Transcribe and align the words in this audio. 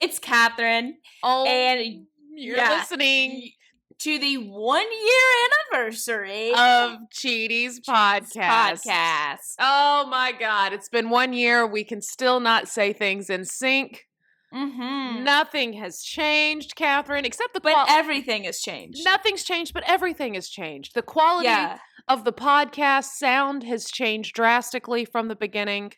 It's 0.00 0.18
Catherine, 0.18 0.96
Oh, 1.22 1.44
and 1.46 2.06
you're 2.34 2.56
yeah. 2.56 2.70
listening 2.78 3.50
to 3.98 4.18
the 4.18 4.36
one 4.38 4.86
year 4.90 5.48
anniversary 5.74 6.50
of 6.52 6.96
Cheaties 7.14 7.80
podcast. 7.86 8.32
podcast. 8.86 9.54
Oh 9.58 10.06
my 10.10 10.32
god, 10.38 10.72
it's 10.72 10.88
been 10.88 11.10
one 11.10 11.32
year. 11.34 11.66
We 11.66 11.84
can 11.84 12.00
still 12.00 12.40
not 12.40 12.66
say 12.66 12.92
things 12.94 13.28
in 13.28 13.44
sync. 13.44 14.06
Mm-hmm. 14.54 15.22
Nothing 15.22 15.74
has 15.74 16.02
changed, 16.02 16.74
Catherine, 16.76 17.24
except 17.24 17.52
the 17.54 17.60
But 17.60 17.74
qual- 17.74 17.86
everything 17.88 18.44
has 18.44 18.60
changed. 18.60 19.04
Nothing's 19.04 19.44
changed, 19.44 19.74
but 19.74 19.84
everything 19.86 20.34
has 20.34 20.48
changed. 20.48 20.94
The 20.94 21.02
quality 21.02 21.46
yeah, 21.46 21.78
of 22.08 22.24
the 22.24 22.32
podcast 22.32 23.10
sound 23.10 23.62
has 23.64 23.84
changed 23.90 24.34
drastically 24.34 25.04
from 25.04 25.28
the 25.28 25.36
beginning. 25.36 25.92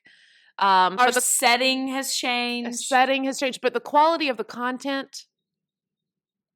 Um, 0.58 0.98
our 0.98 1.10
the 1.10 1.20
setting 1.20 1.88
has 1.88 2.14
changed. 2.14 2.78
setting 2.80 3.24
has 3.24 3.38
changed, 3.38 3.60
but 3.62 3.74
the 3.74 3.80
quality 3.80 4.28
of 4.28 4.36
the 4.36 4.44
content 4.44 5.24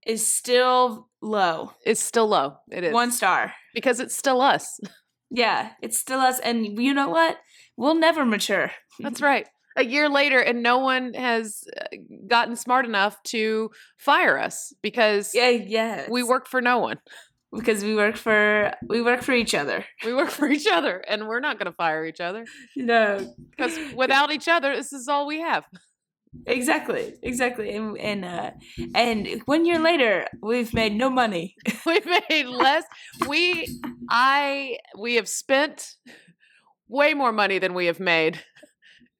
is 0.06 0.26
still 0.26 1.08
low. 1.20 1.72
It's 1.84 2.00
still 2.02 2.28
low. 2.28 2.58
It 2.70 2.84
is 2.84 2.92
One 2.94 3.10
star. 3.10 3.52
because 3.74 4.00
it's 4.00 4.14
still 4.16 4.40
us. 4.40 4.80
Yeah, 5.28 5.72
it's 5.82 5.98
still 5.98 6.20
us. 6.20 6.38
And 6.38 6.80
you 6.80 6.94
know 6.94 7.08
what? 7.08 7.36
We'll 7.76 7.96
never 7.96 8.24
mature. 8.24 8.70
That's 9.00 9.20
right. 9.20 9.48
A 9.76 9.84
year 9.84 10.08
later, 10.08 10.38
and 10.38 10.62
no 10.62 10.78
one 10.78 11.14
has 11.14 11.64
uh, 11.76 11.96
gotten 12.28 12.54
smart 12.54 12.86
enough 12.86 13.20
to 13.24 13.70
fire 13.98 14.38
us 14.38 14.72
because 14.82 15.34
Yeah, 15.34 15.48
yeah. 15.48 16.06
we 16.08 16.22
work 16.22 16.46
for 16.46 16.60
no 16.62 16.78
one. 16.78 16.98
Because 17.52 17.82
we 17.84 17.94
work 17.94 18.16
for 18.16 18.72
we 18.88 19.02
work 19.02 19.22
for 19.22 19.32
each 19.32 19.54
other. 19.54 19.84
We 20.04 20.14
work 20.14 20.30
for 20.30 20.48
each 20.48 20.66
other, 20.66 20.98
and 21.08 21.26
we're 21.26 21.40
not 21.40 21.58
going 21.58 21.66
to 21.70 21.76
fire 21.76 22.04
each 22.04 22.20
other 22.20 22.44
No, 22.76 23.34
because 23.50 23.78
without 23.94 24.30
each 24.32 24.48
other, 24.48 24.74
this 24.76 24.92
is 24.92 25.08
all 25.08 25.26
we 25.26 25.40
have. 25.40 25.64
exactly, 26.46 27.14
exactly. 27.22 27.74
And 27.74 27.98
and 27.98 28.24
uh, 28.24 28.50
and 28.94 29.42
one 29.46 29.64
year 29.64 29.78
later, 29.78 30.26
we've 30.42 30.72
made 30.74 30.94
no 30.94 31.08
money. 31.10 31.54
we 31.86 32.00
made 32.28 32.46
less. 32.46 32.84
We, 33.28 33.66
I, 34.10 34.78
we 34.98 35.14
have 35.16 35.28
spent 35.28 35.94
way 36.88 37.14
more 37.14 37.32
money 37.32 37.58
than 37.58 37.74
we 37.74 37.86
have 37.86 38.00
made, 38.00 38.40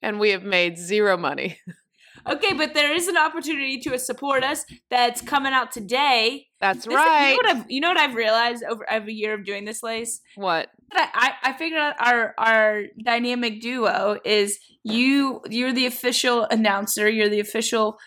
and 0.03 0.21
we 0.21 0.31
have 0.31 0.43
made 0.43 0.79
zero 0.79 1.17
money. 1.17 1.59
Okay, 2.29 2.55
but 2.55 2.75
there 2.75 2.93
is 2.93 3.07
an 3.09 3.17
opportunity 3.17 3.79
to 3.81 3.99
support 3.99 4.43
us 4.43 4.65
that's 4.91 5.21
coming 5.21 5.53
out 5.53 5.71
today. 5.73 6.47
That's 6.61 6.85
This- 6.87 6.95
right. 6.95 7.31
You 7.31 7.31
know, 7.31 7.37
what 7.37 7.57
I've, 7.57 7.71
you 7.71 7.81
know 7.81 7.89
what 7.89 7.99
I've 8.01 8.15
realized 8.15 8.65
over 8.69 8.85
a 8.89 9.01
year 9.11 9.35
of 9.35 9.45
doing 9.45 9.65
this, 9.65 9.83
Lace? 9.83 10.21
what? 10.35 10.69
I, 10.93 11.33
I 11.43 11.53
figured 11.55 11.81
out 11.81 11.97
our 12.01 12.35
our 12.39 12.83
dynamic 13.05 13.61
duo 13.61 14.19
is 14.25 14.59
you 14.85 15.41
you're 15.51 15.73
the 15.73 15.87
official 15.87 16.45
announcer, 16.45 17.09
you're 17.09 17.29
the 17.29 17.41
official 17.41 17.99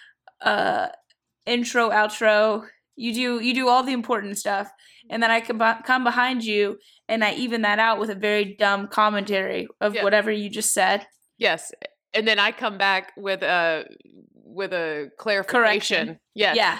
uh 0.41 0.87
intro 1.45 1.89
outro. 1.89 2.65
You 2.95 3.13
do 3.13 3.39
you 3.41 3.53
do 3.53 3.67
all 3.69 3.83
the 3.83 3.91
important 3.93 4.37
stuff, 4.37 4.69
and 5.09 5.21
then 5.21 5.29
I 5.31 5.39
can 5.41 5.59
come 5.83 6.03
behind 6.03 6.43
you 6.43 6.77
and 7.07 7.23
I 7.23 7.33
even 7.33 7.61
that 7.63 7.79
out 7.79 7.99
with 7.99 8.09
a 8.09 8.15
very 8.15 8.55
dumb 8.57 8.87
commentary 8.87 9.67
of 9.81 9.95
Yeah. 9.95 10.03
whatever 10.03 10.31
you 10.31 10.49
just 10.49 10.73
said. 10.73 11.05
Yes, 11.37 11.71
and 12.13 12.27
then 12.27 12.39
I 12.39 12.51
come 12.51 12.77
back 12.77 13.11
with 13.17 13.41
a 13.43 13.85
with 14.33 14.73
a 14.73 15.09
clarification. 15.17 15.61
Correction. 15.61 16.19
Yes. 16.35 16.55
Yeah, 16.55 16.79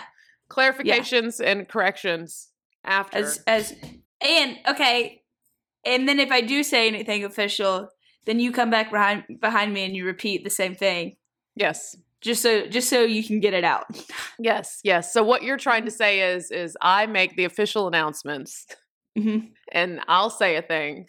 clarifications 0.50 1.40
and 1.44 1.68
corrections 1.68 2.50
after. 2.84 3.18
as 3.20 3.44
as 3.48 3.74
and 4.22 4.58
okay, 4.68 5.22
and 5.86 6.08
then 6.08 6.20
if 6.20 6.32
I 6.32 6.42
do 6.42 6.64
say 6.64 6.88
anything 6.88 7.24
official, 7.24 7.90
then 8.26 8.40
you 8.40 8.52
come 8.52 8.70
back 8.70 8.92
behind 8.92 9.24
behind 9.40 9.74
me 9.74 9.86
and 9.86 9.96
you 9.96 10.06
repeat 10.06 10.44
the 10.44 10.50
same 10.50 10.76
thing. 10.76 11.16
yes, 11.56 11.96
just 12.22 12.42
so 12.42 12.68
just 12.68 12.90
so 12.90 13.02
you 13.04 13.24
can 13.24 13.40
get 13.40 13.54
it 13.54 13.64
out. 13.64 13.86
yes, 14.40 14.80
yes. 14.84 15.14
So 15.14 15.24
what 15.24 15.44
you're 15.44 15.58
trying 15.58 15.86
to 15.86 15.92
say 15.92 16.34
is, 16.34 16.52
is 16.52 16.76
I 16.82 17.06
make 17.06 17.36
the 17.36 17.46
official 17.46 17.88
announcements, 17.88 18.66
Mm-hmm. 19.18 19.48
and 19.72 20.00
I'll 20.08 20.30
say 20.30 20.56
a 20.56 20.62
thing, 20.62 21.08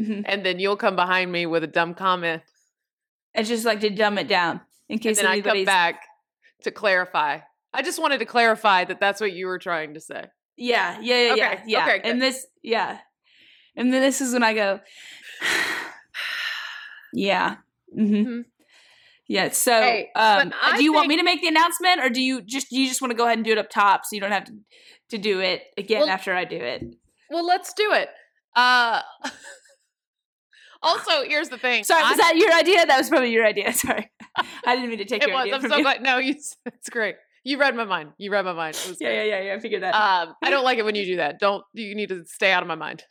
Mm-hmm. 0.00 0.22
and 0.24 0.44
then 0.46 0.58
you'll 0.58 0.76
come 0.78 0.96
behind 0.96 1.30
me 1.30 1.44
with 1.46 1.62
a 1.64 1.66
dumb 1.66 1.92
comment, 1.94 2.42
I 3.36 3.42
just 3.42 3.64
like 3.64 3.80
to 3.80 3.90
dumb 3.90 4.18
it 4.18 4.28
down 4.28 4.60
in 4.88 4.94
and 4.94 5.00
case 5.00 5.16
then 5.16 5.26
I 5.26 5.40
come 5.40 5.64
back 5.64 6.02
to 6.64 6.70
clarify. 6.70 7.38
I 7.72 7.82
just 7.82 8.00
wanted 8.00 8.18
to 8.18 8.26
clarify 8.26 8.84
that 8.84 9.00
that's 9.00 9.20
what 9.20 9.32
you 9.32 9.46
were 9.46 9.58
trying 9.58 9.94
to 9.94 10.00
say. 10.00 10.26
Yeah, 10.56 10.98
yeah, 11.00 11.16
yeah, 11.28 11.34
yeah, 11.34 11.46
Okay, 11.52 11.62
yeah. 11.66 11.84
okay, 11.84 11.98
good. 12.00 12.10
and 12.10 12.22
this, 12.22 12.46
yeah, 12.62 12.98
and 13.76 13.92
then 13.92 14.02
this 14.02 14.20
is 14.20 14.32
when 14.34 14.42
I 14.42 14.52
go. 14.54 14.80
yeah. 17.12 17.56
hmm 17.94 18.00
Mhm. 18.14 18.44
Yeah. 19.28 19.48
So, 19.50 19.72
Hey, 19.72 20.10
um, 20.14 20.52
do 20.76 20.82
you 20.84 20.92
want 20.92 21.08
me 21.08 21.16
to 21.16 21.22
make 21.22 21.40
the 21.40 21.48
announcement, 21.48 22.00
or 22.00 22.10
do 22.10 22.20
you 22.20 22.42
just 22.42 22.70
you 22.70 22.86
just 22.86 23.00
want 23.00 23.12
to 23.12 23.16
go 23.16 23.24
ahead 23.24 23.38
and 23.38 23.44
do 23.44 23.52
it 23.52 23.58
up 23.58 23.70
top 23.70 24.04
so 24.04 24.14
you 24.14 24.20
don't 24.20 24.32
have 24.32 24.44
to 24.44 24.52
to 25.10 25.18
do 25.18 25.40
it 25.40 25.62
again 25.78 26.00
Well- 26.00 26.10
after 26.10 26.34
I 26.34 26.44
do 26.44 26.56
it? 26.56 26.82
Well, 27.30 27.46
let's 27.46 27.72
do 27.72 27.92
it. 27.92 28.10
Uh, 28.54 29.00
also, 30.82 31.22
here's 31.24 31.48
the 31.48 31.58
thing. 31.58 31.84
Sorry, 31.84 32.02
was 32.02 32.16
that 32.18 32.36
your 32.36 32.52
idea? 32.52 32.84
That 32.86 32.98
was 32.98 33.08
probably 33.08 33.30
your 33.30 33.46
idea. 33.46 33.72
Sorry, 33.84 34.10
I 34.66 34.74
didn't 34.74 34.90
mean 34.90 34.98
to 34.98 35.04
take 35.04 35.22
it 35.22 35.28
your 35.28 35.36
was. 35.36 35.42
idea 35.44 35.54
I'm 35.56 35.68
so 35.68 35.76
you. 35.76 35.82
glad. 35.82 36.02
No, 36.02 36.18
you. 36.18 36.34
It's 36.66 36.90
great. 36.90 37.16
You 37.44 37.58
read 37.58 37.74
my 37.74 37.84
mind. 37.84 38.10
You 38.18 38.30
read 38.30 38.44
my 38.44 38.52
mind. 38.52 38.76
It 38.76 38.88
was 38.88 39.00
Yeah, 39.00 39.10
yeah, 39.10 39.24
yeah, 39.24 39.40
yeah. 39.42 39.54
I 39.54 39.58
figured 39.58 39.82
that. 39.82 39.94
Um, 39.94 40.34
I 40.42 40.50
don't 40.50 40.64
like 40.64 40.78
it 40.78 40.84
when 40.84 40.94
you 40.94 41.04
do 41.04 41.16
that. 41.16 41.40
Don't 41.40 41.64
you 41.72 41.94
need 41.94 42.08
to 42.10 42.24
stay 42.26 42.52
out 42.52 42.62
of 42.62 42.68
my 42.68 42.76
mind. 42.76 43.02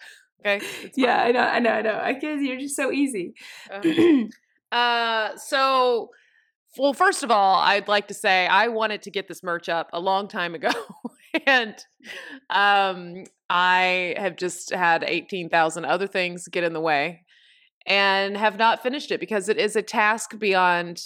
Okay. 0.46 0.66
Yeah, 0.96 1.22
I 1.22 1.32
know, 1.32 1.40
I 1.42 1.60
know, 1.60 1.70
I 1.72 1.82
know. 1.82 2.00
I 2.02 2.14
guess 2.14 2.42
you're 2.42 2.58
just 2.58 2.76
so 2.76 2.92
easy. 2.92 3.34
Uh, 3.72 4.76
uh, 4.76 5.38
so, 5.38 6.10
well, 6.78 6.94
first 6.94 7.24
of 7.24 7.30
all, 7.32 7.60
I'd 7.60 7.88
like 7.88 8.08
to 8.08 8.14
say 8.14 8.48
I 8.48 8.70
wanted 8.70 9.04
to 9.04 9.12
get 9.12 9.28
this 9.28 9.44
merch 9.44 9.70
up 9.70 9.90
a 9.94 10.00
long 10.00 10.28
time 10.28 10.56
ago, 10.56 10.72
and 11.46 11.76
um, 12.50 13.24
I 13.50 14.16
have 14.18 14.36
just 14.36 14.74
had 14.74 15.04
eighteen 15.06 15.50
thousand 15.50 15.86
other 15.86 16.08
things 16.08 16.48
get 16.48 16.64
in 16.64 16.74
the 16.74 16.82
way, 16.82 17.24
and 17.86 18.38
have 18.38 18.58
not 18.58 18.84
finished 18.84 19.12
it 19.12 19.20
because 19.20 19.50
it 19.50 19.58
is 19.58 19.76
a 19.76 19.82
task 19.82 20.38
beyond 20.38 21.04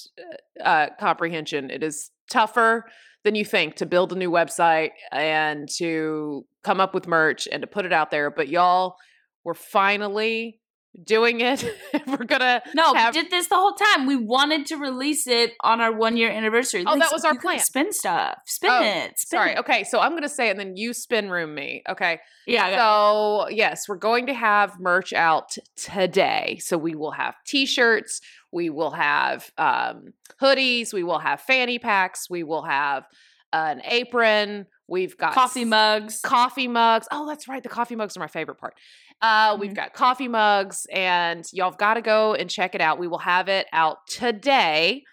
uh, 0.63 0.87
comprehension. 0.99 1.69
It 1.69 1.83
is 1.83 2.11
tougher 2.29 2.85
than 3.23 3.35
you 3.35 3.45
think 3.45 3.75
to 3.75 3.85
build 3.85 4.11
a 4.11 4.15
new 4.15 4.29
website 4.29 4.91
and 5.11 5.67
to 5.77 6.45
come 6.63 6.79
up 6.79 6.93
with 6.93 7.07
merch 7.07 7.47
and 7.51 7.61
to 7.61 7.67
put 7.67 7.85
it 7.85 7.93
out 7.93 8.11
there. 8.11 8.29
But 8.29 8.49
y'all, 8.49 8.95
we're 9.43 9.53
finally 9.53 10.59
doing 11.03 11.41
it. 11.41 11.63
we're 12.07 12.17
gonna 12.25 12.61
No, 12.73 12.94
we 12.94 13.00
have- 13.00 13.13
did 13.13 13.29
this 13.29 13.47
the 13.47 13.56
whole 13.56 13.73
time. 13.73 14.06
We 14.06 14.16
wanted 14.16 14.66
to 14.67 14.78
release 14.78 15.28
it 15.28 15.53
on 15.61 15.81
our 15.81 15.91
one 15.91 16.17
year 16.17 16.29
anniversary. 16.29 16.83
Oh, 16.88 16.97
that 16.97 17.11
was 17.11 17.25
our 17.25 17.38
plan. 17.38 17.59
Spin 17.59 17.91
stuff. 17.91 18.38
Spin 18.45 18.69
Oh, 18.72 18.81
it. 18.81 19.19
Spin 19.19 19.38
Sorry. 19.39 19.51
it. 19.51 19.59
Okay. 19.59 19.84
So 19.84 20.00
I'm 20.00 20.11
to 20.22 20.29
say 20.29 20.47
it 20.47 20.51
and 20.51 20.59
then 20.59 20.78
you 20.78 20.94
spin 20.94 21.29
room 21.29 21.53
me. 21.53 21.84
Okay. 21.89 22.19
Yeah. 22.47 22.69
yeah. 22.69 22.78
So, 22.78 23.50
yes, 23.50 23.89
we're 23.89 23.95
going 23.97 24.28
to 24.28 24.34
have 24.34 24.79
merch 24.79 25.13
out 25.13 25.57
today. 25.75 26.57
So 26.61 26.78
we 26.78 26.95
will 26.95 27.11
have 27.11 27.35
t 27.45 27.66
shirts, 27.66 28.22
we 28.51 28.69
will 28.69 28.91
have 28.91 29.51
um, 29.57 30.13
hoodies, 30.41 30.94
we 30.94 31.03
will 31.03 31.19
have 31.19 31.41
fanny 31.41 31.79
packs, 31.79 32.29
we 32.29 32.44
will 32.44 32.64
have 32.64 33.05
an 33.53 33.81
apron. 33.85 34.67
We've 34.87 35.17
got 35.17 35.34
Coffee 35.34 35.66
mugs. 35.66 36.22
Coffee 36.22 36.67
mugs. 36.67 37.08
Oh, 37.11 37.25
that's 37.28 37.47
right. 37.47 37.64
The 37.64 37.69
coffee 37.69 37.96
mugs 37.96 38.16
are 38.16 38.19
my 38.19 38.28
favorite 38.28 38.59
part. 38.59 38.75
Uh, 39.22 39.58
We've 39.59 39.72
Mhm. 39.72 39.76
got 39.76 39.94
coffee 39.94 40.28
mugs, 40.28 40.85
and 40.91 41.44
y'all 41.53 41.72
have 41.72 41.79
got 41.79 41.96
to 41.96 42.02
go 42.02 42.34
and 42.35 42.50
check 42.50 42.76
it 42.76 42.82
out. 42.82 43.00
We 43.00 43.08
will 43.08 43.20
have 43.20 43.47
it 43.47 43.66
out 43.73 43.97
today 44.08 45.03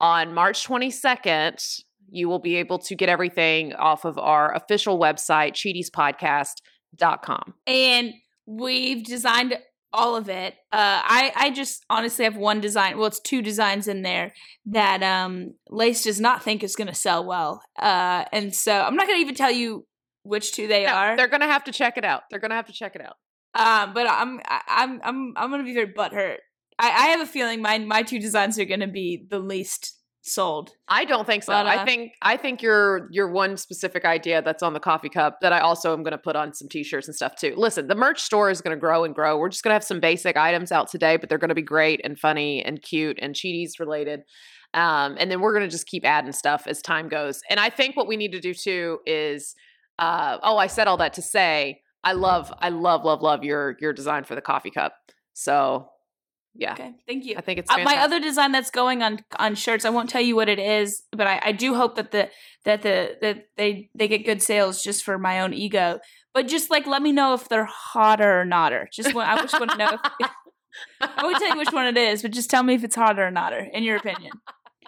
on 0.00 0.34
March 0.34 0.64
22nd. 0.64 1.58
You 2.10 2.28
will 2.28 2.40
be 2.40 2.56
able 2.56 2.78
to 2.80 2.96
get 2.96 3.08
everything 3.08 3.72
off 3.74 4.04
of 4.04 4.18
our 4.18 4.52
official 4.54 4.98
website, 4.98 5.52
cheatiespodcast.com. 5.54 7.54
and 7.66 8.12
we've 8.46 9.04
designed 9.04 9.58
all 9.94 10.16
of 10.16 10.28
it. 10.28 10.54
Uh, 10.72 11.00
I 11.04 11.32
I 11.36 11.50
just 11.50 11.84
honestly 11.90 12.24
have 12.24 12.36
one 12.36 12.60
design. 12.60 12.96
Well, 12.98 13.06
it's 13.06 13.20
two 13.20 13.42
designs 13.42 13.88
in 13.88 14.02
there 14.02 14.32
that 14.66 15.02
um, 15.02 15.52
Lace 15.68 16.04
does 16.04 16.20
not 16.20 16.42
think 16.42 16.62
is 16.64 16.76
going 16.76 16.88
to 16.88 16.94
sell 16.94 17.24
well. 17.24 17.62
Uh, 17.78 18.24
and 18.32 18.54
so 18.54 18.80
I'm 18.80 18.96
not 18.96 19.06
going 19.06 19.18
to 19.18 19.22
even 19.22 19.34
tell 19.34 19.50
you 19.50 19.86
which 20.22 20.52
two 20.52 20.66
they 20.66 20.84
No, 20.86 20.92
are. 20.92 21.16
They're 21.16 21.28
going 21.28 21.40
to 21.42 21.46
have 21.46 21.64
to 21.64 21.72
check 21.72 21.98
it 21.98 22.04
out. 22.04 22.22
They're 22.30 22.40
going 22.40 22.50
to 22.50 22.56
have 22.56 22.66
to 22.66 22.72
check 22.72 22.94
it 22.96 23.02
out. 23.02 23.16
Um, 23.54 23.92
but 23.92 24.06
I'm 24.08 24.40
I, 24.46 24.60
I'm 24.68 25.00
I'm 25.04 25.34
I'm 25.36 25.50
going 25.50 25.60
to 25.60 25.64
be 25.64 25.74
very 25.74 25.92
butthurt. 25.92 26.38
I, 26.78 26.88
I 26.88 27.06
have 27.08 27.20
a 27.20 27.26
feeling 27.26 27.60
my 27.60 27.78
my 27.78 28.02
two 28.02 28.18
designs 28.18 28.58
are 28.58 28.64
going 28.64 28.80
to 28.80 28.86
be 28.86 29.26
the 29.28 29.38
least 29.38 29.98
sold. 30.22 30.70
I 30.88 31.04
don't 31.04 31.26
think 31.26 31.42
so. 31.42 31.52
But, 31.52 31.66
I 31.66 31.78
uh, 31.78 31.84
think 31.84 32.12
I 32.22 32.36
think 32.36 32.62
your 32.62 33.08
your 33.10 33.30
one 33.30 33.56
specific 33.56 34.04
idea 34.04 34.40
that's 34.40 34.62
on 34.62 34.72
the 34.72 34.80
coffee 34.80 35.08
cup 35.08 35.38
that 35.42 35.52
I 35.52 35.60
also 35.60 35.92
am 35.92 36.02
going 36.02 36.12
to 36.12 36.18
put 36.18 36.36
on 36.36 36.54
some 36.54 36.68
t-shirts 36.68 37.08
and 37.08 37.14
stuff 37.14 37.34
too. 37.36 37.54
Listen, 37.56 37.88
the 37.88 37.94
merch 37.94 38.22
store 38.22 38.48
is 38.48 38.60
going 38.60 38.74
to 38.74 38.80
grow 38.80 39.04
and 39.04 39.14
grow. 39.14 39.36
We're 39.36 39.48
just 39.48 39.62
going 39.62 39.70
to 39.70 39.74
have 39.74 39.84
some 39.84 40.00
basic 40.00 40.36
items 40.36 40.72
out 40.72 40.88
today, 40.88 41.16
but 41.16 41.28
they're 41.28 41.38
going 41.38 41.50
to 41.50 41.54
be 41.54 41.62
great 41.62 42.00
and 42.04 42.18
funny 42.18 42.64
and 42.64 42.80
cute 42.80 43.18
and 43.20 43.34
cheaties 43.34 43.78
related. 43.78 44.20
Um, 44.74 45.16
and 45.18 45.30
then 45.30 45.40
we're 45.40 45.52
going 45.52 45.68
to 45.68 45.70
just 45.70 45.86
keep 45.86 46.04
adding 46.04 46.32
stuff 46.32 46.66
as 46.66 46.80
time 46.80 47.08
goes. 47.08 47.40
And 47.50 47.60
I 47.60 47.68
think 47.68 47.96
what 47.96 48.08
we 48.08 48.16
need 48.16 48.32
to 48.32 48.40
do 48.40 48.54
too 48.54 49.00
is, 49.04 49.54
uh, 49.98 50.38
oh, 50.42 50.56
I 50.56 50.66
said 50.66 50.86
all 50.86 50.96
that 50.96 51.12
to 51.14 51.22
say 51.22 51.82
I 52.04 52.12
love, 52.12 52.52
I 52.58 52.70
love, 52.70 53.04
love, 53.04 53.22
love 53.22 53.44
your 53.44 53.76
your 53.80 53.92
design 53.92 54.24
for 54.24 54.34
the 54.34 54.40
coffee 54.40 54.70
cup. 54.70 54.94
So 55.32 55.88
yeah, 56.54 56.72
Okay, 56.72 56.92
thank 57.06 57.24
you. 57.24 57.34
I 57.38 57.40
think 57.40 57.60
it's 57.60 57.70
Uh, 57.70 57.78
my 57.78 57.96
other 57.98 58.20
design 58.20 58.52
that's 58.52 58.70
going 58.70 59.02
on 59.02 59.20
on 59.38 59.54
shirts, 59.54 59.84
I 59.84 59.90
won't 59.90 60.10
tell 60.10 60.20
you 60.20 60.36
what 60.36 60.48
it 60.50 60.58
is, 60.58 61.02
but 61.10 61.26
I, 61.26 61.40
I 61.42 61.52
do 61.52 61.74
hope 61.74 61.94
that 61.96 62.10
the 62.10 62.28
that 62.64 62.82
the 62.82 63.16
that 63.22 63.46
they 63.56 63.88
they 63.94 64.08
get 64.08 64.26
good 64.26 64.42
sales 64.42 64.82
just 64.82 65.02
for 65.02 65.18
my 65.18 65.40
own 65.40 65.54
ego. 65.54 65.98
But 66.34 66.48
just 66.48 66.70
like 66.70 66.86
let 66.86 67.00
me 67.02 67.12
know 67.12 67.34
if 67.34 67.48
they're 67.48 67.64
hotter 67.64 68.40
or 68.40 68.44
notter. 68.44 68.86
Just 68.92 69.14
want, 69.14 69.28
I 69.28 69.40
just 69.40 69.58
want 69.58 69.70
to 69.70 69.76
know. 69.78 69.98
If, 70.20 70.30
I 71.00 71.22
won't 71.22 71.36
tell 71.38 71.48
you 71.48 71.58
which 71.58 71.72
one 71.72 71.86
it 71.86 71.96
is, 71.96 72.22
but 72.22 72.32
just 72.32 72.50
tell 72.50 72.62
me 72.62 72.74
if 72.74 72.84
it's 72.84 72.96
hotter 72.96 73.26
or 73.26 73.30
notter, 73.30 73.66
in 73.72 73.82
your 73.82 73.96
opinion. 73.96 74.32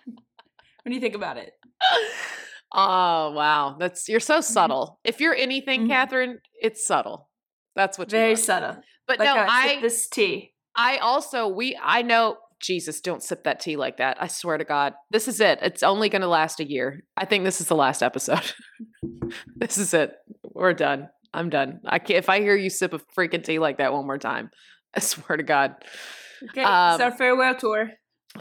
What 0.07 0.91
do 0.91 0.95
you 0.95 1.01
think 1.01 1.15
about 1.15 1.37
it? 1.39 1.53
Oh 2.77 3.31
wow, 3.33 3.77
that's 3.79 4.09
you're 4.09 4.21
so 4.21 4.41
subtle. 4.41 4.99
If 5.05 5.21
you're 5.21 5.35
anything, 5.35 5.85
Mhm. 5.87 5.89
Catherine, 5.91 6.41
it's 6.61 6.85
subtle. 6.87 7.29
That's 7.77 7.99
what 7.99 8.09
you 8.13 8.19
Very 8.19 8.37
subtle. 8.37 8.77
But 9.07 9.19
Like 9.21 9.27
no, 9.27 9.37
I 9.37 9.47
I 9.77 9.81
this 9.81 10.09
tea. 10.09 10.53
I 10.77 10.97
also 10.99 11.47
we 11.49 11.79
I 11.83 12.03
know 12.03 12.39
Jesus, 12.61 13.01
don't 13.01 13.23
sip 13.23 13.45
that 13.45 13.61
tea 13.61 13.77
like 13.77 13.99
that. 13.99 14.17
I 14.21 14.27
swear 14.27 14.57
to 14.59 14.65
God, 14.65 14.95
this 15.11 15.29
is 15.29 15.39
it. 15.41 15.59
It's 15.61 15.83
only 15.83 16.09
going 16.09 16.23
to 16.23 16.29
last 16.29 16.61
a 16.61 16.65
year. 16.69 17.05
I 17.17 17.27
think 17.27 17.45
this 17.45 17.61
is 17.61 17.69
the 17.69 17.77
last 17.77 18.03
episode. 18.03 18.53
this 19.57 19.77
is 19.77 19.93
it. 19.93 20.13
We're 20.43 20.73
done. 20.73 21.09
I'm 21.35 21.51
done. 21.51 21.81
I 21.85 21.99
can't, 21.99 22.19
if 22.19 22.29
I 22.31 22.41
hear 22.41 22.57
you 22.57 22.71
sip 22.71 22.95
a 22.95 23.01
freaking 23.19 23.45
tea 23.45 23.59
like 23.59 23.79
that 23.79 23.93
one 23.93 24.07
more 24.07 24.19
time, 24.19 24.51
I 24.97 25.01
swear 25.01 25.37
to 25.37 25.43
God. 25.43 25.75
Okay, 26.51 26.63
Um, 26.63 26.95
it's 26.95 27.03
our 27.03 27.13
farewell 27.13 27.55
tour. 27.57 27.91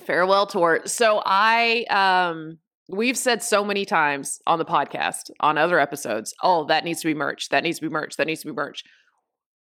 farewell 0.05 0.47
tour. 0.47 0.81
So 0.85 1.21
I 1.25 1.83
um 1.89 2.59
we've 2.89 3.17
said 3.17 3.41
so 3.41 3.63
many 3.63 3.85
times 3.85 4.39
on 4.45 4.59
the 4.59 4.65
podcast, 4.65 5.29
on 5.39 5.57
other 5.57 5.79
episodes, 5.79 6.33
oh, 6.43 6.65
that 6.65 6.83
needs 6.83 7.01
to 7.01 7.07
be 7.07 7.13
merch. 7.13 7.49
That 7.49 7.63
needs 7.63 7.79
to 7.79 7.85
be 7.87 7.93
merch. 7.93 8.17
That 8.17 8.27
needs 8.27 8.41
to 8.41 8.47
be 8.47 8.53
merch. 8.53 8.83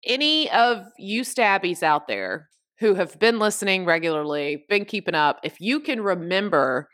Any 0.05 0.51
of 0.51 0.85
you 0.99 1.23
stabbies 1.23 1.83
out 1.83 2.07
there 2.07 2.49
who 2.79 2.95
have 2.95 3.19
been 3.19 3.39
listening 3.39 3.85
regularly, 3.87 4.65
been 4.69 4.85
keeping 4.85 5.15
up, 5.15 5.41
if 5.43 5.61
you 5.61 5.81
can 5.81 6.01
remember 6.03 6.89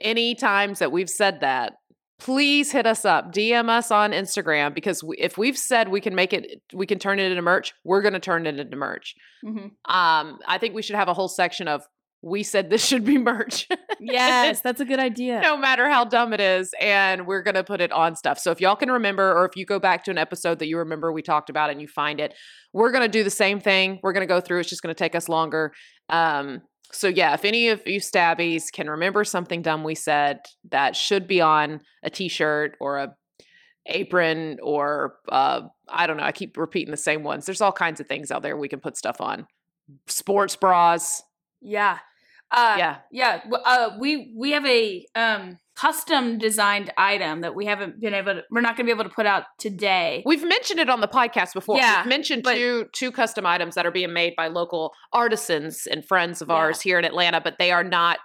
any 0.00 0.34
times 0.34 0.78
that 0.78 0.90
we've 0.90 1.10
said 1.10 1.40
that, 1.40 1.74
please 2.18 2.72
hit 2.72 2.86
us 2.86 3.04
up, 3.04 3.32
DM 3.32 3.68
us 3.68 3.90
on 3.90 4.12
Instagram 4.12 4.74
because 4.74 5.02
we, 5.04 5.16
if 5.18 5.36
we've 5.36 5.58
said 5.58 5.88
we 5.88 6.00
can 6.00 6.14
make 6.14 6.32
it, 6.32 6.62
we 6.72 6.86
can 6.86 6.98
turn 6.98 7.18
it 7.18 7.30
into 7.30 7.42
merch, 7.42 7.74
we're 7.84 8.00
going 8.00 8.14
to 8.14 8.20
turn 8.20 8.46
it 8.46 8.58
into 8.58 8.76
merch. 8.76 9.14
hmm 9.44 9.66
Um, 9.84 10.38
I 10.46 10.58
think 10.58 10.74
we 10.74 10.82
should 10.82 10.96
have 10.96 11.08
a 11.08 11.14
whole 11.14 11.28
section 11.28 11.68
of 11.68 11.82
we 12.22 12.42
said 12.42 12.70
this 12.70 12.84
should 12.84 13.04
be 13.04 13.18
merch. 13.18 13.68
Yes, 14.00 14.60
that's 14.64 14.80
a 14.80 14.84
good 14.84 15.00
idea. 15.00 15.40
no 15.40 15.56
matter 15.56 15.88
how 15.88 16.04
dumb 16.04 16.32
it 16.32 16.40
is, 16.40 16.72
and 16.80 17.26
we're 17.26 17.42
gonna 17.42 17.64
put 17.64 17.80
it 17.80 17.92
on 17.92 18.16
stuff. 18.16 18.38
So 18.38 18.50
if 18.50 18.60
y'all 18.60 18.76
can 18.76 18.90
remember, 18.90 19.32
or 19.32 19.44
if 19.44 19.56
you 19.56 19.66
go 19.66 19.78
back 19.78 20.04
to 20.04 20.10
an 20.10 20.18
episode 20.18 20.58
that 20.60 20.66
you 20.66 20.78
remember 20.78 21.12
we 21.12 21.22
talked 21.22 21.50
about 21.50 21.70
and 21.70 21.80
you 21.80 21.88
find 21.88 22.20
it, 22.20 22.34
we're 22.72 22.92
gonna 22.92 23.08
do 23.08 23.24
the 23.24 23.30
same 23.30 23.60
thing. 23.60 24.00
We're 24.02 24.12
gonna 24.12 24.26
go 24.26 24.40
through. 24.40 24.60
It's 24.60 24.70
just 24.70 24.82
gonna 24.82 24.94
take 24.94 25.14
us 25.14 25.28
longer. 25.28 25.72
Um, 26.08 26.62
so 26.92 27.08
yeah, 27.08 27.34
if 27.34 27.44
any 27.44 27.68
of 27.68 27.82
you 27.86 28.00
stabbies 28.00 28.70
can 28.70 28.88
remember 28.88 29.24
something 29.24 29.62
dumb 29.62 29.82
we 29.82 29.94
said 29.94 30.40
that 30.70 30.94
should 30.94 31.26
be 31.26 31.40
on 31.40 31.80
a 32.02 32.10
t-shirt 32.10 32.76
or 32.80 32.98
a 32.98 33.14
apron 33.86 34.58
or 34.62 35.16
uh, 35.28 35.62
I 35.88 36.06
don't 36.06 36.16
know. 36.16 36.22
I 36.22 36.32
keep 36.32 36.56
repeating 36.56 36.90
the 36.90 36.96
same 36.96 37.22
ones. 37.22 37.46
There's 37.46 37.60
all 37.60 37.72
kinds 37.72 38.00
of 38.00 38.06
things 38.06 38.30
out 38.30 38.42
there 38.42 38.56
we 38.56 38.68
can 38.68 38.80
put 38.80 38.96
stuff 38.96 39.20
on. 39.20 39.46
Sports 40.06 40.56
bras. 40.56 41.22
Yeah. 41.60 41.98
Uh, 42.52 42.74
yeah. 42.78 42.96
Yeah. 43.10 43.40
Uh, 43.64 43.90
we 43.98 44.32
we 44.36 44.50
have 44.52 44.66
a 44.66 45.06
um 45.14 45.58
custom 45.74 46.36
designed 46.38 46.92
item 46.98 47.40
that 47.40 47.54
we 47.54 47.64
haven't 47.64 47.98
been 48.00 48.12
able 48.14 48.34
to. 48.34 48.42
We're 48.50 48.60
not 48.60 48.76
going 48.76 48.86
to 48.86 48.94
be 48.94 48.98
able 48.98 49.08
to 49.08 49.14
put 49.14 49.24
out 49.26 49.44
today. 49.58 50.22
We've 50.26 50.46
mentioned 50.46 50.78
it 50.78 50.90
on 50.90 51.00
the 51.00 51.08
podcast 51.08 51.54
before. 51.54 51.78
Yeah, 51.78 52.02
We've 52.02 52.08
mentioned 52.10 52.42
but- 52.42 52.54
two 52.54 52.86
two 52.92 53.10
custom 53.10 53.46
items 53.46 53.74
that 53.74 53.86
are 53.86 53.90
being 53.90 54.12
made 54.12 54.34
by 54.36 54.48
local 54.48 54.92
artisans 55.12 55.86
and 55.90 56.04
friends 56.06 56.42
of 56.42 56.48
Yeah. 56.48 56.54
ours 56.56 56.82
here 56.82 56.98
in 56.98 57.04
Atlanta, 57.06 57.40
but 57.40 57.56
they 57.58 57.72
are 57.72 57.84
not 57.84 58.18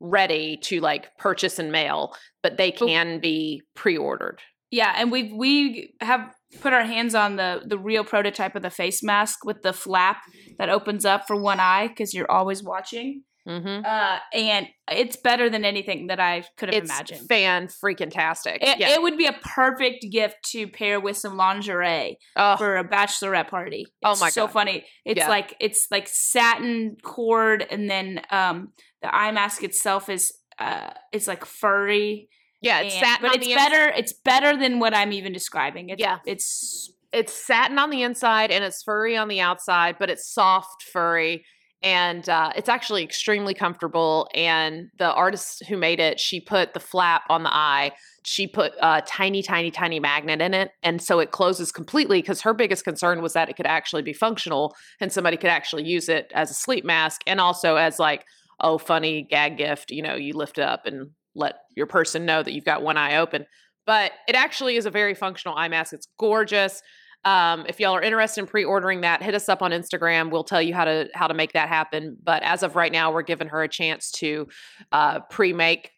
ready 0.00 0.56
to 0.64 0.80
like 0.80 1.16
purchase 1.18 1.58
and 1.58 1.70
mail, 1.72 2.14
but 2.42 2.56
they 2.56 2.70
can 2.72 3.20
be 3.20 3.62
pre-ordered. 3.74 4.40
Yeah, 4.70 4.94
and 4.96 5.12
we 5.12 5.32
we 5.32 5.92
have 6.00 6.32
put 6.60 6.72
our 6.72 6.84
hands 6.84 7.14
on 7.14 7.36
the 7.36 7.62
the 7.66 7.78
real 7.78 8.04
prototype 8.04 8.54
of 8.56 8.62
the 8.62 8.70
face 8.70 9.02
mask 9.02 9.44
with 9.44 9.62
the 9.62 9.72
flap 9.72 10.18
that 10.58 10.68
opens 10.70 11.04
up 11.04 11.26
for 11.26 11.36
one 11.36 11.60
eye 11.60 11.88
because 11.88 12.14
you're 12.14 12.30
always 12.30 12.62
watching. 12.62 13.24
Mm-hmm. 13.48 13.84
Uh, 13.84 14.18
and 14.34 14.68
it's 14.90 15.16
better 15.16 15.50
than 15.50 15.64
anything 15.64 16.06
that 16.06 16.20
I 16.20 16.44
could 16.56 16.72
have 16.72 16.82
It's 16.84 16.90
imagined. 16.90 17.28
fan 17.28 17.66
freaking 17.66 18.10
tastic. 18.10 18.62
It, 18.62 18.78
yeah. 18.78 18.90
it 18.90 19.02
would 19.02 19.18
be 19.18 19.26
a 19.26 19.32
perfect 19.32 20.06
gift 20.12 20.36
to 20.52 20.68
pair 20.68 21.00
with 21.00 21.16
some 21.16 21.36
lingerie 21.36 22.18
Oh, 22.36 22.56
for 22.56 22.76
a 22.76 22.84
bachelorette 22.88 23.48
party. 23.48 23.86
Oh 24.04 24.12
It's 24.12 24.20
my 24.20 24.30
so 24.30 24.46
God. 24.46 24.52
funny. 24.52 24.84
It's 25.04 25.18
Yeah. 25.18 25.28
like 25.28 25.56
it's 25.58 25.88
like 25.90 26.06
satin 26.08 26.96
cord, 27.02 27.66
and 27.70 27.90
then 27.90 28.20
um 28.30 28.72
the 29.02 29.12
eye 29.14 29.32
mask 29.32 29.64
itself 29.64 30.08
is 30.08 30.32
uh 30.58 30.90
it's 31.12 31.26
like 31.26 31.44
furry. 31.44 32.28
yeah, 32.60 32.80
it's 32.80 32.94
and- 32.94 33.04
satin 33.04 33.22
but 33.22 33.30
on 33.30 33.36
it's 33.38 33.46
the 33.46 33.52
ins- 33.54 33.62
better. 33.62 33.88
It's 33.96 34.12
better 34.12 34.56
than 34.56 34.78
what 34.78 34.94
I'm 34.94 35.12
even 35.12 35.32
describing. 35.32 35.88
It's, 35.88 36.00
Yeah. 36.00 36.18
it's 36.26 36.92
it's 37.12 37.32
satin 37.34 37.78
on 37.78 37.90
the 37.90 38.02
inside 38.02 38.50
and 38.50 38.62
it's 38.64 38.82
furry 38.84 39.16
on 39.16 39.28
the 39.28 39.40
outside, 39.40 39.96
but 39.98 40.08
it's 40.08 40.32
soft 40.32 40.82
furry 40.84 41.44
and 41.82 42.28
uh, 42.28 42.52
it's 42.54 42.68
actually 42.68 43.02
extremely 43.02 43.54
comfortable. 43.54 44.28
And 44.34 44.90
the 44.98 45.12
artist 45.12 45.64
who 45.66 45.76
made 45.76 45.98
it, 46.00 46.20
she 46.20 46.40
put 46.40 46.74
the 46.74 46.80
flap 46.80 47.22
on 47.28 47.42
the 47.42 47.52
eye. 47.52 47.92
She 48.24 48.46
put 48.46 48.72
a 48.80 49.02
tiny, 49.02 49.42
tiny, 49.42 49.70
tiny 49.70 49.98
magnet 49.98 50.40
in 50.40 50.54
it, 50.54 50.70
and 50.82 51.02
so 51.02 51.18
it 51.18 51.32
closes 51.32 51.72
completely. 51.72 52.20
Because 52.20 52.42
her 52.42 52.54
biggest 52.54 52.84
concern 52.84 53.20
was 53.20 53.32
that 53.32 53.48
it 53.48 53.56
could 53.56 53.66
actually 53.66 54.02
be 54.02 54.12
functional 54.12 54.74
and 55.00 55.12
somebody 55.12 55.36
could 55.36 55.50
actually 55.50 55.84
use 55.84 56.08
it 56.08 56.30
as 56.34 56.50
a 56.50 56.54
sleep 56.54 56.84
mask 56.84 57.22
and 57.26 57.40
also 57.40 57.76
as 57.76 57.98
like, 57.98 58.24
oh, 58.60 58.78
funny 58.78 59.22
gag 59.22 59.56
gift. 59.56 59.90
You 59.90 60.02
know, 60.02 60.14
you 60.14 60.34
lift 60.34 60.58
it 60.58 60.64
up 60.64 60.86
and 60.86 61.10
let 61.34 61.56
your 61.76 61.86
person 61.86 62.24
know 62.24 62.42
that 62.42 62.52
you've 62.52 62.64
got 62.64 62.82
one 62.82 62.96
eye 62.96 63.16
open. 63.16 63.46
But 63.86 64.12
it 64.28 64.36
actually 64.36 64.76
is 64.76 64.86
a 64.86 64.90
very 64.90 65.14
functional 65.14 65.56
eye 65.56 65.68
mask. 65.68 65.92
It's 65.92 66.06
gorgeous. 66.18 66.80
Um, 67.24 67.66
if 67.68 67.78
y'all 67.78 67.94
are 67.94 68.02
interested 68.02 68.40
in 68.40 68.46
pre-ordering 68.46 69.02
that, 69.02 69.22
hit 69.22 69.34
us 69.34 69.48
up 69.48 69.62
on 69.62 69.70
Instagram. 69.70 70.30
We'll 70.30 70.44
tell 70.44 70.60
you 70.60 70.74
how 70.74 70.84
to 70.84 71.08
how 71.14 71.28
to 71.28 71.34
make 71.34 71.52
that 71.52 71.68
happen. 71.68 72.16
But 72.22 72.42
as 72.42 72.62
of 72.62 72.74
right 72.74 72.90
now, 72.90 73.12
we're 73.12 73.22
giving 73.22 73.48
her 73.48 73.62
a 73.62 73.68
chance 73.68 74.10
to 74.12 74.48
uh, 74.90 75.20
pre-make 75.30 75.92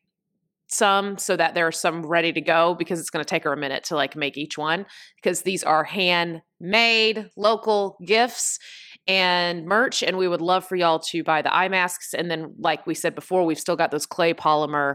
some 0.68 1.18
so 1.18 1.36
that 1.36 1.54
there 1.54 1.66
are 1.66 1.72
some 1.72 2.04
ready 2.04 2.32
to 2.32 2.40
go 2.40 2.74
because 2.74 2.98
it's 2.98 3.10
going 3.10 3.24
to 3.24 3.28
take 3.28 3.44
her 3.44 3.52
a 3.52 3.56
minute 3.56 3.84
to 3.84 3.94
like 3.94 4.16
make 4.16 4.36
each 4.36 4.58
one 4.58 4.86
because 5.16 5.42
these 5.42 5.62
are 5.62 5.84
handmade 5.84 7.28
local 7.36 7.98
gifts 8.04 8.58
and 9.06 9.66
merch 9.66 10.02
and 10.02 10.16
we 10.16 10.26
would 10.26 10.40
love 10.40 10.64
for 10.64 10.76
y'all 10.76 10.98
to 10.98 11.22
buy 11.22 11.42
the 11.42 11.54
eye 11.54 11.68
masks 11.68 12.14
and 12.14 12.30
then 12.30 12.54
like 12.58 12.86
we 12.86 12.94
said 12.94 13.14
before 13.14 13.44
we've 13.44 13.60
still 13.60 13.76
got 13.76 13.90
those 13.90 14.06
clay 14.06 14.32
polymer 14.32 14.94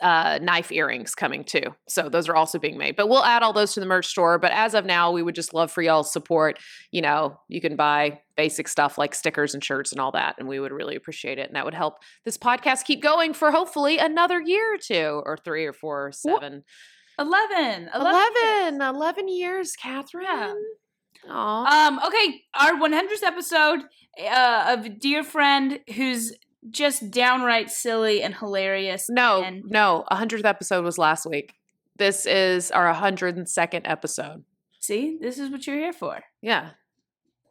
uh, 0.00 0.38
knife 0.40 0.70
earrings 0.70 1.14
coming 1.14 1.44
too. 1.44 1.74
So 1.88 2.08
those 2.08 2.28
are 2.28 2.36
also 2.36 2.58
being 2.58 2.78
made. 2.78 2.96
But 2.96 3.08
we'll 3.08 3.24
add 3.24 3.42
all 3.42 3.52
those 3.52 3.74
to 3.74 3.80
the 3.80 3.86
merch 3.86 4.06
store. 4.06 4.38
But 4.38 4.52
as 4.52 4.74
of 4.74 4.84
now, 4.84 5.10
we 5.10 5.22
would 5.22 5.34
just 5.34 5.54
love 5.54 5.70
for 5.70 5.82
y'all's 5.82 6.12
support. 6.12 6.58
You 6.90 7.02
know, 7.02 7.40
you 7.48 7.60
can 7.60 7.76
buy 7.76 8.20
basic 8.36 8.68
stuff 8.68 8.98
like 8.98 9.14
stickers 9.14 9.54
and 9.54 9.62
shirts 9.62 9.92
and 9.92 10.00
all 10.00 10.12
that, 10.12 10.36
and 10.38 10.48
we 10.48 10.60
would 10.60 10.72
really 10.72 10.96
appreciate 10.96 11.38
it. 11.38 11.46
And 11.46 11.56
that 11.56 11.64
would 11.64 11.74
help 11.74 11.98
this 12.24 12.36
podcast 12.38 12.84
keep 12.84 13.02
going 13.02 13.34
for 13.34 13.50
hopefully 13.50 13.98
another 13.98 14.40
year 14.40 14.74
or 14.74 14.78
two, 14.78 15.22
or 15.24 15.36
three 15.36 15.64
or 15.66 15.72
four 15.72 16.08
or 16.08 16.12
seven. 16.12 16.64
11. 17.18 17.90
11. 17.94 18.74
11, 18.74 18.82
11 18.82 19.28
years, 19.28 19.72
Catherine. 19.76 20.56
Aw. 21.28 21.86
Um, 21.86 22.00
okay, 22.06 22.42
our 22.54 22.72
100th 22.72 23.22
episode 23.22 23.80
uh, 24.20 24.76
of 24.76 24.86
a 24.86 24.88
dear 24.88 25.22
friend 25.22 25.80
who's 25.94 26.32
just 26.70 27.10
downright 27.10 27.70
silly 27.70 28.22
and 28.22 28.34
hilarious. 28.34 29.06
no, 29.10 29.42
and 29.42 29.62
no, 29.66 30.04
100th 30.10 30.44
episode 30.44 30.84
was 30.84 30.98
last 30.98 31.26
week. 31.26 31.54
This 31.96 32.26
is 32.26 32.70
our 32.70 32.92
102nd 32.92 33.82
episode. 33.84 34.44
see, 34.80 35.16
this 35.20 35.38
is 35.38 35.50
what 35.50 35.66
you're 35.66 35.76
here 35.78 35.92
for. 35.92 36.20
Yeah. 36.42 36.70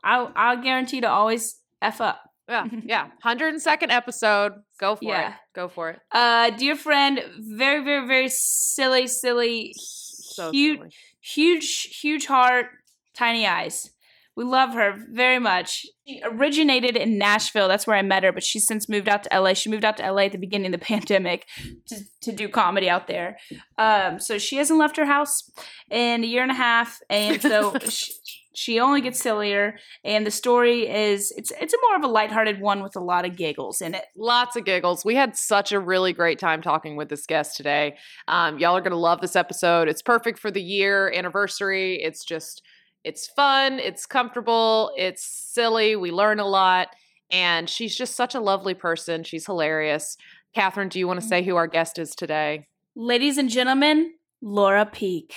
I'll 0.04 0.32
I'll 0.36 0.62
guarantee 0.62 1.00
to 1.02 1.10
always 1.10 1.56
f 1.82 2.02
up. 2.02 2.20
Yeah, 2.50 2.68
yeah. 2.84 3.08
102nd 3.24 3.90
episode. 3.90 4.52
Go 4.78 4.98
for 4.98 5.06
Yeah. 5.06 5.30
it. 5.30 5.36
Go 5.54 5.70
for 5.70 5.92
it. 5.92 6.00
Uh, 6.12 6.50
dear 6.50 6.76
friend, 6.76 7.22
very 7.40 7.84
very 7.86 8.06
very 8.06 8.28
silly, 8.30 9.08
silly, 9.08 9.74
So 9.78 10.52
huge, 10.52 10.78
silly. 10.80 10.90
huge, 11.22 11.84
huge 12.02 12.26
heart, 12.26 12.66
tiny 13.14 13.48
eyes. 13.48 13.92
We 14.36 14.44
love 14.44 14.74
her 14.74 14.96
very 15.12 15.40
much. 15.40 15.86
She 16.08 16.22
originated 16.24 16.98
in 16.98 17.18
Nashville. 17.18 17.68
That's 17.68 17.86
where 17.86 17.96
I 17.96 18.02
met 18.02 18.24
her, 18.24 18.32
but 18.32 18.44
she's 18.44 18.66
since 18.66 18.90
moved 18.90 19.08
out 19.08 19.24
to 19.24 19.40
LA. 19.40 19.54
She 19.54 19.70
moved 19.70 19.86
out 19.86 19.98
to 19.98 20.12
LA 20.12 20.24
at 20.24 20.32
the 20.32 20.38
beginning 20.38 20.74
of 20.74 20.80
the 20.80 20.86
pandemic 20.86 21.48
to, 21.88 22.00
to 22.22 22.32
do 22.32 22.50
comedy 22.50 22.90
out 22.90 23.08
there. 23.08 23.38
Um, 23.78 24.20
so 24.20 24.38
she 24.38 24.58
hasn't 24.58 24.80
left 24.80 24.98
her 24.98 25.06
house 25.06 25.52
in 25.92 26.24
a 26.24 26.28
year 26.28 26.42
and 26.42 26.52
a 26.52 26.56
half, 26.56 27.00
and 27.10 27.42
so 27.42 27.78
she, 27.90 28.12
she 28.56 28.80
only 28.80 29.02
gets 29.02 29.20
sillier. 29.20 29.78
And 30.04 30.26
the 30.26 30.32
story 30.32 30.88
is 30.88 31.32
it's 31.38 31.52
it's 31.60 31.74
a 31.74 31.78
more 31.88 31.98
of 31.98 32.04
a 32.04 32.08
lighthearted 32.08 32.60
one 32.60 32.82
with 32.82 32.96
a 32.96 33.00
lot 33.00 33.26
of 33.26 33.36
giggles 33.36 33.82
in 33.82 33.94
it. 33.94 34.06
Lots 34.16 34.56
of 34.56 34.66
giggles. 34.66 35.04
We 35.04 35.16
had 35.16 35.36
such 35.36 35.72
a 35.72 35.80
really 35.80 36.14
great 36.14 36.40
time 36.40 36.62
talking 36.62 36.96
with 36.96 37.10
this 37.10 37.26
guest 37.26 37.58
today. 37.58 37.98
Um, 38.28 38.60
y'all 38.60 38.78
are 38.78 38.82
going 38.82 38.92
to 38.92 38.98
love 38.98 39.22
this 39.22 39.36
episode. 39.36 39.88
It's 39.88 40.02
perfect 40.02 40.40
for 40.40 40.52
the 40.52 40.62
year 40.62 41.12
anniversary. 41.14 42.02
It's 42.02 42.24
just, 42.24 42.62
it's 43.04 43.28
fun, 43.28 43.80
it's 43.80 44.06
comfortable, 44.06 44.92
it's 44.98 45.24
silly. 45.24 45.96
We 45.96 46.12
learn 46.12 46.40
a 46.40 46.48
lot. 46.48 46.90
And 47.32 47.70
she's 47.70 47.96
just 47.96 48.16
such 48.16 48.36
a 48.36 48.40
lovely 48.40 48.74
person. 48.74 49.24
She's 49.24 49.46
hilarious. 49.46 50.18
Catherine, 50.54 50.90
do 50.90 51.00
you 51.00 51.08
want 51.08 51.20
to 51.20 51.26
mm. 51.26 51.30
say 51.30 51.44
who 51.44 51.56
our 51.56 51.68
guest 51.68 51.98
is 51.98 52.16
today? 52.16 52.68
Ladies 52.96 53.38
and 53.38 53.50
gentlemen, 53.50 54.14
Laura 54.42 54.86
Peak. 54.86 55.34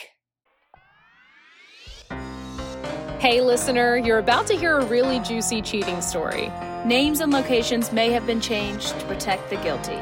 Hey, 3.18 3.40
listener, 3.40 3.96
you're 3.96 4.18
about 4.18 4.46
to 4.48 4.54
hear 4.54 4.78
a 4.78 4.84
really 4.84 5.20
juicy 5.20 5.62
cheating 5.62 6.02
story. 6.02 6.52
Names 6.84 7.20
and 7.20 7.32
locations 7.32 7.90
may 7.90 8.10
have 8.10 8.26
been 8.26 8.42
changed 8.42 8.88
to 9.00 9.06
protect 9.06 9.48
the 9.48 9.56
guilty. 9.56 9.98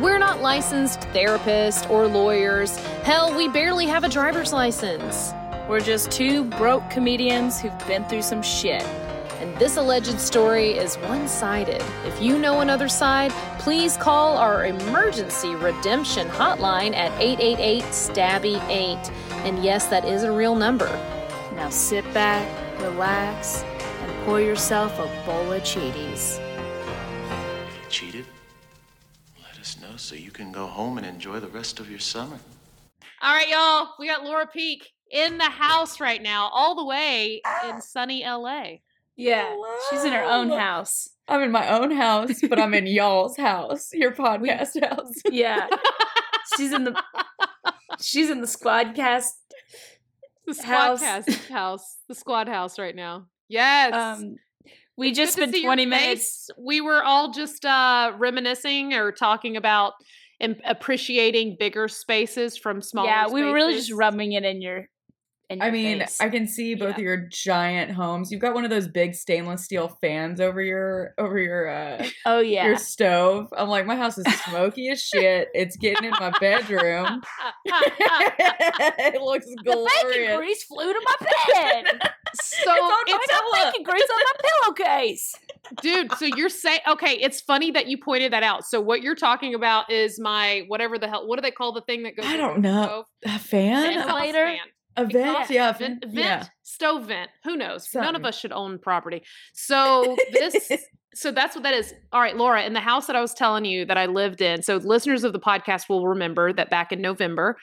We're 0.00 0.18
not 0.18 0.40
licensed 0.40 1.00
therapists 1.12 1.90
or 1.90 2.06
lawyers. 2.06 2.76
Hell, 3.02 3.36
we 3.36 3.48
barely 3.48 3.86
have 3.86 4.04
a 4.04 4.08
driver's 4.08 4.52
license. 4.52 5.32
We're 5.72 5.80
just 5.80 6.10
two 6.10 6.44
broke 6.44 6.90
comedians 6.90 7.58
who've 7.58 7.86
been 7.86 8.04
through 8.04 8.20
some 8.20 8.42
shit. 8.42 8.82
And 9.40 9.56
this 9.56 9.78
alleged 9.78 10.20
story 10.20 10.72
is 10.72 10.96
one 10.96 11.26
sided. 11.26 11.82
If 12.04 12.20
you 12.20 12.38
know 12.38 12.60
another 12.60 12.90
side, 12.90 13.30
please 13.58 13.96
call 13.96 14.36
our 14.36 14.66
emergency 14.66 15.54
redemption 15.54 16.28
hotline 16.28 16.94
at 16.94 17.10
888 17.18 17.84
STABBY 17.84 18.62
8. 18.68 19.10
And 19.46 19.64
yes, 19.64 19.86
that 19.86 20.04
is 20.04 20.24
a 20.24 20.30
real 20.30 20.54
number. 20.54 20.90
Now 21.54 21.70
sit 21.70 22.04
back, 22.12 22.46
relax, 22.78 23.62
and 23.62 24.24
pour 24.26 24.42
yourself 24.42 24.98
a 24.98 25.06
bowl 25.24 25.54
of 25.54 25.62
Cheaties. 25.62 26.38
Cheated? 27.88 28.26
Let 29.42 29.58
us 29.58 29.80
know 29.80 29.96
so 29.96 30.16
you 30.16 30.32
can 30.32 30.52
go 30.52 30.66
home 30.66 30.98
and 30.98 31.06
enjoy 31.06 31.40
the 31.40 31.48
rest 31.48 31.80
of 31.80 31.88
your 31.88 31.98
summer. 31.98 32.36
All 33.22 33.32
right, 33.32 33.48
y'all. 33.48 33.94
We 33.98 34.08
got 34.08 34.22
Laura 34.22 34.46
Peak 34.46 34.92
in 35.12 35.38
the 35.38 35.44
house 35.44 36.00
right 36.00 36.20
now, 36.22 36.48
all 36.52 36.74
the 36.74 36.84
way 36.84 37.40
in 37.68 37.80
sunny 37.80 38.24
LA. 38.24 38.64
Yeah, 39.16 39.54
she's 39.90 40.04
in 40.04 40.12
her 40.12 40.24
own 40.24 40.48
house. 40.50 41.08
I'm 41.28 41.42
in 41.42 41.52
my 41.52 41.68
own 41.68 41.90
house, 41.92 42.40
but 42.48 42.58
I'm 42.58 42.74
in 42.74 42.86
y'all's 42.86 43.36
house, 43.36 43.92
your 43.92 44.12
podcast 44.12 44.82
house. 44.84 45.12
Yeah, 45.30 45.68
she's 46.56 46.72
in 46.72 46.84
the 46.84 47.00
she's 48.00 48.30
in 48.30 48.40
the 48.40 48.46
squadcast. 48.46 49.30
The 50.46 50.60
House. 50.64 51.02
squadcast 51.02 51.48
house, 51.50 51.96
the 52.08 52.14
squad 52.16 52.48
house 52.48 52.78
right 52.78 52.96
now. 52.96 53.26
Yes. 53.48 53.94
Um, 53.94 54.36
we 54.96 55.10
It's 55.10 55.18
just 55.18 55.36
good 55.36 55.42
spent 55.44 55.54
see 55.54 55.62
your 55.62 55.68
20 55.68 55.84
face. 55.84 55.90
minutes. 55.90 56.50
We 56.58 56.80
were 56.80 57.02
all 57.02 57.30
just 57.32 57.64
uh, 57.64 58.12
reminiscing 58.18 58.92
or 58.94 59.12
talking 59.12 59.56
about 59.56 59.92
and 60.40 60.60
appreciating 60.66 61.56
bigger 61.60 61.86
spaces 61.86 62.56
from 62.56 62.82
smaller. 62.82 63.08
Yeah, 63.08 63.28
we 63.28 63.44
were 63.44 63.52
really 63.54 63.74
just 63.74 63.92
rubbing 63.92 64.32
it 64.32 64.44
in 64.44 64.60
your. 64.60 64.88
In 65.52 65.58
your 65.58 65.66
I 65.68 65.70
mean, 65.70 65.98
face. 66.00 66.18
I 66.20 66.28
can 66.28 66.46
see 66.46 66.74
both 66.74 66.90
Yeah. 66.90 66.94
of 66.96 66.98
your 67.02 67.16
giant 67.30 67.92
homes. 67.92 68.30
You've 68.32 68.40
got 68.40 68.54
one 68.54 68.64
of 68.64 68.70
those 68.70 68.88
big 68.88 69.14
stainless 69.14 69.64
steel 69.64 69.88
fans 70.00 70.40
over 70.40 70.60
your 70.62 71.14
over 71.18 71.38
your 71.38 71.68
uh 71.68 72.06
oh 72.26 72.40
yeah, 72.40 72.66
your 72.66 72.76
stove. 72.76 73.48
I'm 73.56 73.68
like, 73.68 73.86
my 73.86 73.96
house 73.96 74.18
is 74.18 74.26
smoky 74.44 74.88
as 74.90 75.02
shit. 75.02 75.48
It's 75.54 75.76
getting 75.76 76.04
in 76.04 76.10
my 76.18 76.32
bedroom. 76.40 77.22
it 77.64 79.20
looks 79.22 79.46
the 79.64 79.64
bacon 79.64 79.86
glorious. 80.12 80.36
grease 80.38 80.64
flew 80.64 80.92
to 80.92 81.00
my 81.04 81.16
bed. 81.20 82.00
So 82.34 82.70
I 82.70 83.02
it's 83.06 83.26
got 83.32 83.72
bacon 83.72 83.82
grease 83.84 84.08
on 84.10 84.18
my 84.18 84.32
pillowcase. 84.84 85.34
dude 85.82 86.12
so 86.14 86.24
you're 86.24 86.48
saying 86.48 86.80
okay 86.88 87.12
it's 87.12 87.40
funny 87.40 87.70
that 87.70 87.86
you 87.86 87.96
pointed 87.98 88.32
that 88.32 88.42
out 88.42 88.64
so 88.64 88.80
what 88.80 89.00
you're 89.02 89.14
talking 89.14 89.54
about 89.54 89.90
is 89.90 90.18
my 90.18 90.64
whatever 90.68 90.98
the 90.98 91.08
hell 91.08 91.26
what 91.28 91.36
do 91.36 91.42
they 91.42 91.50
call 91.50 91.72
the 91.72 91.80
thing 91.82 92.02
that 92.02 92.16
goes 92.16 92.26
I 92.26 92.36
don't 92.36 92.60
know. 92.60 92.84
stove? 92.84 93.04
A 93.26 93.38
fan? 93.38 93.84
Exhaust 93.92 94.08
Ventilator? 94.08 94.46
fan. 94.46 94.58
A 94.96 95.06
vent? 95.06 95.50
Yeah, 95.50 95.72
vent, 95.72 96.04
vent 96.04 96.14
yeah. 96.14 96.44
stove 96.62 97.06
vent 97.06 97.30
who 97.44 97.56
knows 97.56 97.88
none 97.94 98.16
of 98.16 98.24
us 98.24 98.38
should 98.38 98.52
own 98.52 98.78
property 98.78 99.22
so 99.52 100.16
this 100.32 100.70
so 101.14 101.30
that's 101.30 101.54
what 101.54 101.62
that 101.62 101.74
is 101.74 101.94
all 102.12 102.20
right 102.20 102.36
laura 102.36 102.62
in 102.64 102.72
the 102.72 102.80
house 102.80 103.06
that 103.06 103.16
i 103.16 103.20
was 103.20 103.34
telling 103.34 103.64
you 103.64 103.84
that 103.84 103.98
i 103.98 104.06
lived 104.06 104.40
in 104.40 104.62
so 104.62 104.76
listeners 104.76 105.24
of 105.24 105.32
the 105.32 105.40
podcast 105.40 105.88
will 105.88 106.08
remember 106.08 106.52
that 106.52 106.70
back 106.70 106.92
in 106.92 107.00
november 107.00 107.56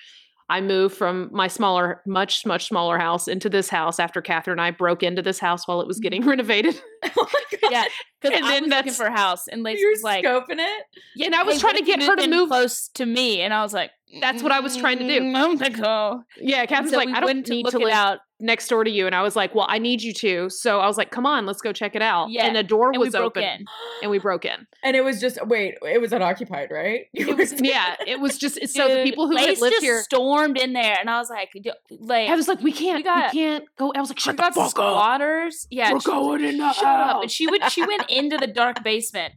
i 0.49 0.59
moved 0.61 0.95
from 0.95 1.29
my 1.31 1.47
smaller 1.47 2.01
much 2.05 2.45
much 2.45 2.67
smaller 2.67 2.97
house 2.97 3.27
into 3.27 3.49
this 3.49 3.69
house 3.69 3.99
after 3.99 4.21
catherine 4.21 4.59
and 4.59 4.61
i 4.61 4.71
broke 4.71 5.03
into 5.03 5.21
this 5.21 5.39
house 5.39 5.67
while 5.67 5.79
it 5.81 5.87
was 5.87 5.99
getting 5.99 6.25
renovated 6.25 6.79
Oh. 7.17 7.27
Yeah, 7.71 7.85
because 8.21 8.35
And 8.37 8.45
I 8.45 8.51
then 8.51 8.63
was 8.63 8.71
looking 8.71 8.93
for 8.93 9.05
a 9.05 9.11
house, 9.15 9.47
and 9.47 9.63
Lacey 9.63 9.85
was 9.85 10.01
like, 10.03 10.25
scoping 10.25 10.57
it? 10.59 10.83
Yeah, 11.15 11.27
and 11.27 11.35
i 11.35 11.43
was 11.43 11.55
"Hey, 11.55 11.61
trying 11.61 11.75
to 11.75 11.83
get 11.83 12.01
her 12.03 12.15
to 12.15 12.27
move 12.27 12.49
close 12.49 12.89
to 12.95 13.05
me, 13.05 13.41
and 13.41 13.53
I 13.53 13.61
was 13.61 13.73
like, 13.73 13.91
That's 14.21 14.41
what 14.43 14.51
I 14.51 14.59
was 14.59 14.75
trying 14.75 14.97
to 14.99 15.07
do. 15.07 15.21
"Mm, 15.21 15.35
I'm 15.63 15.71
go. 15.73 16.23
yeah 16.37 16.65
catherine's 16.65 16.91
so 16.91 16.97
like 16.97 17.09
i 17.09 17.19
don't 17.19 17.47
need 17.47 17.65
look 17.65 17.73
to 17.73 17.79
it 17.79 17.85
live 17.85 17.93
out. 17.93 18.19
Next 18.39 18.67
door 18.69 18.83
to 18.83 18.89
you 18.91 19.05
and 19.05 19.13
i 19.15 19.21
was 19.21 19.35
like 19.35 19.53
well 19.53 19.65
i 19.69 19.77
need 19.77 20.01
you 20.01 20.13
to 20.13 20.49
so 20.49 20.79
i 20.79 20.87
was 20.87 20.97
like 20.97 21.11
come 21.11 21.25
on 21.25 21.45
let's 21.45 21.61
go 21.61 21.73
check 21.73 21.95
it 21.95 22.01
out 22.01 22.29
Yeah, 22.29 22.45
and 22.45 22.55
the 22.55 22.63
door 22.63 22.91
And 22.91 22.99
was 22.99 23.13
open 23.15 23.43
in. 23.43 23.65
and 24.01 24.09
we 24.11 24.17
broke 24.19 24.45
in 24.45 24.65
And 24.83 24.95
it 24.95 25.03
was 25.03 25.19
just 25.19 25.45
wait, 25.47 25.75
it 25.81 25.99
was 25.99 26.13
unoccupied, 26.13 26.69
right? 26.71 27.07
it 27.13 27.35
was 27.37 27.53
yeah 27.61 27.95
it 28.07 28.19
was 28.19 28.37
just 28.37 28.55
so 28.69 28.87
the 28.87 29.03
people 29.03 29.27
who 29.27 29.35
had 29.35 29.49
Lace 29.49 29.61
lived 29.61 29.73
just 29.73 29.83
here 29.83 30.01
stormed 30.03 30.57
in 30.57 30.73
there, 30.73 30.95
and 30.99 31.09
I 31.09 31.19
was 31.19 31.29
like, 31.29 31.51
like, 31.99 32.29
I 32.29 32.35
was 32.35 32.47
like, 32.47 32.61
we 32.61 32.71
can't, 32.71 32.97
we, 32.97 33.03
got- 33.03 33.31
can't 33.33 33.65
go. 33.77 33.91
I 33.95 33.99
was 33.99 34.09
like, 34.09 34.17
we 34.17 34.21
shut 34.21 34.37
the 34.37 34.43
got 34.43 34.53
fuck 34.53 34.63
up. 34.65 34.69
squatters. 34.71 35.67
Yeah, 35.69 35.91
We're 35.93 35.99
going 35.99 36.41
like, 36.43 36.53
in 36.53 36.57
the 36.59 36.73
Shut 36.73 36.85
up! 36.85 37.21
And 37.23 37.31
she 37.31 37.47
went, 37.47 37.69
she 37.71 37.85
went 37.85 38.09
into 38.09 38.37
the 38.37 38.47
dark 38.47 38.83
basement. 38.83 39.33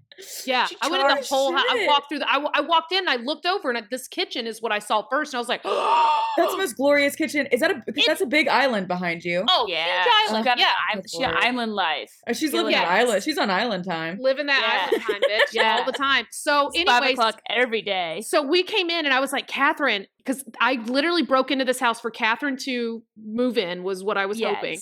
Yeah, 0.47 0.67
I 0.81 0.89
went 0.89 1.03
in 1.03 1.09
the 1.17 1.27
whole 1.27 1.53
house. 1.53 1.65
I 1.69 1.87
walked 1.87 2.09
through 2.09 2.21
the. 2.21 2.27
I 2.31 2.61
walked 2.61 2.93
in. 2.93 2.99
and 3.01 3.11
I 3.11 3.17
looked 3.17 3.47
over, 3.47 3.69
and 3.69 3.79
I- 3.79 3.83
this 3.91 4.09
kitchen 4.09 4.47
is 4.47 4.61
what 4.63 4.73
I 4.73 4.79
saw 4.79 5.03
first, 5.11 5.33
and 5.33 5.39
I 5.39 5.41
was 5.41 5.49
like, 5.49 5.63
That's 5.63 6.53
the 6.53 6.59
most 6.59 6.77
glorious 6.77 7.15
kitchen. 7.17 7.47
Is 7.47 7.61
that 7.61 7.71
a 7.71 7.83
because 7.87 8.07
that's 8.07 8.21
a 8.21 8.27
big 8.27 8.49
island 8.49 8.89
behind 8.89 9.25
you? 9.25 9.45
oh 9.49 9.67
Yeah, 9.69 10.03
huge 10.05 10.15
island. 10.29 10.45
got 10.45 10.59
Yeah, 10.59 10.67
island, 10.91 11.05
That's 11.05 11.17
she 11.17 11.25
island 11.25 11.73
life. 11.75 12.13
Uh, 12.27 12.33
She's 12.33 12.51
Feel 12.51 12.63
living 12.65 12.79
like 12.79 12.87
on 12.87 12.93
island. 12.93 13.23
She's 13.23 13.39
on 13.39 13.51
island 13.51 13.85
time. 13.85 14.19
living 14.21 14.47
that 14.47 14.61
Yeah. 14.63 14.87
island 14.99 15.03
time, 15.03 15.21
bitch, 15.31 15.53
Yeah. 15.55 15.77
all 15.79 15.85
the 15.85 15.93
time. 15.93 16.27
So, 16.31 16.71
It's 16.73 16.89
five 16.91 17.05
o'clock 17.11 17.41
every 17.49 17.83
day. 17.83 18.23
so 18.27 18.43
we 18.43 18.63
came 18.63 18.91
in, 18.91 19.05
and 19.05 19.13
I 19.15 19.21
was 19.21 19.33
like, 19.33 19.47
Catherine, 19.47 20.07
because 20.19 20.45
I 20.61 20.75
literally 20.87 21.23
broke 21.23 21.51
into 21.51 21.65
this 21.65 21.81
house 21.81 22.01
for 22.01 22.11
Catherine 22.11 22.57
to 22.65 23.03
move 23.23 23.59
in 23.59 23.83
was 23.83 24.05
what 24.05 24.17
I 24.17 24.27
was 24.27 24.41
hoping. 24.41 24.79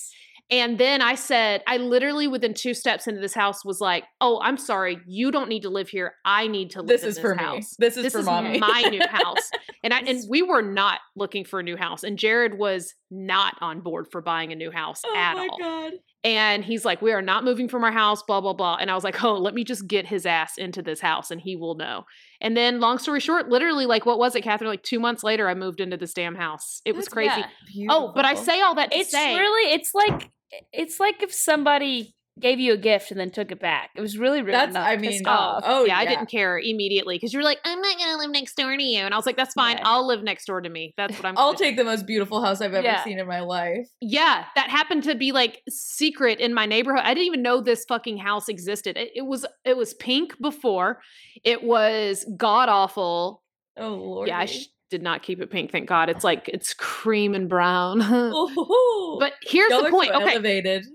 And 0.51 0.77
then 0.77 1.01
I 1.01 1.15
said, 1.15 1.63
I 1.65 1.77
literally 1.77 2.27
within 2.27 2.53
two 2.53 2.73
steps 2.73 3.07
into 3.07 3.21
this 3.21 3.33
house 3.33 3.63
was 3.63 3.79
like, 3.79 4.03
"Oh, 4.19 4.41
I'm 4.43 4.57
sorry, 4.57 4.99
you 5.07 5.31
don't 5.31 5.47
need 5.47 5.61
to 5.61 5.69
live 5.69 5.87
here. 5.87 6.13
I 6.25 6.47
need 6.47 6.71
to 6.71 6.79
live 6.81 6.89
This 6.89 7.03
in 7.03 7.09
is 7.09 7.15
this 7.15 7.21
for 7.21 7.35
me. 7.35 7.41
house. 7.41 7.75
This 7.79 7.95
is 7.95 8.03
this 8.03 8.13
for 8.13 8.19
is 8.19 8.25
mommy. 8.25 8.59
my 8.59 8.81
new 8.91 8.99
house." 9.09 9.49
And 9.83 9.93
I 9.93 9.99
and 10.01 10.19
we 10.29 10.41
were 10.41 10.61
not 10.61 10.99
looking 11.15 11.45
for 11.45 11.61
a 11.61 11.63
new 11.63 11.77
house, 11.77 12.03
and 12.03 12.19
Jared 12.19 12.57
was 12.57 12.93
not 13.09 13.55
on 13.61 13.79
board 13.79 14.07
for 14.11 14.21
buying 14.21 14.51
a 14.51 14.55
new 14.55 14.71
house 14.71 15.01
oh 15.05 15.15
at 15.15 15.35
my 15.35 15.47
all. 15.49 15.57
god. 15.57 15.93
And 16.25 16.65
he's 16.65 16.83
like, 16.83 17.01
"We 17.01 17.13
are 17.13 17.21
not 17.21 17.45
moving 17.45 17.69
from 17.69 17.85
our 17.85 17.91
house." 17.93 18.21
Blah 18.21 18.41
blah 18.41 18.53
blah. 18.53 18.75
And 18.75 18.91
I 18.91 18.95
was 18.95 19.05
like, 19.05 19.23
"Oh, 19.23 19.35
let 19.37 19.53
me 19.53 19.63
just 19.63 19.87
get 19.87 20.05
his 20.05 20.25
ass 20.25 20.57
into 20.57 20.81
this 20.81 20.99
house, 20.99 21.31
and 21.31 21.39
he 21.39 21.55
will 21.55 21.75
know." 21.75 22.03
And 22.41 22.57
then, 22.57 22.81
long 22.81 22.97
story 22.99 23.21
short, 23.21 23.47
literally, 23.47 23.85
like, 23.85 24.05
what 24.05 24.19
was 24.19 24.35
it, 24.35 24.41
Catherine? 24.41 24.69
Like 24.69 24.83
two 24.83 24.99
months 24.99 25.23
later, 25.23 25.47
I 25.47 25.53
moved 25.53 25.79
into 25.79 25.95
this 25.95 26.13
damn 26.13 26.35
house. 26.35 26.81
It 26.83 26.93
was 26.93 27.05
That's- 27.05 27.35
crazy. 27.35 27.47
yeah. 27.73 27.87
Oh, 27.89 28.11
but 28.13 28.25
I 28.25 28.33
say 28.35 28.59
all 28.59 28.75
that 28.75 28.91
to 28.91 28.97
It's 28.97 29.11
say, 29.11 29.37
really, 29.37 29.73
it's 29.73 29.93
like, 29.95 30.29
it's 30.73 30.99
like 30.99 31.23
if 31.23 31.33
somebody 31.33 32.15
gave 32.39 32.59
you 32.61 32.73
a 32.73 32.77
gift 32.77 33.11
and 33.11 33.19
then 33.19 33.29
took 33.29 33.51
it 33.51 33.59
back. 33.59 33.89
It 33.95 33.99
was 34.01 34.17
really, 34.17 34.39
really 34.41 34.53
That's 34.53 34.73
not 34.73 34.87
I 34.87 34.95
pissed 34.95 35.19
mean 35.19 35.27
off. 35.27 35.63
oh 35.65 35.83
yeah, 35.85 35.97
I 35.97 36.05
didn't 36.05 36.27
care 36.27 36.57
immediately 36.57 37.17
because 37.17 37.33
you're 37.33 37.43
like, 37.43 37.59
I'm 37.65 37.79
not 37.81 37.97
gonna 37.99 38.17
live 38.17 38.31
next 38.31 38.55
door 38.55 38.75
to 38.75 38.81
you, 38.81 38.99
and 39.01 39.13
I 39.13 39.17
was 39.17 39.25
like, 39.25 39.35
that's 39.35 39.53
fine, 39.53 39.77
Yeah. 39.77 39.83
I'll 39.85 40.07
live 40.07 40.23
next 40.23 40.45
door 40.45 40.61
to 40.61 40.69
me. 40.69 40.93
That's 40.97 41.15
what 41.17 41.25
I'm. 41.27 41.37
I'll 41.37 41.47
gonna 41.53 41.57
do." 41.57 41.63
take 41.65 41.77
the 41.77 41.83
most 41.83 42.07
beautiful 42.07 42.41
house 42.43 42.61
I've 42.61 42.73
ever 42.73 42.87
Yeah. 42.87 43.03
seen 43.03 43.19
in 43.19 43.27
my 43.27 43.41
life. 43.41 43.85
Yeah, 43.99 44.45
that 44.55 44.69
happened 44.69 45.03
to 45.03 45.15
be 45.15 45.33
like 45.33 45.61
secret 45.69 46.39
in 46.39 46.53
my 46.53 46.65
neighborhood. 46.65 47.03
I 47.03 47.13
didn't 47.13 47.27
even 47.27 47.41
know 47.43 47.59
this 47.61 47.83
fucking 47.87 48.17
house 48.17 48.47
existed. 48.47 48.97
It, 48.97 49.11
it 49.13 49.25
was 49.25 49.45
it 49.65 49.75
was 49.75 49.93
pink 49.93 50.33
before. 50.41 51.01
It 51.43 51.61
was 51.63 52.25
god 52.37 52.69
awful. 52.69 53.43
Oh 53.77 53.89
lord. 53.95 54.29
Yeah, 54.29 54.39
I 54.39 54.45
sh- 54.45 54.67
did 54.91 55.01
not 55.01 55.23
keep 55.23 55.41
it 55.41 55.49
pink. 55.49 55.71
Thank 55.71 55.87
God. 55.87 56.09
It's 56.09 56.23
like 56.23 56.47
it's 56.49 56.73
cream 56.75 57.33
and 57.33 57.49
brown. 57.49 58.01
But 59.19 59.33
here's 59.43 59.69
Y'all 59.69 59.83
the 59.83 59.89
point. 59.89 60.09
so 60.09 60.21
okay, 60.21 60.33
elevated. 60.33 60.85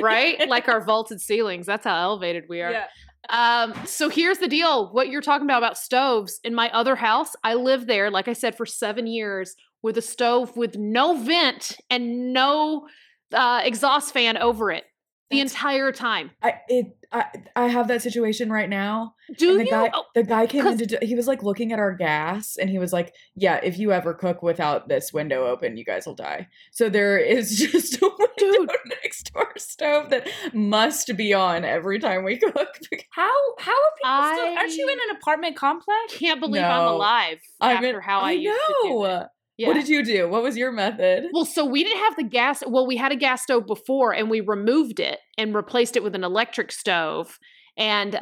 right? 0.00 0.48
Like 0.48 0.68
our 0.68 0.84
vaulted 0.84 1.20
ceilings. 1.20 1.66
That's 1.66 1.84
how 1.84 1.96
elevated 2.02 2.44
we 2.48 2.60
are. 2.62 2.86
Um, 3.28 3.74
so 3.84 4.08
here's 4.08 4.38
the 4.38 4.48
deal. 4.48 4.92
What 4.92 5.08
you're 5.08 5.20
talking 5.20 5.46
about 5.46 5.58
about 5.58 5.76
stoves 5.76 6.38
in 6.44 6.54
my 6.54 6.70
other 6.70 6.96
house, 6.96 7.32
I 7.42 7.54
lived 7.54 7.86
there, 7.86 8.10
like 8.10 8.28
I 8.28 8.32
said, 8.32 8.56
for 8.56 8.64
seven 8.64 9.06
years 9.06 9.54
with 9.82 9.98
a 9.98 10.02
stove 10.02 10.56
with 10.56 10.76
no 10.76 11.16
vent 11.16 11.76
and 11.90 12.32
no 12.32 12.86
uh, 13.32 13.60
exhaust 13.64 14.12
fan 14.14 14.36
over 14.36 14.70
it. 14.70 14.84
The 15.30 15.36
That's- 15.38 15.52
entire 15.52 15.90
time. 15.92 16.30
I 16.42 16.54
it 16.68 16.96
I 17.12 17.26
I 17.56 17.68
have 17.68 17.88
that 17.88 18.02
situation 18.02 18.50
right 18.50 18.68
now. 18.68 19.14
Do 19.38 19.56
the 19.56 19.64
you? 19.64 19.70
guy 19.70 19.90
Oh, 19.94 20.04
the 20.14 20.22
guy 20.22 20.46
came 20.46 20.62
'cause- 20.64 20.80
into 20.80 20.98
he 21.02 21.14
was 21.14 21.26
like 21.26 21.42
looking 21.42 21.72
at 21.72 21.78
our 21.78 21.92
gas 21.94 22.56
and 22.56 22.68
he 22.68 22.78
was 22.78 22.92
like, 22.92 23.14
"Yeah, 23.34 23.60
if 23.62 23.78
you 23.78 23.92
ever 23.92 24.12
cook 24.14 24.42
without 24.42 24.88
this 24.88 25.12
window 25.12 25.46
open, 25.46 25.76
you 25.76 25.84
guys 25.84 26.06
will 26.06 26.14
die." 26.14 26.48
So 26.72 26.88
there 26.88 27.16
is 27.18 27.56
just 27.58 28.02
a 28.02 28.10
window 28.18 28.72
next 29.02 29.26
to 29.32 29.38
our 29.38 29.52
stove 29.56 30.10
that 30.10 30.28
must 30.52 31.16
be 31.16 31.32
on 31.32 31.64
every 31.64 31.98
time 32.00 32.24
we 32.24 32.36
cook. 32.36 32.54
How 33.10 33.30
how 33.58 33.72
are 33.72 33.92
people 34.02 34.36
still? 34.36 34.58
Aren't 34.58 34.74
you 34.74 34.88
in 34.88 34.98
an 35.10 35.16
apartment 35.16 35.56
complex? 35.56 36.16
can't 36.18 36.40
believe 36.40 36.62
I'm 36.62 36.88
alive 36.88 37.38
I'm 37.60 37.76
after 37.76 37.88
in- 37.98 38.02
how 38.02 38.20
I, 38.20 38.28
I 38.28 38.32
used 38.32 38.60
to 38.66 38.74
do 38.82 38.88
know. 38.90 39.26
Yeah. 39.56 39.68
What 39.68 39.74
did 39.74 39.88
you 39.88 40.04
do? 40.04 40.28
What 40.28 40.42
was 40.42 40.56
your 40.56 40.72
method? 40.72 41.26
Well, 41.32 41.44
so 41.44 41.64
we 41.64 41.84
didn't 41.84 42.00
have 42.00 42.16
the 42.16 42.24
gas. 42.24 42.62
Well, 42.66 42.86
we 42.86 42.96
had 42.96 43.12
a 43.12 43.16
gas 43.16 43.42
stove 43.42 43.66
before, 43.66 44.12
and 44.12 44.28
we 44.28 44.40
removed 44.40 44.98
it 44.98 45.18
and 45.38 45.54
replaced 45.54 45.96
it 45.96 46.02
with 46.02 46.14
an 46.16 46.24
electric 46.24 46.72
stove. 46.72 47.38
And 47.76 48.14
uh, 48.16 48.20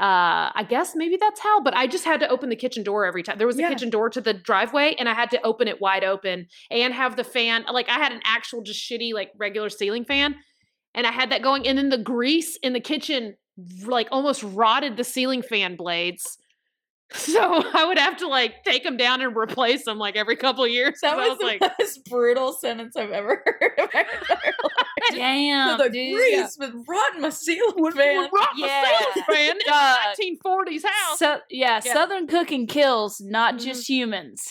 I 0.55 0.67
guess 0.69 0.93
maybe 0.95 1.17
that's 1.19 1.41
how. 1.41 1.63
But 1.63 1.75
I 1.75 1.87
just 1.87 2.05
had 2.05 2.21
to 2.21 2.29
open 2.29 2.49
the 2.51 2.57
kitchen 2.57 2.83
door 2.83 3.05
every 3.07 3.23
time. 3.23 3.39
There 3.39 3.47
was 3.47 3.57
a 3.59 3.63
Yeah. 3.63 3.69
kitchen 3.71 3.89
door 3.91 4.11
to 4.11 4.21
the 4.21 4.35
driveway, 4.35 4.95
and 4.99 5.09
I 5.09 5.15
had 5.15 5.31
to 5.31 5.43
open 5.43 5.69
it 5.69 5.81
wide 5.81 6.05
open 6.05 6.47
and 6.71 6.93
have 6.95 7.17
the 7.17 7.25
fan. 7.25 7.65
Like 7.71 7.89
I 7.89 7.95
had 7.95 8.13
an 8.13 8.21
actual 8.25 8.63
just 8.63 8.81
shitty 8.81 9.13
like 9.15 9.31
regular 9.39 9.71
ceiling 9.71 10.05
fan, 10.05 10.37
and 10.95 11.07
I 11.07 11.13
had 11.13 11.31
that 11.31 11.43
going. 11.43 11.67
And 11.67 11.79
then 11.79 11.89
the 11.89 11.99
grease 11.99 12.59
in 12.63 12.73
the 12.75 12.81
kitchen 12.81 13.37
like 13.85 14.09
almost 14.11 14.43
rotted 14.43 14.97
the 14.97 15.05
ceiling 15.05 15.43
fan 15.43 15.77
blades. 15.77 16.39
So 17.33 17.63
I 17.75 17.85
would 17.87 17.99
have 17.99 18.17
to 18.19 18.29
like 18.29 18.65
take 18.65 18.85
them 18.85 18.97
down 18.97 19.21
and 19.23 19.37
replace 19.37 19.85
them 19.85 19.99
like 19.99 20.17
every 20.17 20.37
couple 20.37 20.65
of 20.65 20.71
years. 20.71 21.01
that 21.03 21.17
was, 21.17 21.39
was 21.39 21.41
like, 21.41 21.61
the 21.61 21.73
most 21.79 22.05
brutal 22.09 22.53
sentence 22.53 22.97
I've 22.97 23.11
ever 23.11 23.43
heard 23.61 23.91
in 25.11 25.19
my 25.19 25.25
entire 25.27 25.77
life. 25.77 25.79
Damn, 25.79 25.79
the 25.79 25.91
dude. 25.91 26.15
grease 26.15 26.57
with 26.59 26.75
rotting 26.89 27.21
my 27.23 27.29
ceiling 27.31 27.93
fan. 27.93 28.29
Yeah. 28.57 28.89
fan 29.27 29.51
in 29.53 29.59
Duh. 29.67 29.73
a 29.73 30.15
1940s 30.21 30.83
house. 30.85 31.19
So, 31.19 31.39
yeah, 31.51 31.81
Yeah. 31.85 31.93
Southern 31.93 32.27
cooking 32.27 32.67
kills, 32.67 33.21
not 33.21 33.59
just 33.59 33.89
humans. 33.89 34.43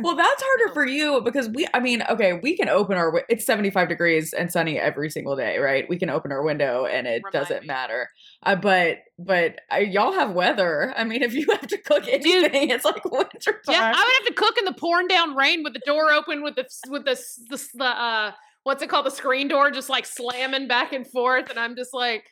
Well, 0.00 0.16
that's 0.16 0.42
harder 0.44 0.72
for 0.74 0.86
you 0.86 1.20
because 1.22 1.48
we, 1.50 1.66
I 1.72 1.80
mean, 1.80 2.02
okay, 2.10 2.34
we 2.42 2.56
can 2.56 2.68
open 2.68 2.96
our, 2.96 3.06
wi- 3.10 3.24
it's 3.28 3.46
75 3.46 3.88
degrees 3.88 4.32
and 4.32 4.50
sunny 4.50 4.78
every 4.78 5.10
single 5.10 5.36
day, 5.36 5.58
right? 5.58 5.84
We 5.88 5.98
can 5.98 6.10
open 6.10 6.32
our 6.32 6.42
window 6.42 6.86
and 6.86 7.06
it 7.06 7.22
Remind 7.24 7.32
doesn't 7.32 7.60
me. 7.62 7.66
matter. 7.68 8.08
Uh, 8.42 8.56
but, 8.56 8.98
but 9.18 9.60
uh, 9.72 9.76
y'all 9.78 10.12
have 10.12 10.32
weather. 10.32 10.92
I 10.96 11.04
mean, 11.04 11.22
if 11.22 11.34
you 11.34 11.46
have 11.50 11.66
to 11.68 11.78
cook 11.78 12.08
anything, 12.08 12.70
it's 12.70 12.84
like 12.84 13.04
winter 13.04 13.52
time. 13.66 13.74
yeah, 13.74 13.92
I 13.94 14.04
would 14.04 14.26
have 14.26 14.26
to 14.26 14.34
cook 14.34 14.58
in 14.58 14.64
the 14.64 14.72
pouring 14.74 15.06
down 15.08 15.34
rain 15.36 15.62
with 15.62 15.72
the 15.74 15.80
door 15.86 16.12
open 16.12 16.42
with 16.42 16.56
the 16.56 16.66
with 16.88 17.04
the 17.04 17.14
the, 17.50 17.68
the 17.74 17.84
uh 17.84 18.32
what's 18.64 18.82
it 18.82 18.88
called 18.90 19.06
the 19.06 19.10
screen 19.10 19.48
door 19.48 19.70
just 19.70 19.88
like 19.88 20.04
slamming 20.06 20.66
back 20.68 20.92
and 20.92 21.06
forth, 21.06 21.48
and 21.50 21.58
I'm 21.58 21.76
just 21.76 21.94
like. 21.94 22.24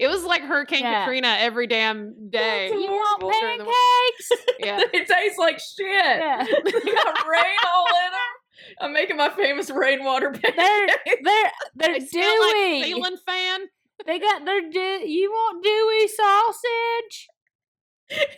It 0.00 0.06
was 0.06 0.22
like 0.22 0.42
Hurricane 0.42 0.82
Yeah. 0.82 1.06
Katrina 1.06 1.38
every 1.40 1.66
damn 1.66 2.30
day. 2.30 2.68
You 2.68 2.82
want 2.88 3.20
horrible. 3.20 3.40
During 3.40 3.58
the- 3.58 3.64
pancakes? 3.64 4.46
Yeah. 4.60 4.80
they 4.92 4.98
taste 5.04 5.38
like 5.40 5.58
shit. 5.58 5.88
yeah. 5.88 6.44
they 6.64 6.70
got 6.70 7.26
rain 7.26 7.56
all 7.66 7.86
in 7.88 8.12
them. 8.12 8.80
I'm 8.80 8.92
making 8.92 9.16
my 9.16 9.28
famous 9.30 9.70
rainwater 9.70 10.32
They're 10.40 10.52
pancakes. 10.52 11.20
they're 11.24 11.50
they're 11.74 11.98
They 11.98 12.06
smell 12.06 12.40
like 12.46 12.54
dewy. 12.54 12.82
ceiling 12.84 13.16
fan. 13.26 13.60
they 14.06 14.20
got 14.20 14.44
their 14.44 14.60
dew. 14.70 14.78
You 15.04 15.32
want 15.32 15.64
dewy 15.64 16.06
sausage? 16.06 17.28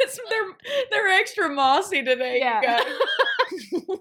It's, 0.01 0.19
they're, 0.31 0.57
they're 0.91 1.09
extra 1.09 1.51
mossy 1.51 2.03
today, 2.03 2.39
Yeah. 2.41 2.61
you 2.63 2.67
guys. 2.69 2.85
Look, 3.89 4.01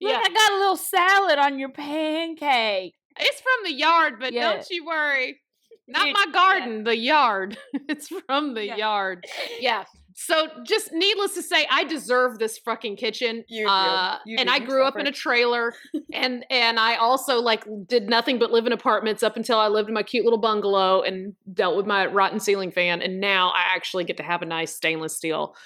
yeah, 0.00 0.20
I 0.24 0.28
got 0.28 0.52
a 0.52 0.58
little 0.58 0.76
salad 0.76 1.38
on 1.38 1.58
your 1.58 1.70
pancake. 1.70 2.94
it's 3.18 3.40
from 3.40 3.64
the 3.64 3.72
yard, 3.74 4.14
but 4.20 4.32
Yeah. 4.32 4.52
don't 4.52 4.66
you 4.70 4.84
worry. 4.86 5.40
Not 5.88 6.08
my 6.12 6.24
yeah. 6.26 6.32
garden, 6.32 6.84
the 6.84 6.96
yard. 6.96 7.58
it's 7.88 8.08
from 8.08 8.54
the 8.54 8.64
Yeah. 8.66 8.76
yard. 8.76 9.24
Yeah. 9.58 9.84
So 10.14 10.48
just 10.64 10.92
needless 10.92 11.34
to 11.34 11.42
say, 11.42 11.66
I 11.70 11.84
deserve 11.84 12.38
this 12.38 12.58
fucking 12.58 12.96
kitchen. 12.96 13.42
You. 13.48 13.66
Uh, 13.66 14.18
You 14.26 14.36
and. 14.38 14.50
I 14.50 14.56
You 14.56 14.66
grew 14.66 14.84
up 14.84 14.96
in 14.98 15.06
a 15.06 15.12
trailer, 15.12 15.72
and 16.12 16.44
and 16.50 16.78
I 16.78 16.96
also 16.96 17.40
like 17.40 17.64
did 17.86 18.08
nothing 18.10 18.38
but 18.38 18.50
live 18.50 18.66
in 18.66 18.72
apartments 18.72 19.22
up 19.22 19.36
until 19.36 19.58
I 19.58 19.68
lived 19.68 19.88
in 19.88 19.94
my 19.94 20.02
cute 20.02 20.24
little 20.24 20.38
bungalow 20.38 21.00
and 21.02 21.34
dealt 21.54 21.74
with 21.76 21.86
my 21.86 22.04
rotten 22.06 22.38
ceiling 22.38 22.70
fan. 22.70 23.00
And 23.00 23.18
now 23.18 23.48
I 23.50 23.62
actually 23.74 24.04
get 24.04 24.18
to 24.18 24.22
have 24.22 24.42
a 24.42 24.46
nice 24.46 24.74
stainless 24.76 25.16
steel 25.16 25.56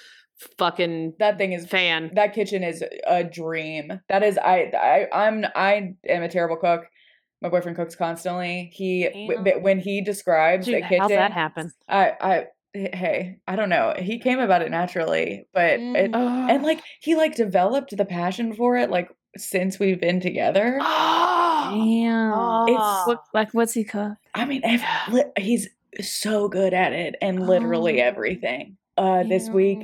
fucking 0.57 1.13
That 1.19 1.37
thing 1.37 1.53
is 1.53 1.65
fan. 1.67 2.11
that 2.15 2.33
kitchen 2.33 2.63
is 2.63 2.83
a 3.07 3.23
dream. 3.23 3.99
That 4.09 4.23
is 4.23 4.37
I 4.37 4.71
I 4.73 5.07
I'm 5.11 5.45
I 5.55 5.95
am 6.07 6.23
a 6.23 6.29
terrible 6.29 6.57
cook. 6.57 6.85
My 7.41 7.49
boyfriend 7.49 7.77
cooks 7.77 7.95
constantly. 7.95 8.71
He 8.73 9.27
w- 9.27 9.59
when 9.61 9.79
he 9.79 10.01
describes 10.01 10.65
Dude, 10.65 10.75
a 10.75 10.81
kitchen, 10.81 10.99
how'd 11.01 11.11
that 11.11 11.31
happen? 11.31 11.71
I 11.87 12.13
I 12.21 12.45
hey 12.73 13.37
I 13.47 13.55
don't 13.55 13.69
know. 13.69 13.93
He 13.97 14.19
came 14.19 14.39
about 14.39 14.61
it 14.61 14.71
naturally, 14.71 15.47
but 15.53 15.73
it, 15.73 15.79
Mm. 16.11 16.49
and 16.49 16.63
like 16.63 16.81
he 17.01 17.15
like 17.15 17.35
developed 17.35 17.95
the 17.95 18.05
passion 18.05 18.53
for 18.53 18.77
it 18.77 18.89
like 18.89 19.09
since 19.37 19.79
we've 19.79 19.99
been 19.99 20.19
together. 20.21 20.79
Oh, 20.81 21.71
Damn. 21.73 22.73
It's- 22.73 23.07
What, 23.07 23.23
like 23.33 23.49
what's 23.53 23.73
he 23.73 23.83
cook? 23.83 24.13
I 24.33 24.45
mean, 24.45 24.61
ev- 24.63 24.83
li- 25.13 25.23
he's 25.37 25.69
so 26.01 26.47
good 26.49 26.73
at 26.73 26.93
it 26.93 27.15
and 27.21 27.45
literally 27.47 28.01
Oh. 28.01 28.05
everything. 28.05 28.77
Uh, 28.97 29.23
this 29.23 29.49
week 29.49 29.79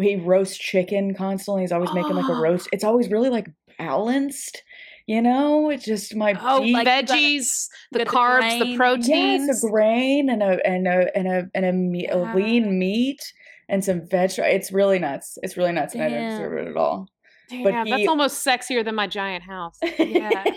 he 0.00 0.16
roasts 0.16 0.56
chicken 0.56 1.14
constantly. 1.14 1.62
He's 1.62 1.72
always 1.72 1.92
making 1.92 2.14
like 2.14 2.28
a 2.28 2.34
roast. 2.40 2.68
It's 2.72 2.84
always 2.84 3.10
really 3.10 3.28
like 3.30 3.48
balanced, 3.78 4.62
you 5.06 5.20
know. 5.22 5.70
It's 5.70 5.84
just 5.84 6.14
my 6.14 6.34
Oh, 6.40 6.60
beef- 6.62 6.74
like- 6.74 6.86
veggies, 6.86 7.68
the 7.90 7.98
got 8.00 8.06
the 8.08 8.16
carbs, 8.16 8.58
the 8.58 8.64
grain. 8.64 8.76
proteins. 8.76 9.46
yes, 9.46 9.64
a 9.64 9.68
grain 9.70 10.30
and 10.30 10.42
a 10.42 10.58
and 10.66 10.86
a 10.86 11.16
and 11.16 11.28
a 11.28 11.48
and 11.54 11.64
a, 11.66 11.72
me- 11.72 12.08
a 12.08 12.18
lean 12.34 12.78
meat 12.78 13.20
and 13.68 13.84
some 13.84 14.06
veg. 14.08 14.32
It's 14.38 14.72
really 14.72 14.98
nuts. 14.98 15.38
It's 15.42 15.56
really 15.56 15.72
nuts, 15.72 15.94
and 15.94 16.02
I 16.02 16.08
don't 16.08 16.18
Damn. 16.18 16.30
deserve 16.30 16.58
it 16.66 16.68
at 16.70 16.76
all. 16.76 17.08
Damn, 17.52 17.62
but 17.64 17.72
that's 17.90 18.00
he- 18.00 18.06
almost 18.08 18.44
sexier 18.46 18.84
than 18.84 18.94
my 18.94 19.06
giant 19.06 19.44
house. 19.44 19.78
Yeah. 19.98 20.44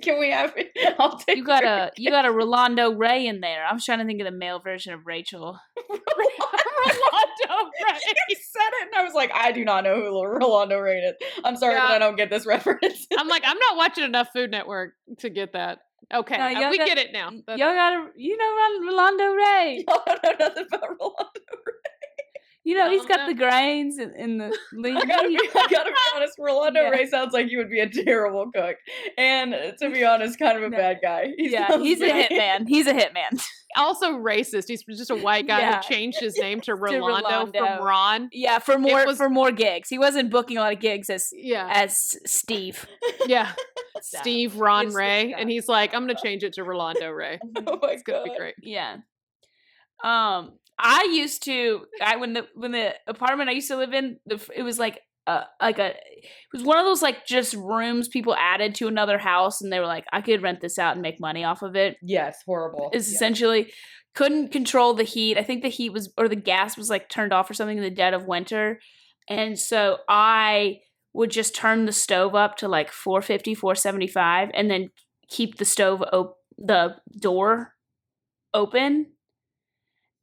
Can 0.00 0.20
we 0.20 0.30
have 0.30 0.54
it? 0.56 0.70
I'll 0.98 1.18
take 1.18 1.36
You 1.36 1.44
got 1.44 1.64
a 1.64 1.90
you 1.96 2.10
got 2.10 2.24
a 2.24 2.30
Rolando 2.30 2.92
Ray 2.94 3.26
in 3.26 3.40
there. 3.40 3.64
I 3.68 3.72
was 3.74 3.84
trying 3.84 3.98
to 3.98 4.04
think 4.06 4.20
of 4.20 4.26
the 4.26 4.30
male 4.30 4.60
version 4.60 4.94
of 4.94 5.06
Rachel. 5.06 5.58
Rolando 5.90 7.70
Ray. 7.84 7.98
You 8.28 8.36
said 8.36 8.68
it, 8.80 8.88
and 8.88 8.94
I 8.96 9.04
was 9.04 9.12
like, 9.14 9.30
I 9.34 9.52
do 9.52 9.64
not 9.64 9.84
know 9.84 9.96
who 9.96 10.24
Rolando 10.24 10.78
Ray 10.78 10.98
is. 10.98 11.14
I'm 11.44 11.56
sorry 11.56 11.74
Yeah. 11.74 11.86
I 11.86 11.98
don't 11.98 12.16
get 12.16 12.30
this 12.30 12.46
reference. 12.46 13.06
I'm 13.18 13.28
like, 13.28 13.42
I'm 13.44 13.58
not 13.58 13.76
watching 13.76 14.04
enough 14.04 14.28
Food 14.32 14.50
Network 14.50 14.94
to 15.18 15.30
get 15.30 15.52
that. 15.54 15.80
Okay, 16.14 16.38
No, 16.38 16.44
uh, 16.44 16.70
we 16.70 16.78
got- 16.78 16.86
get 16.86 16.98
it 16.98 17.12
now. 17.12 17.28
That's- 17.30 17.58
Y'all 17.58 17.74
got 17.74 17.92
a 17.92 18.06
you 18.16 18.36
know 18.36 18.86
Rolando 18.90 19.34
Ray. 19.34 19.84
Y'all 19.86 20.02
don't 20.06 20.22
know 20.24 20.46
nothing 20.46 20.66
about 20.72 20.88
Rolando 20.98 21.40
Ray. 21.52 21.57
You 22.68 22.74
know 22.76 22.90
he's 22.90 23.06
got 23.06 23.26
the 23.26 23.32
grains 23.32 23.96
and, 23.96 24.12
and 24.14 24.38
the 24.38 24.54
lean 24.74 24.94
I 24.98 25.06
gotta, 25.06 25.26
be. 25.28 25.38
I 25.38 25.66
gotta 25.70 25.90
be 25.90 25.96
honest, 26.14 26.34
Rolando 26.38 26.82
Yeah. 26.82 26.90
Ray 26.90 27.06
sounds 27.06 27.32
like 27.32 27.46
he 27.46 27.56
would 27.56 27.70
be 27.70 27.80
a 27.80 27.88
terrible 27.88 28.50
cook. 28.54 28.76
And 29.16 29.54
uh, 29.54 29.72
to 29.80 29.88
be 29.88 30.04
honest, 30.04 30.38
kind 30.38 30.58
of 30.58 30.64
a 30.64 30.68
No. 30.68 30.76
bad 30.76 30.98
guy. 31.02 31.28
He 31.38 31.50
Yeah, 31.50 31.66
sounds 31.68 31.82
he's 31.82 32.02
a 32.02 32.06
very- 32.08 32.24
hitman. 32.24 32.68
He's 32.68 32.86
a 32.86 32.92
hitman. 32.92 33.42
also 33.76 34.12
racist. 34.18 34.64
He's 34.68 34.82
just 34.84 35.10
a 35.10 35.16
white 35.16 35.46
guy 35.46 35.60
Yeah. 35.60 35.76
who 35.80 35.88
changed 35.94 36.20
his 36.20 36.36
name 36.38 36.60
to 36.62 36.74
Rolando, 36.76 37.06
Rolando. 37.06 37.58
from 37.58 37.84
Ron. 37.86 38.28
Yeah, 38.32 38.58
for 38.58 38.76
more 38.78 39.06
was- 39.06 39.16
for 39.16 39.30
more 39.30 39.50
gigs. 39.50 39.88
He 39.88 39.98
wasn't 39.98 40.30
booking 40.30 40.58
a 40.58 40.60
lot 40.60 40.74
of 40.74 40.80
gigs 40.80 41.08
as 41.08 41.30
Yeah, 41.32 41.70
as 41.72 41.96
Steve. 42.26 42.86
yeah. 43.26 43.52
Steve 44.02 44.56
Ron 44.56 44.92
Ray, 44.92 45.30
yeah. 45.30 45.36
and 45.38 45.50
he's 45.50 45.68
like, 45.68 45.94
I'm 45.94 46.02
gonna 46.06 46.20
change 46.22 46.44
it 46.44 46.52
to 46.52 46.64
Rolando 46.64 47.08
Ray. 47.08 47.38
Oh 47.66 47.78
my 47.80 47.92
It's 47.92 48.02
gonna 48.02 48.24
be 48.24 48.28
God. 48.28 48.36
great. 48.38 48.54
Yeah. 48.62 48.98
Um, 50.04 50.58
I 50.78 51.08
used 51.12 51.42
to 51.44 51.84
I 52.00 52.16
when 52.16 52.32
the 52.34 52.46
when 52.54 52.72
the 52.72 52.94
apartment 53.06 53.50
I 53.50 53.52
used 53.52 53.68
to 53.68 53.76
live 53.76 53.92
in, 53.92 54.18
the, 54.26 54.40
it 54.54 54.62
was 54.62 54.78
like 54.78 55.00
uh 55.26 55.44
like 55.60 55.78
a 55.78 55.88
it 55.88 56.24
was 56.52 56.62
one 56.62 56.78
of 56.78 56.84
those 56.84 57.02
like 57.02 57.26
just 57.26 57.54
rooms 57.54 58.08
people 58.08 58.34
added 58.36 58.74
to 58.76 58.88
another 58.88 59.18
house, 59.18 59.60
and 59.60 59.72
they 59.72 59.80
were 59.80 59.86
like, 59.86 60.04
I 60.12 60.20
could 60.20 60.42
rent 60.42 60.60
this 60.60 60.78
out 60.78 60.92
and 60.92 61.02
make 61.02 61.20
money 61.20 61.44
off 61.44 61.62
of 61.62 61.76
it. 61.76 61.96
Yes, 62.02 62.38
horrible. 62.46 62.90
it's 62.92 63.10
Yeah. 63.10 63.16
essentially 63.16 63.72
couldn't 64.14 64.50
control 64.52 64.94
the 64.94 65.04
heat. 65.04 65.36
I 65.38 65.42
think 65.42 65.62
the 65.62 65.68
heat 65.68 65.90
was 65.92 66.12
or 66.16 66.28
the 66.28 66.36
gas 66.36 66.76
was 66.76 66.90
like 66.90 67.08
turned 67.08 67.32
off 67.32 67.50
or 67.50 67.54
something 67.54 67.76
in 67.76 67.84
the 67.84 67.90
dead 67.90 68.14
of 68.14 68.26
winter, 68.26 68.80
and 69.28 69.58
so 69.58 69.98
I 70.08 70.80
would 71.12 71.30
just 71.30 71.54
turn 71.54 71.86
the 71.86 71.92
stove 71.92 72.34
up 72.34 72.56
to 72.58 72.68
like 72.68 72.92
450 72.92 73.54
475 73.54 74.50
and 74.54 74.70
then 74.70 74.90
keep 75.28 75.56
the 75.56 75.64
stove 75.64 76.02
op- 76.12 76.36
the 76.56 76.96
door 77.18 77.74
open 78.54 79.12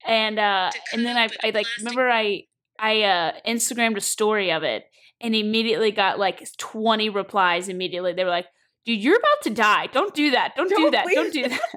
and 0.08 0.40
uh 0.40 0.72
and 0.94 1.06
then 1.06 1.18
I, 1.18 1.30
I 1.44 1.50
like 1.52 1.68
remember 1.80 2.10
i 2.10 2.44
i 2.80 3.02
uh 3.04 3.32
instagrammed 3.48 3.98
a 3.98 4.02
story 4.02 4.52
of 4.52 4.64
it 4.64 4.84
and 5.22 5.34
immediately 5.36 5.92
got 5.92 6.20
like 6.20 6.46
20 6.58 7.10
replies 7.10 7.70
immediately. 7.70 8.14
They 8.14 8.24
were 8.24 8.30
like 8.30 8.48
dude 8.86 9.02
you're 9.04 9.18
about 9.18 9.42
to 9.44 9.50
die. 9.50 9.88
Don't 9.88 10.14
do 10.14 10.32
that. 10.32 10.54
Don't, 10.56 10.70
do 10.70 10.76
Don't 10.76 10.92
that. 10.92 11.08
Don't 11.14 11.34
do 11.34 11.48
that. 11.50 11.60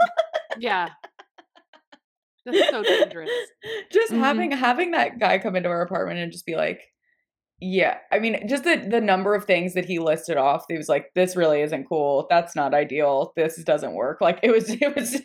Yeah, 0.60 0.88
that's 2.44 2.70
so 2.70 2.82
dangerous. 2.82 3.30
just 3.92 4.12
Mhm. 4.12 4.18
having 4.18 4.50
having 4.50 4.90
that 4.92 5.18
guy 5.20 5.38
come 5.38 5.54
into 5.56 5.68
our 5.68 5.82
apartment 5.82 6.18
and 6.18 6.32
just 6.32 6.46
be 6.46 6.56
like 6.56 6.80
yeah. 7.60 7.98
I 8.12 8.18
mean 8.20 8.48
just 8.48 8.64
the 8.64 8.76
the 8.76 9.00
number 9.00 9.34
of 9.34 9.44
things 9.44 9.74
that 9.74 9.84
he 9.84 9.98
listed 9.98 10.36
off 10.36 10.64
he 10.68 10.76
was 10.76 10.88
like 10.88 11.12
this 11.14 11.36
really 11.36 11.60
isn't 11.60 11.88
cool. 11.88 12.26
That's 12.30 12.54
not 12.56 12.74
ideal. 12.74 13.32
This 13.36 13.62
doesn't 13.62 13.94
work. 13.94 14.20
Like 14.20 14.40
it 14.42 14.50
was 14.50 14.68
it 14.80 14.94
was 14.96 15.20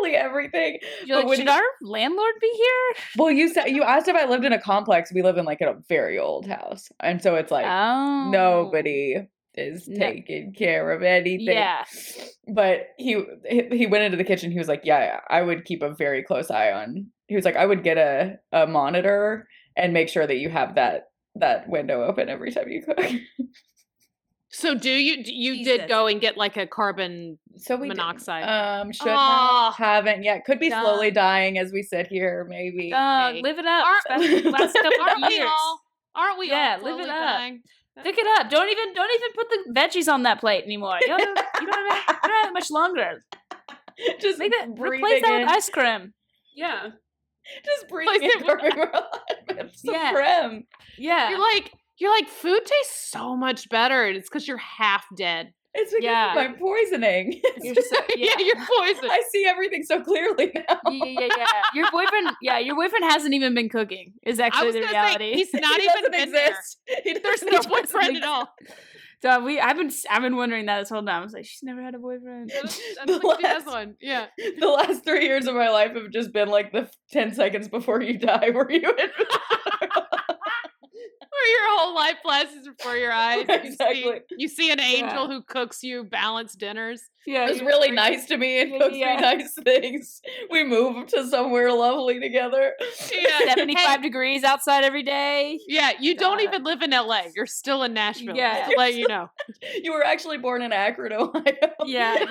literally 0.00 0.16
everything. 0.16 0.78
You're 1.04 1.22
But 1.22 1.28
like, 1.28 1.36
should 1.38 1.46
you- 1.46 1.52
our 1.52 1.62
landlord 1.82 2.34
be 2.40 2.50
here? 2.54 3.02
Well, 3.18 3.30
you 3.30 3.48
said 3.52 3.66
you 3.66 3.82
asked 3.82 4.08
if 4.08 4.16
I 4.16 4.24
lived 4.26 4.44
in 4.44 4.52
a 4.52 4.60
complex. 4.60 5.12
We 5.12 5.22
live 5.22 5.38
in 5.38 5.44
like 5.44 5.60
a 5.60 5.76
very 5.88 6.18
old 6.18 6.46
house, 6.46 6.88
and 7.00 7.22
so 7.22 7.34
it's 7.36 7.50
like 7.50 7.66
oh, 7.66 8.30
nobody 8.30 9.16
is 9.54 9.88
No. 9.88 9.98
taking 10.06 10.52
care 10.54 10.92
of 10.92 11.02
anything. 11.02 11.56
Yeah. 11.56 11.84
But 12.52 12.88
he 12.98 13.22
he 13.72 13.86
went 13.86 14.04
into 14.04 14.16
the 14.16 14.24
kitchen. 14.24 14.50
He 14.50 14.58
was 14.58 14.68
like, 14.68 14.82
"Yeah, 14.84 15.00
yeah, 15.00 15.20
I 15.28 15.42
would 15.42 15.64
keep 15.64 15.82
a 15.82 15.94
very 15.94 16.22
close 16.22 16.50
eye 16.50 16.72
on." 16.72 17.06
He 17.28 17.36
was 17.36 17.44
like, 17.44 17.56
"I 17.56 17.66
would 17.66 17.82
get 17.82 17.98
a 17.98 18.38
a 18.52 18.66
monitor 18.66 19.48
and 19.76 19.92
make 19.92 20.08
sure 20.08 20.26
that 20.26 20.36
you 20.38 20.48
have 20.50 20.74
that 20.76 21.08
that 21.36 21.68
window 21.68 22.02
open 22.04 22.28
every 22.28 22.52
time 22.52 22.68
you 22.68 22.82
cook." 22.82 22.98
So 24.52 24.74
do 24.74 24.90
you 24.90 25.22
do 25.22 25.32
you 25.32 25.56
Jesus. 25.58 25.78
did 25.78 25.88
go 25.88 26.06
and 26.08 26.20
get 26.20 26.36
like 26.36 26.56
a 26.56 26.66
carbon 26.66 27.38
So 27.58 27.76
we 27.76 27.88
did. 27.88 27.96
monoxide? 27.96 28.44
Um, 28.48 28.92
should 28.92 29.08
Aw. 29.08 29.72
have, 29.72 30.04
haven't 30.04 30.24
yet. 30.24 30.44
Could 30.44 30.58
be 30.58 30.68
Duh. 30.70 30.80
slowly 30.82 31.10
dying 31.12 31.56
as 31.58 31.72
we 31.72 31.82
sit 31.82 32.08
here. 32.08 32.46
Maybe. 32.48 32.92
Uh, 32.92 33.32
Hey. 33.32 33.42
live 33.42 33.58
it 33.58 33.66
up. 33.66 33.86
Aren't- 34.08 34.44
last 34.46 34.72
couple 34.82 35.00
Aren't 35.02 35.22
of 35.24 35.28
we 35.28 35.40
all? 35.40 35.80
Aren't 36.16 36.38
we 36.38 36.48
Yeah, 36.50 36.78
all? 36.80 36.84
live 36.84 37.00
it 37.00 37.08
up. 37.08 37.18
dying? 37.18 37.62
Pick 38.02 38.16
it 38.18 38.26
up. 38.40 38.50
Don't 38.50 38.68
even 38.68 38.92
don't 38.94 39.10
even 39.14 39.32
put 39.34 39.48
the 39.50 39.72
veggies 39.80 40.12
on 40.12 40.22
that 40.24 40.40
plate 40.40 40.64
anymore. 40.64 40.98
You 41.00 41.08
don't, 41.08 41.20
have- 41.20 41.46
you 41.60 41.66
don't, 41.70 41.92
have, 41.92 42.16
you 42.22 42.28
don't 42.28 42.44
have 42.44 42.52
much 42.52 42.70
longer. 42.70 43.24
just 44.20 44.38
Make 44.38 44.50
that 44.52 44.68
replace 44.78 45.22
that 45.22 45.32
in, 45.34 45.40
with 45.46 45.50
ice 45.50 45.68
cream. 45.70 46.12
Yeah. 46.56 46.88
just 47.64 47.88
breathing 47.88 48.14
Replace 48.16 48.34
in 48.34 48.40
it 48.40 48.46
with- 48.46 49.54
Gourmet 49.54 49.70
Yeah. 49.84 50.08
Supreme. 50.40 50.64
Yeah. 50.98 51.30
You're 51.30 51.40
like 51.40 51.72
you're 52.00 52.10
like 52.10 52.28
food 52.28 52.60
tastes 52.64 53.10
so 53.10 53.36
much 53.36 53.68
better. 53.68 54.04
and 54.04 54.16
It's 54.16 54.28
because 54.28 54.48
you're 54.48 54.56
half 54.56 55.04
dead. 55.16 55.52
It's 55.72 55.92
because 55.92 56.02
Yeah. 56.04 56.30
of 56.30 56.34
my 56.50 56.58
poisoning. 56.58 57.40
You're 57.62 57.76
so- 57.76 57.96
yeah. 58.16 58.34
yeah. 58.36 58.44
you're 58.44 58.56
poisoned. 58.56 59.08
I 59.12 59.22
see 59.30 59.46
everything 59.46 59.84
so 59.84 60.02
clearly 60.02 60.50
now. 60.68 60.80
yeah, 60.90 61.04
yeah, 61.04 61.28
yeah. 61.38 61.46
Your 61.74 61.88
boyfriend, 61.92 62.30
yeah, 62.42 62.58
your 62.58 62.74
boyfriend 62.74 63.04
hasn't 63.04 63.34
even 63.34 63.54
been 63.54 63.68
cooking. 63.68 64.14
Is 64.26 64.40
I 64.40 64.46
actually 64.46 64.66
was 64.66 64.74
the 64.74 64.80
reality. 64.80 65.32
say 65.32 65.38
he's 65.38 65.54
not 65.54 65.76
He 65.80 65.84
even 65.84 65.94
doesn't 65.94 66.10
been 66.12 66.32
there. 66.32 66.48
exist. 66.50 66.78
He 67.04 67.12
There's 67.12 67.22
doesn't 67.40 67.52
no 67.52 67.58
exist. 67.58 67.68
boyfriend 67.92 68.16
at 68.16 68.24
all. 68.24 68.48
so 69.22 69.44
we, 69.44 69.60
I've 69.60 69.76
been, 69.76 69.92
I've 70.10 70.22
been 70.22 70.34
wondering 70.34 70.66
that 70.66 70.80
this 70.80 70.88
whole 70.88 71.04
time. 71.04 71.20
I 71.20 71.24
was 71.24 71.34
like, 71.34 71.44
she's 71.44 71.62
never 71.62 71.80
had 71.84 71.94
a 71.94 72.00
boyfriend. 72.00 72.50
I 72.52 72.60
don't- 72.62 72.80
I 73.02 73.06
The 73.06 73.12
don't 73.12 73.20
think 73.20 73.40
she 73.40 73.46
has 73.46 73.64
last- 73.64 73.72
one. 73.72 73.94
Yeah. 74.00 74.26
The 74.58 74.66
last 74.66 75.04
three 75.04 75.24
years 75.26 75.46
of 75.46 75.54
my 75.54 75.70
life 75.70 75.92
have 75.94 76.10
just 76.10 76.32
been 76.32 76.48
like 76.48 76.72
the 76.72 76.90
ten 77.12 77.32
seconds 77.32 77.68
before 77.68 78.02
you 78.02 78.18
die, 78.18 78.50
where 78.50 78.68
you 78.68 78.80
Where 78.82 78.96
your 81.52 81.78
whole 81.78 81.94
life 81.94 82.16
flashes 82.22 82.68
before 82.68 82.96
your 82.96 83.12
eyes. 83.26 83.46
and 83.48 83.64
You, 83.64 83.70
see, 83.70 83.74
Exactly. 83.74 84.20
you 84.38 84.48
see 84.48 84.70
an 84.70 84.80
angel 84.80 85.22
Yeah. 85.22 85.26
who 85.28 85.42
cooks 85.42 85.82
you 85.82 86.04
balanced 86.04 86.58
dinners. 86.58 87.02
Yeah, 87.26 87.48
was 87.48 87.60
really 87.60 87.90
freaking- 87.90 87.94
nice 87.96 88.26
to 88.26 88.36
me 88.38 88.60
and 88.62 88.80
cooks 88.80 88.96
yeah. 88.96 89.16
me 89.16 89.20
nice 89.20 89.52
things. 89.62 90.22
We 90.50 90.64
moved 90.64 91.10
to 91.10 91.26
somewhere 91.28 91.70
lovely 91.72 92.18
together. 92.18 92.72
Yeah. 93.12 93.38
Seventy-five 93.48 94.00
Hey, 94.00 94.02
degrees 94.02 94.42
outside 94.42 94.84
every 94.84 95.02
day. 95.02 95.60
yeah, 95.68 95.92
you 96.00 96.16
don't 96.16 96.40
even 96.40 96.64
live 96.64 96.80
in 96.82 96.90
LA. 96.92 97.24
You're 97.36 97.44
still 97.46 97.82
in 97.82 97.92
Nashville. 97.92 98.34
Yeah. 98.34 98.68
To 98.68 98.74
let 98.78 98.94
you 98.94 99.06
know. 99.06 99.28
You 99.82 99.92
were 99.92 100.04
actually 100.04 100.38
born 100.38 100.62
in 100.62 100.72
Akron, 100.72 101.12
Ohio. 101.12 101.42
Yeah. 101.84 102.24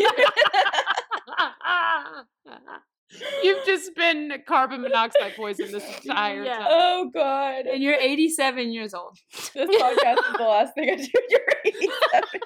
You've 3.44 3.66
just 3.66 3.96
been 3.96 4.32
carbon 4.48 4.82
monoxide 4.82 5.34
poisoned 5.36 5.74
this 5.74 5.84
entire 6.04 6.44
Yeah. 6.44 6.58
time. 6.60 6.68
Oh 6.70 7.10
God. 7.14 7.66
And 7.66 7.82
you're 7.82 7.96
87 7.96 8.72
years 8.72 8.94
old. 8.94 9.18
This 9.54 9.70
podcast 9.70 10.18
is 10.18 10.38
the 10.38 10.44
last 10.44 10.74
thing 10.76 10.90
I 10.92 10.96
do. 10.96 11.08
You're 11.30 11.42
87. 11.66 12.24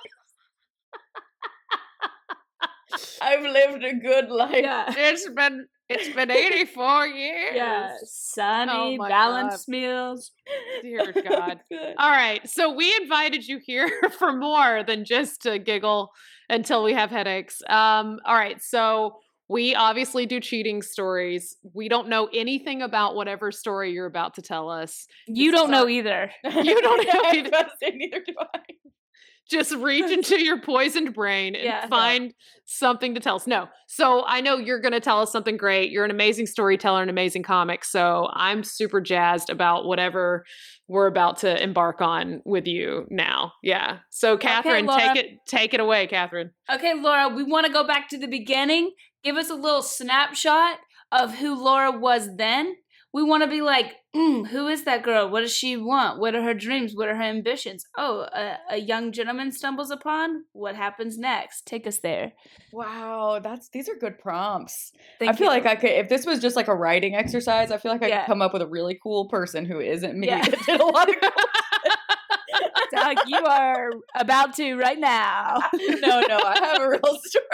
I've 3.21 3.41
lived 3.43 3.83
a 3.83 3.93
good 3.95 4.29
life. 4.29 4.55
Yeah. 4.61 4.93
It's 4.97 5.27
been 5.29 5.67
it's 5.89 6.09
been 6.15 6.31
84 6.31 7.07
years. 7.07 7.55
Yeah. 7.55 7.93
Sunny, 8.05 8.71
Oh 8.73 8.95
my 8.97 9.09
balanced 9.09 9.67
meals. 9.67 10.31
Dear 10.81 11.11
God. 11.11 11.59
Good. 11.69 11.95
All 11.97 12.09
right. 12.09 12.47
So 12.49 12.73
we 12.73 12.95
invited 13.01 13.45
you 13.45 13.59
here 13.63 13.91
for 14.17 14.31
more 14.33 14.83
than 14.83 15.03
just 15.05 15.41
to 15.41 15.59
giggle 15.59 16.11
until 16.49 16.83
we 16.83 16.93
have 16.93 17.09
headaches. 17.11 17.61
Um, 17.67 18.19
all 18.25 18.35
right. 18.35 18.61
So 18.63 19.17
we 19.49 19.75
obviously 19.75 20.25
do 20.25 20.39
cheating 20.39 20.81
stories. 20.81 21.55
We 21.73 21.89
don't 21.89 22.07
know 22.07 22.29
anything 22.33 22.81
about 22.81 23.15
whatever 23.15 23.51
story 23.51 23.91
you're 23.91 24.05
about 24.05 24.35
to 24.35 24.41
tell 24.41 24.69
us. 24.69 25.05
You 25.27 25.51
don't 25.51 25.69
know 25.69 25.87
either. 25.87 26.31
You 26.43 26.81
don't 26.81 27.07
know 27.13 27.21
either. 27.31 27.69
neither 27.93 28.19
do 28.25 28.33
I. 28.39 28.59
Just 29.49 29.73
reach 29.75 30.09
into 30.11 30.43
your 30.43 30.61
poisoned 30.61 31.13
brain 31.13 31.55
and 31.55 31.63
Yeah. 31.65 31.87
find 31.87 32.33
something 32.65 33.13
to 33.13 33.19
tell 33.19 33.35
us. 33.35 33.45
No. 33.45 33.67
So 33.87 34.23
I 34.25 34.41
know 34.41 34.57
you're 34.57 34.79
going 34.79 34.93
to 34.93 34.99
tell 34.99 35.19
us 35.21 35.31
something 35.31 35.57
great. 35.57 35.91
You're 35.91 36.05
an 36.05 36.11
amazing 36.11 36.45
storyteller, 36.47 37.03
an 37.03 37.09
amazing 37.09 37.43
comic. 37.43 37.83
So 37.83 38.29
I'm 38.33 38.63
super 38.63 39.01
jazzed 39.01 39.49
about 39.49 39.85
whatever 39.85 40.45
we're 40.87 41.07
about 41.07 41.37
to 41.39 41.61
embark 41.61 42.01
on 42.01 42.41
with 42.45 42.67
you 42.67 43.05
now. 43.09 43.53
Yeah. 43.61 43.99
So 44.09 44.37
Catherine, 44.37 44.85
Laura. 44.85 44.99
take 45.01 45.15
it 45.17 45.37
take 45.47 45.73
it 45.73 45.79
away, 45.79 46.07
Catherine. 46.07 46.51
Okay, 46.73 46.93
Laura, 46.93 47.29
we 47.29 47.43
want 47.43 47.65
to 47.67 47.71
go 47.73 47.85
back 47.85 48.09
to 48.09 48.17
the 48.17 48.27
beginning. 48.27 48.91
Give 49.23 49.37
us 49.37 49.49
a 49.49 49.55
little 49.55 49.81
snapshot 49.81 50.77
of 51.11 51.35
who 51.35 51.55
Laura 51.61 51.91
was 51.91 52.35
then. 52.37 52.75
We 53.13 53.21
want 53.23 53.43
to 53.43 53.49
be 53.49 53.61
like, 53.61 53.93
mm, 54.15 54.47
who 54.47 54.67
is 54.67 54.85
that 54.85 55.03
girl? 55.03 55.29
What 55.29 55.41
does 55.41 55.55
she 55.55 55.77
want? 55.77 56.19
What 56.19 56.33
are 56.33 56.41
her 56.41 56.55
dreams? 56.55 56.93
What 56.95 57.09
are 57.09 57.15
her 57.15 57.21
ambitions? 57.21 57.85
Oh, 57.95 58.21
a, 58.33 58.57
a 58.71 58.77
young 58.77 59.11
gentleman 59.11 59.51
stumbles 59.51 59.91
upon. 59.91 60.45
What 60.53 60.75
happens 60.75 61.17
next? 61.19 61.67
Take 61.67 61.85
us 61.85 61.99
there. 61.99 62.33
Wow, 62.71 63.39
that's 63.43 63.69
these 63.69 63.87
are 63.87 63.93
good 63.95 64.17
prompts. 64.17 64.91
Thank 65.19 65.29
I 65.31 65.35
feel 65.35 65.45
you. 65.45 65.51
like 65.53 65.67
I 65.67 65.75
could 65.75 65.91
if 65.91 66.09
this 66.09 66.25
was 66.25 66.39
just 66.39 66.55
like 66.55 66.67
a 66.67 66.75
writing 66.75 67.13
exercise, 67.15 67.69
I 67.71 67.77
feel 67.77 67.91
like 67.91 68.01
I 68.03 68.07
Yeah. 68.07 68.21
could 68.21 68.27
come 68.31 68.41
up 68.41 68.51
with 68.51 68.63
a 68.63 68.67
really 68.67 68.97
cool 69.03 69.29
person 69.29 69.63
who 69.65 69.79
isn't 69.79 70.17
me 70.19 70.27
Yeah. 70.27 70.41
that 70.49 70.65
did 70.65 70.81
a 70.81 70.85
lot 70.85 71.07
of 71.09 71.15
cool 71.21 71.29
you 73.27 73.37
are 73.45 73.89
about 74.15 74.55
to 74.55 74.75
right 74.75 74.99
now. 74.99 75.57
No, 76.01 76.21
no, 76.21 76.39
I 76.43 76.57
have 76.61 76.81
a 76.81 76.89
real 76.89 77.19
story. 77.23 77.47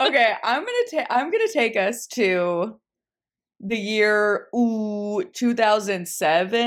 okay, 0.00 0.34
I'm 0.42 0.60
gonna 0.60 0.72
take 0.90 1.06
I'm 1.10 1.30
gonna 1.30 1.48
take 1.52 1.76
us 1.76 2.06
to 2.14 2.78
the 3.60 3.76
year 3.76 4.48
ooh 4.54 5.22
2007 5.32 6.58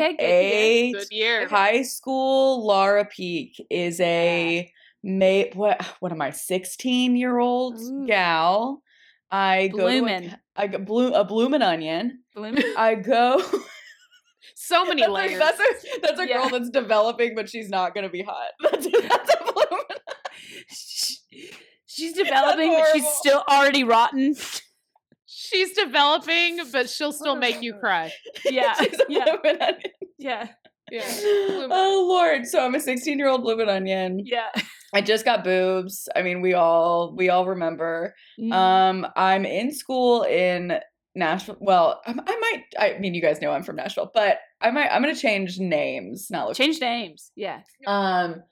Okay, 0.00 0.16
good 0.16 0.20
year. 0.22 0.30
eight 0.30 0.92
Good 0.92 1.06
year. 1.10 1.48
high 1.48 1.82
school 1.82 2.66
Laura 2.66 3.04
Peak 3.04 3.64
is 3.70 4.00
a 4.00 4.70
ma- 5.02 5.44
what 5.54 5.82
what 6.00 6.12
am 6.12 6.20
I 6.20 6.30
16 6.30 7.16
year 7.16 7.38
old 7.38 7.78
Ooh. 7.80 8.06
gal 8.06 8.82
I 9.30 9.68
go 9.68 9.78
Bloomin'. 9.78 10.30
a, 10.30 10.40
I 10.56 10.66
go 10.68 10.78
blue 10.78 11.12
a 11.12 11.24
bloomin' 11.24 11.62
onion 11.62 12.20
Bloom- 12.34 12.56
I 12.76 12.94
go 12.96 13.42
so 14.54 14.84
many 14.86 15.02
that's, 15.02 15.10
a, 15.10 15.12
layers. 15.12 15.38
that's 15.38 15.60
a 15.60 16.00
that's 16.02 16.20
a 16.20 16.28
Yeah. 16.28 16.38
girl 16.48 16.50
that's 16.58 16.70
developing 16.70 17.34
but 17.34 17.48
she's 17.48 17.68
not 17.68 17.94
gonna 17.94 18.08
be 18.10 18.22
hot 18.22 18.50
that's, 18.60 18.86
that's 19.08 19.34
a 19.34 19.52
bloomin' 19.52 19.80
She's 21.88 22.12
developing, 22.12 22.72
but 22.72 22.88
she's 22.92 23.08
still 23.08 23.42
already 23.50 23.82
rotten. 23.82 24.34
She's 25.56 25.72
developing, 25.76 26.60
but 26.70 26.90
she'll 26.90 27.12
still 27.12 27.36
make 27.36 27.62
you 27.62 27.74
cry. 27.74 28.12
Yeah, 28.44 28.74
yeah, 29.08 29.36
yeah, 30.18 30.48
Yeah. 30.90 31.06
Oh 31.70 32.06
Lord! 32.08 32.46
So 32.46 32.64
I'm 32.64 32.74
a 32.74 32.80
16 32.80 33.18
year 33.18 33.28
old 33.28 33.42
bloomin' 33.42 33.68
onion. 33.68 34.20
yeah. 34.24 34.50
I 34.94 35.00
just 35.00 35.24
got 35.24 35.42
boobs. 35.44 36.08
I 36.14 36.22
mean, 36.22 36.40
we 36.40 36.54
all 36.54 37.14
we 37.16 37.28
all 37.28 37.46
remember. 37.46 38.14
Mm. 38.40 38.52
Um, 38.52 39.06
I'm 39.16 39.44
in 39.44 39.72
school 39.72 40.22
in 40.22 40.78
Nashville. 41.14 41.56
Well, 41.60 42.00
I, 42.06 42.12
I 42.12 42.36
might. 42.38 42.62
I 42.78 42.98
mean, 42.98 43.14
you 43.14 43.20
guys 43.22 43.40
know 43.40 43.50
I'm 43.50 43.62
from 43.64 43.76
Nashville, 43.76 44.10
but 44.14 44.38
I 44.60 44.70
might. 44.70 44.88
I'm 44.90 45.02
gonna 45.02 45.14
change 45.16 45.58
names. 45.58 46.28
Not 46.30 46.46
look. 46.48 46.56
Change 46.56 46.80
names. 46.80 47.32
Yeah. 47.34 47.60
Um, 47.86 48.42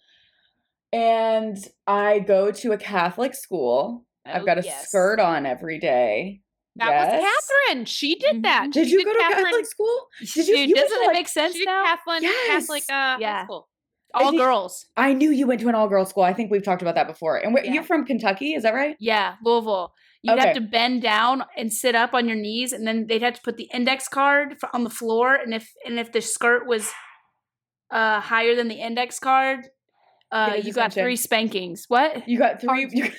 and 0.92 1.56
I 1.86 2.20
go 2.20 2.50
to 2.50 2.72
a 2.72 2.76
Catholic 2.78 3.34
school. 3.34 4.04
I've 4.26 4.42
Oh, 4.42 4.46
got 4.46 4.58
a 4.58 4.62
yes. 4.62 4.88
skirt 4.88 5.20
on 5.20 5.44
every 5.46 5.78
day. 5.78 6.40
That 6.76 6.90
Yes. 6.90 7.22
was 7.22 7.30
Catherine. 7.68 7.84
She 7.84 8.14
did 8.16 8.42
that. 8.42 8.66
Mhm. 8.68 8.72
Did 8.72 8.86
She 8.88 8.92
you 8.94 9.04
go 9.04 9.12
to 9.12 9.18
Catherine- 9.20 9.44
Catholic 9.44 9.66
school? 9.66 10.08
Did 10.20 10.48
you? 10.48 10.56
Dude, 10.56 10.68
you 10.70 10.74
doesn't 10.74 11.02
it 11.02 11.06
like- 11.06 11.12
make 11.14 11.28
sense 11.28 11.54
did 11.54 11.66
now? 11.66 11.84
Catholic, 11.84 12.22
Catholic 12.22 12.82
uh, 12.90 13.16
Yeah. 13.20 13.44
school. 13.44 13.68
All 14.12 14.30
think- 14.30 14.40
girls. 14.40 14.86
I 14.96 15.12
knew 15.12 15.30
you 15.30 15.46
went 15.46 15.60
to 15.60 15.68
an 15.68 15.74
all 15.74 15.88
girls 15.88 16.10
school. 16.10 16.22
I 16.24 16.32
think 16.32 16.50
we've 16.50 16.62
talked 16.64 16.82
about 16.82 16.94
that 16.96 17.06
before. 17.06 17.36
And 17.36 17.56
Yeah. 17.64 17.72
you're 17.72 17.82
from 17.84 18.04
Kentucky, 18.04 18.54
is 18.54 18.62
that 18.64 18.74
right? 18.74 18.96
Yeah, 19.00 19.34
Louisville. 19.44 19.92
You'd 20.22 20.38
Okay. 20.38 20.46
have 20.46 20.54
to 20.56 20.60
bend 20.62 21.02
down 21.02 21.44
and 21.56 21.72
sit 21.72 21.94
up 21.94 22.14
on 22.14 22.26
your 22.26 22.36
knees, 22.36 22.72
and 22.72 22.86
then 22.86 23.06
they'd 23.08 23.22
have 23.22 23.34
to 23.34 23.42
put 23.42 23.56
the 23.56 23.68
index 23.74 24.08
card 24.08 24.56
on 24.72 24.82
the 24.84 24.90
floor. 24.90 25.34
And 25.34 25.52
if 25.54 25.72
and 25.84 25.98
if 26.00 26.10
the 26.12 26.20
skirt 26.20 26.66
was 26.66 26.92
uh, 27.90 28.20
higher 28.20 28.54
than 28.56 28.66
the 28.68 28.80
index 28.80 29.20
card, 29.20 29.68
uh, 30.32 30.58
you 30.60 30.72
got 30.72 30.92
three 30.92 31.14
spankings. 31.16 31.84
What? 31.88 32.26
You 32.28 32.38
got 32.38 32.60
three. 32.60 32.88
You, 32.90 33.10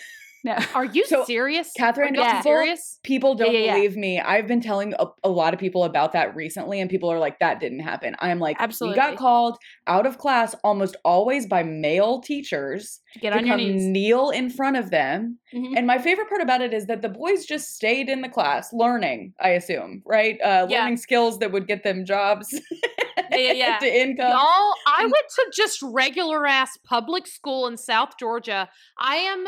No. 0.45 0.55
Are 0.75 0.86
you 0.86 1.05
So, 1.08 1.25
serious? 1.25 1.71
Catherine, 1.75 2.13
Are 2.15 2.17
you 2.17 2.21
yeah. 2.21 2.41
serious? 2.41 2.99
People 3.03 3.34
don't 3.36 3.51
yeah, 3.51 3.60
yeah. 3.60 3.73
believe 3.75 3.97
me. 3.97 4.19
I've 4.19 4.47
been 4.47 4.62
telling 4.62 4.93
a, 4.99 5.08
a 5.23 5.29
lot 5.29 5.53
of 5.55 5.60
people 5.60 5.84
about 5.84 6.13
that 6.13 6.36
recently, 6.36 6.79
and 6.79 6.89
people 6.89 7.12
are 7.12 7.17
like, 7.19 7.39
"That 7.39 7.60
didn't 7.60 7.79
happen." 7.79 8.15
I'm 8.19 8.39
like, 8.39 8.58
Absolutely. 8.60 8.99
We 8.99 9.01
got 9.08 9.17
called 9.17 9.58
out 9.88 10.05
of 10.05 10.17
class 10.19 10.55
almost 10.63 10.95
always 11.03 11.47
by 11.47 11.63
male 11.63 12.21
teachers 12.21 13.01
Get 13.19 13.31
to 13.31 13.38
on 13.39 13.47
your 13.47 13.58
knees. 13.58 13.84
kneel 13.86 14.29
in 14.29 14.49
front 14.51 14.77
of 14.77 14.91
them. 14.91 15.39
Mhm. 15.53 15.73
And 15.77 15.88
my 15.88 15.97
favorite 15.97 16.29
part 16.29 16.41
about 16.41 16.62
it 16.62 16.73
is 16.73 16.86
that 16.88 17.01
the 17.01 17.10
boys 17.10 17.45
just 17.45 17.75
stayed 17.75 18.08
in 18.08 18.21
the 18.21 18.29
class 18.29 18.71
learning. 18.71 19.34
I 19.41 19.49
assume, 19.49 20.03
right? 20.05 20.39
Uh, 20.41 20.67
Yeah. 20.69 20.81
learning 20.81 20.97
skills 20.97 21.39
that 21.39 21.51
would 21.51 21.67
get 21.67 21.84
them 21.84 22.05
jobs, 22.05 22.53
Yeah, 23.31 23.38
yeah, 23.38 23.51
yeah. 23.53 23.77
to 23.86 24.01
income. 24.01 24.29
Y'all, 24.31 24.73
I 24.88 25.01
and- 25.03 25.12
went 25.12 25.25
to 25.36 25.45
just 25.55 25.81
regular 25.81 26.45
ass 26.45 26.77
public 26.84 27.25
school 27.25 27.65
in 27.67 27.77
South 27.77 28.13
Georgia. 28.19 28.69
I 28.99 29.15
am 29.15 29.45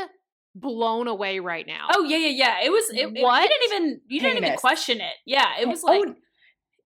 blown 0.60 1.08
away 1.08 1.40
right 1.40 1.66
now. 1.68 1.88
Oh 1.96 2.04
yeah, 2.04 2.18
yeah, 2.18 2.28
yeah. 2.30 2.66
It 2.66 2.70
was. 2.72 2.90
It, 2.90 3.16
it- 3.18 3.24
What? 3.24 3.44
you 3.44 3.50
didn't 3.50 3.74
even. 3.74 4.02
You 4.08 4.20
didn't 4.22 4.38
even 4.44 4.58
question 4.58 5.02
it. 5.02 5.14
Yeah, 5.26 5.46
it 5.60 5.68
was 5.68 5.84
like. 5.84 6.04
Oh, 6.06 6.16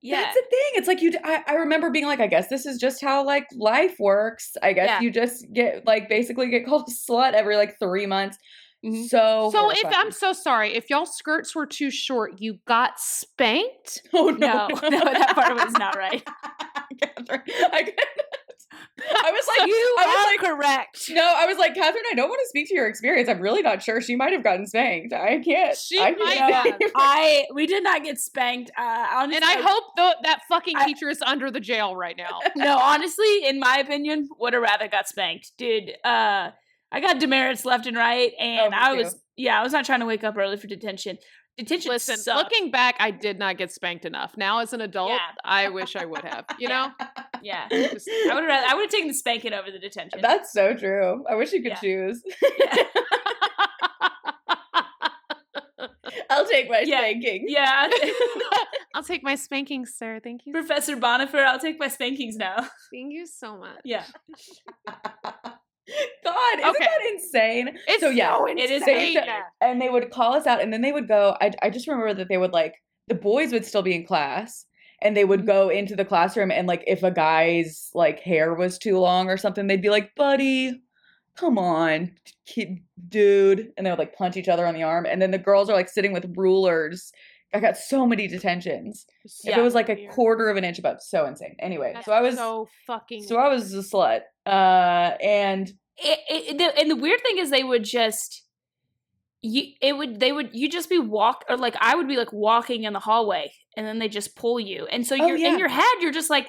yeah. 0.03 0.21
That's 0.21 0.33
the 0.35 0.41
thing. 0.49 0.71
It's 0.73 0.87
like 0.87 1.01
you. 1.01 1.13
I, 1.23 1.43
I, 1.47 1.53
remember 1.57 1.91
being 1.91 2.07
like, 2.07 2.19
I 2.19 2.25
guess 2.25 2.47
this 2.47 2.65
is 2.65 2.79
just 2.79 3.01
how 3.01 3.23
like 3.23 3.45
life 3.55 3.97
works. 3.99 4.57
I 4.63 4.73
guess 4.73 4.87
Yeah. 4.87 5.01
you 5.01 5.11
just 5.11 5.45
get 5.53 5.85
like 5.85 6.09
basically 6.09 6.49
get 6.49 6.65
called 6.65 6.89
a 6.89 6.91
slut 6.91 7.33
every 7.33 7.55
like 7.55 7.77
three 7.77 8.07
months. 8.07 8.37
Mhm. 8.83 9.03
So 9.07 9.49
so 9.51 9.69
if 9.69 9.77
horrifying. 9.81 9.93
I'm 9.95 10.11
so 10.11 10.33
sorry, 10.33 10.73
if 10.73 10.89
y'all 10.89 11.05
skirts 11.05 11.53
were 11.53 11.67
too 11.67 11.91
short, 11.91 12.41
you 12.41 12.57
got 12.65 12.99
spanked. 12.99 14.01
oh 14.11 14.29
no, 14.29 14.69
no, 14.69 14.79
that 14.89 15.33
part 15.35 15.51
of 15.51 15.59
it 15.59 15.67
is 15.67 15.73
not 15.73 15.95
right. 15.95 16.23
Catherine, 16.99 17.41
I, 17.71 17.83
couldn't- 17.83 17.99
I 19.23 19.31
was 19.31 19.47
like, 19.57 19.67
you 19.67 19.95
I 19.99 20.05
was 20.05 20.15
are 20.15 20.25
like, 20.53 20.59
correct. 20.61 21.05
no, 21.09 21.33
I 21.37 21.45
was 21.45 21.57
like, 21.57 21.73
Catherine, 21.75 22.03
I 22.11 22.15
don't 22.15 22.29
want 22.29 22.39
to 22.43 22.47
speak 22.49 22.67
to 22.69 22.75
your 22.75 22.87
experience. 22.87 23.29
I'm 23.29 23.39
really 23.41 23.61
not 23.61 23.81
sure. 23.81 24.01
She 24.01 24.15
might 24.15 24.33
have 24.33 24.43
gotten 24.43 24.67
spanked. 24.67 25.13
I 25.13 25.39
can't. 25.39 25.77
She 25.77 25.99
I 25.99 26.11
might 26.11 26.37
have. 26.37 26.77
I 26.95 27.45
we 27.53 27.67
did 27.67 27.83
not 27.83 28.03
get 28.03 28.19
spanked. 28.19 28.71
Uh, 28.77 29.07
honestly, 29.13 29.35
And 29.37 29.45
I 29.45 29.61
hope 29.61 29.83
tho- 29.97 30.13
that 30.23 30.41
fucking 30.49 30.75
I- 30.77 30.85
teacher 30.85 31.09
is 31.09 31.21
under 31.21 31.49
the 31.51 31.59
jail 31.59 31.95
right 31.95 32.15
now. 32.17 32.39
no, 32.55 32.77
honestly, 32.77 33.45
in 33.45 33.59
my 33.59 33.77
opinion, 33.77 34.29
would 34.39 34.53
have 34.53 34.61
rather 34.61 34.87
got 34.87 35.07
spanked, 35.07 35.51
dude. 35.57 35.91
Uh, 36.03 36.51
I 36.91 36.99
got 36.99 37.19
demerits 37.19 37.63
left 37.65 37.87
and 37.87 37.95
right, 37.95 38.31
and 38.39 38.71
me 38.71 38.77
I 38.79 38.91
too. 38.95 39.03
was 39.03 39.15
yeah, 39.37 39.59
I 39.59 39.63
was 39.63 39.71
not 39.73 39.85
trying 39.85 40.01
to 40.01 40.05
wake 40.05 40.23
up 40.23 40.37
early 40.37 40.57
for 40.57 40.67
detention. 40.67 41.17
Detention 41.57 41.91
Listen, 41.91 42.17
sucks. 42.17 42.37
looking 42.51 42.71
back, 42.71 42.95
I 42.99 43.11
did 43.11 43.37
not 43.37 43.57
get 43.57 43.71
spanked 43.71 44.05
enough. 44.05 44.35
Now, 44.37 44.59
as 44.59 44.73
an 44.73 44.81
adult, 44.81 45.11
Yeah. 45.11 45.19
I 45.45 45.69
wish 45.69 45.95
I 45.95 46.05
would 46.05 46.23
have. 46.23 46.45
You 46.57 46.69
know, 46.69 46.91
yeah, 47.43 47.67
just- 47.69 48.09
I 48.29 48.33
would 48.33 48.43
have 48.49 48.65
I 48.67 48.73
would 48.73 48.83
have 48.83 48.89
taken 48.89 49.07
the 49.09 49.13
spanking 49.13 49.53
over 49.53 49.69
the 49.69 49.77
detention. 49.79 50.21
That's 50.21 50.51
so 50.53 50.73
true. 50.73 51.23
I 51.29 51.35
wish 51.35 51.51
you 51.53 51.61
could 51.61 51.73
Yeah. 51.73 51.79
choose. 51.81 52.23
yeah. 52.59 52.75
I'll 56.29 56.47
take 56.47 56.69
my 56.69 56.83
Yeah. 56.85 56.99
spanking. 56.99 57.45
yeah. 57.47 57.89
I'll 58.95 59.03
take 59.03 59.23
my 59.23 59.35
spankings, 59.35 59.93
sir. 59.95 60.19
Thank 60.23 60.45
you. 60.45 60.53
Professor 60.53 60.95
Bonifer, 60.97 61.43
I'll 61.45 61.59
take 61.59 61.79
my 61.79 61.87
spankings 61.89 62.35
now. 62.37 62.55
Thank 62.93 63.11
you 63.13 63.25
so 63.25 63.57
much. 63.57 63.79
Yeah. 63.83 64.05
God, 66.23 66.59
isn't 66.59 66.69
Okay. 66.69 66.85
that 66.85 67.11
insane? 67.11 67.77
It's 67.87 68.01
so 68.01 68.09
yeah, 68.09 68.37
so 68.37 68.45
It 68.47 68.57
is 68.59 68.71
insane. 68.81 69.17
insane. 69.17 69.29
and 69.61 69.81
they 69.81 69.89
would 69.89 70.11
call 70.11 70.33
us 70.33 70.47
out, 70.47 70.61
and 70.61 70.71
then 70.71 70.81
they 70.81 70.91
would 70.91 71.07
go. 71.07 71.35
I 71.41 71.51
I 71.61 71.69
just 71.69 71.87
remember 71.87 72.13
that 72.13 72.27
they 72.29 72.37
would 72.37 72.53
like 72.53 72.75
the 73.07 73.15
boys 73.15 73.51
would 73.51 73.65
still 73.65 73.81
be 73.81 73.95
in 73.95 74.05
class, 74.05 74.65
and 75.01 75.15
they 75.17 75.21
Mm-hmm. 75.21 75.29
would 75.29 75.45
go 75.47 75.69
into 75.69 75.95
the 75.95 76.05
classroom, 76.05 76.51
and 76.51 76.67
like 76.67 76.83
if 76.87 77.03
a 77.03 77.11
guy's 77.11 77.89
like 77.93 78.19
hair 78.19 78.53
was 78.53 78.77
too 78.77 78.97
long 78.99 79.29
or 79.29 79.37
something, 79.37 79.67
they'd 79.67 79.81
be 79.81 79.89
like, 79.89 80.13
"Buddy, 80.15 80.81
come 81.35 81.57
on, 81.57 82.11
kid, 82.45 82.79
dude," 83.09 83.71
and 83.77 83.85
they 83.85 83.91
would 83.91 83.99
like 83.99 84.15
punch 84.15 84.37
each 84.37 84.47
other 84.49 84.65
on 84.67 84.73
the 84.75 84.83
arm, 84.83 85.05
and 85.05 85.21
then 85.21 85.31
the 85.31 85.37
girls 85.37 85.69
are 85.69 85.73
like 85.75 85.89
sitting 85.89 86.13
with 86.13 86.31
rulers. 86.37 87.11
I 87.53 87.59
got 87.59 87.75
so 87.75 88.07
many 88.07 88.27
detentions. 88.29 89.05
If 89.25 89.31
Yeah. 89.49 89.59
it 89.59 89.61
was 89.61 89.75
like 89.75 89.89
a 89.89 90.07
quarter 90.07 90.47
of 90.49 90.55
an 90.55 90.63
inch 90.63 90.79
above, 90.79 91.01
so 91.01 91.25
insane. 91.25 91.57
Anyway, 91.59 91.91
That's 91.93 92.05
so 92.05 92.13
I 92.13 92.21
was 92.21 92.35
so 92.35 92.69
fucking. 92.87 93.23
so 93.23 93.35
I 93.35 93.49
was 93.49 93.73
a 93.73 93.79
slut. 93.79 94.21
Uh, 94.45 95.17
and 95.21 95.69
it, 96.03 96.19
it, 96.29 96.57
the, 96.57 96.79
and 96.79 96.89
the 96.89 96.95
weird 96.95 97.21
thing 97.21 97.37
is 97.37 97.49
they 97.49 97.63
would 97.63 97.83
just 97.83 98.43
you 99.41 99.63
it 99.81 99.93
would 99.97 100.19
they 100.19 100.31
would 100.31 100.49
you 100.53 100.69
just 100.69 100.89
be 100.89 100.99
walk 100.99 101.43
or 101.49 101.57
like 101.57 101.75
I 101.79 101.95
would 101.95 102.07
be 102.07 102.15
like 102.17 102.31
walking 102.31 102.83
in 102.83 102.93
the 102.93 102.99
hallway 102.99 103.51
and 103.75 103.85
then 103.87 103.97
they 103.99 104.07
just 104.07 104.35
pull 104.35 104.59
you 104.59 104.85
and 104.87 105.05
so 105.05 105.15
Oh, 105.19 105.25
you're 105.25 105.37
yeah. 105.37 105.53
in 105.53 105.59
your 105.59 105.67
head 105.69 105.95
you're 105.99 106.11
just 106.11 106.29
like 106.29 106.47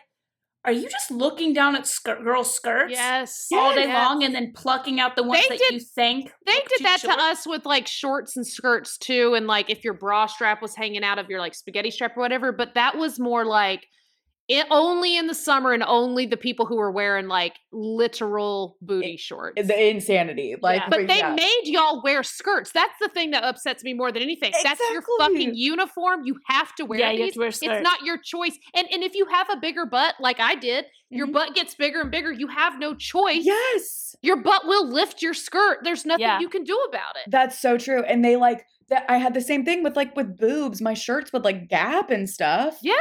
are 0.64 0.70
you 0.72 0.88
just 0.88 1.10
looking 1.10 1.52
down 1.52 1.74
at 1.74 1.88
skirt, 1.88 2.22
girls' 2.22 2.54
skirts 2.54 2.92
yes, 2.92 3.48
all 3.52 3.74
day 3.74 3.86
yes. 3.86 4.06
long 4.06 4.22
and 4.22 4.32
then 4.32 4.52
plucking 4.54 5.00
out 5.00 5.16
the 5.16 5.22
ones 5.24 5.42
They 5.42 5.56
that 5.56 5.58
did- 5.58 5.72
you 5.72 5.80
think 5.80 6.30
They 6.46 6.52
did 6.52 6.84
that 6.84 7.00
short? 7.00 7.18
to 7.18 7.20
us 7.24 7.46
with 7.46 7.66
like 7.66 7.88
shorts 7.88 8.36
and 8.36 8.46
skirts 8.46 8.96
too, 8.96 9.34
and 9.34 9.48
like 9.48 9.70
if 9.70 9.82
your 9.82 9.94
bra 9.94 10.26
strap 10.26 10.62
was 10.62 10.76
hanging 10.76 11.02
out 11.02 11.18
of 11.18 11.28
your 11.28 11.40
like 11.40 11.54
spaghetti 11.56 11.90
strap 11.90 12.16
or 12.16 12.20
whatever. 12.20 12.52
But 12.52 12.74
that 12.74 12.96
was 12.96 13.18
more 13.18 13.44
like 13.44 13.84
it 14.52 14.66
only 14.70 15.16
in 15.16 15.26
the 15.26 15.34
summer 15.34 15.72
and 15.72 15.82
only 15.82 16.26
the 16.26 16.36
people 16.36 16.66
who 16.66 16.76
were 16.76 16.90
wearing 16.90 17.26
like 17.28 17.54
literal 17.72 18.76
booty 18.82 19.16
shorts. 19.16 19.60
the 19.66 19.88
insanity, 19.90 20.56
like, 20.60 20.80
Yeah. 20.80 20.88
But 20.90 21.06
they 21.08 21.18
yeah. 21.18 21.34
made 21.34 21.62
y'all 21.64 22.02
wear 22.02 22.22
skirts. 22.22 22.72
That's 22.72 22.94
the 23.00 23.08
thing 23.08 23.30
that 23.30 23.44
upsets 23.44 23.82
me 23.84 23.94
more 23.94 24.12
than 24.12 24.22
anything. 24.22 24.52
That's 24.62 24.80
your 24.90 25.02
fucking 25.18 25.54
uniform. 25.54 26.22
You 26.24 26.36
have 26.48 26.74
to 26.76 26.84
wear 26.84 26.98
Yeah, 27.00 27.10
you 27.12 27.24
have 27.24 27.32
to 27.34 27.38
wear 27.40 27.50
skirts. 27.50 27.72
It's 27.78 27.82
not 27.82 28.02
your 28.02 28.18
choice. 28.18 28.58
And 28.74 28.86
and 28.92 29.02
if 29.02 29.14
you 29.14 29.26
have 29.26 29.48
a 29.50 29.56
bigger 29.56 29.86
butt, 29.86 30.16
like 30.20 30.40
I 30.40 30.54
did, 30.56 30.84
your 31.10 31.26
Mhm. 31.26 31.32
butt 31.32 31.54
gets 31.54 31.74
bigger 31.74 32.00
and 32.02 32.10
bigger. 32.10 32.32
You 32.32 32.48
have 32.48 32.78
no 32.78 32.94
choice. 32.94 33.44
yes, 33.44 34.16
Your 34.22 34.36
butt 34.36 34.66
will 34.66 34.88
lift 34.88 35.22
your 35.22 35.34
skirt. 35.34 35.78
There's 35.82 36.04
nothing 36.06 36.22
Yeah. 36.22 36.40
you 36.40 36.48
can 36.48 36.64
do 36.64 36.76
about 36.88 37.16
it. 37.16 37.30
that's 37.30 37.58
so 37.58 37.78
true. 37.78 38.02
And 38.02 38.24
they 38.24 38.36
like 38.36 38.66
that. 38.88 39.04
I 39.08 39.16
had 39.18 39.34
the 39.34 39.40
same 39.40 39.64
thing 39.64 39.82
with 39.82 39.96
like 39.96 40.14
with 40.16 40.36
boobs. 40.38 40.80
My 40.82 40.94
shirts 40.94 41.32
would 41.32 41.44
like 41.44 41.68
gap 41.68 42.10
and 42.10 42.28
stuff. 42.28 42.78
Yeah. 42.82 42.94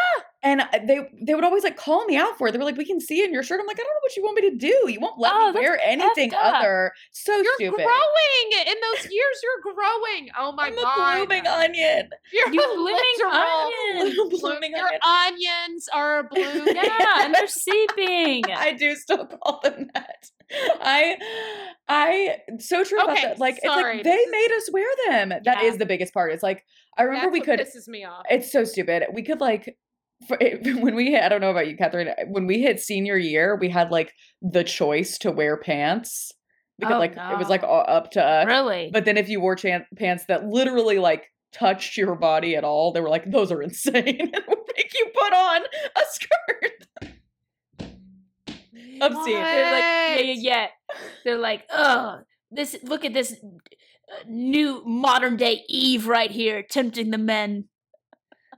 And 0.44 0.62
uh, 0.62 0.66
they 0.88 1.00
they 1.22 1.36
would 1.36 1.44
always 1.44 1.64
like 1.64 1.78
call 1.78 2.04
me 2.06 2.18
out 2.18 2.36
for 2.38 2.48
it. 2.48 2.52
They 2.52 2.58
were 2.58 2.64
like, 2.66 2.76
"We 2.76 2.84
can 2.86 3.00
see 3.00 3.24
in 3.24 3.32
your 3.32 3.44
shirt." 3.44 3.60
I'm 3.60 3.68
like, 3.68 3.78
"I 3.80 3.84
don't 3.84 3.94
know 3.94 4.00
what 4.02 4.16
you 4.18 4.24
want 4.24 4.36
me 4.42 4.50
to 4.50 4.56
do. 4.58 4.92
You 4.92 5.00
won't 5.00 5.20
let 5.20 5.32
Oh, 5.36 5.52
me 5.54 5.60
wear 5.60 5.80
anything 5.84 6.34
other." 6.34 6.94
So 7.12 7.32
stupid. 7.34 7.46
You're 7.60 7.72
stupid. 7.74 7.86
growing. 7.86 8.68
In 8.68 8.76
those 8.82 9.12
years, 9.12 9.42
you're 9.44 9.74
growing. 9.76 10.30
Oh 10.40 10.52
my 10.54 10.72
God. 10.72 10.84
I'm 10.84 11.22
a 11.22 11.26
blooming 11.28 11.46
onion. 11.46 12.10
You're 12.34 12.52
You 12.52 12.60
a 12.60 12.76
blooming 12.76 12.96
onion. 13.32 14.30
Blooming 14.42 14.72
Your 14.76 14.88
onion. 14.88 15.00
onions 15.06 15.88
are 15.94 16.24
blooming. 16.24 16.76
yeah 16.76 17.26
and 17.26 17.36
they're 17.36 17.46
seeping 17.48 18.44
I 18.52 18.74
do 18.74 18.96
still 18.96 19.28
call 19.28 19.60
them 19.64 19.90
that. 19.94 20.26
I, 20.82 21.18
I, 21.88 22.38
so 22.60 22.84
true 22.84 23.00
about 23.00 23.16
that. 23.22 23.40
Like, 23.40 23.60
sorry, 23.64 24.00
it's 24.00 24.06
like 24.08 24.16
they 24.16 24.26
made 24.32 24.52
us 24.56 24.70
wear 24.72 24.88
them. 25.08 25.30
That 25.46 25.62
is 25.64 25.74
Yeah. 25.74 25.78
the 25.78 25.86
biggest 25.86 26.14
part. 26.14 26.32
It's 26.34 26.44
like 26.44 26.66
I 26.98 27.04
remember 27.04 27.28
That's 27.28 27.34
we 27.34 27.42
could. 27.42 27.60
pisses 27.60 27.88
me 27.88 28.04
off. 28.06 28.24
It's 28.30 28.52
so 28.52 28.64
stupid. 28.64 29.04
We 29.14 29.22
could 29.22 29.40
like. 29.40 29.78
When 30.82 30.96
we 30.96 31.12
hit, 31.12 31.24
I 31.24 31.30
don't 31.30 31.42
know 31.42 31.52
about 31.52 31.68
you, 31.68 31.76
Catherine. 31.78 32.10
When 32.28 32.46
we 32.48 32.62
hit 32.62 32.80
senior 32.80 33.18
year, 33.18 33.56
we 33.60 33.70
had 33.70 33.92
like 33.92 34.14
the 34.42 34.64
choice 34.64 35.18
to 35.20 35.32
wear 35.32 35.58
pants. 35.58 36.32
We 36.80 36.86
could 36.88 36.96
Oh, 36.96 37.00
like 37.00 37.14
it 37.14 37.38
was 37.38 37.50
like 37.50 37.64
all 37.64 37.86
up 37.88 38.12
to 38.12 38.24
us. 38.24 38.46
really 38.46 38.90
But 38.92 39.06
then 39.06 39.18
if 39.18 39.30
you 39.30 39.40
wore 39.40 39.56
chan- 39.56 39.86
pants 39.98 40.26
that 40.28 40.46
literally 40.46 41.00
like 41.00 41.26
touched 41.54 41.98
your 41.98 42.16
body 42.16 42.56
at 42.56 42.64
all, 42.64 42.92
they 42.92 43.02
were 43.02 43.10
like, 43.10 43.30
those 43.30 43.52
are 43.52 43.62
insane 43.62 43.96
and 44.20 44.44
would 44.48 44.60
make 44.78 44.92
you 44.94 45.08
put 45.14 45.34
on 45.34 45.62
a 45.96 46.02
skirt. 46.10 47.12
Obscene. 49.02 49.34
They're 49.34 49.72
like, 49.72 49.84
yeah, 49.84 50.20
yeah, 50.20 50.34
yeah. 50.38 50.68
They're 51.24 51.38
like, 51.38 51.64
oh, 51.72 52.20
this. 52.52 52.76
Look 52.84 53.04
at 53.06 53.14
this 53.14 53.34
uh, 53.34 54.24
new 54.28 54.84
modern 54.86 55.38
day 55.38 55.64
Eve 55.68 56.08
right 56.08 56.32
here, 56.32 56.62
tempting 56.64 57.10
the 57.12 57.18
men 57.18 57.66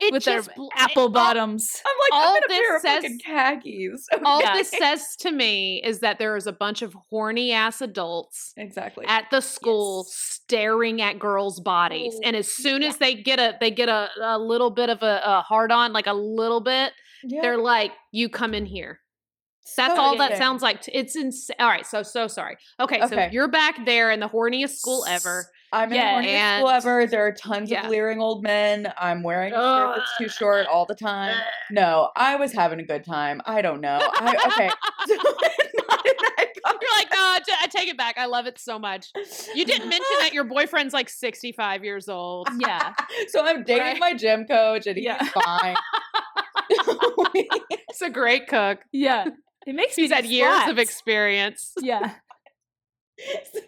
It 0.07 0.13
with 0.13 0.23
their 0.25 0.37
just 0.39 0.55
bl- 0.55 0.67
apple 0.75 1.05
it- 1.07 1.13
bottoms. 1.13 1.69
I'm 1.85 1.93
like, 1.99 2.25
All 2.27 2.31
I'm 2.31 2.37
in 2.37 2.43
a 2.43 2.47
pair 2.47 2.75
of 2.75 2.81
this 2.81 2.91
fucking 2.93 3.19
says- 3.19 3.21
khakis. 3.25 4.07
All 4.25 4.41
Yeah. 4.41 4.53
this 4.57 4.69
says 4.69 5.15
to 5.21 5.31
me 5.31 5.81
is 5.83 5.99
that 5.99 6.19
there 6.19 6.35
is 6.35 6.47
a 6.47 6.51
bunch 6.53 6.81
of 6.81 6.95
horny 7.09 7.51
ass 7.51 7.81
adults 7.81 8.53
exactly. 8.57 9.05
at 9.07 9.25
the 9.31 9.41
school 9.41 10.05
staring 10.09 11.01
at 11.01 11.19
girls' 11.19 11.59
bodies, 11.59 12.13
Oh, 12.17 12.21
and 12.23 12.35
as 12.35 12.51
soon 12.51 12.83
as 12.83 12.97
they 12.97 13.15
get 13.15 13.39
a 13.39 13.57
they 13.59 13.71
get 13.71 13.89
a, 13.89 14.09
a 14.21 14.37
little 14.39 14.69
bit 14.71 14.89
of 14.89 15.01
a, 15.03 15.21
a 15.23 15.41
hard 15.41 15.71
on, 15.71 15.93
like 15.93 16.07
a 16.07 16.13
little 16.13 16.61
bit, 16.61 16.93
Yeah. 17.23 17.41
they're 17.41 17.57
like, 17.57 17.91
"You 18.11 18.29
come 18.29 18.53
in 18.53 18.65
here." 18.65 18.99
That's 19.77 19.95
So 19.95 20.01
all 20.01 20.17
that 20.17 20.37
sounds 20.37 20.61
like. 20.61 20.81
t- 20.81 20.91
It's 20.93 21.15
insane. 21.15 21.55
All 21.59 21.67
right, 21.69 21.85
so 21.85 22.03
so 22.03 22.27
sorry. 22.27 22.57
Okay, 22.81 22.99
so 22.99 23.05
Okay. 23.05 23.29
you're 23.31 23.47
back 23.47 23.85
there 23.85 24.11
in 24.11 24.19
the 24.19 24.27
horniest 24.27 24.75
school 24.77 25.05
ever. 25.07 25.45
I'm 25.73 25.89
in 25.91 25.95
Yeah, 25.95 26.21
the 26.21 26.27
horniest 26.27 26.57
school 26.59 26.69
and- 26.69 26.77
ever. 26.77 27.07
There 27.07 27.25
are 27.27 27.31
tons 27.33 27.69
Yeah. 27.71 27.86
of 27.86 27.89
leering 27.91 28.21
old 28.21 28.43
men. 28.43 28.93
I'm 28.97 29.23
wearing 29.23 29.51
a 29.53 29.55
shirt 29.57 29.95
that's 29.97 30.17
too 30.17 30.29
short 30.29 30.67
all 30.67 30.86
the 30.86 30.95
time. 30.95 31.36
No, 31.71 32.09
I 32.15 32.36
was 32.36 32.53
having 32.53 32.79
a 32.79 32.83
good 32.83 33.03
time. 33.03 33.41
I 33.45 33.62
don't 33.62 33.81
know. 33.81 33.99
I, 34.01 34.36
okay. 34.47 34.69
So, 35.07 35.15
not 35.15 36.05
in 36.05 36.13
that 36.21 36.45
You're 36.81 36.97
like, 36.97 37.09
no, 37.12 37.17
I 37.19 37.39
I 37.63 37.67
take 37.67 37.89
it 37.89 37.97
back. 37.97 38.17
I 38.17 38.25
love 38.25 38.45
it 38.47 38.57
so 38.59 38.79
much. 38.79 39.12
You 39.53 39.65
didn't 39.65 39.89
mention 39.89 40.15
that 40.19 40.31
your 40.33 40.43
boyfriend's 40.45 40.93
like 40.93 41.09
65 41.09 41.83
years 41.83 42.07
old. 42.07 42.47
Yeah, 42.59 42.93
So 43.27 43.43
I'm 43.43 43.63
dating 43.63 43.83
Right. 43.83 43.99
my 43.99 44.13
gym 44.13 44.45
coach, 44.45 44.88
and 44.88 44.95
he's 44.95 45.05
Yeah. 45.05 45.23
fine. 45.33 45.75
it's 46.69 48.01
a 48.01 48.09
great 48.09 48.47
cook. 48.47 48.79
yeah. 48.91 49.25
It 49.65 49.75
makes 49.75 49.95
He's 49.95 50.09
me 50.09 50.15
had 50.15 50.23
just 50.25 50.33
years 50.33 50.67
of 50.69 50.77
experience. 50.77 51.73
Yeah, 51.81 52.12
So- 53.17 53.59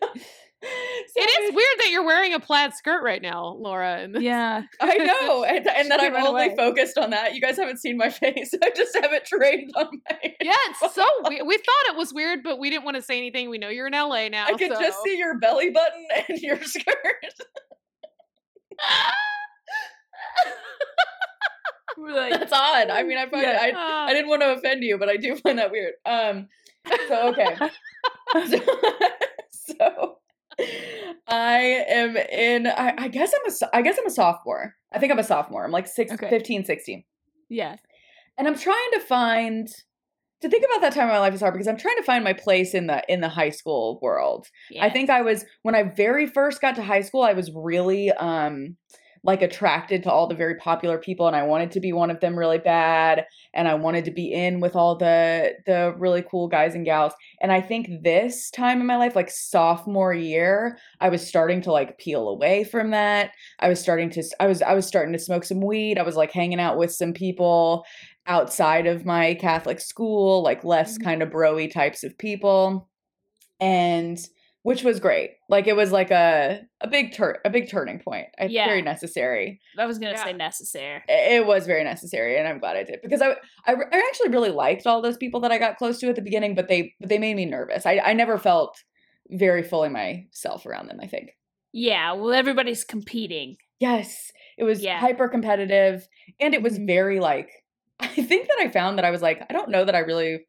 It 1.17 1.30
is 1.43 1.56
weird 1.56 1.80
that 1.80 1.89
you're 1.91 2.04
wearing 2.06 2.34
a 2.34 2.39
plaid 2.41 2.73
skirt 2.73 3.01
right 3.01 3.21
now, 3.21 3.56
Laura. 3.58 4.08
Yeah. 4.19 4.63
I 4.82 4.97
know, 4.97 5.43
and, 5.45 5.65
and 5.65 5.89
that 5.89 6.01
I'm 6.01 6.13
only 6.15 6.47
away. 6.47 6.56
focused 6.58 6.97
on 6.97 7.12
that. 7.12 7.34
You 7.36 7.39
guys 7.41 7.56
haven't 7.56 7.78
seen 7.78 7.95
my 7.95 8.10
face. 8.10 8.54
I 8.62 8.71
just 8.75 8.93
have 8.95 9.13
it 9.13 9.23
trained 9.25 9.71
on 9.78 9.86
my. 10.10 10.17
yeah, 10.41 10.54
it's 10.69 10.93
so 10.93 11.08
weird. 11.23 11.47
We 11.47 11.56
thought 11.58 11.93
it 11.93 11.95
was 11.95 12.13
weird, 12.13 12.43
but 12.43 12.60
we 12.60 12.69
didn't 12.69 12.84
want 12.84 12.95
to 12.97 13.01
say 13.01 13.17
anything. 13.17 13.49
We 13.49 13.58
know 13.58 13.69
you're 13.69 13.88
in 13.88 13.93
LA 13.93 14.28
now. 14.28 14.45
I 14.47 14.54
can 14.54 14.73
so. 14.75 14.82
just 14.82 15.01
see 15.04 15.17
your 15.17 15.39
belly 15.39 15.69
button 15.69 16.06
and 16.28 16.38
your 16.41 16.62
skirt. 16.63 16.95
We're 21.97 22.13
like, 22.13 22.34
That's 22.34 22.51
odd. 22.51 22.89
I 22.89 23.04
mean, 23.04 23.17
I 23.17 23.30
find 23.30 23.43
Yeah. 23.43 23.58
I, 23.62 23.71
Ah. 23.75 24.06
I 24.08 24.13
didn't 24.13 24.28
want 24.30 24.41
to 24.41 24.54
offend 24.54 24.84
you, 24.84 24.97
but 24.97 25.08
I 25.10 25.15
do 25.17 25.36
find 25.38 25.60
that 25.60 25.71
weird. 25.71 25.93
Um, 26.06 26.49
so 27.08 27.30
okay, 27.30 27.56
so, 28.47 28.60
so 29.49 30.17
I 31.27 31.85
am 31.89 32.15
in. 32.17 32.67
I, 32.67 32.93
I 32.97 33.07
guess 33.07 33.31
I'm 33.33 33.51
a. 33.51 33.75
I 33.75 33.81
guess 33.81 33.97
I'm 33.99 34.05
a 34.07 34.11
sophomore. 34.11 34.75
I 34.91 34.99
think 34.99 35.11
I'm 35.11 35.19
a 35.19 35.23
sophomore. 35.23 35.63
I'm 35.65 35.71
like 35.71 35.87
six, 35.87 36.11
Okay. 36.11 36.29
15, 36.29 36.65
16. 36.65 37.03
yeah. 37.49 37.75
and 38.37 38.47
I'm 38.47 38.57
trying 38.57 38.91
to 38.93 38.99
find 38.99 39.67
to 40.41 40.49
think 40.49 40.63
about 40.65 40.81
that 40.81 40.93
time 40.93 41.03
in 41.07 41.13
my 41.13 41.19
life 41.19 41.33
is 41.33 41.41
hard 41.41 41.53
because 41.53 41.67
I'm 41.67 41.77
trying 41.77 41.95
to 41.97 42.03
find 42.03 42.23
my 42.23 42.33
place 42.33 42.73
in 42.73 42.87
the 42.87 43.01
in 43.11 43.21
the 43.21 43.29
high 43.29 43.49
school 43.49 43.99
world. 44.01 44.47
I 44.79 44.89
think 44.89 45.09
I 45.09 45.21
was 45.21 45.45
when 45.63 45.75
I 45.75 45.83
very 45.83 46.27
first 46.27 46.61
got 46.61 46.75
to 46.75 46.83
high 46.83 47.01
school, 47.01 47.23
I 47.23 47.33
was 47.33 47.51
really 47.53 48.11
um 48.11 48.77
like 49.25 49.41
attracted 49.41 50.03
to 50.03 50.11
all 50.11 50.27
the 50.27 50.35
very 50.35 50.55
popular 50.55 50.97
people 50.99 51.27
and 51.27 51.35
I 51.35 51.43
wanted 51.43 51.71
to 51.71 51.79
be 51.79 51.91
one 51.91 52.11
of 52.11 52.19
them 52.19 52.38
really 52.38 52.59
bad 52.59 53.25
and 53.53 53.67
I 53.67 53.73
wanted 53.73 54.05
to 54.05 54.11
be 54.11 54.31
in 54.31 54.59
with 54.59 54.75
all 54.75 54.95
the 54.95 55.55
the 55.65 55.93
really 55.97 56.21
cool 56.21 56.47
guys 56.47 56.75
and 56.75 56.85
gals. 56.85 57.13
And 57.41 57.51
I 57.51 57.59
think 57.61 57.89
this 58.03 58.51
time 58.51 58.79
in 58.79 58.88
my 58.88 58.97
life 58.97 59.15
like 59.15 59.31
sophomore 59.31 60.13
year, 60.13 60.77
I 61.01 61.09
was 61.09 61.25
starting 61.27 61.61
to 61.61 61.71
like 61.71 61.97
peel 61.97 62.29
away 62.29 62.63
from 62.63 62.91
that. 62.91 63.31
I 63.59 63.67
was 63.69 63.79
starting 63.81 64.09
to 64.11 64.23
I 64.39 64.47
was 64.47 64.61
I 64.61 64.73
was 64.73 64.85
starting 64.85 65.13
to 65.13 65.19
smoke 65.19 65.43
some 65.43 65.61
weed. 65.61 65.97
I 65.97 66.03
was 66.03 66.15
like 66.15 66.31
hanging 66.31 66.59
out 66.59 66.77
with 66.77 66.91
some 66.93 67.13
people 67.13 67.85
outside 68.27 68.88
of 68.88 69.05
my 69.05 69.35
Catholic 69.35 69.79
school, 69.79 70.43
like 70.43 70.63
less 70.63 70.97
Mhm. 70.97 71.03
kind 71.03 71.21
of 71.23 71.29
broy 71.29 71.71
types 71.71 72.03
of 72.03 72.17
people. 72.17 72.89
And 73.59 74.19
which 74.65 74.82
was 74.84 74.99
great. 74.99 75.30
Like 75.47 75.67
it 75.67 75.75
was 75.75 75.91
like 75.91 76.10
a 76.10 76.62
a 76.82 76.88
big 76.88 77.13
tur- 77.13 77.39
a 77.45 77.49
big 77.51 77.69
turning 77.69 77.99
point. 77.99 78.28
I, 78.39 78.45
Yeah. 78.45 78.65
Very 78.65 78.82
necessary. 78.82 79.60
I 79.78 79.86
was 79.86 79.99
gonna 79.99 80.13
Yeah. 80.13 80.23
say 80.25 80.34
necessary. 80.34 81.01
I- 81.08 81.36
It 81.38 81.45
was 81.45 81.67
very 81.67 81.84
necessary, 81.84 82.38
and 82.39 82.47
I'm 82.47 82.58
glad 82.60 82.75
I 82.75 82.84
did 82.84 82.99
because 83.04 83.21
I, 83.21 83.32
I 83.67 83.73
I 83.73 83.99
actually 84.10 84.30
really 84.30 84.49
liked 84.49 84.88
all 84.88 85.01
those 85.04 85.17
people 85.17 85.39
that 85.41 85.51
I 85.51 85.60
got 85.60 85.78
close 85.78 85.99
to 85.99 86.10
at 86.10 86.15
the 86.15 86.21
beginning, 86.30 86.56
but 86.56 86.67
they 86.67 86.93
but 86.99 87.10
they 87.10 87.19
made 87.19 87.36
me 87.36 87.45
nervous. 87.45 87.86
I 87.86 87.99
I 87.99 88.13
never 88.13 88.38
felt 88.39 88.84
very 89.30 89.62
fully 89.63 89.89
myself 89.89 90.65
around 90.65 90.88
them. 90.89 90.99
I 91.01 91.08
think. 91.08 91.30
Yeah. 91.71 92.13
Well, 92.13 92.34
everybody's 92.34 92.84
competing. 92.84 93.58
Yes, 93.80 94.32
it 94.58 94.63
was 94.63 94.82
Yeah. 94.82 94.97
hyper 94.99 95.28
competitive, 95.30 96.08
and 96.39 96.54
it 96.56 96.62
was 96.63 96.80
Mhm. 96.80 96.88
very 96.88 97.19
like. 97.19 97.49
I 97.99 98.08
think 98.08 98.47
that 98.47 98.58
I 98.60 98.69
found 98.69 98.97
that 98.97 99.06
I 99.06 99.12
was 99.12 99.21
like, 99.21 99.41
I 99.49 99.54
don't 99.54 99.69
know 99.69 99.86
that 99.86 99.95
I 99.95 99.99
really 99.99 100.45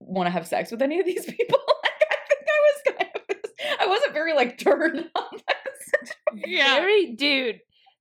want 0.00 0.26
to 0.28 0.30
have 0.30 0.46
sex 0.46 0.70
with 0.70 0.80
any 0.80 1.00
of 1.00 1.06
these 1.06 1.26
people. 1.36 1.58
like, 1.82 2.02
I 2.12 2.20
think 2.28 2.44
I 2.56 2.60
was 2.66 2.78
kind 2.86 3.10
of, 3.30 3.88
I 4.08 4.10
wasn't 4.10 4.14
very 4.14 4.34
like 4.34 4.58
turned 4.58 4.98
on. 4.98 5.24
by 5.32 5.54
the 5.64 5.70
situation. 5.84 6.50
Yeah. 6.58 6.74
Very, 6.80 7.14
dude. 7.14 7.60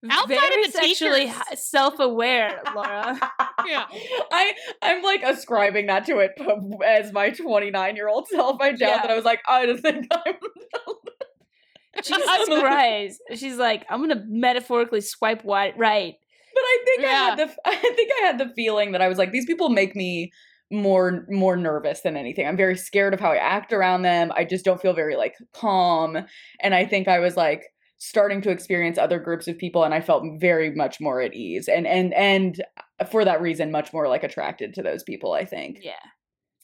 Outside 0.10 0.34
of 0.36 0.40
very 0.40 0.66
the 0.68 0.72
sexually 0.72 1.20
teachers. 1.26 1.36
hi- 1.36 1.56
self-aware, 1.56 2.62
Laura. 2.76 3.20
Yeah. 3.66 3.86
I 4.32 4.54
I'm 4.82 5.02
like 5.02 5.24
ascribing 5.24 5.88
that 5.88 6.06
to 6.06 6.20
it 6.20 6.32
p- 6.38 6.46
as 6.86 7.12
my 7.12 7.32
29 7.32 7.96
year 7.96 8.08
old 8.08 8.28
self. 8.28 8.62
I 8.62 8.70
doubt 8.72 8.80
Yeah. 8.80 9.02
that 9.02 9.10
I 9.12 9.16
was 9.16 9.26
like, 9.26 9.42
I 9.48 9.66
don't 9.66 9.80
think 9.82 10.06
I'm. 10.12 10.36
Jesus 12.04 12.46
Christ. 12.60 13.20
She's 13.36 13.58
like, 13.58 13.86
I'm 13.90 14.00
gonna 14.02 14.24
metaphorically 14.28 15.02
swipe 15.02 15.40
wi- 15.42 15.74
right. 15.78 16.14
But 16.54 16.62
I 16.62 16.78
think 16.86 17.04
I 17.06 17.10
had 17.12 17.38
the 17.40 17.56
I 17.66 17.76
think 17.76 18.12
I 18.22 18.26
had 18.28 18.38
the 18.38 18.52
feeling 18.56 18.92
that 18.92 19.02
I 19.02 19.08
was 19.08 19.18
like, 19.18 19.32
these 19.32 19.46
people 19.46 19.70
make 19.70 19.96
me 19.96 20.32
more 20.72 21.26
more 21.30 21.56
nervous 21.56 22.02
than 22.02 22.18
anything. 22.18 22.46
I'm 22.48 22.58
very 22.58 22.76
scared 22.78 23.14
of 23.14 23.20
how 23.20 23.32
I 23.32 23.38
act 23.38 23.72
around 23.74 24.02
them. 24.02 24.32
I 24.36 24.44
just 24.44 24.66
don't 24.66 24.82
feel 24.82 24.94
very 24.94 25.16
like 25.16 25.36
calm. 25.54 26.18
And 26.62 26.76
I 26.76 26.86
think 26.86 27.08
I 27.08 27.20
was 27.20 27.38
like 27.38 27.64
starting 28.00 28.42
to 28.42 28.52
experience 28.52 28.98
other 28.98 29.18
groups 29.20 29.48
of 29.48 29.58
people 29.58 29.84
and 29.84 29.94
I 29.94 30.02
felt 30.02 30.24
very 30.40 30.74
much 30.76 31.00
more 31.00 31.22
at 31.22 31.34
ease. 31.34 31.68
And 31.68 31.88
and 31.88 32.14
and 32.14 32.62
for 33.10 33.24
that 33.26 33.42
reason, 33.42 33.72
much 33.72 33.94
more 33.94 34.08
like 34.08 34.24
attracted 34.24 34.74
to 34.74 34.84
those 34.84 35.04
people, 35.04 35.34
I 35.34 35.46
think. 35.46 35.80
Yeah. 35.82 35.94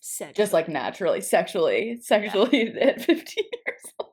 Sex. 0.06 0.36
just 0.36 0.52
like 0.52 0.68
naturally, 0.68 1.22
sexually, 1.22 1.98
sexually 2.02 2.74
at 2.82 3.02
15 3.02 3.16
years 3.38 3.94
old. 3.98 4.10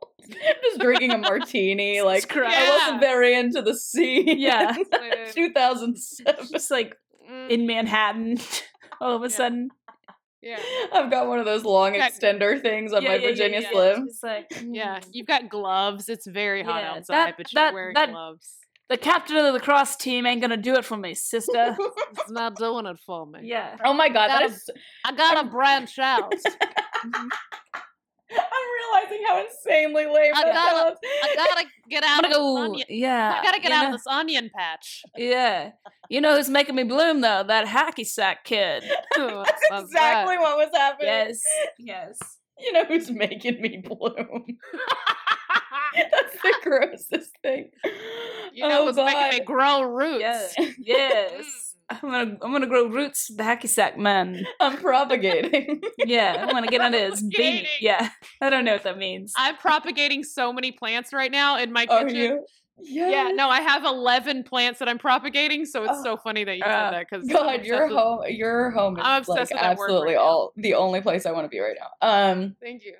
Just 0.62 0.79
drinking 0.79 1.11
a 1.11 1.18
martini. 1.18 2.00
Like, 2.05 2.29
Christ. 2.29 2.57
I 2.57 2.70
wasn't 2.70 3.00
very 3.00 3.35
into 3.35 3.61
the 3.61 3.74
scene. 3.74 4.38
Yeah. 4.38 4.76
Uh, 4.92 5.33
2007. 5.33 6.46
just 6.53 6.70
like 6.70 6.94
mm, 7.29 7.50
in 7.50 7.66
Manhattan 7.66 8.38
all 9.00 9.16
of 9.16 9.22
a 9.22 9.24
Yeah. 9.26 9.37
sudden. 9.37 9.68
Yeah. 10.42 10.59
I've 10.92 11.11
got 11.11 11.29
one 11.29 11.38
of 11.38 11.44
those 11.44 11.64
long 11.64 11.94
Yeah. 11.94 12.09
extender 12.09 12.61
things 12.61 12.92
on 12.92 13.03
Yeah, 13.03 13.09
my 13.11 13.14
yeah, 13.16 13.20
yeah, 13.22 13.29
Virginia 13.29 13.61
yeah. 13.61 13.70
Slim. 13.70 14.07
Just 14.09 14.22
like, 14.22 14.46
Yeah, 14.64 14.98
mm. 15.00 15.07
you've 15.12 15.26
got 15.26 15.48
gloves. 15.48 16.09
It's 16.09 16.26
very 16.26 16.62
hot 16.62 16.83
Yeah, 16.83 16.90
outside, 16.92 17.14
that- 17.29 17.37
but 17.37 17.53
you're 17.53 17.62
that- 17.64 17.74
wearing 17.74 17.94
that- 17.94 18.11
gloves. 18.11 18.57
The 18.88 18.96
captain 18.98 19.37
of 19.37 19.44
the 19.44 19.53
lacrosse 19.53 19.94
team 19.94 20.26
ain't 20.26 20.40
gonna 20.40 20.57
do 20.57 20.74
it 20.74 20.85
for 20.85 20.96
me, 20.96 21.14
sister. 21.14 21.76
It's 22.12 22.31
not 22.31 22.57
doing 22.57 22.87
it 22.87 22.98
for 23.07 23.24
me. 23.24 23.40
yeah. 23.44 23.76
Oh 23.85 23.92
my 23.92 24.09
god, 24.09 24.29
that 24.29 24.40
Gotta- 24.40 24.53
is. 24.53 24.68
I 25.05 25.12
gotta 25.12 25.48
branch 25.48 25.96
out. 25.98 26.33
I'm 28.33 29.03
realizing 29.03 29.27
how 29.27 29.45
insanely 29.45 30.07
lame 30.07 30.33
I 30.35 30.43
gotta- 30.43 30.79
sounds. 30.79 30.99
I 31.05 31.35
gotta 31.37 31.66
get 31.88 32.05
out 32.05 32.25
of 32.25 32.31
this 32.31 32.38
go. 32.38 32.57
onion. 32.59 32.87
Yeah. 32.88 33.38
I 33.40 33.45
gotta 33.45 33.61
get 33.61 33.73
out 33.73 33.83
know- 33.83 33.88
of 33.88 33.93
this 33.93 34.07
onion 34.07 34.51
patch. 34.55 35.03
Yeah. 35.16 35.73
You 36.09 36.21
know 36.21 36.37
who's 36.37 36.49
making 36.49 36.75
me 36.75 36.85
bloom 36.85 37.21
though? 37.21 37.43
That 37.43 37.66
hacky 37.66 38.07
sack 38.07 38.45
kid. 38.45 38.85
That's 39.16 39.62
exactly 39.73 40.38
what 40.38 40.57
was 40.57 40.71
happening. 40.73 41.09
Yes. 41.09 41.40
Yes. 41.79 42.19
You 42.62 42.73
know 42.75 42.85
who's 42.85 43.11
making 43.11 43.62
me 43.62 43.79
bloom? 43.83 44.45
That's 45.95 46.43
the 46.43 46.55
grossest 46.62 47.31
thing. 47.43 47.71
You 48.53 48.69
know 48.69 48.83
oh, 48.83 48.85
what's 48.85 48.99
God. 48.99 49.07
making 49.07 49.38
me 49.38 49.45
grow 49.47 49.81
roots? 49.81 50.21
Yes. 50.21 50.55
Yes. 50.79 51.43
Mm. 51.43 51.69
I'm 51.90 51.98
gonna 52.03 52.37
I'm 52.42 52.53
gonna 52.53 52.66
grow 52.66 52.87
roots 52.87 53.29
the 53.35 53.42
hacky 53.42 53.68
sack 53.68 53.98
man. 53.98 54.46
I'm 54.61 54.76
propagating. 54.76 55.81
Yeah, 55.98 56.37
I'm 56.40 56.48
gonna 56.50 56.68
get 56.68 56.81
under 56.87 56.98
his. 56.98 57.20
Propagating. 57.20 57.66
Yeah. 57.81 58.11
I 58.40 58.48
don't 58.50 58.64
know 58.64 58.72
what 58.74 58.85
that 58.85 58.96
means. 58.98 59.33
I'm 59.37 59.57
propagating 59.57 60.22
so 60.22 60.53
many 60.53 60.72
plants 60.72 61.12
right 61.12 61.31
now 61.33 61.59
in 61.59 61.72
my 61.72 61.87
kitchen. 61.87 62.07
Are 62.07 62.11
you? 62.11 62.46
Yeah, 62.83 63.29
no, 63.35 63.50
I 63.50 63.61
have 63.61 63.85
11 63.85 64.44
plants 64.44 64.79
that 64.79 64.88
I'm 64.88 64.96
propagating, 64.98 65.66
so 65.66 65.83
it's 65.85 65.92
Oh. 65.96 66.03
so 66.03 66.16
funny 66.16 66.44
that 66.44 66.57
you 66.57 66.62
Uh, 66.64 66.66
said 66.66 66.92
that 66.94 67.07
because 67.11 67.29
God, 67.29 67.62
your 67.66 67.88
home, 67.88 68.22
your 68.29 68.70
home 68.70 68.96
is 68.96 69.03
I'm 69.05 69.18
obsessed 69.20 69.53
like 69.53 69.61
with 69.61 69.70
absolutely 69.70 70.07
right 70.14 70.14
now. 70.14 70.22
all 70.22 70.53
the 70.57 70.74
only 70.74 71.03
place 71.03 71.26
I 71.26 71.33
want 71.33 71.44
to 71.44 71.48
be 71.50 71.59
right 71.59 71.76
now. 71.79 71.90
Um, 72.00 72.57
Thank 72.59 72.85
you. 72.87 72.94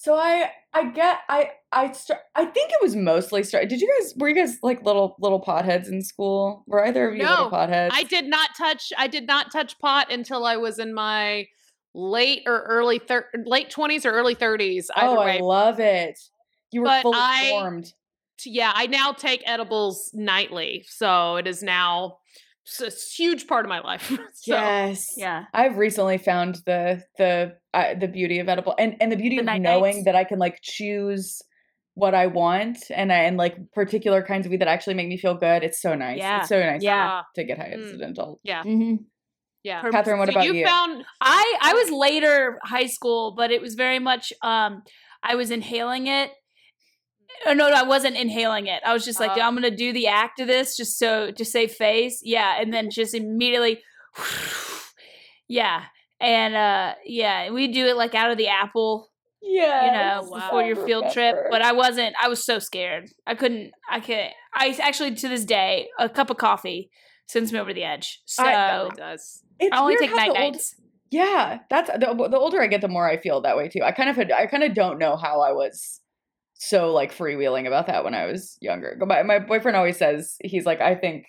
So 0.00 0.14
I, 0.14 0.52
I 0.72 0.90
get, 0.90 1.18
I, 1.28 1.50
I, 1.72 1.90
start, 1.90 2.20
I 2.36 2.44
think 2.44 2.70
it 2.70 2.78
was 2.80 2.94
mostly 2.94 3.42
start. 3.42 3.68
Did 3.68 3.80
you 3.80 3.92
guys 3.98 4.14
were 4.16 4.28
you 4.28 4.34
guys 4.36 4.58
like 4.62 4.84
little 4.84 5.16
little 5.18 5.42
potheads 5.42 5.88
in 5.88 6.02
school? 6.02 6.62
Were 6.68 6.86
either 6.86 7.08
of 7.08 7.16
you 7.16 7.24
little 7.24 7.50
No, 7.50 7.50
potheads? 7.50 7.90
I 7.92 8.04
did 8.04 8.26
not 8.26 8.50
touch. 8.56 8.92
I 8.96 9.08
did 9.08 9.26
not 9.26 9.50
touch 9.50 9.76
pot 9.80 10.12
until 10.12 10.44
I 10.44 10.56
was 10.56 10.78
in 10.78 10.94
my 10.94 11.48
late 11.94 12.42
or 12.46 12.62
early 12.62 13.00
thir- 13.00 13.28
late 13.44 13.70
20s 13.70 14.04
or 14.04 14.10
early 14.12 14.36
30s. 14.36 14.86
Either 14.94 15.16
oh, 15.16 15.20
way, 15.24 15.38
I 15.38 15.40
love 15.40 15.80
it. 15.80 16.16
You 16.70 16.82
were 16.82 16.86
But 16.86 17.02
fully 17.02 17.18
I- 17.18 17.48
formed. 17.50 17.92
Yeah, 18.44 18.70
I 18.72 18.86
now 18.86 19.10
take 19.10 19.42
edibles 19.46 20.12
nightly, 20.14 20.84
so 20.86 21.34
it 21.36 21.48
is 21.48 21.60
now 21.60 22.18
a 22.80 22.90
huge 23.16 23.46
part 23.46 23.64
of 23.64 23.68
my 23.68 23.80
life. 23.80 24.08
so, 24.08 24.18
yes. 24.44 25.06
yeah. 25.16 25.44
I've 25.54 25.76
recently 25.76 26.18
found 26.18 26.56
the 26.66 27.02
the 27.18 27.54
uh, 27.74 27.94
the 27.94 28.08
beauty 28.08 28.38
of 28.40 28.48
edible 28.48 28.74
and 28.78 28.96
and 29.00 29.10
the 29.12 29.16
beauty 29.16 29.36
The 29.36 29.40
of 29.40 29.46
night 29.46 29.62
knowing 29.62 29.94
nights. 29.96 30.04
that 30.06 30.14
I 30.16 30.24
can 30.24 30.38
like 30.38 30.58
choose 30.62 31.40
what 31.94 32.14
I 32.14 32.28
want 32.28 32.78
and 32.90 33.12
I, 33.12 33.24
and 33.24 33.36
like 33.36 33.56
particular 33.72 34.22
kinds 34.22 34.46
of 34.46 34.50
weed 34.50 34.60
that 34.60 34.68
actually 34.68 34.94
make 34.94 35.08
me 35.08 35.16
feel 35.18 35.34
good. 35.34 35.64
It's 35.64 35.80
so 35.82 35.94
nice. 35.96 36.18
Yeah. 36.18 36.40
It's 36.40 36.48
so 36.48 36.60
nice. 36.60 36.82
Yeah. 36.82 37.22
To 37.34 37.44
get 37.44 37.58
high 37.58 37.74
Mm. 37.76 37.84
as 37.86 37.92
an 37.92 38.02
adult. 38.02 38.40
yeah, 38.44 38.62
Mm-hmm. 38.62 38.94
yeah. 39.64 39.82
Catherine, 39.90 40.18
what 40.20 40.28
So 40.28 40.32
about 40.32 40.44
you 40.44 40.54
you? 40.54 40.64
found 40.66 41.04
I 41.20 41.56
I 41.60 41.74
was 41.74 41.90
later 41.90 42.58
high 42.62 42.86
school, 42.86 43.34
but 43.36 43.50
it 43.50 43.60
was 43.60 43.74
very 43.74 43.98
much 43.98 44.32
um 44.42 44.82
I 45.22 45.34
was 45.34 45.50
inhaling 45.50 46.06
it. 46.06 46.30
Oh, 47.46 47.52
no, 47.52 47.68
no, 47.70 47.74
I 47.76 47.82
wasn't 47.84 48.16
inhaling 48.16 48.66
it. 48.66 48.82
I 48.84 48.92
was 48.92 49.04
just 49.04 49.20
like, 49.20 49.32
Oh. 49.36 49.40
I'm 49.40 49.54
gonna 49.54 49.70
do 49.70 49.92
the 49.92 50.06
act 50.08 50.40
of 50.40 50.46
this 50.46 50.76
just 50.76 50.98
so 50.98 51.30
to 51.30 51.44
save 51.44 51.72
face. 51.72 52.20
Yeah, 52.24 52.60
and 52.60 52.72
then 52.72 52.90
just 52.90 53.14
immediately 53.14 53.80
Yeah. 55.48 55.84
And 56.20 56.54
uh 56.54 56.94
yeah, 57.04 57.50
we 57.50 57.68
do 57.68 57.86
it 57.86 57.96
like 57.96 58.14
out 58.14 58.30
of 58.30 58.38
the 58.38 58.48
apple, 58.48 59.10
Yeah. 59.40 59.86
you 59.86 59.92
know, 59.92 60.30
before 60.34 60.62
your 60.62 60.76
field 60.76 61.12
trip. 61.12 61.36
But 61.50 61.62
I 61.62 61.72
wasn't 61.72 62.14
I 62.20 62.28
was 62.28 62.44
so 62.44 62.58
scared. 62.58 63.08
I 63.26 63.34
couldn't 63.34 63.70
I 63.88 64.00
could 64.00 64.28
I 64.54 64.76
actually 64.82 65.14
to 65.14 65.28
this 65.28 65.44
day, 65.44 65.88
a 65.98 66.08
cup 66.08 66.30
of 66.30 66.36
coffee 66.38 66.90
sends 67.26 67.52
me 67.52 67.58
over 67.58 67.72
the 67.72 67.84
edge. 67.84 68.20
So 68.24 68.42
I- 68.42 68.52
I, 68.52 68.86
it 68.86 68.96
does. 68.96 69.42
it's 69.60 69.76
only 69.78 69.96
take 69.96 70.14
night 70.14 70.30
old- 70.30 70.38
nights. 70.38 70.74
Yeah, 71.10 71.60
that's 71.70 71.88
the, 71.90 72.28
the 72.30 72.36
older 72.36 72.60
I 72.60 72.66
get, 72.66 72.82
the 72.82 72.88
more 72.88 73.08
I 73.08 73.16
feel 73.16 73.40
that 73.40 73.56
way 73.56 73.68
too. 73.70 73.80
I 73.82 73.92
kind 73.92 74.10
of 74.10 74.16
had, 74.16 74.30
I 74.30 74.44
kind 74.44 74.62
of 74.62 74.74
don't 74.74 74.98
know 74.98 75.16
how 75.16 75.40
I 75.40 75.52
was 75.52 76.02
so 76.58 76.92
like 76.92 77.16
freewheeling 77.16 77.66
about 77.66 77.86
that 77.86 78.04
when 78.04 78.14
I 78.14 78.26
was 78.26 78.58
younger. 78.60 78.96
My 79.00 79.22
my 79.22 79.38
boyfriend 79.38 79.76
always 79.76 79.96
says 79.96 80.36
he's 80.44 80.66
like 80.66 80.80
I 80.80 80.94
think 80.96 81.26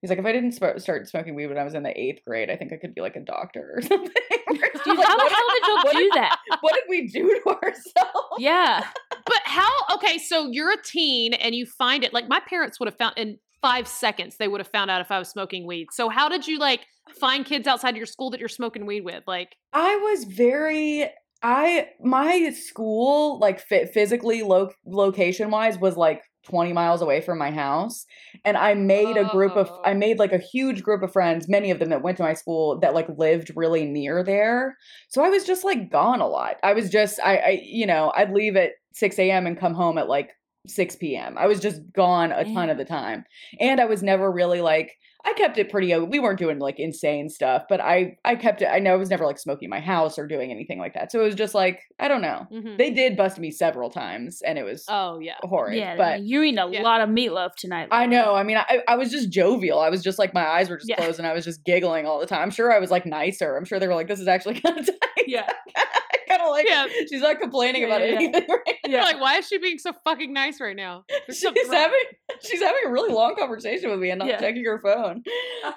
he's 0.00 0.10
like 0.10 0.18
if 0.18 0.26
I 0.26 0.32
didn't 0.32 0.52
sp- 0.52 0.78
start 0.78 1.08
smoking 1.08 1.34
weed 1.34 1.46
when 1.46 1.58
I 1.58 1.64
was 1.64 1.74
in 1.74 1.82
the 1.82 1.98
eighth 1.98 2.22
grade, 2.26 2.50
I 2.50 2.56
think 2.56 2.72
I 2.72 2.76
could 2.76 2.94
be 2.94 3.00
like 3.00 3.16
a 3.16 3.20
doctor 3.20 3.74
or 3.76 3.82
something. 3.82 4.08
Dude, 4.50 4.98
how 4.98 5.16
the 5.16 5.34
hell 5.34 5.48
did 5.54 5.66
y'all 5.66 5.92
do 5.92 6.10
that? 6.14 6.38
What 6.60 6.74
did 6.74 6.84
we 6.88 7.08
do 7.08 7.40
to 7.44 7.50
ourselves? 7.50 8.36
Yeah. 8.38 8.86
But 9.24 9.40
how? 9.44 9.70
Okay, 9.94 10.18
so 10.18 10.48
you're 10.50 10.72
a 10.72 10.82
teen 10.82 11.34
and 11.34 11.54
you 11.54 11.66
find 11.66 12.04
it. 12.04 12.12
Like 12.12 12.28
my 12.28 12.40
parents 12.40 12.78
would 12.78 12.86
have 12.86 12.96
found 12.96 13.14
in 13.16 13.38
five 13.60 13.88
seconds. 13.88 14.36
They 14.36 14.48
would 14.48 14.60
have 14.60 14.68
found 14.68 14.90
out 14.90 15.00
if 15.00 15.10
I 15.10 15.18
was 15.18 15.28
smoking 15.28 15.66
weed. 15.66 15.88
So 15.92 16.08
how 16.08 16.28
did 16.28 16.46
you 16.46 16.58
like 16.58 16.86
find 17.18 17.44
kids 17.44 17.66
outside 17.66 17.96
your 17.96 18.06
school 18.06 18.30
that 18.30 18.40
you're 18.40 18.48
smoking 18.48 18.86
weed 18.86 19.04
with? 19.04 19.24
Like, 19.26 19.56
I 19.72 19.96
was 19.96 20.24
very 20.24 21.10
I 21.42 21.88
my 22.00 22.50
school 22.50 23.38
like 23.38 23.60
fit 23.60 23.90
physically 23.92 24.42
lo- 24.42 24.70
location 24.86 25.50
wise 25.50 25.78
was 25.78 25.96
like 25.96 26.22
20 26.44 26.72
miles 26.72 27.02
away 27.02 27.20
from 27.20 27.38
my 27.38 27.50
house 27.50 28.06
and 28.44 28.56
I 28.56 28.74
made 28.74 29.16
a 29.16 29.24
group 29.30 29.56
of 29.56 29.68
I 29.84 29.92
Oh. 29.92 29.94
made 29.94 30.18
like 30.18 30.32
a 30.32 30.38
huge 30.38 30.82
group 30.82 31.02
of 31.02 31.12
friends 31.12 31.48
many 31.48 31.70
of 31.70 31.78
them 31.78 31.90
that 31.90 32.02
went 32.02 32.16
to 32.18 32.22
my 32.22 32.34
school 32.34 32.78
that 32.80 32.94
like 32.94 33.08
lived 33.18 33.50
really 33.56 33.84
near 33.84 34.22
there 34.22 34.76
so 35.08 35.22
I 35.24 35.28
was 35.28 35.44
just 35.44 35.64
like 35.64 35.90
gone 35.90 36.20
a 36.20 36.28
lot 36.28 36.56
I 36.62 36.72
was 36.72 36.88
just 36.90 37.18
I 37.22 37.36
I 37.36 37.60
you 37.64 37.86
know 37.86 38.12
I'd 38.16 38.32
leave 38.32 38.56
at 38.56 38.72
6 38.94 39.18
a.m 39.18 39.46
and 39.46 39.58
come 39.58 39.74
home 39.74 39.98
at 39.98 40.08
like 40.08 40.30
6 40.68 40.96
p.m. 40.96 41.36
I 41.38 41.46
was 41.46 41.60
just 41.60 41.80
gone 41.92 42.32
a 42.32 42.44
ton 42.44 42.70
of 42.70 42.76
the 42.78 42.84
time 42.84 43.24
and 43.60 43.80
I 43.80 43.84
was 43.84 44.02
never 44.02 44.30
really 44.32 44.60
like 44.60 44.92
I 45.28 45.32
kept 45.32 45.58
it 45.58 45.70
pretty. 45.70 45.92
We 45.98 46.20
weren't 46.20 46.38
doing 46.38 46.60
like 46.60 46.78
insane 46.78 47.28
stuff, 47.28 47.64
but 47.68 47.80
I 47.80 48.16
I 48.24 48.36
kept 48.36 48.62
it. 48.62 48.66
I 48.66 48.78
know 48.78 48.92
I 48.92 48.96
was 48.96 49.10
never 49.10 49.26
like 49.26 49.38
smoking 49.40 49.68
my 49.68 49.80
house 49.80 50.18
or 50.20 50.26
doing 50.28 50.52
anything 50.52 50.78
like 50.78 50.94
that. 50.94 51.10
So 51.10 51.20
it 51.20 51.24
was 51.24 51.34
just 51.34 51.52
like 51.52 51.80
I 51.98 52.06
don't 52.06 52.22
know. 52.22 52.46
mhm. 52.52 52.78
They 52.78 52.90
did 52.92 53.16
bust 53.16 53.38
me 53.40 53.50
several 53.50 53.90
times, 53.90 54.40
and 54.42 54.56
it 54.56 54.62
was 54.62 54.84
oh 54.88 55.18
yeah. 55.18 55.34
horrid. 55.42 55.76
Yeah, 55.78 55.96
but 55.96 56.24
you're 56.24 56.44
eating 56.44 56.58
a 56.60 56.70
Yeah. 56.70 56.82
lot 56.82 57.00
of 57.00 57.08
meatloaf 57.08 57.56
tonight. 57.56 57.88
I 57.90 58.06
know. 58.06 58.34
I 58.36 58.44
mean, 58.44 58.56
I 58.56 58.82
I 58.86 58.94
was 58.96 59.10
just 59.10 59.30
jovial. 59.30 59.80
I 59.80 59.90
was 59.90 60.02
just 60.02 60.18
like 60.18 60.32
my 60.32 60.46
eyes 60.46 60.70
were 60.70 60.76
just 60.76 60.88
Yeah. 60.88 60.96
closed, 60.96 61.18
and 61.18 61.26
I 61.26 61.32
was 61.32 61.44
just 61.44 61.64
giggling 61.64 62.06
all 62.06 62.20
the 62.20 62.26
time. 62.26 62.42
I'm 62.42 62.50
sure 62.50 62.72
I 62.72 62.78
was 62.78 62.92
like 62.92 63.04
nicer. 63.04 63.56
I'm 63.56 63.64
sure 63.64 63.80
they 63.80 63.88
were 63.88 63.94
like, 63.94 64.06
"This 64.08 64.20
is 64.20 64.28
actually 64.28 64.60
kind 64.60 64.78
of 64.78 64.86
tight." 65.16 65.26
Yeah. 65.26 65.50
kind 66.36 66.42
of 66.48 66.50
like 66.50 66.66
Yeah. 66.68 66.86
she's 67.08 67.22
not 67.22 67.40
complaining 67.40 67.82
Yeah, 67.82 67.88
about 67.88 68.00
yeah, 68.02 68.06
yeah. 68.06 68.14
anything. 68.16 68.46
Right 68.66 68.76
You're 68.92 69.02
like, 69.02 69.20
why 69.20 69.38
is 69.38 69.46
she 69.48 69.58
being 69.58 69.78
so 69.78 69.92
fucking 70.04 70.32
nice 70.32 70.60
right 70.60 70.76
now? 70.76 71.04
There's 71.26 71.38
she's 71.38 71.68
having 71.72 71.98
she's 72.40 72.62
having 72.62 72.82
a 72.86 72.90
really 72.90 73.12
long 73.12 73.34
conversation 73.36 73.90
with 73.90 73.98
me 74.00 74.10
and 74.10 74.18
not 74.20 74.28
Yeah. 74.28 74.38
checking 74.40 74.64
her 74.64 74.80
phone. 74.80 75.22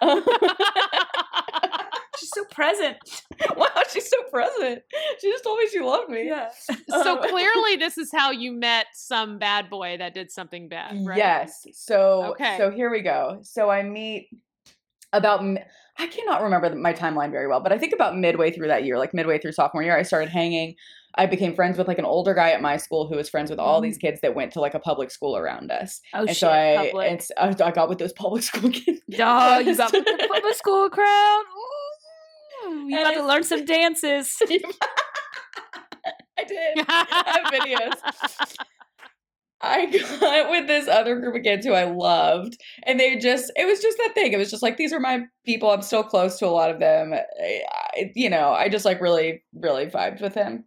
She's 2.20 2.32
so 2.32 2.44
present. 2.52 2.98
wow, 3.56 3.68
she's 3.90 4.10
so 4.10 4.18
present. 4.30 4.82
She 5.22 5.32
just 5.32 5.42
told 5.42 5.58
me 5.58 5.68
she 5.72 5.80
loved 5.80 6.10
me. 6.10 6.26
Yeah. 6.28 6.50
so 6.90 7.18
Um, 7.18 7.30
clearly, 7.30 7.78
this 7.78 7.98
is 7.98 8.12
how 8.14 8.32
you 8.32 8.52
met 8.52 8.88
some 8.94 9.40
bad 9.40 9.70
boy 9.70 9.96
that 10.00 10.14
did 10.14 10.30
something 10.30 10.68
bad, 10.68 10.98
right? 11.06 11.18
Yes. 11.18 11.66
So 11.72 12.26
Okay. 12.32 12.58
so 12.58 12.72
here 12.72 12.90
we 12.92 13.02
go. 13.02 13.40
So 13.44 13.70
I 13.70 13.84
meet 13.84 14.28
about 15.14 15.42
I 16.00 16.08
cannot 16.08 16.42
remember 16.42 16.74
my 16.76 16.94
timeline 16.94 17.30
very 17.30 17.46
well, 17.46 17.60
but 17.60 17.74
I 17.74 17.78
think 17.78 17.92
about 17.92 18.18
midway 18.18 18.52
through 18.52 18.68
that 18.68 18.86
year, 18.86 18.98
like 18.98 19.14
midway 19.14 19.38
through 19.38 19.52
sophomore 19.52 19.84
year, 19.84 19.98
I 19.98 20.04
started 20.04 20.30
hanging. 20.30 20.76
I 21.16 21.26
became 21.26 21.54
friends 21.54 21.78
with 21.78 21.90
like 21.90 22.00
an 22.00 22.06
older 22.06 22.34
guy 22.34 22.52
at 22.52 22.62
my 22.62 22.78
school 22.78 23.10
who 23.10 23.18
was 23.18 23.30
friends 23.30 23.50
with 23.50 23.60
all 23.60 23.82
these 23.82 23.98
mm. 23.98 24.02
kids 24.02 24.22
that 24.22 24.34
went 24.34 24.54
to 24.54 24.62
like 24.62 24.76
a 24.76 24.80
public 24.80 25.12
school 25.12 25.36
around 25.36 25.72
us. 25.72 26.00
Oh 26.14 26.20
and 26.20 26.30
shit. 26.30 26.38
so 26.38 26.50
I, 26.50 26.88
public. 26.88 27.12
and 27.12 27.20
s- 27.20 27.62
I 27.62 27.72
got 27.72 27.90
with 27.90 27.98
those 27.98 28.14
public 28.14 28.44
school 28.44 28.70
kids. 28.70 29.02
Oh, 29.20 29.60
you 29.60 29.76
got 29.76 29.92
with 29.92 30.06
the 30.06 30.28
public 30.32 30.56
school 30.56 30.90
crowd. 30.90 31.44
Ooh, 32.66 32.88
you 32.88 33.02
about 33.02 33.16
to 33.16 33.26
learn 33.26 33.44
some 33.52 33.66
dances. 33.66 34.38
I 34.42 34.46
did. 36.48 36.86
I 36.88 37.24
have 37.26 37.52
videos. 37.52 37.96
I 39.62 39.86
got 40.20 40.50
with 40.52 40.68
this 40.68 40.88
other 40.88 41.20
group 41.20 41.36
of 41.36 41.44
kids 41.44 41.66
who 41.66 41.74
I 41.74 41.84
loved, 41.86 42.58
and 42.84 43.00
they 43.00 43.18
just, 43.18 43.52
it 43.56 43.66
was 43.66 43.82
just 43.82 43.98
that 43.98 44.14
thing. 44.16 44.32
It 44.34 44.38
was 44.38 44.52
just 44.52 44.64
like, 44.64 44.78
these 44.78 44.94
are 44.94 45.00
my 45.00 45.24
people. 45.46 45.70
I'm 45.72 45.82
still 45.82 46.04
close 46.04 46.38
to 46.40 46.48
a 46.48 46.50
lot 46.50 46.72
of 46.72 46.80
them. 46.80 47.14
I, 47.14 47.62
I- 47.96 48.12
you 48.16 48.30
know, 48.30 48.52
I 48.52 48.70
just 48.70 48.86
like 48.86 49.02
really, 49.02 49.44
really 49.54 49.86
vibed 49.88 50.22
with 50.22 50.34
him. 50.36 50.64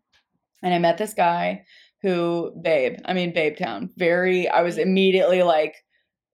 And 0.62 0.74
I 0.74 0.78
met 0.78 0.98
this 0.98 1.14
guy 1.14 1.64
who, 2.02 2.52
babe, 2.62 2.98
I 3.04 3.12
mean, 3.14 3.32
Babe 3.32 3.56
Town, 3.56 3.90
very, 3.96 4.48
I 4.48 4.62
was 4.62 4.78
immediately 4.78 5.42
like, 5.42 5.76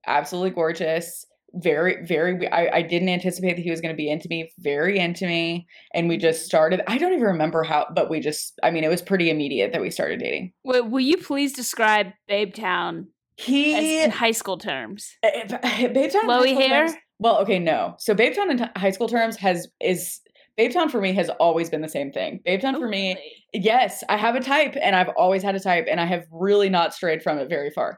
absolutely 0.07 0.51
gorgeous. 0.51 1.25
Very, 1.55 2.05
very, 2.05 2.47
I, 2.51 2.77
I 2.77 2.81
didn't 2.83 3.09
anticipate 3.09 3.55
that 3.55 3.61
he 3.63 3.71
was 3.71 3.81
going 3.81 3.93
to 3.93 3.97
be 3.97 4.09
into 4.09 4.27
me, 4.29 4.51
very 4.59 4.99
into 4.99 5.25
me. 5.25 5.67
And 5.93 6.07
we 6.07 6.17
just 6.17 6.45
started, 6.45 6.81
I 6.87 6.97
don't 6.97 7.11
even 7.13 7.23
remember 7.25 7.63
how, 7.63 7.87
but 7.95 8.09
we 8.09 8.19
just, 8.19 8.59
I 8.61 8.69
mean, 8.71 8.83
it 8.83 8.89
was 8.89 9.01
pretty 9.01 9.29
immediate 9.29 9.71
that 9.73 9.81
we 9.81 9.89
started 9.89 10.19
dating. 10.19 10.53
Will, 10.63 10.87
will 10.87 10.99
you 10.99 11.17
please 11.17 11.53
describe 11.53 12.07
Babe 12.27 12.53
Town 12.53 13.07
as 13.39 13.45
He 13.45 14.01
in 14.03 14.11
high 14.11 14.31
school 14.31 14.57
terms? 14.57 15.11
Eh, 15.23 15.47
eh, 15.63 15.87
Babe 15.87 16.11
Town 16.11 16.29
hair? 16.29 16.85
terms- 16.87 16.93
well, 17.19 17.39
okay, 17.39 17.59
no. 17.59 17.95
So 17.99 18.13
Babe 18.13 18.33
Town 18.35 18.51
in 18.51 18.57
t- 18.59 18.65
high 18.77 18.91
school 18.91 19.09
terms 19.09 19.35
has 19.37 19.67
is 19.81 20.19
Babe 20.55 20.71
Town 20.71 20.87
for 20.89 21.01
me 21.01 21.13
has 21.13 21.29
always 21.39 21.69
been 21.69 21.81
the 21.81 21.89
same 21.89 22.11
thing. 22.11 22.41
Babe 22.45 22.61
Town 22.61 22.75
Oh, 22.75 22.79
for 22.79 22.87
me, 22.87 23.15
really? 23.15 23.63
yes, 23.65 24.03
I 24.07 24.17
have 24.17 24.35
a 24.35 24.39
type, 24.41 24.75
and 24.81 24.95
I've 24.95 25.09
always 25.17 25.41
had 25.41 25.55
a 25.55 25.59
type, 25.59 25.87
and 25.89 25.99
I 25.99 26.05
have 26.05 26.25
really 26.31 26.69
not 26.69 26.93
strayed 26.93 27.23
from 27.23 27.39
it 27.39 27.49
very 27.49 27.71
far. 27.71 27.97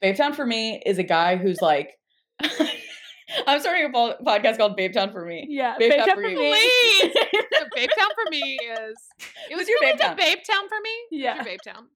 Babe 0.00 0.14
Town 0.16 0.32
for 0.34 0.46
me 0.46 0.82
is 0.86 0.98
a 0.98 1.02
guy 1.02 1.36
who's 1.36 1.60
like. 1.60 1.90
I'm 3.46 3.60
starting 3.60 3.86
a 3.86 3.90
po- 3.92 4.16
podcast 4.24 4.58
called 4.58 4.76
Babe 4.76 4.92
Town 4.92 5.10
for 5.12 5.24
me. 5.24 5.46
Yeah, 5.48 5.76
Babe 5.78 5.90
Babe 5.90 5.98
Town 6.00 6.06
Town 6.08 6.16
for 6.16 6.22
for 6.22 6.28
you. 6.28 6.38
me. 6.38 6.50
Please. 6.50 7.12
So 7.52 7.64
Babe 7.74 7.90
Town 7.98 8.08
for 8.14 8.30
me 8.30 8.40
is 8.40 8.98
it 9.50 9.56
was 9.56 9.58
What's 9.58 9.68
your 9.68 9.78
really 9.80 9.92
Babe 9.92 10.00
Town? 10.00 10.16
Babe 10.16 10.38
Town 10.50 10.68
for 10.68 10.80
me. 10.82 10.90
Yeah. 11.22 11.34
your 11.36 11.44
Babe 11.44 11.60
Town. 11.64 11.86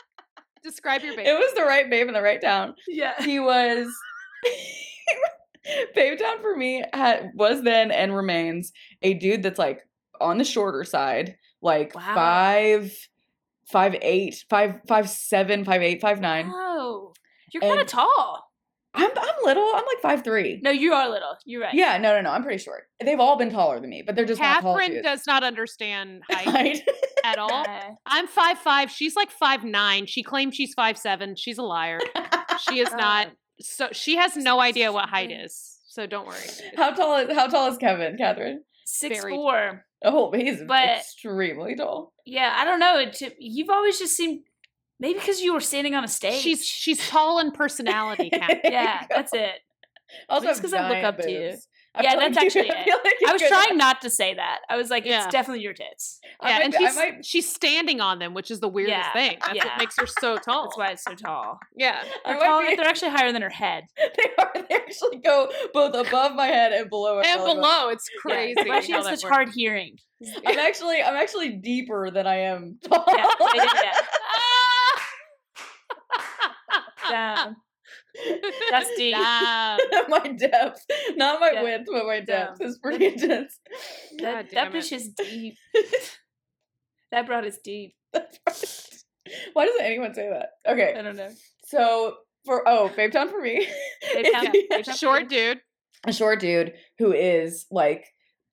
Describe 0.63 1.03
your 1.03 1.15
Babe. 1.17 1.27
It 1.27 1.35
was 1.35 1.55
the 1.55 1.63
right 1.63 1.89
babe 1.89 2.09
in 2.09 2.15
the 2.15 2.23
right 2.23 2.41
town. 2.41 2.75
Yeah. 2.89 3.15
he 3.23 3.39
was 3.39 3.87
Babe 5.95 6.19
Town 6.19 6.41
for 6.41 6.57
me 6.57 6.85
had, 6.93 7.31
was 7.35 7.63
then 7.63 7.91
and 7.91 8.15
remains 8.15 8.73
a 9.03 9.15
dude 9.15 9.43
that's 9.43 9.59
like 9.59 9.81
on 10.21 10.39
the 10.39 10.45
shorter 10.45 10.85
side, 10.85 11.37
like 11.61 11.95
Wow. 11.95 12.15
five, 12.15 12.97
five 13.71 13.97
eight, 14.01 14.45
five 14.49 14.81
five 14.87 15.09
seven, 15.09 15.65
five 15.65 15.83
eight, 15.83 16.01
five 16.01 16.21
nine. 16.21 16.51
Oh, 16.53 17.13
you're 17.53 17.61
kind 17.63 17.81
of 17.81 17.87
tall. 17.87 18.46
I'm 18.97 19.11
I'm 19.17 19.35
little. 19.45 19.65
I'm 19.75 19.85
like 19.87 20.01
five 20.03 20.25
three. 20.25 20.61
No, 20.63 20.71
you 20.71 20.93
are 20.95 21.09
little. 21.09 21.37
You're 21.45 21.63
right. 21.63 21.75
Yeah, 21.75 21.99
no, 21.99 22.15
no, 22.17 22.23
no. 22.23 22.31
I'm 22.31 22.43
pretty 22.43 22.63
short. 22.63 22.85
They've 23.05 23.21
all 23.21 23.37
been 23.37 23.51
taller 23.51 23.79
than 23.81 23.91
me, 23.91 24.03
but 24.05 24.17
they're 24.17 24.25
just 24.25 24.41
not 24.41 24.63
Catherine 24.63 24.91
dudes. 24.93 25.03
does 25.05 25.27
not 25.27 25.45
understand 25.45 26.23
height 26.31 26.47
Right? 26.47 26.81
at 27.25 27.39
all. 27.39 27.51
Yeah. 27.51 27.91
I'm 28.07 28.27
five 28.27 28.59
five. 28.59 28.91
She's 28.91 29.15
like 29.17 29.31
five 29.31 29.63
nine. 29.65 30.07
She 30.07 30.23
claims 30.23 30.55
she's 30.57 30.75
five 30.75 30.97
seven. 30.99 31.37
She's 31.37 31.59
a 31.59 31.63
liar. 31.63 32.01
She 32.69 32.81
is 32.81 32.91
not. 32.97 33.29
So 33.61 33.89
she 33.93 34.17
has 34.17 34.37
no 34.37 34.61
idea 34.61 34.93
what 34.93 35.09
height 35.09 35.31
is. 35.31 35.79
So 35.89 36.07
don't 36.07 36.27
worry. 36.27 36.37
how 36.77 36.91
tall 36.93 37.17
is 37.19 37.35
how 37.37 37.47
tall 37.47 37.71
is 37.71 37.79
Kevin, 37.79 38.17
Catherine? 38.19 38.63
Six 38.85 39.21
Very 39.21 39.33
four. 39.35 39.85
Oh, 40.05 40.31
he's 40.33 40.63
But- 40.67 40.89
extremely 40.99 41.75
tall. 41.75 42.13
Yeah, 42.27 42.55
I 42.59 42.65
don't 42.65 42.79
know. 42.81 42.99
It, 42.99 43.35
you've 43.39 43.71
always 43.71 43.99
just 43.99 44.17
seemed 44.17 44.41
maybe 45.01 45.19
because 45.19 45.41
you 45.41 45.53
were 45.55 45.61
standing 45.61 45.95
on 45.95 46.05
a 46.05 46.09
stage. 46.09 46.41
She's 46.43 46.65
she's 46.65 47.07
tall 47.09 47.39
in 47.39 47.51
personality. 47.53 48.31
Kat. 48.33 48.61
yeah, 48.65 49.07
that's 49.09 49.33
it. 49.35 49.53
Also, 50.29 50.47
Just 50.47 50.63
have 50.63 50.71
'cause 50.71 50.75
I 50.75 50.83
look 50.89 50.93
giant 50.93 51.07
up 51.07 51.19
to 51.19 51.31
you. 51.31 51.51
boobs. 51.51 51.69
I 51.99 52.03
Yeah, 52.03 52.17
that's 52.17 52.37
like 52.37 52.55
you- 52.55 52.61
actually 52.61 52.71
I 52.71 52.83
it. 52.87 53.05
like 53.05 53.15
I 53.27 53.33
was 53.33 53.41
could- 53.43 53.49
trying 53.49 53.79
not 53.79 54.03
to 54.03 54.11
say 54.11 54.35
that. 54.35 54.59
I 54.69 54.77
was 54.77 54.91
like, 54.91 55.07
Yeah. 55.07 55.25
it's 55.25 55.33
definitely 55.33 55.63
your 55.63 55.73
tits. 55.73 56.21
Yeah, 56.43 56.61
and 56.63 56.71
be- 56.71 56.79
she's 56.79 56.95
might- 56.95 57.25
she's 57.25 57.49
standing 57.53 58.01
on 58.03 58.19
them, 58.19 58.35
which 58.35 58.51
is 58.51 58.61
the 58.61 58.69
weirdest 58.69 58.99
Yeah, 58.99 59.13
thing. 59.15 59.39
That's 59.41 59.55
yeah. 59.57 59.65
what 59.65 59.79
makes 59.79 59.97
her 59.99 60.07
so 60.07 60.37
tall. 60.45 60.65
That's 60.65 60.77
why 60.77 60.89
it's 60.91 61.03
so 61.05 61.15
tall. 61.15 61.59
Yeah. 61.75 62.05
They're, 62.27 62.39
tall, 62.39 62.61
be- 62.61 62.77
they're 62.77 62.87
actually 62.87 63.13
higher 63.13 63.33
than 63.33 63.41
her 63.41 63.49
head. 63.49 63.85
they 63.97 64.31
are. 64.39 64.53
They 64.69 64.75
actually 64.75 65.17
go 65.19 65.51
both 65.73 65.95
above 65.95 66.35
my 66.35 66.47
head 66.47 66.73
and 66.73 66.91
below. 66.91 67.17
my 67.17 67.23
And 67.27 67.39
belly 67.39 67.55
button. 67.55 67.63
below, 67.63 67.89
it's 67.89 68.09
crazy. 68.21 68.55
that's 68.57 68.69
why 68.69 68.81
she 68.81 68.93
has 68.93 69.05
such 69.07 69.25
works. 69.25 69.35
hard 69.35 69.49
hearing. 69.55 69.97
I'm 70.47 70.59
actually, 70.59 71.03
I'm 71.03 71.15
actually 71.17 71.55
deeper 71.57 72.11
than 72.11 72.27
I 72.27 72.41
am 72.41 72.79
tall. 72.87 73.05
Yeah, 73.09 73.25
yeah, 77.11 77.35
yeah, 77.35 77.35
yeah. 77.35 77.45
Damn. 77.45 77.57
That's 78.71 78.97
deep. 78.97 79.15
Damn. 79.15 79.79
my 80.11 80.35
depth, 80.39 80.85
not 81.17 81.41
my 81.41 81.51
Yeah. 81.53 81.63
width, 81.63 81.85
but 81.91 82.07
my 82.07 82.17
Damn. 82.21 82.25
depth 82.27 82.61
is 82.63 82.79
pretty 82.79 83.07
intense. 83.07 83.59
God 84.21 84.25
That, 84.25 84.51
damn 84.51 84.73
that 84.73 84.79
bitch 84.83 84.93
is 84.93 85.09
deep. 85.11 85.55
that 87.13 87.27
brought 87.27 87.45
us 87.47 87.59
deep. 87.63 87.95
Why 89.53 89.67
doesn't 89.67 89.83
anyone 89.85 90.15
say 90.15 90.29
that? 90.31 90.51
Okay, 90.71 90.95
I 90.97 91.03
don't 91.03 91.17
know. 91.17 91.31
so 91.67 92.17
for 92.45 92.63
oh, 92.67 92.89
Babe 92.97 93.13
Town 93.13 93.29
for 93.29 93.41
me, 93.41 93.67
Babe 94.15 94.27
Town, 94.33 94.47
If 94.55 94.69
Babe 94.71 94.85
Town. 94.85 94.95
Short 94.97 95.29
dude. 95.29 95.61
a 96.07 96.13
short 96.13 96.41
dude 96.41 96.75
who 96.99 97.13
is 97.13 97.67
like 97.71 98.05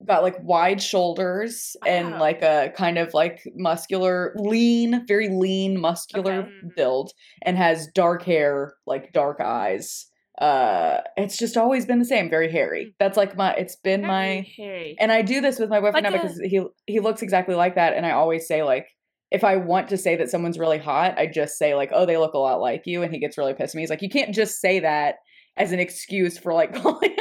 got 0.06 0.24
like 0.24 0.36
wide 0.41 0.82
shoulders 0.82 1.76
and 1.86 2.16
ah. 2.16 2.20
like 2.20 2.41
a 2.41 2.72
kind 2.76 2.97
of 2.97 3.14
like 3.14 3.41
muscular 3.56 4.34
lean 4.36 5.06
very 5.08 5.30
lean 5.30 5.80
muscular 5.80 6.34
Okay. 6.34 6.49
Mm-hmm. 6.49 6.68
build 6.76 7.12
and 7.41 7.58
has 7.58 7.88
dark 7.93 8.24
hair 8.24 8.74
like 8.86 9.14
dark 9.14 9.39
eyes 9.39 10.08
uh 10.39 10.99
it's 11.16 11.38
just 11.38 11.58
always 11.58 11.86
been 11.86 11.99
the 11.99 12.06
same 12.06 12.30
very 12.30 12.51
hairy 12.51 12.86
mm. 12.86 12.93
that's 12.99 13.18
like 13.18 13.38
my 13.38 13.54
it's 13.54 13.76
been 13.76 14.01
my 14.01 14.45
Harry. 14.58 14.95
and 14.99 15.12
i 15.12 15.22
do 15.22 15.41
this 15.41 15.60
with 15.60 15.70
my 15.70 15.80
boyfriend 15.80 16.06
Like 16.06 16.14
now 16.14 16.20
a- 16.20 16.24
because 16.24 16.39
he 16.39 16.62
he 16.88 16.99
looks 16.99 17.22
exactly 17.22 17.56
like 17.56 17.76
that 17.76 17.93
and 17.93 18.06
i 18.06 18.12
always 18.12 18.47
say 18.47 18.64
like 18.64 18.88
if 19.34 19.43
I 19.43 19.56
want 19.58 19.89
to 19.89 19.97
say 19.97 20.16
that 20.16 20.30
someone's 20.30 20.60
really 20.60 20.78
hot, 20.78 21.18
I 21.18 21.26
just 21.26 21.58
say 21.58 21.74
like, 21.74 21.89
"Oh, 21.91 22.06
they 22.06 22.18
look 22.18 22.36
a 22.36 22.38
lot 22.38 22.62
like 22.62 22.84
you," 22.86 23.01
and 23.01 23.12
he 23.12 23.20
gets 23.20 23.36
really 23.36 23.56
pissed 23.56 23.74
at 23.74 23.76
me. 23.76 23.82
He's 23.82 23.89
like, 23.89 24.04
"You 24.04 24.10
can't 24.10 24.34
just 24.34 24.62
say 24.62 24.80
that 24.82 25.16
as 25.58 25.72
an 25.72 25.80
excuse 25.80 26.38
for 26.38 26.54
like 26.54 26.74
calling 26.82 27.16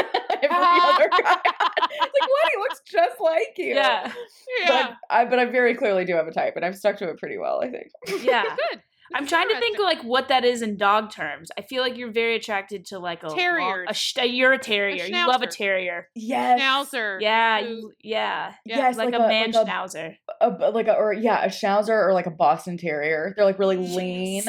every 0.52 0.80
other 0.94 1.08
guy." 1.10 1.38
it's 1.44 2.00
like, 2.00 2.28
what? 2.28 2.52
He 2.52 2.58
looks 2.58 2.80
just 2.86 3.20
like 3.20 3.54
you. 3.58 3.74
Yeah. 3.74 4.12
Yeah. 4.60 4.68
But 4.68 4.96
I, 5.10 5.24
but 5.24 5.38
I 5.38 5.44
very 5.46 5.74
clearly 5.74 6.04
do 6.04 6.14
have 6.14 6.26
a 6.26 6.32
type, 6.32 6.54
and 6.56 6.64
I've 6.64 6.76
stuck 6.76 6.96
to 6.98 7.08
it 7.08 7.18
pretty 7.18 7.38
well. 7.38 7.60
I 7.62 7.70
think. 7.70 7.88
Yeah. 8.24 8.44
Good. 8.70 8.82
I'm 9.14 9.26
trying 9.26 9.48
to 9.48 9.60
think 9.60 9.74
interesting. 9.76 9.84
like 9.98 10.04
what 10.04 10.28
that 10.28 10.42
is 10.42 10.62
in 10.62 10.78
dog 10.78 11.10
terms. 11.10 11.50
I 11.58 11.60
feel 11.62 11.82
like 11.82 11.98
you're 11.98 12.10
very 12.12 12.34
attracted 12.36 12.86
to 12.86 12.98
like 12.98 13.22
a 13.22 13.28
terrier. 13.28 13.58
Terriers. 13.60 13.88
a 13.90 13.94
sh- 13.94 14.16
you're 14.24 14.52
a 14.54 14.58
terrier. 14.58 15.04
you 15.04 15.26
love 15.26 15.42
a 15.42 15.46
terrier. 15.46 16.08
Yes. 16.14 16.58
Schnauzer. 16.58 17.20
Yeah, 17.20 17.58
you, 17.58 17.92
yeah. 18.02 18.54
Yeah, 18.64 18.76
Yes, 18.78 18.96
like, 18.96 19.12
like, 19.12 19.20
a 19.20 19.24
a, 19.24 19.28
man 19.28 19.50
like 19.50 19.66
schnauzer. 19.66 20.16
a, 20.40 20.48
like 20.70 20.86
a, 20.86 20.94
or 20.94 21.12
yeah, 21.12 21.44
a 21.44 21.48
Schnauzer 21.48 21.90
or 21.90 22.14
like 22.14 22.24
a 22.24 22.30
Boston 22.30 22.78
Terrier. 22.78 23.34
They're 23.36 23.44
like 23.44 23.58
really 23.58 23.76
lean 23.76 24.44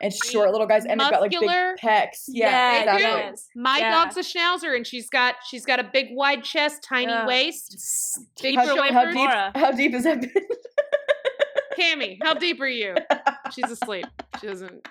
and 0.00 0.12
short 0.12 0.50
little 0.52 0.66
guys, 0.66 0.84
and 0.84 1.00
they've 1.00 1.10
got 1.10 1.20
like 1.20 1.30
big 1.30 1.40
pecs. 1.42 2.24
Yeah, 2.28 2.50
Yeah, 2.50 2.78
exactly. 2.80 3.02
yes. 3.04 3.48
My 3.56 3.78
Yeah. 3.78 3.90
dog's 3.90 4.16
a 4.16 4.20
schnauzer, 4.20 4.74
and 4.76 4.86
she's 4.86 5.08
got 5.08 5.36
she's 5.48 5.64
got 5.66 5.80
a 5.80 5.84
big 5.84 6.08
wide 6.12 6.44
chest, 6.44 6.82
tiny 6.82 7.10
Yeah. 7.12 7.26
waist, 7.26 8.20
big 8.42 8.56
How, 8.56 8.64
Keep 8.74 8.92
how 8.92 9.04
deep? 9.06 9.14
Laura. 9.16 9.52
How 9.54 9.72
deep 9.72 9.92
has 9.92 10.04
that 10.04 10.20
been? 10.20 10.32
Cammy, 11.78 12.18
how 12.22 12.34
deep 12.38 12.60
are 12.60 12.66
you? 12.66 12.94
She's 13.54 13.70
asleep. 13.70 14.06
She 14.40 14.46
doesn't. 14.46 14.86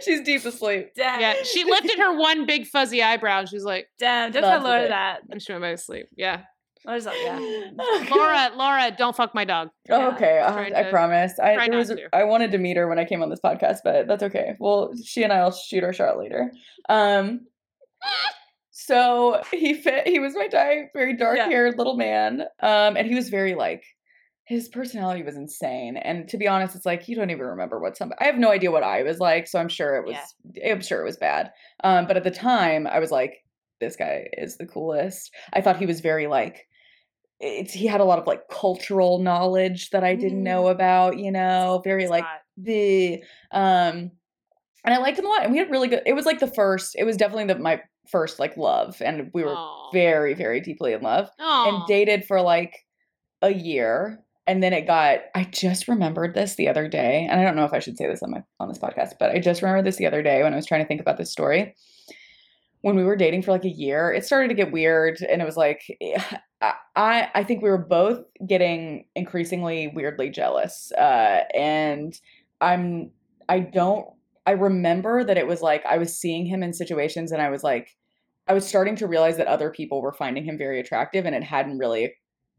She's 0.00 0.22
deep 0.22 0.44
asleep. 0.44 0.92
Damn. 0.96 1.20
Yeah, 1.20 1.34
she 1.44 1.62
lifted 1.64 1.98
her 1.98 2.16
one 2.18 2.46
big 2.46 2.66
fuzzy 2.66 3.02
eyebrow, 3.02 3.40
and 3.40 3.48
she's 3.48 3.62
like, 3.64 3.88
Damn, 3.98 4.32
don't 4.32 4.42
Loves 4.42 4.64
tell 4.64 4.88
that. 4.88 5.20
and 5.30 5.40
she 5.40 5.52
went 5.52 5.62
back 5.62 5.76
to 5.76 5.82
sleep. 5.82 6.06
Yeah, 6.16 6.42
Laura's 6.86 7.04
that? 7.04 7.16
yeah. 7.20 8.08
Laura, 8.10 8.50
Laura, 8.56 8.94
don't 8.96 9.16
fuck 9.16 9.34
my 9.34 9.44
dog. 9.44 9.70
Oh, 9.90 9.98
Yeah, 9.98 10.08
okay, 10.14 10.40
I, 10.40 10.52
trying 10.52 10.74
I 10.74 10.88
promise. 10.88 11.32
I 11.40 11.68
was. 11.68 11.92
I 12.12 12.24
wanted 12.24 12.52
to 12.52 12.58
meet 12.58 12.76
her 12.76 12.86
when 12.88 12.98
I 12.98 13.04
came 13.04 13.22
on 13.22 13.28
this 13.28 13.40
podcast, 13.44 13.78
but 13.82 14.06
that's 14.06 14.22
okay. 14.22 14.54
Well, 14.60 14.92
she 15.04 15.24
and 15.24 15.32
I'll 15.32 15.50
shoot 15.50 15.82
our 15.82 15.92
shot 15.92 16.16
later. 16.16 16.52
Um, 16.88 17.46
so 18.70 19.42
he 19.50 19.74
fit. 19.74 20.06
He 20.06 20.20
was 20.20 20.34
my 20.34 20.46
type, 20.46 20.92
very 20.94 21.16
dark 21.16 21.38
haired 21.38 21.76
little 21.76 21.96
man. 21.96 22.42
Um, 22.60 22.96
and 22.96 23.06
he 23.06 23.14
was 23.14 23.28
very 23.28 23.54
like. 23.54 23.84
His 24.44 24.68
personality 24.68 25.24
was 25.24 25.34
insane, 25.34 25.96
and 25.96 26.28
to 26.28 26.36
be 26.36 26.46
honest, 26.46 26.76
it's 26.76 26.86
like 26.86 27.08
you 27.08 27.16
don't 27.16 27.30
even 27.30 27.46
remember 27.46 27.80
what 27.80 27.96
some. 27.96 28.12
I 28.20 28.26
have 28.26 28.38
no 28.38 28.52
idea 28.52 28.70
what 28.70 28.84
I 28.84 29.02
was 29.02 29.18
like, 29.18 29.48
so 29.48 29.58
I'm 29.58 29.68
sure 29.68 29.96
it 29.96 30.06
was. 30.06 30.16
I'm 30.64 30.80
sure 30.82 31.00
it 31.00 31.04
was 31.04 31.16
bad. 31.16 31.50
Um, 31.82 32.06
but 32.06 32.16
at 32.16 32.22
the 32.22 32.30
time, 32.30 32.86
I 32.86 33.00
was 33.00 33.10
like, 33.10 33.42
"This 33.80 33.96
guy 33.96 34.28
is 34.38 34.56
the 34.56 34.66
coolest." 34.66 35.34
I 35.52 35.60
thought 35.60 35.78
he 35.78 35.86
was 35.86 36.00
very 36.00 36.28
like 36.28 36.68
it's 37.40 37.72
he 37.72 37.86
had 37.86 38.00
a 38.00 38.04
lot 38.04 38.18
of 38.18 38.26
like 38.26 38.48
cultural 38.48 39.18
knowledge 39.18 39.90
that 39.90 40.04
I 40.04 40.14
didn't 40.14 40.42
know 40.42 40.68
about, 40.68 41.18
you 41.18 41.30
know, 41.30 41.80
very 41.84 42.08
like 42.08 42.24
the 42.56 43.22
um 43.52 44.10
and 44.84 44.94
I 44.94 44.98
liked 44.98 45.18
him 45.18 45.26
a 45.26 45.28
lot 45.28 45.42
and 45.42 45.52
we 45.52 45.58
had 45.58 45.70
really 45.70 45.88
good 45.88 46.02
it 46.06 46.14
was 46.14 46.24
like 46.24 46.40
the 46.40 46.46
first 46.46 46.96
it 46.96 47.04
was 47.04 47.16
definitely 47.16 47.52
the 47.52 47.58
my 47.58 47.82
first 48.08 48.38
like 48.38 48.56
love 48.56 49.02
and 49.02 49.30
we 49.34 49.42
were 49.42 49.54
Aw. 49.54 49.90
very 49.92 50.32
very 50.32 50.60
deeply 50.60 50.92
in 50.92 51.02
love 51.02 51.28
Aw. 51.38 51.68
and 51.68 51.86
dated 51.86 52.24
for 52.24 52.40
like 52.40 52.86
a 53.42 53.52
year 53.52 54.20
and 54.46 54.62
then 54.62 54.72
it 54.72 54.86
got 54.86 55.20
I 55.34 55.44
just 55.44 55.88
remembered 55.88 56.34
this 56.34 56.54
the 56.54 56.68
other 56.68 56.88
day 56.88 57.26
and 57.28 57.40
I 57.40 57.44
don't 57.44 57.56
know 57.56 57.64
if 57.64 57.72
I 57.74 57.80
should 57.80 57.98
say 57.98 58.06
this 58.06 58.22
on 58.22 58.30
my 58.30 58.42
on 58.60 58.68
this 58.68 58.78
podcast 58.78 59.14
but 59.18 59.30
I 59.30 59.40
just 59.40 59.60
remembered 59.60 59.84
this 59.84 59.96
the 59.96 60.06
other 60.06 60.22
day 60.22 60.42
when 60.42 60.52
I 60.52 60.56
was 60.56 60.66
trying 60.66 60.82
to 60.82 60.88
think 60.88 61.00
about 61.00 61.18
this 61.18 61.32
story 61.32 61.74
when 62.86 62.94
we 62.94 63.02
were 63.02 63.16
dating 63.16 63.42
for 63.42 63.50
like 63.50 63.64
a 63.64 63.68
year 63.68 64.12
it 64.12 64.24
started 64.24 64.46
to 64.46 64.54
get 64.54 64.70
weird 64.70 65.20
and 65.28 65.42
it 65.42 65.44
was 65.44 65.56
like 65.56 65.82
I 66.60 66.74
I 66.94 67.28
I 67.34 67.42
think 67.42 67.60
we 67.60 67.68
were 67.68 67.84
both 67.84 68.20
getting 68.46 69.06
increasingly 69.16 69.88
weirdly 69.92 70.30
jealous 70.30 70.92
uh 70.92 71.40
and 71.52 72.14
I'm 72.60 73.10
I 73.48 73.58
don't 73.58 74.06
I 74.46 74.52
remember 74.52 75.24
that 75.24 75.36
it 75.36 75.48
was 75.48 75.62
like 75.62 75.84
I 75.84 75.98
was 75.98 76.16
seeing 76.16 76.46
him 76.46 76.62
in 76.62 76.72
situations 76.72 77.32
and 77.32 77.42
I 77.42 77.50
was 77.50 77.64
like 77.64 77.88
I 78.46 78.54
was 78.54 78.64
starting 78.64 78.94
to 78.96 79.08
realize 79.08 79.36
that 79.38 79.48
other 79.48 79.70
people 79.70 80.00
were 80.00 80.12
finding 80.12 80.44
him 80.44 80.56
very 80.56 80.78
attractive 80.78 81.26
and 81.26 81.34
it 81.34 81.42
hadn't 81.42 81.78
really 81.78 82.14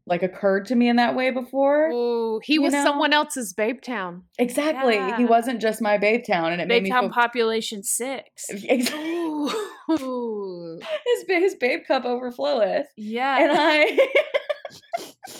like 0.06 0.22
occurred 0.22 0.66
to 0.66 0.74
me 0.74 0.90
in 0.90 0.96
that 0.96 1.14
way 1.14 1.30
before. 1.30 1.88
Ooh, 1.88 2.40
he 2.42 2.58
was 2.58 2.74
know? 2.74 2.82
someone 2.82 3.14
else's 3.14 3.54
Babe 3.54 3.80
Town. 3.80 4.24
Exactly. 4.38 4.96
Yeah. 4.96 5.16
He 5.16 5.24
wasn't 5.24 5.62
just 5.62 5.80
my 5.80 5.96
babe 5.96 6.22
town 6.26 6.52
and 6.52 6.60
it 6.60 6.68
made 6.68 6.82
Big 6.82 6.84
me 6.84 6.90
Town 6.90 7.04
feel 7.04 7.12
population 7.12 7.82
six. 7.82 8.44
Ex- 8.68 8.92
Ooh. 9.90 10.78
his 11.06 11.24
his 11.26 11.54
babe 11.56 11.80
cup 11.86 12.04
overfloweth. 12.04 12.84
Yeah. 12.96 13.38
And 13.38 13.52
I 13.54 14.08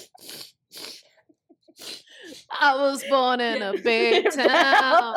I 2.60 2.76
was 2.76 3.04
born 3.08 3.40
in 3.40 3.62
a 3.62 3.74
big 3.78 4.30
town. 4.32 5.16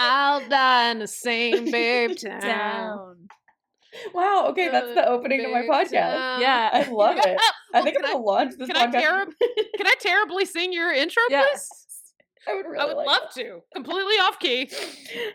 I'll 0.00 0.48
die 0.48 0.90
in 0.90 0.98
the 0.98 1.06
same 1.06 1.70
babe 1.70 2.16
town. 2.16 3.28
Wow, 4.12 4.46
okay, 4.48 4.70
that's 4.70 4.92
the 4.94 5.06
opening 5.08 5.42
to 5.42 5.48
my 5.48 5.62
podcast. 5.62 5.90
town. 5.92 6.40
Yeah. 6.40 6.70
I 6.72 6.90
love 6.90 7.16
it. 7.18 7.38
I 7.72 7.82
think 7.82 7.96
I'm 7.96 8.02
gonna 8.02 8.18
launch 8.18 8.54
this 8.58 8.66
Can 8.68 8.76
I, 8.76 8.86
podcast. 8.88 9.02
terri- 9.02 9.32
can 9.76 9.86
I 9.86 9.94
terribly 10.00 10.46
sing 10.46 10.72
your 10.72 10.92
intro, 10.92 11.22
Yeah. 11.30 11.44
please? 11.52 11.83
I 12.48 12.54
would 12.54 12.66
really 12.66 12.78
I 12.78 12.84
would 12.86 12.96
like 12.96 13.06
love 13.06 13.30
to. 13.34 13.60
Completely 13.74 14.14
off 14.16 14.38
key. 14.38 14.70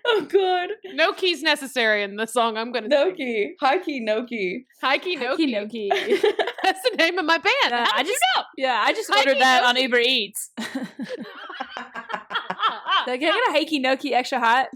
Oh 0.06 0.22
god. 0.30 0.70
No 0.94 1.14
keys 1.14 1.42
necessary 1.42 2.04
in 2.04 2.16
the 2.16 2.26
song 2.28 2.58
I'm 2.58 2.72
going 2.72 2.84
to 2.84 2.90
No 2.90 3.06
sing. 3.08 3.16
key. 3.16 3.56
High 3.60 3.80
key, 3.80 4.00
no 4.00 4.26
key. 4.26 4.66
High 4.82 4.98
key, 4.98 5.16
no 5.16 5.36
key. 5.38 5.52
No 5.52 5.68
key. 5.68 5.90
That's 6.64 6.82
the 6.90 6.96
name 6.98 7.18
of 7.18 7.26
my 7.26 7.38
band. 7.38 7.54
Yeah, 7.70 7.86
How 7.86 7.92
I 7.96 7.98
did 8.04 8.08
you 8.08 8.14
just- 8.14 8.24
know? 8.38 8.44
Yeah, 8.58 8.84
I 8.86 8.94
just 8.94 9.10
Hikey 9.10 9.20
ordered 9.30 9.42
that 9.42 9.64
on 9.64 9.76
Noki. 9.76 9.82
Uber 9.84 10.00
Eats. 10.00 10.52
like, 10.58 10.70
can 13.06 13.14
I 13.14 13.18
get 13.18 13.34
a 13.34 13.54
Heiki 13.54 13.84
Noki 13.84 14.12
extra 14.14 14.40
hot? 14.40 14.68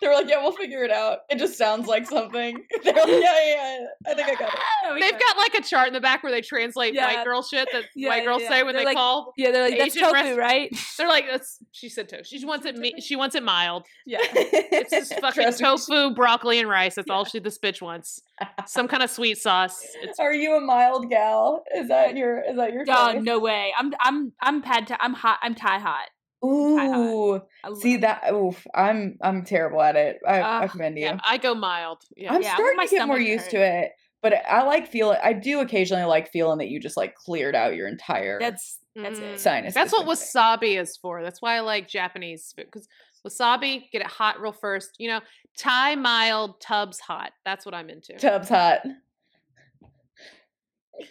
They 0.00 0.08
were 0.08 0.14
like, 0.14 0.28
yeah, 0.28 0.40
we'll 0.42 0.52
figure 0.52 0.82
it 0.84 0.90
out. 0.90 1.18
It 1.28 1.38
just 1.38 1.58
sounds 1.58 1.86
like 1.86 2.06
something. 2.06 2.56
They're 2.84 2.92
like, 2.94 3.06
yeah, 3.06 3.18
yeah, 3.20 3.78
yeah. 3.80 3.86
I 4.06 4.14
think 4.14 4.28
I 4.28 4.34
got 4.34 4.52
it. 4.54 4.58
Oh, 4.86 4.94
They've 4.98 5.10
got- 5.12 5.20
got 5.20 5.36
like 5.36 5.54
a 5.54 5.60
chart 5.62 5.88
in 5.88 5.92
the 5.92 6.00
back 6.00 6.22
where 6.22 6.32
they 6.32 6.40
translate 6.40 6.94
Yeah. 6.94 7.06
white 7.14 7.24
girl 7.24 7.42
shit 7.42 7.68
that 7.72 7.84
Yeah, 7.94 8.08
white 8.08 8.18
yeah, 8.18 8.24
girls 8.24 8.42
yeah. 8.42 8.48
say 8.48 8.62
when 8.62 8.74
They're 8.74 8.80
they 8.82 8.86
like- 8.86 8.96
call. 8.96 9.32
Yeah, 9.36 9.50
they're 9.50 9.68
like, 9.68 9.78
that's 9.78 9.96
Asian 9.96 10.08
tofu, 10.08 10.14
rest- 10.14 10.38
right? 10.38 10.70
They're 10.98 11.08
like, 11.08 11.26
that's 11.30 11.58
she 11.72 11.88
said 11.88 12.08
tofu. 12.08 12.24
She 12.24 12.44
wants 12.44 12.64
it. 12.66 12.76
Me- 12.76 12.94
she 13.00 13.14
wants 13.16 13.34
it 13.36 13.42
mild. 13.42 13.84
Yeah. 14.06 14.18
It's 14.72 14.90
just 14.90 15.12
fucking 15.20 15.42
Trust 15.42 15.60
me. 15.60 15.66
tofu, 15.66 16.14
broccoli, 16.14 16.58
and 16.60 16.68
rice. 16.68 16.94
That's 16.94 17.10
all 17.10 17.24
she 17.24 17.38
this 17.38 17.58
bitch 17.58 17.82
wants. 17.82 18.22
Some 18.66 18.88
kind 18.88 19.02
of 19.02 19.10
sweet 19.10 19.36
sauce. 19.38 19.84
It's 20.00 20.18
Are 20.18 20.32
you 20.32 20.56
a 20.56 20.60
mild 20.60 21.10
gal? 21.10 21.62
Is 21.76 21.88
that 21.88 22.16
your 22.16 22.40
is 22.40 22.56
that 22.56 22.72
your 22.72 22.84
Dog, 22.84 23.16
choice? 23.16 23.22
no 23.24 23.38
way. 23.38 23.72
I'm 23.78 23.92
I'm 24.00 24.32
I'm 24.40 24.62
pad 24.62 24.86
thai. 24.86 24.96
I'm 25.00 25.12
hot. 25.14 25.38
I'm 25.42 25.54
Thai 25.54 25.78
hot. 25.78 26.08
Ooh. 26.44 27.40
See 27.80 27.98
that 27.98 28.32
oof, 28.32 28.66
I'm 28.74 29.18
I'm 29.22 29.44
terrible 29.44 29.82
at 29.82 29.96
it. 29.96 30.18
I, 30.26 30.64
I 30.64 30.68
commend 30.68 30.96
you. 30.98 31.04
yeah. 31.04 31.18
I 31.22 31.36
go 31.38 31.54
mild. 31.54 31.98
Yeah. 32.16 32.32
I'm 32.34 32.42
yeah, 32.42 32.54
starting 32.54 32.76
my 32.76 32.86
to 32.86 32.90
get 32.96 33.06
more 33.06 33.16
stomach 33.16 33.28
used 33.28 33.50
to 33.50 33.56
it. 33.58 33.92
But 34.22 34.34
I 34.48 34.62
like 34.64 34.86
feeling 34.88 35.18
I 35.22 35.32
do 35.32 35.60
occasionally 35.60 36.04
like 36.04 36.30
feeling 36.30 36.58
that 36.58 36.68
you 36.68 36.78
just 36.80 36.96
like 36.96 37.14
cleared 37.14 37.54
out 37.54 37.74
your 37.74 37.88
entire 37.88 38.38
That's 38.38 38.78
that's 38.96 39.18
Mm. 39.20 39.34
it. 39.34 39.40
sinus. 39.40 39.74
That's 39.74 39.92
what 39.92 40.06
wasabi 40.06 40.78
is 40.80 40.96
for. 40.96 41.22
That's 41.22 41.40
why 41.40 41.56
I 41.56 41.60
like 41.60 41.88
Japanese 41.88 42.52
food 42.56 42.66
because 42.66 42.88
wasabi 43.26 43.84
get 43.92 44.00
it 44.00 44.06
hot 44.08 44.40
real 44.40 44.52
first. 44.52 44.90
You 44.98 45.08
know, 45.10 45.20
Thai 45.58 45.94
mild, 45.94 46.60
tubs 46.60 46.98
hot. 47.00 47.32
That's 47.44 47.64
what 47.64 47.74
I'm 47.74 47.88
into. 47.88 48.14
Tubs 48.14 48.48
hot. 48.48 48.80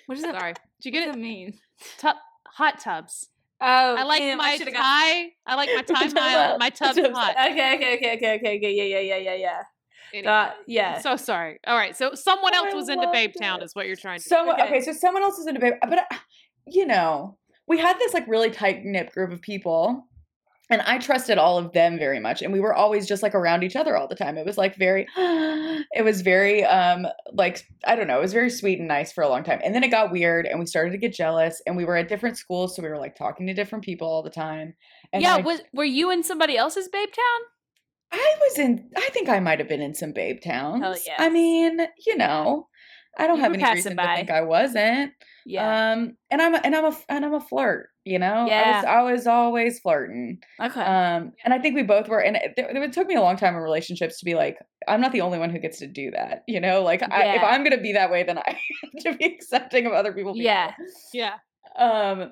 What 0.06 0.16
does 0.16 0.24
that, 0.24 0.40
Sorry, 0.40 0.54
did 0.82 0.94
you 0.94 1.00
what 1.00 1.06
get 1.06 1.06
does 1.08 1.16
it? 1.16 1.20
that 1.20 1.22
mean? 1.24 1.60
Tub, 1.98 2.16
hot 2.48 2.80
tubs. 2.80 3.30
Oh, 3.62 3.95
I 3.95 4.03
like 4.03 4.20
damn, 4.20 4.38
my 4.38 4.55
should've 4.55 4.74
got- 4.74 4.82
I 4.84 5.55
like 5.55 5.70
my 5.76 5.82
Thai 5.82 6.01
Tubs 6.03 6.14
mild. 6.14 6.51
hot. 6.51 6.60
My 6.60 6.70
tubs 6.70 6.95
Tubs 6.95 7.18
hot. 7.18 7.32
Okay, 7.32 7.76
okay, 7.76 7.95
okay, 7.97 8.16
okay, 8.16 8.36
okay, 8.36 8.57
okay. 8.57 8.72
Yeah, 8.74 8.84
yeah, 8.84 8.99
yeah, 8.99 9.18
yeah, 9.18 9.34
yeah. 9.36 9.62
Anyway, 10.14 10.24
Got, 10.24 10.55
yeah. 10.66 10.99
So 11.01 11.18
sorry. 11.18 11.60
All 11.68 11.76
right. 11.76 11.95
So 11.95 12.14
someone 12.16 12.53
else 12.55 12.70
I 12.72 12.76
was 12.76 12.89
into 12.89 13.10
Babe 13.12 13.32
Town, 13.39 13.62
it. 13.62 13.66
is 13.66 13.76
what 13.76 13.86
you're 13.86 13.95
trying 13.95 14.20
to. 14.20 14.24
Someone 14.26 14.55
Okay. 14.55 14.78
okay. 14.78 14.82
so 14.82 14.93
someone 14.93 15.22
else 15.24 15.38
is 15.38 15.45
into 15.47 15.60
baby, 15.60 15.76
but 15.82 15.99
uh, 15.99 16.18
you 16.66 16.86
know, 16.86 17.38
we 17.68 17.78
had 17.78 17.97
this 17.99 18.14
like 18.14 18.28
really 18.28 18.49
tight 18.49 18.84
knit 18.84 19.12
group 19.12 19.32
of 19.32 19.41
people, 19.41 20.07
and 20.70 20.82
I 20.82 20.99
trusted 20.99 21.38
all 21.38 21.57
of 21.57 21.74
them 21.74 21.97
very 21.97 22.20
much, 22.20 22.41
and 22.41 22.53
we 22.53 22.59
were 22.59 22.74
always 22.74 23.07
just 23.07 23.24
like 23.24 23.36
around 23.36 23.63
each 23.63 23.76
other 23.76 23.97
all 23.97 24.07
the 24.07 24.15
time. 24.15 24.38
It 24.38 24.45
was 24.45 24.57
like 24.57 24.76
very, 24.76 25.07
it 25.17 26.03
was 26.03 26.22
very 26.22 26.63
um 26.63 27.07
like 27.34 27.65
I 27.86 27.95
don't 27.95 28.07
know, 28.07 28.17
it 28.20 28.22
was 28.22 28.34
very 28.34 28.49
sweet 28.49 28.80
and 28.80 28.88
nice 28.88 29.11
for 29.11 29.24
a 29.24 29.30
long 29.30 29.43
time, 29.43 29.61
and 29.63 29.74
then 29.74 29.84
it 29.84 29.89
got 29.89 30.11
weird, 30.11 30.45
and 30.45 30.59
we 30.59 30.65
started 30.65 30.91
to 30.91 30.97
get 30.97 31.13
jealous, 31.13 31.61
and 31.65 31.76
we 31.76 31.86
were 31.86 31.95
at 31.95 32.09
different 32.09 32.38
schools, 32.38 32.76
so 32.76 32.84
we 32.84 32.89
were 32.89 32.97
like 32.97 33.15
talking 33.15 33.47
to 33.47 33.53
different 33.53 33.84
people 33.84 34.07
all 34.07 34.24
the 34.24 34.30
time. 34.30 34.76
And 35.11 35.24
yeah, 35.24 35.36
I, 35.36 35.41
was 35.41 35.61
were 35.74 35.84
you 35.84 36.11
in 36.11 36.24
somebody 36.24 36.57
else's 36.57 36.88
Babe 36.88 37.09
Town? 37.09 37.47
I 38.11 38.36
was 38.41 38.57
in. 38.57 38.89
I 38.97 39.09
think 39.11 39.30
I 39.30 39.39
might 39.39 39.59
have 39.59 39.70
been 39.70 39.82
in 39.82 39.93
some 39.93 40.13
Babe 40.13 40.39
Towns. 40.41 41.03
yes. 41.05 41.15
I 41.20 41.30
mean, 41.30 41.80
you 42.05 42.17
know. 42.17 42.67
I 43.20 43.28
don't 43.28 43.38
You 43.38 43.43
have 43.43 43.53
any 43.53 43.61
passing 43.61 43.76
reason 43.76 43.95
by. 43.95 44.05
to 44.07 44.15
think 44.15 44.32
I 44.32 44.41
wasn't. 44.41 45.11
Yeah. 45.45 45.91
Um, 45.93 46.15
and 46.32 46.41
I'm 46.41 46.55
a, 46.55 46.57
and 46.63 46.76
I'm 46.76 46.86
a 46.86 46.97
and 47.09 47.26
I'm 47.26 47.34
a 47.34 47.39
flirt. 47.41 47.89
You 48.05 48.17
know, 48.20 48.34
I 48.34 48.41
was 48.43 48.49
Yeah. 48.49 48.84
I 48.88 49.01
was 49.03 49.28
always 49.28 49.80
flirting. 49.80 50.39
okay. 50.59 50.82
Um, 50.82 51.34
and 51.43 51.53
I 51.53 51.59
think 51.59 51.76
we 51.76 51.84
both 51.84 52.07
were. 52.07 52.20
And 52.22 52.38
it, 52.38 52.53
it 52.57 52.93
took 52.93 53.07
me 53.07 53.15
a 53.15 53.22
long 53.22 53.36
time 53.38 53.55
in 53.55 53.61
relationships 53.61 54.20
to 54.20 54.26
be 54.26 54.34
like, 54.36 54.57
I'm 54.88 55.01
not 55.01 55.11
the 55.11 55.22
only 55.22 55.38
one 55.38 55.49
who 55.51 55.59
gets 55.59 55.80
to 55.80 55.88
do 55.88 56.11
that. 56.11 56.43
You 56.47 56.59
know, 56.59 56.82
like 56.84 57.03
I, 57.03 57.36
if 57.36 57.43
I'm 57.43 57.63
gonna 57.63 57.82
be 57.82 57.93
that 57.93 58.09
way, 58.11 58.24
then 58.24 58.38
I 58.39 58.57
have 58.84 59.03
to 59.13 59.17
be 59.17 59.26
accepting 59.26 59.86
of 59.86 59.93
other 59.93 60.13
people. 60.13 60.34
being 60.34 60.45
Yeah. 60.45 60.72
Yeah. 61.13 61.34
um 61.78 62.32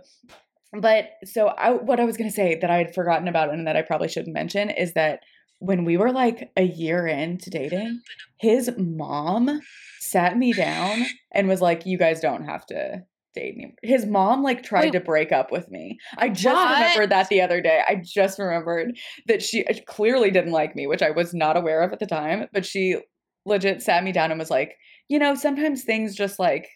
but 0.73 1.09
so 1.25 1.47
I, 1.47 1.71
what 1.71 1.99
I 1.99 2.05
was 2.05 2.17
gonna 2.17 2.31
say 2.31 2.55
that 2.59 2.69
I 2.69 2.77
had 2.77 2.93
forgotten 2.93 3.27
about 3.27 3.53
and 3.53 3.67
that 3.67 3.75
I 3.77 3.81
probably 3.81 4.09
shouldn't 4.09 4.33
mention 4.33 4.69
is 4.69 4.93
that 4.93 5.21
when 5.59 5.85
we 5.85 5.97
were 5.97 6.11
like 6.11 6.51
a 6.55 6.63
year 6.63 7.07
into 7.07 7.49
dating, 7.49 8.01
his 8.39 8.69
mom 8.77 9.59
sat 9.99 10.37
me 10.37 10.53
down 10.53 11.05
and 11.31 11.47
was 11.47 11.61
like, 11.61 11.85
"You 11.85 11.97
guys 11.97 12.19
don't 12.19 12.45
have 12.45 12.65
to 12.67 13.03
date 13.33 13.55
anymore." 13.55 13.75
His 13.81 14.05
mom 14.05 14.43
like 14.43 14.61
tried 14.61 14.85
Wait. 14.85 14.91
to 14.93 14.99
break 14.99 15.31
up 15.31 15.51
with 15.51 15.69
me. 15.71 15.97
I 16.17 16.29
just 16.29 16.55
What? 16.55 16.73
remembered 16.75 17.09
that 17.09 17.29
the 17.29 17.41
other 17.41 17.59
day. 17.61 17.81
I 17.87 17.95
just 18.03 18.37
remembered 18.37 18.97
that 19.27 19.41
she 19.41 19.65
uh, 19.65 19.73
clearly 19.87 20.29
didn't 20.29 20.51
like 20.51 20.75
me, 20.75 20.85
which 20.85 21.01
I 21.01 21.09
was 21.11 21.33
not 21.33 21.57
aware 21.57 21.81
of 21.81 21.91
at 21.91 21.99
the 21.99 22.05
time. 22.05 22.47
But 22.53 22.65
she 22.65 22.97
legit 23.45 23.81
sat 23.81 24.03
me 24.03 24.11
down 24.11 24.29
and 24.31 24.39
was 24.39 24.51
like, 24.51 24.75
"You 25.09 25.17
know, 25.19 25.33
sometimes 25.35 25.83
things 25.83 26.15
just 26.15 26.39
like." 26.39 26.67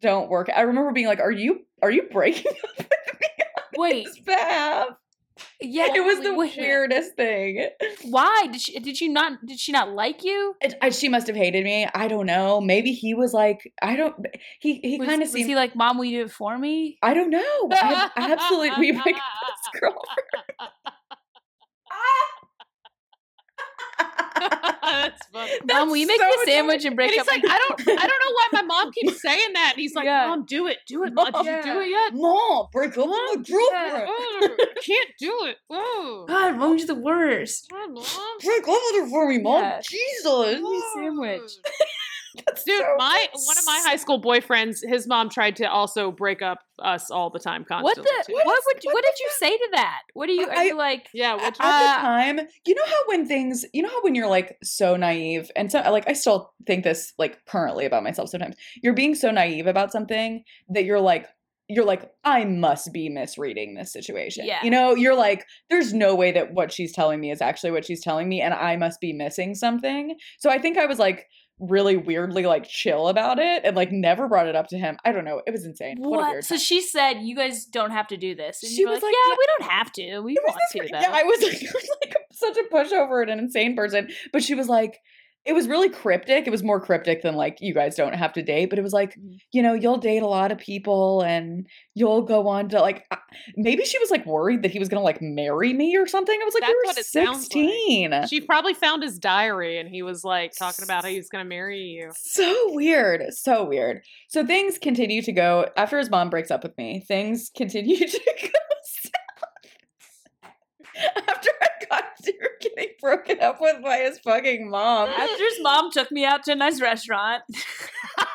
Don't 0.00 0.30
work. 0.30 0.48
I 0.56 0.62
remember 0.62 0.92
being 0.92 1.08
like, 1.08 1.20
"Are 1.20 1.30
you 1.30 1.58
are 1.82 1.90
you 1.90 2.04
breaking 2.10 2.52
up 2.78 2.78
with 2.78 2.88
me?" 2.88 3.19
Wait, 3.80 4.08
Bab. 4.26 4.88
yeah, 5.60 5.86
It 5.94 6.04
was 6.04 6.20
the 6.20 6.34
wait, 6.34 6.56
weirdest 6.56 7.14
thing. 7.16 7.68
Why 8.02 8.46
did 8.52 8.60
she? 8.60 8.78
Did 8.78 9.00
you 9.00 9.08
not? 9.08 9.44
Did 9.46 9.58
she 9.58 9.72
not 9.72 9.90
like 9.90 10.22
you? 10.22 10.54
It- 10.60 10.74
I- 10.82 10.90
she 10.90 11.08
must 11.08 11.26
have 11.28 11.36
hated 11.36 11.64
me. 11.64 11.86
I 11.94 12.08
don't 12.08 12.26
know. 12.26 12.60
Maybe 12.60 12.92
he 12.92 13.14
was 13.14 13.32
like, 13.32 13.72
I 13.80 13.96
don't. 13.96 14.14
He 14.60 14.80
he 14.82 14.98
kind 14.98 15.12
of 15.22 15.28
was 15.28 15.32
seemed. 15.32 15.48
he 15.48 15.54
like, 15.54 15.74
"Mom, 15.74 15.96
will 15.96 16.04
you 16.04 16.18
do 16.20 16.24
it 16.26 16.30
for 16.32 16.58
me"? 16.58 16.98
I 17.02 17.14
don't 17.14 17.30
know. 17.30 17.68
I 17.72 17.76
have 17.76 18.12
absolutely 18.16 18.70
we 18.78 18.92
my 18.92 19.02
best 19.04 19.80
girlfriend. 19.80 20.44
That's 24.40 25.26
funny. 25.32 25.52
Mom, 25.66 25.88
will 25.88 25.96
you 25.96 26.06
make 26.06 26.20
so 26.20 26.26
me 26.26 26.32
a 26.42 26.44
sandwich 26.46 26.84
and 26.84 26.96
break 26.96 27.12
And 27.12 27.20
up? 27.20 27.26
he's 27.30 27.42
like, 27.42 27.52
I 27.52 27.58
don't, 27.58 27.80
I 27.80 28.06
don't 28.06 28.20
know 28.24 28.32
why 28.34 28.48
my 28.52 28.62
mom 28.62 28.92
keeps 28.94 29.20
saying 29.22 29.52
that. 29.54 29.72
And 29.74 29.80
he's 29.80 29.94
like, 29.94 30.04
Yeah. 30.04 30.26
Mom, 30.28 30.44
do 30.46 30.66
it, 30.66 30.78
do 30.86 31.04
it, 31.04 31.12
Mom. 31.14 31.30
Did 31.32 31.44
you 31.44 31.72
do 31.72 31.80
it 31.80 31.88
yet? 31.90 32.14
Mom, 32.14 32.66
break 32.72 32.90
up 32.92 32.98
with 32.98 33.08
my 33.08 33.34
girlfriend. 33.36 34.08
Oh, 34.08 34.56
can't 34.84 35.08
do 35.18 35.44
it. 35.46 35.56
Oh, 35.70 36.24
God, 36.28 36.56
mom's 36.56 36.86
the 36.86 36.94
worst. 36.94 37.68
God, 37.70 37.92
Mom. 37.92 38.04
Break 38.44 38.62
up 38.62 38.68
with 38.68 39.02
her 39.02 39.08
for 39.08 39.28
me, 39.28 39.38
mom. 39.38 39.62
Yeah. 39.62 39.80
Jesus. 39.82 40.54
Give 40.54 40.62
me 40.62 40.76
a 40.78 40.82
sandwich. 40.98 41.52
That's 42.46 42.64
Dude, 42.64 42.78
so 42.80 42.94
my 42.98 43.26
good. 43.32 43.40
one 43.46 43.58
of 43.58 43.64
my 43.66 43.80
high 43.84 43.96
school 43.96 44.20
boyfriends, 44.20 44.78
his 44.82 45.06
mom 45.06 45.28
tried 45.28 45.56
to 45.56 45.64
also 45.70 46.10
break 46.12 46.42
up 46.42 46.58
us 46.78 47.10
all 47.10 47.30
the 47.30 47.38
time, 47.38 47.64
What 47.68 47.96
constantly. 47.96 48.10
the? 48.28 48.32
What 48.34 48.46
What 48.46 48.62
would? 48.66 48.76
is- 48.78 48.84
What, 48.84 48.94
what 48.94 49.04
did 49.04 49.18
you 49.20 49.28
say 49.38 49.56
to 49.56 49.68
that? 49.72 50.00
What 50.14 50.26
do 50.26 50.32
you? 50.32 50.46
Are 50.46 50.52
I- 50.56 50.64
you 50.64 50.76
like? 50.76 51.08
Yeah, 51.12 51.34
At 51.34 51.40
what 51.40 51.54
the 51.56 51.64
Uh, 51.64 51.98
time, 52.00 52.40
you 52.66 52.74
know 52.74 52.84
how 52.86 53.02
when 53.06 53.26
things, 53.26 53.64
you 53.72 53.82
know 53.82 53.88
how 53.88 54.02
when 54.02 54.14
you're 54.14 54.28
like 54.28 54.56
so 54.62 54.96
naive, 54.96 55.50
and 55.56 55.70
so 55.70 55.80
like 55.90 56.08
I 56.08 56.12
still 56.14 56.52
think 56.66 56.84
this 56.84 57.12
like 57.18 57.44
currently 57.46 57.84
about 57.86 58.02
myself 58.02 58.30
sometimes. 58.30 58.56
You're 58.82 58.94
being 58.94 59.14
so 59.14 59.30
naive 59.30 59.66
about 59.66 59.92
something 59.92 60.44
that 60.70 60.84
you're 60.84 61.00
like, 61.00 61.26
you're 61.72 61.84
like, 61.84 62.10
I 62.24 62.44
must 62.46 62.92
be 62.92 63.08
misreading 63.08 63.74
this 63.74 63.92
situation. 63.92 64.44
Yeah. 64.44 64.58
You 64.64 64.70
know, 64.70 64.96
you're 64.96 65.14
like, 65.14 65.46
there's 65.68 65.94
no 65.94 66.16
way 66.16 66.32
that 66.32 66.52
what 66.52 66.72
she's 66.72 66.92
telling 66.92 67.20
me 67.20 67.30
is 67.30 67.40
actually 67.40 67.70
what 67.70 67.84
she's 67.84 68.02
telling 68.02 68.28
me, 68.28 68.40
and 68.40 68.52
I 68.52 68.74
must 68.76 69.00
be 69.00 69.12
missing 69.12 69.54
something. 69.54 70.16
So 70.40 70.50
I 70.50 70.58
think 70.58 70.78
I 70.78 70.86
was 70.86 70.98
like 70.98 71.28
really 71.60 71.96
weirdly 71.96 72.44
like 72.46 72.66
chill 72.66 73.08
about 73.08 73.38
it 73.38 73.64
and 73.64 73.76
like 73.76 73.92
never 73.92 74.26
brought 74.28 74.46
it 74.48 74.56
up 74.56 74.68
to 74.68 74.78
him. 74.78 74.96
I 75.04 75.12
don't 75.12 75.24
know. 75.24 75.42
It 75.46 75.50
was 75.50 75.64
insane. 75.64 75.96
What, 75.98 76.10
What? 76.20 76.44
So 76.44 76.54
time. 76.54 76.60
she 76.60 76.80
said, 76.80 77.12
"You 77.20 77.36
guys 77.36 77.66
don't 77.66 77.90
have 77.90 78.06
to 78.08 78.16
do 78.16 78.34
this." 78.34 78.62
And 78.62 78.72
She 78.72 78.84
was 78.84 78.94
like, 78.96 79.02
like, 79.04 79.12
"Yeah, 79.12 79.28
yeah. 79.30 79.36
we 79.38 79.46
don't 79.58 79.70
have 79.70 79.92
to. 79.92 80.20
We 80.20 80.36
want 80.42 80.58
to 80.72 80.88
though." 80.90 80.98
Yeah, 81.00 81.10
I 81.12 81.22
was 81.22 81.42
like, 81.42 81.62
I 81.62 81.72
was 81.74 81.90
like 82.02 82.14
such 82.32 82.56
a 82.56 82.74
pushover 82.74 83.22
and 83.22 83.30
an 83.30 83.38
insane 83.38 83.76
person. 83.76 84.08
But 84.32 84.42
she 84.42 84.54
was 84.54 84.68
like, 84.68 85.00
it 85.46 85.54
was 85.54 85.66
really 85.68 85.88
cryptic. 85.88 86.46
It 86.46 86.50
was 86.50 86.62
more 86.62 86.80
cryptic 86.80 87.22
than 87.22 87.34
like 87.34 87.58
you 87.60 87.72
guys 87.72 87.96
don't 87.96 88.12
have 88.14 88.32
to 88.34 88.42
date. 88.42 88.68
But 88.70 88.78
it 88.78 88.82
was 88.82 88.92
like, 88.92 89.14
Mhm. 89.16 89.38
you 89.52 89.62
know, 89.62 89.72
you'll 89.74 89.96
date 89.96 90.22
a 90.22 90.26
lot 90.26 90.52
of 90.52 90.58
people 90.58 91.22
and 91.22 91.66
you'll 91.94 92.22
go 92.22 92.46
on 92.48 92.68
to 92.70 92.80
like. 92.80 93.06
Maybe 93.56 93.84
she 93.84 93.98
was 93.98 94.10
like 94.10 94.26
worried 94.26 94.62
that 94.62 94.70
he 94.70 94.78
was 94.78 94.88
gonna 94.88 95.02
like 95.02 95.22
marry 95.22 95.72
me 95.72 95.96
or 95.96 96.06
something. 96.06 96.38
I 96.40 96.44
was 96.44 96.52
like, 96.54 96.62
That's 96.62 96.74
what 96.84 96.98
it 96.98 97.06
sounds 97.06 97.54
like. 97.54 97.64
sixteen. 97.64 98.26
She 98.28 98.40
probably 98.42 98.74
found 98.74 99.02
his 99.02 99.18
diary 99.18 99.78
and 99.78 99.88
he 99.88 100.02
was 100.02 100.24
like 100.24 100.52
talking 100.56 100.82
about 100.84 101.04
how 101.04 101.10
he 101.10 101.16
was 101.16 101.28
going 101.28 101.44
to 101.44 101.48
marry 101.48 101.80
you. 101.80 102.10
So 102.16 102.72
weird. 102.74 103.32
So 103.32 103.64
weird. 103.64 104.02
So 104.28 104.44
things 104.46 104.78
continue 104.78 105.22
to 105.22 105.32
go 105.32 105.66
after 105.76 105.98
his 105.98 106.10
mom 106.10 106.28
breaks 106.30 106.50
up 106.50 106.62
with 106.62 106.76
me. 106.76 107.00
Things 107.06 107.50
continue 107.56 107.96
to 108.06 108.20
go 108.42 108.48
south. 108.84 109.12
After 111.28 111.50
I 112.80 112.84
getting 112.84 112.96
broken 113.00 113.40
up 113.40 113.60
with 113.60 113.82
by 113.82 113.98
his 113.98 114.18
fucking 114.20 114.70
mom, 114.70 115.08
After 115.16 115.44
his 115.44 115.58
mom 115.60 115.90
took 115.90 116.10
me 116.10 116.24
out 116.24 116.44
to 116.44 116.52
a 116.52 116.54
nice 116.54 116.80
restaurant, 116.80 117.42
held 118.16 118.28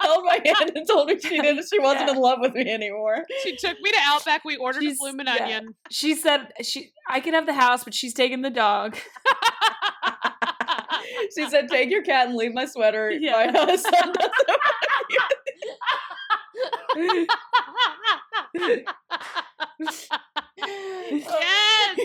oh, 0.02 0.22
my 0.24 0.40
hand 0.44 0.72
and 0.74 0.86
told 0.86 1.08
me 1.08 1.18
she 1.18 1.40
didn't. 1.40 1.66
She 1.68 1.78
wasn't 1.80 2.08
Yeah. 2.08 2.14
in 2.14 2.20
love 2.20 2.38
with 2.40 2.54
me 2.54 2.70
anymore. 2.70 3.24
She 3.42 3.56
took 3.56 3.78
me 3.80 3.90
to 3.90 3.98
Outback. 4.04 4.44
We 4.44 4.56
ordered 4.56 4.82
She's- 4.82 4.96
a 4.96 4.98
bloomin' 5.00 5.26
yeah. 5.26 5.42
onion. 5.44 5.74
she 5.90 6.14
said, 6.14 6.52
"She, 6.62 6.92
I 7.08 7.20
can 7.20 7.34
have 7.34 7.46
the 7.46 7.52
house, 7.54 7.84
but 7.84 7.94
she's 7.94 8.14
taking 8.14 8.42
the 8.42 8.50
dog." 8.50 8.96
She 11.36 11.48
said, 11.48 11.68
"Take 11.68 11.90
your 11.90 12.02
cat 12.02 12.28
and 12.28 12.36
leave 12.36 12.52
my 12.54 12.64
sweater." 12.66 13.10
Yeah. 13.10 13.50
My 13.52 13.58
house. 13.58 13.84
yes. 21.26 21.98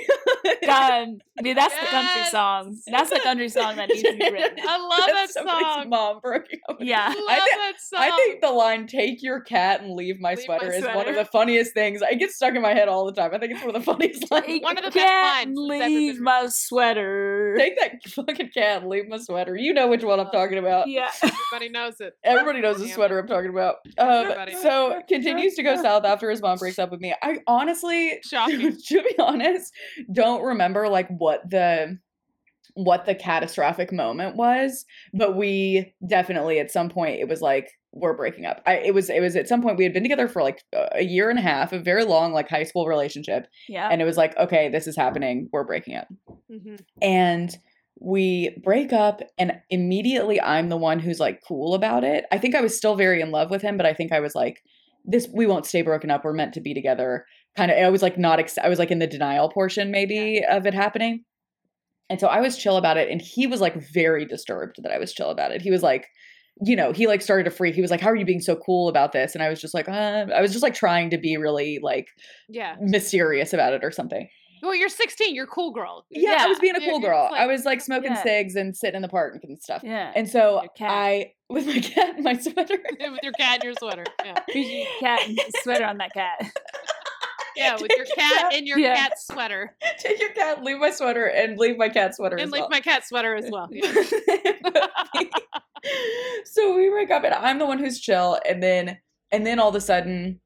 Done. 0.63 1.19
Dude, 1.41 1.57
that's 1.57 1.73
the 1.79 1.85
country 1.87 2.23
song. 2.31 2.77
That's 2.87 3.09
the 3.09 3.19
country 3.19 3.49
song 3.49 3.75
that 3.75 3.89
needs 3.89 4.01
to 4.03 4.17
be 4.17 4.17
written. 4.31 4.57
I 4.67 4.77
love 4.77 5.07
that 5.07 5.29
somebody's 5.29 5.65
song. 5.67 5.89
Mom 5.89 6.19
broken 6.19 6.59
up. 6.77 6.79
with 6.79 6.87
Yeah. 6.87 7.05
I 7.07 7.09
love 7.09 7.25
I 7.29 7.35
thi- 7.39 7.57
that 7.57 7.73
song. 7.81 7.99
I 8.01 8.11
think 8.15 8.41
the 8.41 8.51
line 8.51 8.87
"Take 8.87 9.21
your 9.23 9.41
cat 9.41 9.81
and 9.81 9.91
leave 9.93 10.19
my 10.19 10.35
Leave 10.35 10.47
my 10.47 10.57
sweater" 10.57 10.71
is 10.71 10.83
one 10.85 11.07
of 11.07 11.15
the 11.15 11.25
funniest 11.25 11.73
things. 11.73 12.01
I 12.01 12.13
get 12.13 12.31
stuck 12.31 12.55
in 12.55 12.61
my 12.61 12.73
head 12.73 12.87
all 12.87 13.05
the 13.05 13.11
time. 13.11 13.31
I 13.33 13.37
think 13.39 13.53
it's 13.53 13.61
one 13.65 13.75
of 13.75 13.83
the 13.83 13.85
funniest 13.91 14.29
lines. 14.31 14.61
One 14.61 14.77
of 14.77 14.83
your 14.83 14.91
the 14.91 14.95
best 14.95 15.07
cat 15.07 15.47
lines 15.47 15.57
and 15.57 15.57
leave 15.57 16.19
my 16.19 16.47
sweater. 16.47 17.55
Take 17.57 17.79
that 17.79 17.91
fucking 18.11 18.49
cat 18.53 18.81
and 18.81 18.89
leave 18.89 19.07
my 19.07 19.17
sweater. 19.17 19.55
You 19.55 19.73
know 19.73 19.87
which 19.87 20.03
one 20.03 20.19
I'm 20.19 20.29
talking 20.31 20.57
about. 20.57 20.87
yeah. 20.87 21.09
Everybody 21.23 21.69
knows 21.69 21.99
it. 21.99 22.13
Everybody 22.23 22.61
knows 22.61 22.79
the 22.79 22.87
sweater 22.89 23.19
I'm 23.19 23.27
talking 23.27 23.49
about. 23.49 23.75
Um, 23.97 24.33
so 24.61 25.01
continues 25.07 25.55
to 25.55 25.63
go 25.63 25.81
south 25.81 26.05
after 26.05 26.29
his 26.29 26.41
mom 26.41 26.57
breaks 26.57 26.79
up 26.79 26.91
with 26.91 26.99
me. 27.01 27.13
I 27.21 27.39
honestly, 27.47 28.19
Shocking. 28.23 28.75
to 28.87 29.01
be 29.03 29.15
honest, 29.19 29.73
don't 30.11 30.43
remember 30.43 30.87
like 30.89 31.07
what 31.09 31.49
the 31.49 31.97
what 32.77 33.05
the 33.05 33.15
catastrophic 33.15 33.91
moment 33.91 34.35
was, 34.35 34.85
but 35.13 35.35
we 35.35 35.93
definitely 36.07 36.59
at 36.59 36.69
some 36.71 36.89
point 36.89 37.19
it 37.19 37.27
was 37.27 37.41
like 37.41 37.69
we're 37.91 38.15
breaking 38.15 38.45
up. 38.45 38.61
I 38.67 38.75
it 38.77 38.93
was 38.93 39.09
it 39.09 39.19
was 39.21 39.35
at 39.35 39.47
some 39.47 39.61
point 39.63 39.77
we 39.77 39.83
had 39.83 39.93
been 39.93 40.03
together 40.03 40.27
for 40.27 40.43
like 40.43 40.61
a 40.93 41.03
year 41.03 41.29
and 41.31 41.39
a 41.39 41.41
half, 41.41 41.73
a 41.73 41.79
very 41.79 42.03
long 42.03 42.33
like 42.33 42.49
high 42.49 42.63
school 42.65 42.85
relationship, 42.85 43.47
Yeah. 43.67 43.89
and 43.91 44.01
it 44.01 44.05
was 44.05 44.17
like 44.17 44.37
okay, 44.37 44.69
this 44.69 44.85
is 44.87 44.95
happening. 44.95 45.49
We're 45.51 45.63
breaking 45.63 45.95
up 45.95 46.07
Mhm. 46.51 46.79
and 47.01 47.49
we 47.99 48.55
break 48.63 48.93
up 48.93 49.21
and 49.39 49.53
immediately 49.71 50.39
i'm 50.39 50.69
the 50.69 50.77
one 50.77 50.99
who's 50.99 51.19
like 51.19 51.41
cool 51.47 51.73
about 51.73 52.03
it 52.03 52.25
i 52.31 52.37
think 52.37 52.53
i 52.53 52.61
was 52.61 52.77
still 52.77 52.95
very 52.95 53.21
in 53.21 53.31
love 53.31 53.49
with 53.49 53.63
him 53.63 53.75
but 53.75 53.87
i 53.87 53.93
think 53.93 54.11
i 54.11 54.19
was 54.19 54.35
like 54.35 54.61
this 55.03 55.27
we 55.33 55.47
won't 55.47 55.65
stay 55.65 55.81
broken 55.81 56.11
up 56.11 56.23
we're 56.23 56.31
meant 56.31 56.53
to 56.53 56.61
be 56.61 56.75
together 56.75 57.25
kind 57.55 57.71
of 57.71 57.77
i 57.77 57.89
was 57.89 58.03
like 58.03 58.15
not 58.15 58.37
ex- 58.37 58.59
i 58.59 58.69
was 58.69 58.77
like 58.77 58.91
in 58.91 58.99
the 58.99 59.07
denial 59.07 59.49
portion 59.49 59.89
maybe 59.89 60.43
of 60.47 60.67
it 60.67 60.75
happening 60.75 61.23
and 62.09 62.19
so 62.19 62.27
i 62.27 62.39
was 62.39 62.57
chill 62.57 62.77
about 62.77 62.97
it 62.97 63.09
and 63.09 63.21
he 63.21 63.47
was 63.47 63.61
like 63.61 63.75
very 63.91 64.25
disturbed 64.25 64.77
that 64.83 64.91
i 64.91 64.97
was 64.97 65.13
chill 65.13 65.29
about 65.29 65.51
it 65.51 65.61
he 65.61 65.71
was 65.71 65.83
like 65.83 66.07
you 66.65 66.75
know 66.75 66.91
he 66.91 67.05
like 67.07 67.21
started 67.21 67.43
to 67.43 67.51
freak 67.51 67.75
he 67.75 67.81
was 67.81 67.91
like 67.91 68.01
how 68.01 68.09
are 68.09 68.15
you 68.15 68.25
being 68.25 68.41
so 68.41 68.55
cool 68.55 68.87
about 68.89 69.11
this 69.11 69.33
and 69.35 69.43
i 69.43 69.49
was 69.49 69.61
just 69.61 69.73
like 69.73 69.87
uh, 69.87 70.25
i 70.35 70.41
was 70.41 70.51
just 70.51 70.63
like 70.63 70.73
trying 70.73 71.09
to 71.09 71.17
be 71.17 71.37
really 71.37 71.79
like 71.83 72.07
Yeah. 72.49 72.75
mysterious 72.81 73.53
about 73.53 73.73
it 73.73 73.83
or 73.83 73.91
something 73.91 74.27
Well, 74.63 74.73
you're 74.73 74.89
16. 74.89 75.35
You're 75.35 75.45
cool 75.45 75.69
girl. 75.71 76.05
yeah, 76.09 76.37
I 76.39 76.47
was 76.47 76.57
being 76.57 76.75
a 76.75 76.79
cool 76.79 76.99
you're 76.99 77.11
girl. 77.11 77.27
just 77.29 77.35
I 77.39 77.45
like- 77.45 77.51
was 77.51 77.65
like 77.65 77.79
smoking 77.81 78.13
Yeah. 78.13 78.23
cigs 78.23 78.55
and 78.55 78.75
sitting 78.75 78.95
in 78.95 79.01
the 79.03 79.07
park 79.07 79.37
and 79.43 79.61
stuff. 79.61 79.83
yeah. 79.83 80.11
And 80.15 80.27
so 80.27 80.63
I, 80.81 81.33
with 81.47 81.67
my 81.67 81.79
cat 81.79 82.15
and 82.15 82.23
my 82.23 82.35
sweater, 82.37 82.79
with 82.99 83.19
your 83.21 83.33
cat 83.33 83.55
and 83.61 83.63
your 83.65 83.75
sweater. 83.77 84.03
Yeah. 84.25 84.39
Cat 84.99 85.27
and 85.27 85.39
sweater 85.61 85.85
on 85.85 85.97
that 85.99 86.11
cat. 86.11 86.39
Yeah, 87.57 87.75
with 87.81 87.91
your 87.95 88.05
cat 88.15 88.53
in 88.53 88.65
your 88.67 88.77
Yeah. 88.79 88.95
cat 88.95 89.13
sweater. 89.19 89.75
take 89.99 90.19
your 90.19 90.31
cat, 90.31 90.63
leave 90.63 90.77
my 90.77 90.91
sweater, 90.91 91.25
and 91.25 91.57
leave 91.57 91.77
my 91.77 91.89
cat 91.89 92.15
sweater 92.15 92.35
And 92.37 92.45
as 92.45 92.51
leave 92.51 92.61
well. 92.61 92.69
my 92.69 92.79
cat 92.79 93.05
sweater 93.05 93.35
as 93.35 93.49
well. 93.51 93.67
Yeah. 93.71 93.91
so 96.45 96.75
we 96.75 96.89
break 96.89 97.11
up, 97.11 97.23
and 97.23 97.33
I'm 97.33 97.59
the 97.59 97.65
one 97.65 97.79
who's 97.79 97.99
chill, 97.99 98.39
and 98.47 98.61
then 98.61 98.97
and 99.31 99.45
then 99.45 99.59
all 99.59 99.69
of 99.69 99.75
a 99.75 99.81
sudden 99.81 100.39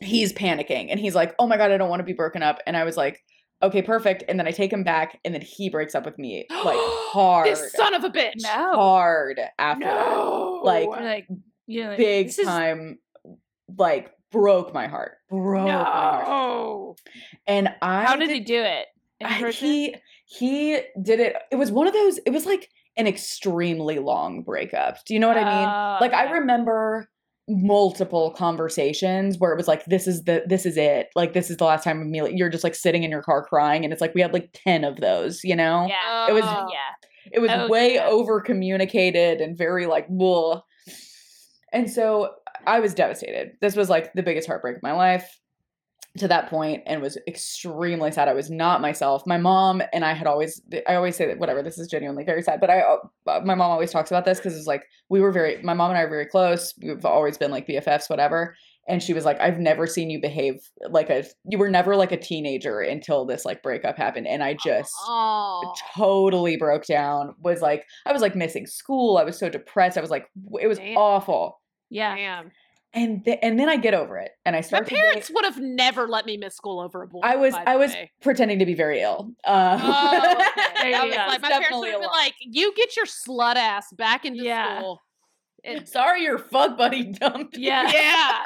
he's 0.00 0.32
panicking, 0.32 0.88
and 0.90 0.98
he's 1.00 1.14
like, 1.14 1.34
"Oh 1.38 1.46
my 1.46 1.56
god, 1.56 1.70
I 1.72 1.76
don't 1.76 1.90
want 1.90 2.00
to 2.00 2.04
be 2.04 2.12
broken 2.12 2.42
up," 2.42 2.58
and 2.66 2.76
I 2.76 2.84
was 2.84 2.96
like. 2.96 3.20
Okay, 3.62 3.82
perfect. 3.82 4.24
And 4.26 4.38
then 4.40 4.46
I 4.46 4.52
take 4.52 4.72
him 4.72 4.84
back, 4.84 5.20
and 5.22 5.34
then 5.34 5.42
he 5.42 5.68
breaks 5.68 5.94
up 5.94 6.06
with 6.06 6.16
me 6.18 6.46
like 6.64 6.78
hard, 6.80 7.46
This 7.46 7.74
son 7.74 7.92
of 7.92 8.04
a 8.04 8.08
bitch. 8.08 8.36
No. 8.42 8.72
hard 8.72 9.38
after 9.58 9.84
that. 9.84 9.94
No. 10.06 10.62
Like, 10.64 10.88
like, 10.88 11.28
you're 11.66 11.88
like, 11.88 11.98
big 11.98 12.26
this 12.28 12.38
is- 12.38 12.46
time 12.46 12.98
like 13.76 14.12
broke 14.30 14.72
my 14.72 14.86
heart 14.86 15.12
broke 15.28 15.66
my 15.66 15.72
heart 16.24 16.96
and 17.46 17.68
i 17.82 18.04
How 18.04 18.16
did 18.16 18.30
he 18.30 18.40
do 18.40 18.60
it? 18.62 18.86
In 19.20 19.26
I- 19.26 19.40
person? 19.40 19.66
he 19.68 19.94
he 20.26 20.80
did 21.02 21.20
it 21.20 21.36
it 21.50 21.56
was 21.56 21.70
one 21.72 21.86
of 21.86 21.92
those 21.92 22.18
it 22.26 22.30
was 22.30 22.46
like 22.46 22.68
an 22.96 23.06
extremely 23.06 23.98
long 23.98 24.42
breakup 24.42 24.98
do 25.06 25.14
you 25.14 25.20
know 25.20 25.28
what 25.28 25.36
i 25.36 25.44
mean 25.44 25.68
Oh, 25.68 25.98
like 26.00 26.12
i 26.12 26.30
remember 26.30 27.08
multiple 27.48 28.30
conversations 28.30 29.36
where 29.38 29.52
it 29.52 29.56
was 29.56 29.66
like 29.66 29.84
this 29.86 30.06
is 30.06 30.22
the 30.24 30.42
this 30.46 30.64
is 30.64 30.76
it 30.76 31.08
like 31.16 31.32
this 31.32 31.50
is 31.50 31.56
the 31.56 31.64
last 31.64 31.82
time 31.82 32.00
Amelia 32.00 32.32
you're 32.36 32.48
just 32.48 32.62
like 32.62 32.76
sitting 32.76 33.02
in 33.02 33.10
your 33.10 33.22
car 33.22 33.44
crying 33.44 33.82
and 33.84 33.92
it's 33.92 34.00
like 34.00 34.14
we 34.14 34.20
had 34.20 34.32
like 34.32 34.50
10 34.54 34.84
of 34.84 34.98
those 34.98 35.42
you 35.42 35.56
know 35.56 35.86
Yeah. 35.88 36.28
It 36.28 36.32
was- 36.32 36.44
Oh. 36.46 36.68
yeah. 36.70 37.32
it 37.32 37.40
was 37.40 37.50
Oh, 37.52 37.68
way 37.68 37.94
yeah. 37.94 38.06
over 38.06 38.40
communicated 38.40 39.40
and 39.40 39.58
very 39.58 39.86
like 39.86 40.06
blah. 40.08 40.62
and 41.72 41.90
so 41.90 42.30
i 42.66 42.80
was 42.80 42.94
devastated. 42.94 43.52
This 43.60 43.76
was 43.76 43.88
like 43.88 44.12
the 44.14 44.22
biggest 44.22 44.46
heartbreak 44.48 44.76
of 44.76 44.82
my 44.82 44.92
life 44.92 45.38
to 46.18 46.26
that 46.26 46.50
point 46.50 46.82
and 46.86 47.00
was 47.00 47.16
extremely 47.28 48.10
sad. 48.10 48.26
I 48.26 48.32
was 48.32 48.50
not 48.50 48.80
myself. 48.80 49.22
My 49.26 49.38
mom 49.38 49.80
and 49.92 50.04
i 50.04 50.12
had 50.12 50.26
always 50.26 50.60
i 50.88 50.94
always 50.96 51.14
say 51.16 51.26
that 51.26 51.38
whatever 51.38 51.62
this 51.62 51.78
is 51.78 51.86
genuinely 51.88 52.24
very 52.24 52.42
sad 52.42 52.60
but 52.60 52.68
i 52.70 52.80
uh, 52.80 53.40
my 53.44 53.54
mom 53.54 53.70
always 53.70 53.92
talks 53.92 54.10
about 54.10 54.24
this 54.24 54.38
because 54.38 54.56
it's 54.56 54.66
like 54.66 54.82
we 55.08 55.20
were 55.20 55.30
very 55.30 55.62
my 55.62 55.72
mom 55.74 55.90
and 55.90 55.98
i 55.98 56.02
are 56.02 56.08
very 56.08 56.26
close. 56.26 56.74
We've 56.82 57.04
always 57.04 57.38
been 57.38 57.50
like 57.52 57.66
bffs 57.68 58.10
whatever. 58.10 58.56
And 58.88 59.00
she 59.00 59.12
was 59.12 59.24
like 59.24 59.38
i've 59.40 59.60
never 59.60 59.86
seen 59.86 60.10
you 60.10 60.20
behave 60.20 60.56
like 60.88 61.10
a 61.10 61.24
you 61.48 61.58
were 61.58 61.70
never 61.70 61.94
like 61.94 62.10
a 62.10 62.16
teenager 62.16 62.80
until 62.80 63.24
this 63.24 63.44
like 63.44 63.62
breakup 63.62 63.96
happened. 63.96 64.26
And 64.26 64.42
i 64.42 64.54
just 64.54 64.92
Oh. 65.06 65.72
totally 65.94 66.56
broke 66.56 66.86
down 66.86 67.36
was 67.40 67.62
like 67.62 67.86
i 68.04 68.12
was 68.12 68.20
like 68.22 68.34
missing 68.34 68.66
school. 68.66 69.16
I 69.16 69.22
was 69.22 69.38
so 69.38 69.48
depressed. 69.48 69.96
I 69.96 70.00
was 70.00 70.10
like 70.10 70.26
it 70.60 70.66
was 70.66 70.78
Damn. 70.78 70.96
awful 70.96 71.59
Yeah. 71.90 72.14
Damn. 72.16 72.50
and 72.92 73.24
th- 73.24 73.38
and 73.42 73.58
then 73.58 73.68
i 73.68 73.76
get 73.76 73.94
over 73.94 74.16
it 74.18 74.32
and 74.44 74.56
i 74.56 74.60
start 74.60 74.84
My 74.90 74.96
parents 74.98 75.28
get- 75.28 75.34
would 75.34 75.44
have 75.44 75.60
never 75.60 76.08
let 76.08 76.26
me 76.26 76.36
miss 76.36 76.56
school 76.56 76.80
over 76.80 77.02
a 77.02 77.06
boy. 77.06 77.20
i 77.22 77.36
was 77.36 77.54
i 77.54 77.76
was 77.76 77.92
way. 77.92 78.10
pretending 78.20 78.58
to 78.58 78.66
be 78.66 78.74
very 78.74 79.00
ill 79.00 79.30
uh, 79.46 79.78
Oh, 79.80 80.46
okay. 80.78 80.90
There 80.92 81.06
was 81.06 81.14
go. 81.14 81.20
like, 81.26 81.40
my 81.42 81.48
parents 81.48 81.48
would 81.48 81.48
definitely 81.62 81.90
have 81.90 82.00
been 82.00 82.10
like, 82.10 82.34
"You 82.40 82.72
get 82.74 82.96
your 82.96 83.06
slut 83.06 83.56
ass 83.56 83.92
back 83.92 84.24
into 84.24 84.42
Yeah. 84.42 84.78
school." 84.78 85.00
It- 85.62 85.88
sorry 85.88 86.22
your 86.22 86.38
fuck 86.38 86.76
buddy 86.78 87.04
dumped 87.20 87.56
you. 87.56 87.66
Yeah. 87.68 87.90
yeah, 87.92 88.44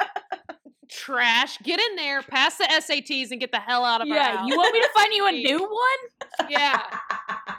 trash. 0.91 1.57
Get 1.59 1.79
in 1.79 1.95
there, 1.95 2.21
pass 2.21 2.57
the 2.57 2.65
SATs, 2.65 3.31
and 3.31 3.39
get 3.39 3.51
the 3.51 3.59
hell 3.59 3.83
out 3.85 4.01
of 4.01 4.07
our 4.09 4.15
Yeah. 4.15 4.37
house. 4.37 4.47
You 4.49 4.57
want 4.57 4.73
me 4.73 4.81
to 4.81 4.89
find 4.93 5.13
you 5.13 5.27
a 5.27 5.31
new 5.31 5.59
one? 5.61 6.49
Yeah. 6.51 6.81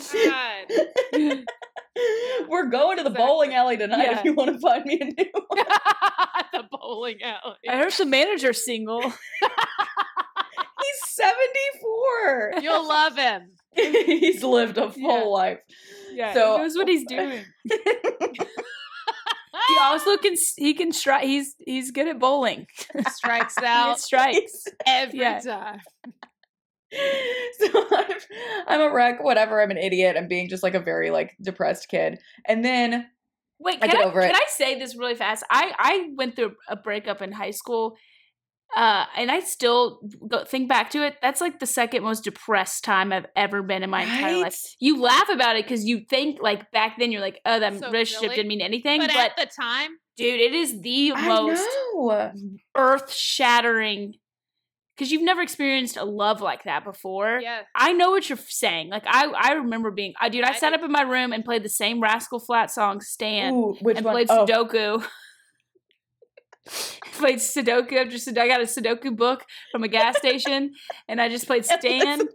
Oh 0.00 0.66
God. 1.12 1.44
we're 2.48 2.66
going 2.66 2.96
to 2.98 3.02
the 3.02 3.10
Exactly. 3.10 3.26
bowling 3.26 3.54
alley 3.54 3.76
tonight 3.76 4.04
Yeah. 4.04 4.18
if 4.18 4.24
you 4.24 4.34
want 4.34 4.52
to 4.52 4.58
find 4.60 4.84
me 4.84 5.00
a 5.00 5.04
new 5.04 5.30
one 5.48 5.64
the 6.52 6.64
bowling 6.70 7.18
alley. 7.22 7.56
I 7.68 7.76
heard 7.76 7.92
the 7.92 8.04
manager's 8.06 8.64
single. 8.64 9.00
he's 9.02 9.12
74 11.08 12.52
You'll 12.62 12.86
love 12.88 13.16
him. 13.16 13.50
he's 13.74 14.42
lived 14.42 14.78
a 14.78 14.90
full 14.90 15.00
Yeah. 15.02 15.22
life 15.24 15.58
Yeah. 16.12 16.34
So- 16.34 16.56
he 16.56 16.62
knows 16.62 16.76
what 16.76 16.88
he's 16.88 17.06
doing. 17.06 17.44
He 19.68 19.76
also 19.80 20.16
can 20.16 20.34
he 20.56 20.72
can 20.74 20.92
strike. 20.92 21.24
He's 21.24 21.54
he's 21.58 21.90
good 21.90 22.08
at 22.08 22.18
bowling. 22.18 22.66
Strikes 23.12 23.54
He 23.58 23.66
out 23.66 24.00
strikes. 24.00 24.64
every 24.86 25.18
Yeah. 25.18 25.40
time. 25.40 25.80
so 27.60 27.86
I'm, 27.90 28.16
I'm 28.66 28.80
a 28.80 28.92
wreck 28.92 29.22
whatever 29.22 29.60
i'm 29.60 29.70
an 29.70 29.76
idiot 29.76 30.16
i'm 30.16 30.28
being 30.28 30.48
just 30.48 30.62
like 30.62 30.74
a 30.74 30.80
very 30.80 31.10
like 31.10 31.36
depressed 31.42 31.88
kid 31.88 32.18
and 32.46 32.64
then 32.64 33.06
Wait, 33.60 33.78
I 33.82 33.88
can 33.88 33.96
get 33.96 34.04
I, 34.04 34.08
over 34.08 34.20
it. 34.20 34.26
can 34.30 34.36
I 34.36 34.46
say 34.48 34.78
this 34.78 34.96
really 34.96 35.16
fast? 35.16 35.44
I 35.50 35.72
I 35.76 36.10
went 36.16 36.36
through 36.36 36.54
a 36.68 36.76
breakup 36.76 37.22
in 37.22 37.32
high 37.32 37.50
school, 37.50 37.96
uh, 38.76 39.06
and 39.16 39.30
I 39.30 39.40
still 39.40 40.00
go, 40.28 40.44
think 40.44 40.68
back 40.68 40.90
to 40.90 41.04
it. 41.04 41.16
That's 41.20 41.40
like 41.40 41.58
the 41.58 41.66
second 41.66 42.04
most 42.04 42.22
depressed 42.22 42.84
time 42.84 43.12
I've 43.12 43.26
ever 43.34 43.62
been 43.62 43.82
in 43.82 43.90
my 43.90 44.02
entire 44.02 44.36
life. 44.42 44.60
You 44.78 45.00
laugh 45.00 45.28
about 45.28 45.56
it 45.56 45.64
because 45.64 45.84
you 45.84 46.02
think 46.08 46.40
like 46.40 46.70
back 46.70 46.98
then 46.98 47.10
you're 47.10 47.20
like, 47.20 47.40
oh, 47.44 47.58
that 47.58 47.78
So 47.80 47.86
relationship 47.86 48.20
silly. 48.20 48.36
didn't 48.36 48.48
mean 48.48 48.60
anything. 48.60 49.00
But, 49.00 49.10
But, 49.12 49.16
at 49.16 49.36
the 49.36 49.46
time, 49.60 49.90
dude, 50.16 50.40
it 50.40 50.54
is 50.54 50.80
the 50.80 51.12
I 51.14 51.26
most 51.26 51.68
earth 52.76 53.12
shattering 53.12 54.14
because 54.98 55.12
you've 55.12 55.22
never 55.22 55.40
experienced 55.40 55.96
a 55.96 56.04
love 56.04 56.40
like 56.40 56.64
that 56.64 56.82
before. 56.84 57.38
yeah. 57.40 57.62
I 57.74 57.92
know 57.92 58.10
what 58.10 58.28
you're 58.28 58.38
saying. 58.48 58.88
Like 58.90 59.04
I, 59.06 59.26
I 59.26 59.52
remember 59.52 59.92
being, 59.92 60.14
I 60.20 60.28
dude, 60.28 60.44
I, 60.44 60.50
I 60.50 60.54
sat 60.54 60.70
do 60.70 60.76
up 60.76 60.82
in 60.82 60.90
my 60.90 61.02
room 61.02 61.32
and 61.32 61.44
played 61.44 61.62
the 61.62 61.68
same 61.68 62.00
Rascal 62.02 62.40
Flat 62.40 62.70
song 62.72 63.00
"Stand" 63.00 63.54
Ooh, 63.56 63.76
which 63.80 63.96
and 63.98 64.04
one? 64.04 64.14
played 64.14 64.26
Oh, 64.28 64.44
Sudoku. 64.44 65.04
played 67.12 67.38
Sudoku. 67.38 67.98
I 67.98 68.04
just 68.06 68.26
I 68.28 68.48
got 68.48 68.60
a 68.60 68.64
Sudoku 68.64 69.16
book 69.16 69.44
from 69.70 69.84
a 69.84 69.88
gas 69.88 70.18
station, 70.18 70.72
and 71.08 71.20
I 71.20 71.28
just 71.28 71.46
played 71.46 71.64
Stand. 71.64 72.22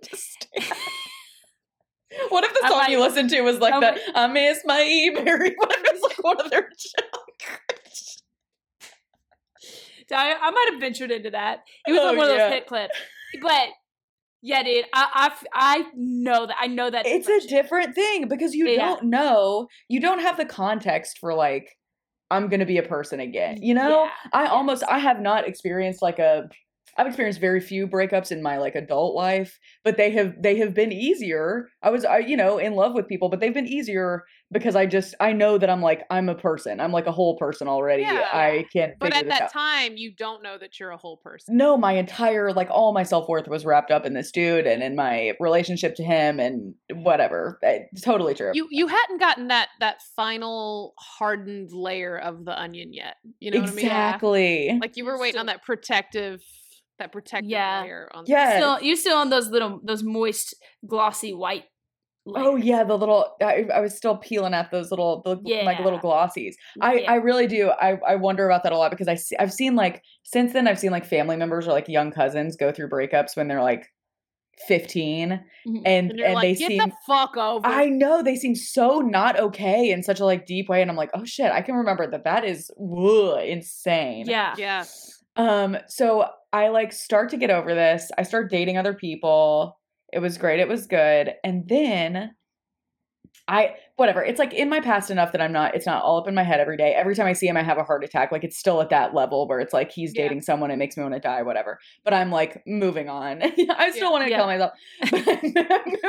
what 2.30 2.44
if 2.46 2.54
the 2.54 2.68
song 2.68 2.78
might- 2.78 2.90
you 2.92 3.00
listened 3.02 3.30
to 3.32 3.42
was 3.42 3.60
like 3.60 3.74
I 3.74 3.80
that? 3.82 4.00
I 4.16 4.28
miss 4.28 4.62
my 4.66 5.10
Mary. 5.14 5.54
What 5.58 5.72
if 5.72 5.84
it's 5.86 6.02
like 6.02 6.24
one 6.24 6.40
of 6.40 6.50
their 6.50 6.62
jokes? 6.70 7.23
So 10.10 10.16
I, 10.16 10.36
I 10.40 10.52
might 10.52 10.70
have 10.72 10.80
ventured 10.80 11.12
into 11.12 11.32
that. 11.32 11.64
It 11.88 11.92
was 11.92 12.02
Oh, 12.02 12.08
like 12.08 12.18
one 12.18 12.30
of 12.30 12.38
those 12.38 12.52
hit 12.52 12.68
clips, 12.68 12.96
but 13.42 13.70
yeah, 14.42 14.62
dude, 14.64 14.86
I, 14.94 15.32
I 15.54 15.78
I 15.80 15.86
know 15.96 16.46
that 16.48 16.56
I 16.60 16.68
know 16.68 16.90
that 16.90 17.06
It's 17.06 17.28
a 17.30 17.48
different 17.48 17.96
thing 17.96 18.28
because 18.28 18.54
you 18.54 18.68
Yeah. 18.68 18.78
don't 18.78 19.06
know, 19.06 19.68
you 19.88 20.00
don't 20.02 20.20
have 20.20 20.36
the 20.38 20.46
context 20.46 21.20
for 21.20 21.34
like, 21.34 21.70
I'm 22.30 22.50
gonna 22.50 22.66
be 22.66 22.78
a 22.78 22.84
person 22.84 23.22
again. 23.22 23.60
You 23.62 23.74
know, 23.74 24.04
Yeah, 24.04 24.10
I 24.34 24.48
almost, 24.48 24.84
I 24.90 25.00
have 25.00 25.22
not 25.22 25.48
experienced 25.48 26.02
like 26.02 26.20
a. 26.20 26.50
I've 26.98 27.08
experienced 27.08 27.40
very 27.40 27.60
few 27.60 27.88
breakups 27.88 28.32
in 28.32 28.42
my 28.42 28.58
like 28.58 28.76
adult 28.76 29.16
life, 29.16 29.60
but 29.84 29.98
they 29.98 30.12
have 30.12 30.42
they 30.42 30.58
have 30.58 30.74
been 30.74 30.92
easier. 30.92 31.70
I 31.82 31.90
was 31.90 32.06
I 32.06 32.20
you 32.20 32.38
know 32.38 32.58
in 32.58 32.74
love 32.74 32.94
with 32.94 33.08
people, 33.08 33.30
but 33.30 33.40
they've 33.40 33.54
been 33.54 33.68
easier 33.68 34.24
because 34.52 34.76
I 34.76 34.86
just 34.86 35.16
I 35.20 35.34
know 35.34 35.58
that 35.58 35.70
I'm 35.70 35.82
like 35.82 36.04
I'm 36.10 36.30
a 36.30 36.36
person. 36.36 36.80
I'm 36.80 36.92
like 36.92 37.08
a 37.08 37.12
whole 37.12 37.38
person 37.38 37.68
already. 37.68 38.04
Yeah. 38.04 38.28
I 38.32 38.66
can't. 38.72 38.94
But 39.00 39.14
at 39.14 39.28
that 39.30 39.44
out. 39.44 39.52
time, 39.52 39.98
you 39.98 40.14
don't 40.16 40.44
know 40.44 40.58
that 40.58 40.80
you're 40.80 40.92
a 40.92 40.98
whole 40.98 41.18
person. 41.18 41.58
no, 41.58 41.78
my 41.78 41.94
entire 41.94 42.54
like 42.54 42.70
all 42.70 42.94
my 42.94 43.04
self 43.04 43.28
worth 43.28 43.48
was 43.48 43.66
wrapped 43.66 43.92
up 43.92 44.06
in 44.06 44.14
this 44.14 44.32
dude 44.32 44.68
and 44.68 44.84
in 44.84 44.96
my 44.96 45.34
relationship 45.40 45.96
to 45.96 46.04
him 46.04 46.40
and 46.40 46.76
whatever. 46.92 47.60
It's 47.62 48.02
totally 48.02 48.36
true. 48.36 48.52
You 48.54 48.68
you 48.70 48.88
hadn't 48.88 49.20
gotten 49.20 49.48
that 49.48 49.70
that 49.80 50.02
final 50.16 50.94
hardened 50.98 51.72
layer 51.72 52.18
of 52.18 52.46
the 52.46 52.58
onion 52.60 52.94
yet. 52.94 53.16
You 53.40 53.52
know 53.52 53.62
what 53.62 53.70
I 53.70 53.74
mean? 53.74 53.86
exactly. 53.86 54.78
Like 54.80 54.96
you 54.96 55.06
were 55.06 55.20
waiting 55.20 55.40
on 55.40 55.48
that 55.48 55.64
protective 55.64 56.42
that 57.00 57.12
protective 57.12 57.50
Yeah. 57.50 57.82
layer 57.82 58.10
on 58.14 58.24
Yeah. 58.28 58.58
Still, 58.58 58.82
you're 58.82 58.96
still 58.96 59.18
on 59.18 59.30
those 59.30 59.50
little, 59.50 59.80
those 59.84 60.04
moist, 60.04 60.56
glossy 60.88 61.34
white. 61.34 61.66
Oh 62.26 62.56
yeah, 62.56 62.86
the 62.86 62.98
little 62.98 63.36
I, 63.42 63.66
I 63.74 63.82
was 63.82 63.98
still 63.98 64.16
peeling 64.16 64.54
at 64.54 64.72
those 64.72 64.92
little 64.92 65.22
the 65.26 65.36
like 65.66 65.80
little 65.82 66.00
glossies. 66.00 66.54
I 66.80 66.94
Yeah. 67.00 67.12
I 67.12 67.16
really 67.16 67.48
do. 67.48 67.70
I 67.72 68.00
I 68.08 68.16
wonder 68.16 68.46
about 68.46 68.64
that 68.64 68.72
a 68.72 68.78
lot 68.78 68.92
because 68.92 69.10
I 69.10 69.16
see, 69.16 69.36
I've 69.38 69.52
seen 69.52 69.76
like 69.76 70.02
since 70.24 70.54
then 70.54 70.66
I've 70.66 70.80
seen 70.80 70.92
like 70.92 71.04
family 71.06 71.36
members 71.36 71.68
or 71.68 71.72
like 71.74 71.90
young 71.90 72.12
cousins 72.12 72.56
go 72.56 72.72
through 72.72 72.88
breakups 72.90 73.36
when 73.36 73.50
they're 73.50 73.62
like 73.62 73.88
15 74.70 75.32
Mhm. 75.68 75.82
and 75.86 75.86
And 75.86 76.12
and, 76.12 76.20
you're 76.20 76.42
they 76.42 76.54
get 76.56 76.68
seem 76.70 76.78
the 76.78 76.92
fuck 77.06 77.36
over. 77.36 77.66
I 77.68 77.88
know 77.90 78.24
they 78.24 78.38
seem 78.38 78.56
so 78.56 79.00
not 79.02 79.38
okay 79.38 79.90
in 79.92 80.02
such 80.02 80.22
a 80.22 80.26
like 80.26 80.46
deep 80.46 80.70
way 80.70 80.82
and 80.82 80.90
I'm 80.90 80.96
like, 80.96 81.10
"Oh 81.14 81.26
shit, 81.26 81.52
I 81.52 81.62
can 81.62 81.76
remember 81.76 82.10
that 82.10 82.24
that 82.24 82.46
is 82.46 82.72
insane." 82.78 84.28
Yeah. 84.30 84.54
yeah. 84.58 84.86
Um, 85.36 85.78
so 85.88 86.26
I 86.52 86.68
like 86.70 86.94
start 86.94 87.30
to 87.30 87.38
get 87.38 87.50
over 87.50 87.74
this. 87.74 88.12
I 88.18 88.24
start 88.24 88.52
dating 88.52 88.78
other 88.78 88.94
people. 88.94 89.80
It 90.12 90.20
was 90.20 90.38
great. 90.38 90.60
It 90.60 90.68
was 90.68 90.86
good. 90.88 91.34
And 91.44 91.68
then 91.68 92.32
I 93.48 93.76
whatever. 93.96 94.24
It's 94.24 94.38
like 94.40 94.54
in 94.54 94.70
my 94.70 94.80
past 94.80 95.10
enough 95.10 95.32
that 95.32 95.42
I'm 95.42 95.52
not 95.52 95.76
it's 95.76 95.86
not 95.88 96.04
all 96.04 96.18
up 96.20 96.28
in 96.28 96.36
my 96.36 96.44
head 96.44 96.60
every 96.60 96.78
day. 96.78 96.94
Every 96.94 97.16
time 97.16 97.26
I 97.26 97.34
see 97.34 97.48
him 97.48 97.58
I 97.58 97.64
have 97.64 97.78
a 97.80 97.84
heart 97.84 98.04
attack. 98.04 98.32
Like 98.32 98.44
it's 98.44 98.58
still 98.58 98.80
at 98.82 98.90
that 98.92 99.14
level 99.16 99.48
where 99.48 99.60
it's 99.60 99.74
like 99.74 99.92
he's 99.92 100.14
Yeah. 100.16 100.24
dating 100.24 100.44
someone 100.44 100.70
it 100.72 100.78
makes 100.78 100.96
me 100.96 101.04
want 101.04 101.16
to 101.16 101.20
die 101.20 101.42
whatever. 101.42 101.80
But 102.06 102.14
I'm 102.14 102.30
like 102.32 102.62
moving 102.68 103.10
on. 103.10 103.42
I 103.44 103.90
still 103.92 104.08
Yeah. 104.08 104.10
want 104.12 104.24
to 104.26 104.30
Yeah. 104.30 104.38
kill 104.38 104.46
myself. 104.46 104.72
But 105.02 105.14
I'm 105.28 105.44
moving- 105.44 106.00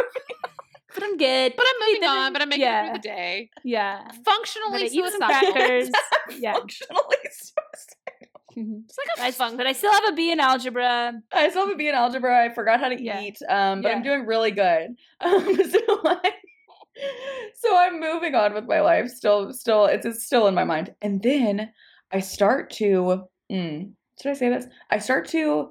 But 0.95 1.03
I'm 1.03 1.16
good. 1.16 1.55
But 1.57 1.66
I'm 1.68 1.89
moving 1.89 2.05
on, 2.09 2.33
but 2.33 2.41
I'm 2.43 2.49
making 2.51 2.62
it 2.66 2.68
yeah. 2.68 2.85
through 2.85 2.99
the 2.99 3.09
day. 3.09 3.51
Yeah. 3.64 4.07
Functionally 4.25 4.70
But 4.70 4.83
I 4.83 4.85
eat 4.85 5.11
some 5.11 5.22
suicidal. 5.22 5.91
yeah. 6.39 6.53
functionally 6.53 7.16
Mhm. 7.25 8.14
It's 8.57 8.97
like 8.99 9.19
a 9.19 9.23
I, 9.29 9.31
fun 9.31 9.57
but 9.57 9.67
I 9.67 9.73
still 9.73 9.93
have 9.93 10.09
a 10.09 10.13
B 10.13 10.31
in 10.33 10.41
algebra. 10.41 11.13
I 11.33 11.49
still 11.51 11.67
have 11.67 11.75
a 11.75 11.77
B 11.77 11.89
in 11.89 11.95
algebra. 11.95 12.45
I 12.45 12.55
forgot 12.55 12.81
how 12.81 12.89
to 12.89 13.03
Yeah. 13.03 13.21
eat, 13.21 13.39
um, 13.49 13.83
but 13.83 13.93
I'm 13.93 14.03
doing 14.03 14.27
really 14.27 14.51
good. 14.51 14.97
Um, 15.21 15.55
so, 15.57 15.79
I, 16.05 16.33
so 17.57 17.77
I'm 17.77 17.99
moving 18.01 18.35
on 18.35 18.55
with 18.55 18.65
my 18.67 18.81
life. 18.81 19.09
Still, 19.11 19.53
still, 19.53 19.87
it's, 19.87 20.07
it's 20.07 20.25
still 20.25 20.47
in 20.47 20.55
my 20.55 20.65
mind. 20.65 20.95
And 21.03 21.23
then 21.23 21.71
I 22.13 22.21
start 22.21 22.71
to, 22.75 23.25
mm, 23.51 23.91
should 24.23 24.31
I 24.31 24.35
say 24.35 24.49
this? 24.49 24.67
I 24.91 24.99
start 24.99 25.27
to, 25.29 25.71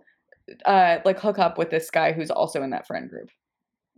uh, 0.66 0.98
like 1.06 1.20
hook 1.20 1.40
up 1.40 1.58
with 1.58 1.70
this 1.70 1.90
guy 1.90 2.12
who's 2.12 2.30
also 2.32 2.62
in 2.64 2.72
that 2.72 2.86
friend 2.88 3.10
group 3.10 3.30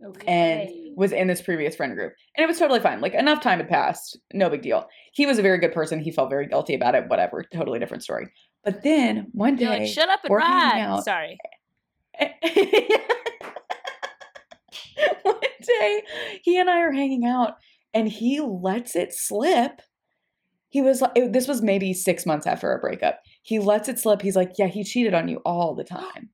Okay. 0.04 0.26
and 0.28 0.96
was 0.96 1.10
in 1.12 1.26
this 1.26 1.42
previous 1.42 1.74
friend 1.74 1.94
group. 1.96 2.12
And 2.36 2.44
it 2.44 2.46
was 2.46 2.58
totally 2.58 2.80
fine. 2.80 3.00
Like 3.00 3.14
enough 3.14 3.40
time 3.40 3.58
had 3.58 3.68
passed. 3.68 4.18
No 4.32 4.48
big 4.48 4.62
deal. 4.62 4.86
He 5.12 5.26
was 5.26 5.38
a 5.38 5.42
very 5.42 5.58
good 5.58 5.72
person. 5.72 5.98
He 5.98 6.12
felt 6.12 6.30
very 6.30 6.46
guilty 6.46 6.74
about 6.74 6.94
it. 6.94 7.08
Whatever. 7.08 7.44
Totally 7.52 7.78
different 7.80 8.02
story. 8.04 8.28
But 8.66 8.82
then 8.82 9.28
one 9.32 9.54
day, 9.56 9.66
like, 9.68 9.86
shut 9.86 10.08
up 10.10 10.20
and 10.24 10.34
ride. 10.34 10.80
out. 10.80 11.04
Sorry. 11.04 11.38
One 15.22 15.34
day, 15.62 16.02
he 16.42 16.58
and 16.58 16.68
I 16.70 16.80
are 16.80 16.92
hanging 16.92 17.24
out, 17.24 17.54
and 17.94 18.08
he 18.08 18.40
lets 18.40 18.96
it 18.96 19.12
slip. 19.12 19.82
he 20.68 20.82
was 20.82 21.00
like, 21.00 21.12
it- 21.14 21.32
this 21.32 21.46
was 21.48 21.62
maybe 21.62 21.92
six 21.94 22.26
months 22.26 22.46
after 22.46 22.68
our 22.70 22.80
breakup. 22.80 23.20
He 23.42 23.58
lets 23.60 23.88
it 23.88 23.98
slip. 23.98 24.20
He's 24.20 24.36
like, 24.36 24.52
yeah, 24.58 24.66
he 24.66 24.82
cheated 24.84 25.14
on 25.14 25.28
you 25.28 25.38
all 25.46 25.74
the 25.74 25.84
time. 25.98 26.30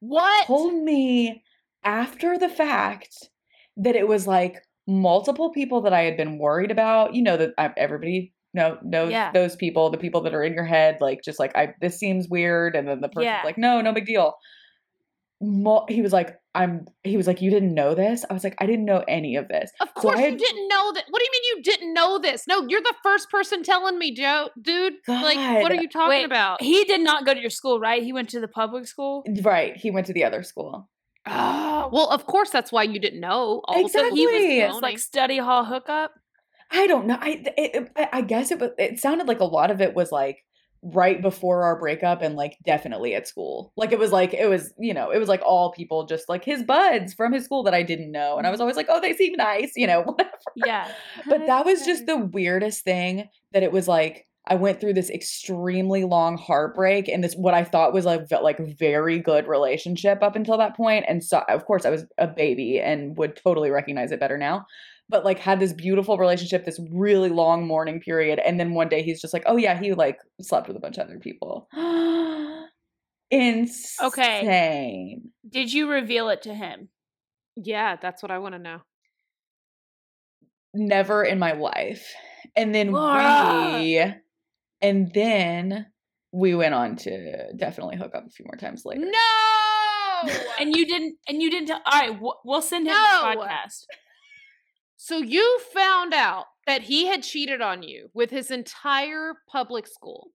What? 0.00 0.46
Told 0.46 0.74
me 0.74 1.42
after 1.82 2.36
the 2.38 2.48
fact 2.50 3.30
that 3.78 3.96
it 3.96 4.06
was 4.06 4.26
like 4.26 4.62
multiple 4.86 5.50
people 5.50 5.80
that 5.82 5.92
I 5.94 6.02
had 6.02 6.16
been 6.16 6.38
worried 6.38 6.70
about. 6.70 7.14
You 7.14 7.22
know 7.22 7.36
that 7.38 7.50
uh, 7.58 7.70
everybody 7.76 8.32
know 8.54 8.78
no, 8.82 9.08
Yeah. 9.08 9.32
those 9.32 9.56
people, 9.56 9.90
the 9.90 9.98
people 9.98 10.20
that 10.22 10.34
are 10.34 10.42
in 10.42 10.52
your 10.54 10.64
head, 10.64 10.98
like 11.00 11.20
just 11.24 11.38
like 11.38 11.54
I 11.56 11.74
this 11.80 11.98
seems 11.98 12.28
weird, 12.28 12.74
and 12.76 12.86
then 12.88 13.00
the 13.00 13.08
person's 13.08 13.24
Yeah. 13.26 13.42
like, 13.44 13.58
no, 13.58 13.80
no 13.80 13.92
big 13.92 14.06
deal. 14.06 14.34
Mo- 15.42 15.86
he 15.88 16.02
was 16.02 16.12
like, 16.12 16.36
I'm. 16.54 16.84
He 17.02 17.16
was 17.16 17.26
like, 17.26 17.40
you 17.40 17.50
didn't 17.50 17.72
know 17.72 17.94
this. 17.94 18.26
I 18.28 18.34
was 18.34 18.44
like, 18.44 18.56
I 18.60 18.66
didn't 18.66 18.84
know 18.84 19.02
any 19.08 19.36
of 19.36 19.48
this. 19.48 19.70
Of 19.80 19.88
So 19.96 20.02
course 20.02 20.18
I 20.18 20.26
you 20.26 20.36
didn't 20.36 20.68
know 20.68 20.92
that. 20.92 21.04
What 21.08 21.18
do 21.18 21.24
you 21.24 21.30
mean 21.32 21.42
you 21.56 21.62
didn't 21.62 21.94
know 21.94 22.18
this? 22.18 22.46
No, 22.46 22.66
you're 22.68 22.82
the 22.82 22.94
first 23.02 23.30
person 23.30 23.62
telling 23.62 23.98
me, 23.98 24.12
Joe, 24.14 24.50
dude. 24.60 24.94
Like, 25.08 25.38
what 25.62 25.72
are 25.72 25.76
you 25.80 25.88
talking 25.88 26.10
Wait, 26.10 26.24
about? 26.24 26.60
He 26.60 26.84
did 26.84 27.00
not 27.00 27.24
go 27.24 27.32
to 27.32 27.40
your 27.40 27.48
school, 27.48 27.80
right? 27.80 28.02
He 28.02 28.12
went 28.12 28.28
to 28.30 28.40
the 28.40 28.48
public 28.48 28.86
school. 28.86 29.24
Right. 29.42 29.74
He 29.76 29.90
went 29.90 30.06
to 30.08 30.12
the 30.12 30.24
other 30.24 30.42
school. 30.42 30.90
Oh, 31.26 31.88
well, 31.92 32.08
of 32.10 32.26
course 32.26 32.50
that's 32.50 32.72
why 32.72 32.82
you 32.82 32.98
didn't 32.98 33.20
know. 33.20 33.62
All 33.64 33.84
Exactly. 33.84 34.10
He 34.18 34.26
he 34.56 34.62
was 34.62 34.74
It's 34.74 34.82
like 34.82 34.98
study 34.98 35.38
hall 35.38 35.64
hookup. 35.64 36.12
I 36.70 36.86
don't 36.86 37.06
know. 37.06 37.18
I 37.20 37.42
it, 37.56 37.90
it- 37.96 38.08
I 38.12 38.20
guess 38.22 38.50
it 38.50 38.60
was. 38.60 38.70
It 38.78 39.00
sounded 39.00 39.28
like 39.28 39.40
a 39.40 39.44
lot 39.44 39.70
of 39.70 39.80
it 39.80 39.94
was 39.94 40.12
like 40.12 40.44
right 40.82 41.20
before 41.20 41.64
our 41.64 41.78
breakup 41.78 42.22
and 42.22 42.36
like 42.36 42.56
definitely 42.64 43.14
at 43.14 43.28
school. 43.28 43.72
Like 43.76 43.92
it 43.92 43.98
was 43.98 44.12
like 44.12 44.32
it 44.32 44.48
was 44.48 44.72
you 44.78 44.94
know 44.94 45.10
it 45.10 45.18
was 45.18 45.28
like 45.28 45.42
all 45.44 45.72
people 45.72 46.06
just 46.06 46.28
like 46.28 46.44
his 46.44 46.62
buds 46.62 47.12
from 47.14 47.32
his 47.32 47.44
school 47.44 47.62
that 47.64 47.74
I 47.74 47.82
didn't 47.82 48.12
know, 48.12 48.38
and 48.38 48.46
I 48.46 48.50
was 48.50 48.56
mm-hmm. 48.56 48.62
always 48.62 48.76
like, 48.76 48.86
oh, 48.88 49.00
they 49.00 49.14
seem 49.14 49.34
nice, 49.36 49.72
you 49.76 49.86
know, 49.86 50.02
whatever. 50.04 50.30
Yeah. 50.56 50.90
But 51.28 51.46
that 51.46 51.64
was 51.64 51.84
just 51.84 52.06
the 52.06 52.16
weirdest 52.16 52.84
thing 52.84 53.28
that 53.52 53.62
it 53.62 53.72
was 53.72 53.88
like. 53.88 54.26
I 54.46 54.54
went 54.54 54.80
through 54.80 54.94
this 54.94 55.10
extremely 55.10 56.02
long 56.02 56.36
heartbreak 56.36 57.08
and 57.08 57.22
this 57.22 57.34
what 57.34 57.52
I 57.52 57.62
thought 57.62 57.92
was 57.92 58.06
like 58.06 58.22
like 58.32 58.58
very 58.78 59.18
good 59.18 59.46
relationship 59.46 60.22
up 60.22 60.34
until 60.34 60.56
that 60.58 60.76
point 60.76 61.04
and 61.06 61.22
so 61.22 61.44
of 61.46 61.66
course 61.66 61.84
I 61.84 61.90
was 61.90 62.06
a 62.16 62.26
baby 62.26 62.80
and 62.80 63.16
would 63.18 63.36
totally 63.36 63.70
recognize 63.70 64.10
it 64.12 64.18
better 64.18 64.38
now 64.38 64.66
but 65.10 65.24
like 65.24 65.38
had 65.38 65.58
this 65.60 65.72
beautiful 65.72 66.16
relationship 66.16 66.64
this 66.64 66.78
really 66.92 67.28
long 67.28 67.66
mourning 67.66 68.00
period 68.00 68.38
and 68.38 68.58
then 68.60 68.72
one 68.74 68.88
day 68.88 69.02
he's 69.02 69.20
just 69.20 69.34
like 69.34 69.42
oh 69.46 69.56
yeah 69.56 69.78
he 69.78 69.92
like 69.92 70.18
slept 70.40 70.68
with 70.68 70.76
a 70.76 70.80
bunch 70.80 70.96
of 70.98 71.06
other 71.06 71.18
people 71.18 71.68
insane 73.30 75.30
Did 75.48 75.72
you 75.72 75.88
reveal 75.90 76.28
it 76.30 76.42
to 76.42 76.54
him? 76.54 76.88
Yeah, 77.56 77.96
that's 78.00 78.22
what 78.22 78.30
I 78.30 78.38
want 78.38 78.54
to 78.54 78.58
know. 78.58 78.78
never 80.72 81.24
in 81.24 81.38
my 81.38 81.52
life 81.52 82.06
and 82.56 82.74
then 82.74 82.92
Laura! 82.92 83.78
we 83.80 84.02
and 84.80 85.12
then 85.12 85.86
we 86.32 86.54
went 86.54 86.74
on 86.74 86.96
to 86.96 87.52
definitely 87.56 87.96
hook 87.96 88.12
up 88.14 88.24
a 88.26 88.30
few 88.30 88.44
more 88.46 88.56
times 88.56 88.82
later 88.84 89.02
No. 89.04 90.22
And 90.60 90.76
you 90.76 90.86
didn't. 90.86 91.16
And 91.26 91.40
you 91.40 91.50
didn't. 91.50 91.68
Tell, 91.68 91.80
all 91.86 91.98
right, 91.98 92.20
we'll- 92.20 92.38
we'll 92.44 92.60
send 92.60 92.86
him 92.86 92.92
No! 92.92 93.32
the 93.32 93.40
podcast. 93.40 93.84
So 95.02 95.16
you 95.16 95.58
found 95.72 96.12
out 96.12 96.44
that 96.66 96.82
he 96.82 97.06
had 97.06 97.22
cheated 97.22 97.62
on 97.62 97.82
you 97.82 98.10
with 98.12 98.28
his 98.30 98.50
entire 98.50 99.32
public 99.48 99.86
school, 99.86 100.28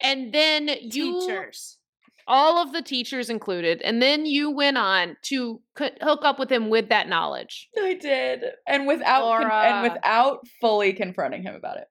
and 0.00 0.30
then 0.32 0.68
you 0.68 1.20
Teachers. 1.20 1.78
all 2.26 2.58
of 2.58 2.74
the 2.74 2.82
teachers 2.82 3.30
included, 3.30 3.80
and 3.80 4.02
then 4.02 4.26
you 4.26 4.50
went 4.50 4.76
on 4.76 5.16
to 5.22 5.62
co- 5.74 5.88
hook 6.02 6.20
up 6.22 6.38
with 6.38 6.52
him 6.52 6.68
with 6.68 6.90
that 6.90 7.08
knowledge. 7.08 7.70
I 7.78 7.94
did, 7.94 8.44
and 8.66 8.86
without 8.86 9.22
con- 9.22 9.40
Laura. 9.48 9.62
and 9.62 9.90
without 9.94 10.46
fully 10.60 10.92
confronting 10.92 11.42
him 11.42 11.54
about 11.54 11.78
it. 11.78 11.88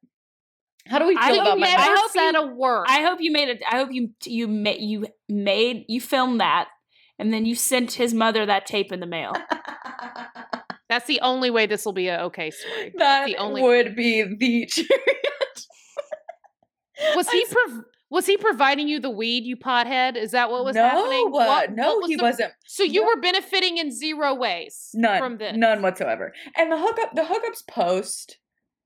How 0.85 0.99
do 0.99 1.07
we 1.07 1.17
I 1.19 1.31
feel 1.31 1.43
hope 1.43 1.47
about 1.57 1.59
my? 1.59 1.67
I 1.67 1.95
hope 1.97 2.11
said 2.11 2.31
you- 2.33 2.41
a 2.41 2.45
word. 2.53 2.85
I 2.89 3.01
hope 3.01 3.19
you 3.21 3.31
made 3.31 3.49
it. 3.49 3.63
I 3.69 3.77
hope 3.77 3.89
you 3.91 4.11
you 4.25 4.47
made 4.47 4.81
you 4.81 5.07
made 5.27 5.85
you 5.87 5.99
filmed 5.99 6.41
that, 6.41 6.69
and 7.17 7.33
then 7.33 7.45
you 7.45 7.55
sent 7.55 7.93
his 7.93 8.13
mother 8.13 8.45
that 8.45 8.67
tape 8.67 8.91
in 8.91 8.99
the 8.99 9.07
mail. 9.07 9.33
That's 10.91 11.07
the 11.07 11.21
only 11.21 11.49
way 11.49 11.67
this 11.67 11.85
will 11.85 11.93
be 11.93 12.09
a 12.09 12.23
okay 12.25 12.51
story. 12.51 12.93
that 12.97 13.25
the 13.25 13.37
only- 13.37 13.61
would 13.63 13.95
be 13.95 14.23
the 14.23 14.69
Was 17.15 17.29
he 17.29 17.45
prov- 17.49 17.83
was 18.09 18.25
he 18.25 18.35
providing 18.35 18.89
you 18.89 18.99
the 18.99 19.09
weed, 19.09 19.45
you 19.45 19.55
pothead? 19.55 20.17
Is 20.17 20.31
that 20.31 20.51
what 20.51 20.65
was 20.65 20.75
no, 20.75 20.83
happening? 20.83 21.27
uh, 21.27 21.29
What- 21.29 21.71
no, 21.73 21.87
what 21.95 22.01
was 22.01 22.09
he 22.09 22.15
the- 22.17 22.23
wasn't. 22.23 22.51
So 22.67 22.83
you 22.83 23.01
no. 23.01 23.07
were 23.07 23.21
benefiting 23.21 23.77
in 23.77 23.89
zero 23.89 24.35
ways 24.35 24.89
None, 24.93 25.17
from 25.17 25.37
this. 25.37 25.55
none 25.55 25.81
whatsoever. 25.81 26.33
And 26.57 26.69
the 26.71 26.77
hookup, 26.77 27.15
the 27.15 27.21
hookups 27.21 27.65
post 27.67 28.37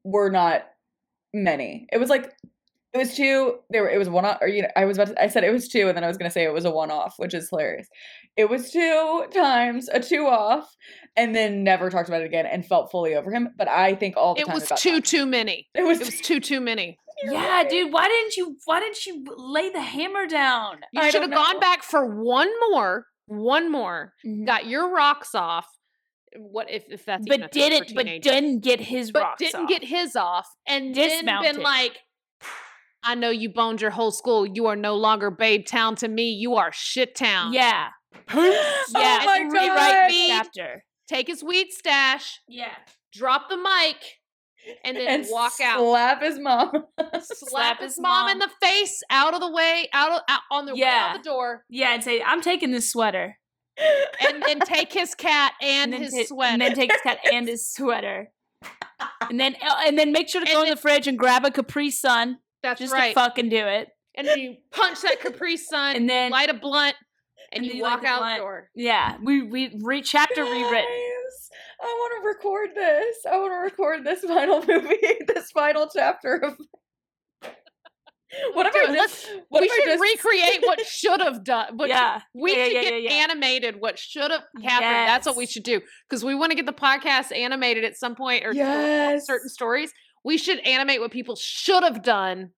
were 0.03 0.29
not 0.29 0.61
many. 1.33 1.87
It 1.91 1.97
was 1.97 2.09
like 2.11 2.31
it 2.95 2.97
was 2.97 3.15
two. 3.15 3.57
There, 3.69 3.83
were, 3.83 3.89
it 3.89 3.97
was 3.99 4.09
one. 4.09 4.25
off- 4.25 4.37
Or 4.41 4.47
you 4.47 4.61
know, 4.63 4.69
I 4.75 4.85
was 4.85 4.97
about 4.97 5.09
to. 5.15 5.21
I 5.23 5.27
said 5.27 5.43
it 5.43 5.51
was 5.51 5.67
two, 5.67 5.87
and 5.87 5.95
then 5.97 6.03
I 6.03 6.07
was 6.07 6.17
going 6.17 6.29
to 6.29 6.33
say 6.33 6.43
it 6.43 6.53
was 6.53 6.65
a 6.65 6.71
one 6.71 6.89
off, 6.91 7.15
which 7.17 7.33
is 7.33 7.49
hilarious. 7.49 7.87
It 8.37 8.49
was 8.49 8.71
two 8.71 9.25
times 9.33 9.89
a 9.89 9.99
two 9.99 10.25
off, 10.27 10.67
and 11.15 11.35
then 11.35 11.63
never 11.63 11.89
talked 11.89 12.09
about 12.09 12.21
it 12.21 12.25
again, 12.25 12.45
and 12.45 12.65
felt 12.65 12.89
fully 12.91 13.15
over 13.15 13.31
him. 13.31 13.49
But 13.57 13.67
I 13.67 13.95
think 13.95 14.17
all 14.17 14.33
the 14.35 14.41
It 14.41 14.45
time 14.47 14.53
was 14.55 14.67
too 14.69 14.73
talking- 14.91 15.01
too 15.03 15.25
many. 15.25 15.67
It 15.75 15.83
was. 15.83 15.99
It 16.01 16.05
was 16.07 16.21
too 16.21 16.39
too 16.39 16.61
many. 16.61 16.97
You're 17.23 17.33
yeah, 17.33 17.49
right. 17.57 17.69
dude. 17.69 17.93
Why 17.93 18.07
didn't 18.07 18.35
you? 18.37 18.57
Why 18.65 18.79
didn't 18.79 19.05
you 19.05 19.23
lay 19.37 19.69
the 19.69 19.81
hammer 19.81 20.25
down? 20.27 20.77
You 20.91 21.01
I 21.01 21.09
should 21.11 21.21
have 21.21 21.31
gone 21.31 21.59
back 21.59 21.83
for 21.83 22.05
one 22.21 22.49
more, 22.71 23.05
one 23.27 23.71
more. 23.71 24.13
Mm-hmm. 24.25 24.45
Got 24.45 24.65
your 24.67 24.93
rocks 24.93 25.33
off. 25.35 25.67
What 26.37 26.69
if 26.69 26.83
if 26.89 27.05
that's 27.05 27.25
even 27.25 27.43
a 27.43 27.45
but 27.45 27.51
did 27.53 27.71
for 27.71 27.83
it? 27.85 27.95
But 27.95 28.03
teenagers. 28.03 28.31
didn't 28.33 28.59
get 28.59 28.81
his 28.81 29.11
but 29.13 29.21
rocks 29.21 29.39
didn't 29.39 29.61
off. 29.63 29.69
get 29.69 29.85
his 29.85 30.17
off, 30.17 30.45
and 30.67 30.93
then 30.93 31.09
Dismounted. 31.23 31.53
been 31.53 31.63
like, 31.63 31.97
I 33.05 33.15
know 33.15 33.29
you 33.29 33.49
boned 33.49 33.81
your 33.81 33.91
whole 33.91 34.11
school. 34.11 34.45
You 34.45 34.65
are 34.67 34.75
no 34.75 34.95
longer 34.95 35.29
Babe 35.31 35.65
Town 35.65 35.95
to 35.97 36.07
me. 36.07 36.29
You 36.31 36.55
are 36.55 36.71
Shit 36.73 37.15
Town. 37.15 37.53
Yeah. 37.53 37.89
yeah. 38.33 38.33
Oh 38.97 39.25
my 39.25 39.37
and 39.41 39.51
rewrite 39.51 40.09
the 40.09 40.25
chapter. 40.29 40.83
Take 41.07 41.27
his 41.27 41.43
weed 41.43 41.67
stash, 41.71 42.39
Yeah. 42.47 42.71
drop 43.13 43.47
the 43.49 43.57
mic, 43.57 43.97
and 44.83 44.97
then 44.97 45.07
and 45.07 45.25
walk 45.29 45.53
out. 45.61 45.79
Slap 45.79 46.21
his 46.23 46.39
mom. 46.39 46.71
Slap 47.21 47.79
his 47.81 47.99
mom 47.99 48.29
in 48.29 48.39
the 48.39 48.49
face, 48.61 49.03
out 49.11 49.33
of 49.35 49.39
the 49.41 49.51
way, 49.51 49.87
out 49.93 50.11
of 50.13 50.21
out, 50.27 50.41
on 50.51 50.65
the 50.65 50.73
way 50.73 50.81
out 50.83 51.17
the 51.17 51.21
door, 51.23 51.63
Yeah, 51.69 51.93
and 51.93 52.03
say, 52.03 52.23
"I'm 52.23 52.41
taking 52.41 52.71
this 52.71 52.89
sweater," 52.91 53.37
and 53.77 54.41
then 54.43 54.59
take 54.61 54.91
his 54.93 55.13
cat 55.13 55.53
and, 55.61 55.93
then 55.93 56.01
his 56.01 56.11
ta- 56.13 56.23
sweater. 56.25 56.53
and 56.53 56.61
then 56.61 56.73
take 56.73 56.91
his 56.91 57.01
cat 57.01 57.19
and 57.31 57.47
his 57.47 57.69
sweater, 57.71 58.31
and 59.29 59.39
then 59.39 59.55
uh, 59.61 59.75
and 59.85 59.99
then 59.99 60.11
make 60.11 60.27
sure 60.29 60.41
to 60.41 60.47
And 60.47 60.55
go 60.55 60.61
in 60.61 60.67
then- 60.69 60.75
the 60.75 60.81
fridge 60.81 61.07
and 61.07 61.19
grab 61.19 61.45
a 61.45 61.51
Capri 61.51 61.91
Sun 61.91 62.37
That's 62.65 62.79
just 62.81 62.93
right. 62.93 63.09
to 63.09 63.13
fucking 63.19 63.49
do 63.49 63.57
it. 63.65 63.87
and 64.17 64.27
then 64.27 64.39
you 64.39 64.55
punch 64.71 65.01
that 65.01 65.19
Capri 65.21 65.57
Sun, 65.57 65.95
And 65.95 66.09
then- 66.09 66.31
light 66.31 66.49
a 66.49 66.53
blunt, 66.53 66.95
and, 67.51 67.63
and 67.63 67.65
you 67.65 67.77
you 67.77 67.81
walk 67.83 68.03
out 68.03 68.19
blunt. 68.19 68.35
the 68.37 68.41
door. 68.43 68.69
Yeah, 68.75 69.17
we 69.23 69.41
we 69.43 69.77
re- 69.81 70.01
chapter 70.01 70.43
rewritten. 70.43 70.85
I 71.81 71.85
want 71.85 72.21
to 72.23 72.27
record 72.27 72.69
this. 72.75 73.17
I 73.29 73.37
want 73.37 73.51
to 73.51 73.57
record 73.57 74.03
this 74.05 74.21
final 74.21 74.63
movie, 74.65 74.97
this 75.27 75.51
final 75.51 75.89
chapter 75.93 76.35
of. 76.43 76.57
What 78.53 78.65
if 78.65 78.75
I 78.75 78.93
just? 78.93 79.27
What 79.49 79.61
we 79.61 79.69
should 79.69 79.85
just 79.85 80.01
recreate 80.01 80.59
what 80.65 80.79
should 80.85 81.21
have 81.21 81.43
done. 81.45 81.77
What 81.77 81.87
Yeah. 81.89 82.19
we 82.33 82.51
Yeah, 82.55 82.63
should 82.65 82.73
yeah, 82.73 82.81
get 82.81 83.01
yeah, 83.03 83.11
animated. 83.11 83.75
What 83.79 83.97
should 83.97 84.29
have 84.31 84.41
happened. 84.61 85.07
That's 85.07 85.25
what 85.25 85.37
we 85.37 85.45
should 85.45 85.63
do 85.63 85.79
because 86.09 86.25
we 86.25 86.35
want 86.35 86.51
to 86.51 86.55
get 86.55 86.65
the 86.65 86.73
podcast 86.73 87.33
animated 87.35 87.85
at 87.85 87.95
some 87.95 88.15
point 88.15 88.43
or 88.43 88.49
or 88.49 88.53
Yes. 88.53 89.25
certain 89.25 89.47
stories. 89.47 89.93
We 90.25 90.37
should 90.37 90.59
animate 90.59 90.99
what 90.99 91.11
people 91.11 91.35
should 91.35 91.83
have 91.83 92.01
done 92.03 92.49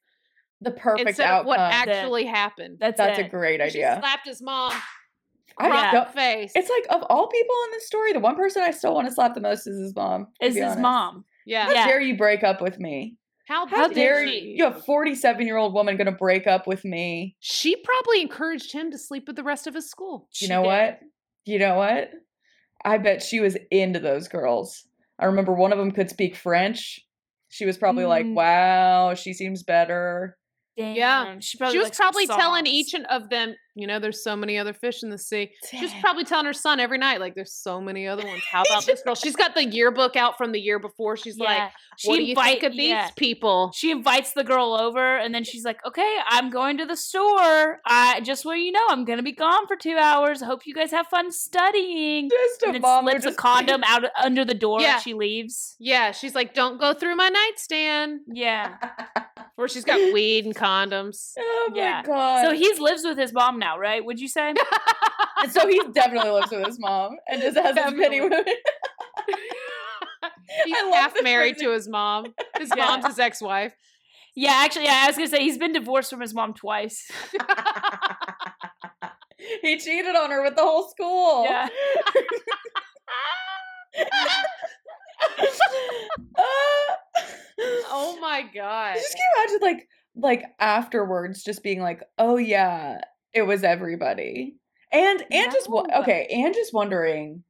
the 0.61 0.71
perfect 0.71 1.09
instead 1.09 1.25
outcome? 1.27 1.39
of 1.41 1.45
what 1.45 1.57
That's 1.57 1.87
it. 1.87 1.89
actually 1.91 2.25
happened. 2.25 2.77
That's, 2.79 2.97
That's 2.97 3.19
a 3.19 3.25
it. 3.25 3.29
great 3.31 3.59
She 3.59 3.83
idea. 3.83 3.97
slapped 4.01 4.25
his 4.27 4.41
mom 4.41 4.71
I 5.59 5.67
across 5.67 5.93
don't- 5.93 6.07
the 6.07 6.13
face. 6.13 6.51
It's 6.55 6.69
like 6.69 6.85
of 6.89 7.03
all 7.09 7.27
people 7.27 7.55
in 7.65 7.71
this 7.73 7.85
story, 7.85 8.13
the 8.13 8.19
one 8.19 8.35
person 8.35 8.63
I 8.63 8.71
still 8.71 8.95
want 8.95 9.07
to 9.07 9.13
slap 9.13 9.35
the 9.35 9.41
most 9.41 9.67
is 9.67 9.77
his 9.79 9.95
mom. 9.95 10.27
to 10.41 10.47
Is 10.47 10.53
be 10.55 10.61
his 10.61 10.67
honest. 10.69 10.81
mom? 10.81 11.25
yeah. 11.45 11.65
How 11.65 11.73
Yeah. 11.73 11.85
dare 11.87 12.01
you 12.01 12.17
break 12.17 12.43
up 12.43 12.61
with 12.61 12.79
me? 12.79 13.17
How, 13.47 13.65
How 13.65 13.87
dare 13.87 14.25
you? 14.25 14.55
You 14.57 14.63
have 14.65 14.83
forty-seven 14.85 15.45
year 15.47 15.55
old 15.55 15.73
woman 15.73 15.95
going 15.95 16.07
to 16.07 16.11
break 16.11 16.47
up 16.47 16.67
with 16.67 16.83
me? 16.83 17.37
She 17.39 17.75
probably 17.77 18.21
encouraged 18.21 18.73
him 18.73 18.91
to 18.91 18.97
sleep 18.97 19.23
with 19.25 19.37
the 19.37 19.43
rest 19.43 19.67
of 19.67 19.73
his 19.73 19.89
school. 19.89 20.27
you 20.41 20.49
know 20.49 20.61
what? 20.63 20.99
You 21.45 21.57
know 21.59 21.75
what? 21.77 22.11
I 22.83 22.97
bet 22.97 23.23
she 23.23 23.39
was 23.39 23.55
into 23.71 23.99
those 23.99 24.27
girls. 24.27 24.85
I 25.17 25.25
remember 25.27 25.53
one 25.53 25.71
of 25.71 25.77
them 25.77 25.91
could 25.91 26.09
speak 26.09 26.35
French. 26.35 26.99
She 27.57 27.65
was 27.65 27.75
probably 27.75 28.05
like, 28.05 28.27
Mm. 28.27 28.35
"Wow, 28.35 29.15
she 29.15 29.33
seems 29.33 29.63
better." 29.63 30.37
Damn. 30.77 30.95
Yeah. 30.95 31.39
She, 31.39 31.57
probably 31.57 31.73
She 31.73 31.79
was 31.79 31.85
likes 31.87 31.97
some 31.97 32.05
probably 32.05 32.27
telling 32.27 32.67
each 32.67 32.93
and 32.93 33.07
of 33.07 33.29
them, 33.29 33.55
You 33.77 33.87
know, 33.87 33.99
there's 33.99 34.23
so 34.23 34.35
many 34.35 34.57
other 34.57 34.73
fish 34.73 35.03
in 35.03 35.09
the 35.09 35.17
sea. 35.17 35.51
She's 35.69 35.93
probably 36.01 36.23
telling 36.23 36.45
her 36.45 36.53
son 36.53 36.79
every 36.79 36.97
night, 36.97 37.19
like, 37.19 37.35
there's 37.35 37.53
so 37.53 37.79
many 37.79 38.07
other 38.07 38.25
ones. 38.25 38.41
How 38.51 38.63
about 38.69 38.85
this 38.85 39.01
girl? 39.03 39.15
She's 39.15 39.35
got 39.35 39.53
the 39.55 39.63
yearbook 39.65 40.15
out 40.15 40.37
from 40.37 40.51
the 40.51 40.59
year 40.59 40.79
before. 40.79 41.15
She's 41.15 41.37
like, 41.37 41.57
Yeah. 41.57 41.69
what 42.05 42.17
do 42.17 42.23
you 42.23 42.35
think 42.35 42.63
of 42.63 42.71
these 42.71 42.89
yeah. 42.89 43.09
people? 43.15 43.71
She 43.75 43.91
invites 43.91 44.33
the 44.33 44.43
girl 44.43 44.73
over, 44.73 45.17
and 45.17 45.33
then 45.33 45.43
she's 45.43 45.63
like, 45.63 45.83
"Okay, 45.85 46.17
I'm 46.27 46.49
going 46.49 46.77
to 46.77 46.85
the 46.85 46.95
store. 46.97 47.79
I 47.85 48.21
just 48.23 48.43
so 48.43 48.51
you 48.53 48.71
know, 48.71 48.85
I'm 48.89 49.05
gonna 49.05 49.23
be 49.23 49.31
gone 49.31 49.67
for 49.67 49.75
two 49.75 49.97
hours. 49.97 50.41
I 50.41 50.45
hope 50.47 50.65
you 50.65 50.73
guys 50.73 50.91
have 50.91 51.07
fun 51.07 51.31
studying." 51.31 52.29
Just 52.29 52.63
a 52.63 52.69
And 52.69 52.81
mom 52.81 53.05
slips 53.05 53.25
a 53.25 53.33
condom 53.33 53.83
out 53.85 54.03
under 54.21 54.43
the 54.45 54.53
door 54.53 54.81
Yeah. 54.81 54.99
she 54.99 55.13
leaves. 55.13 55.75
Yeah, 55.79 56.11
she's 56.11 56.33
like, 56.35 56.53
don't 56.53 56.79
go 56.79 56.93
through 56.93 57.15
my 57.15 57.29
nightstand. 57.29 58.21
Yeah. 58.31 58.75
Where 59.55 59.67
she's 59.67 59.83
got 59.85 60.13
weed 60.13 60.45
and 60.45 60.55
condoms. 60.55 61.33
Oh 61.69 61.69
my 61.73 62.01
god. 62.05 62.43
So 62.45 62.53
he 62.53 62.73
lives 62.79 63.03
with 63.03 63.17
his 63.17 63.33
mom 63.33 63.59
now, 63.59 63.66
right? 63.75 64.05
Would 64.05 64.19
you 64.19 64.27
say? 64.27 64.53
And 65.39 65.51
so 65.51 65.67
he 65.67 65.79
definitely 65.93 66.31
lives 66.31 66.49
with 66.49 66.65
his 66.65 66.79
mom 66.79 67.15
and 67.29 67.39
just 67.39 67.55
has 67.57 67.77
as 67.77 67.93
many 67.93 68.19
women. 68.19 68.43
He's 70.65 70.75
half 70.93 71.13
married 71.21 71.57
phrasing. 71.57 71.67
to 71.69 71.73
his 71.75 71.87
mom. 71.87 72.33
His 72.57 72.71
Yeah. 72.75 72.85
mom's 72.85 73.05
his 73.05 73.19
ex-wife. 73.19 73.71
Yeah, 74.35 74.53
actually, 74.55 74.85
yeah, 74.85 75.01
I 75.03 75.07
was 75.07 75.15
gonna 75.15 75.27
say 75.27 75.41
he's 75.43 75.59
been 75.59 75.73
divorced 75.73 76.09
from 76.09 76.21
his 76.21 76.33
mom 76.33 76.55
twice. 76.55 77.05
he 79.61 79.77
cheated 79.77 80.15
on 80.15 80.31
her 80.31 80.41
with 80.41 80.55
the 80.55 80.63
whole 80.63 80.89
school. 80.89 81.43
Yeah. 81.45 81.67
oh 87.89 88.17
my 88.21 88.43
god. 88.53 88.95
Just 88.95 89.15
can 89.15 89.21
you 89.21 89.43
imagine 89.43 89.59
like 89.61 89.87
like 90.15 90.43
afterwards 90.59 91.43
just 91.43 91.63
being 91.63 91.81
like, 91.81 92.01
oh 92.17 92.37
yeah, 92.37 92.99
it 93.33 93.43
was 93.43 93.63
everybody. 93.63 94.55
And 94.91 95.23
and 95.31 95.51
just 95.51 95.69
wo- 95.69 95.85
okay, 96.01 96.27
and 96.31 96.53
just 96.53 96.73
wondering 96.73 97.43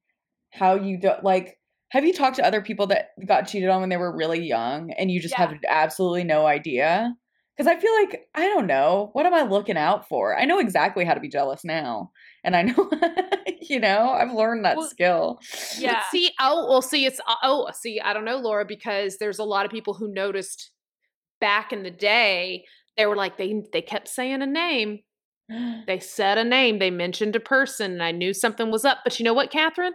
how 0.51 0.75
you 0.75 0.99
do 0.99 1.11
like 1.23 1.57
have 1.91 2.03
you 2.03 2.13
talked 2.13 2.35
to 2.37 2.45
other 2.45 2.61
people 2.61 2.87
that 2.87 3.09
got 3.25 3.47
cheated 3.47 3.69
on 3.69 3.79
when 3.81 3.89
they 3.89 3.97
were 3.97 4.15
really 4.15 4.45
young 4.45 4.91
and 4.91 5.09
you 5.09 5.21
just 5.21 5.33
Yeah. 5.37 5.47
have 5.47 5.57
absolutely 5.67 6.23
no 6.23 6.45
idea? 6.45 7.13
Because 7.55 7.71
I 7.71 7.79
feel 7.79 7.93
like 7.93 8.27
I 8.35 8.47
don't 8.47 8.67
know. 8.67 9.09
What 9.13 9.25
am 9.25 9.33
I 9.33 9.43
looking 9.43 9.77
out 9.77 10.07
for? 10.07 10.37
I 10.37 10.45
know 10.45 10.59
exactly 10.59 11.05
how 11.05 11.13
to 11.13 11.19
be 11.19 11.29
jealous 11.29 11.63
now. 11.63 12.11
And 12.43 12.55
I 12.55 12.63
know 12.63 12.89
you 13.61 13.79
know, 13.79 14.09
I've 14.11 14.33
learned 14.33 14.65
that 14.65 14.77
Well, 14.77 14.87
skill. 14.87 15.39
But 15.41 15.79
Yeah. 15.81 16.03
see, 16.09 16.31
oh, 16.39 16.67
well, 16.69 16.81
see, 16.81 17.05
it's 17.05 17.19
uh, 17.27 17.35
oh, 17.43 17.69
see, 17.73 17.99
I 17.99 18.13
don't 18.13 18.25
know, 18.25 18.37
Laura, 18.37 18.65
because 18.65 19.17
there's 19.17 19.39
a 19.39 19.43
lot 19.43 19.65
of 19.65 19.71
people 19.71 19.93
who 19.93 20.11
noticed 20.13 20.71
back 21.39 21.71
in 21.71 21.83
the 21.83 21.91
day. 21.91 22.65
They 22.97 23.05
were 23.05 23.15
like 23.15 23.37
they 23.37 23.61
they 23.73 23.81
kept 23.81 24.07
saying 24.07 24.41
a 24.41 24.47
name. 24.47 24.99
They 25.87 25.99
said 25.99 26.37
a 26.37 26.43
name. 26.43 26.79
They 26.79 26.91
mentioned 26.91 27.35
a 27.35 27.39
person, 27.39 27.93
and 27.93 28.03
I 28.03 28.11
knew 28.11 28.33
something 28.33 28.69
was 28.71 28.83
up. 28.85 28.99
But 29.03 29.19
you 29.19 29.23
know 29.23 29.33
what, 29.33 29.51
Catherine? 29.51 29.93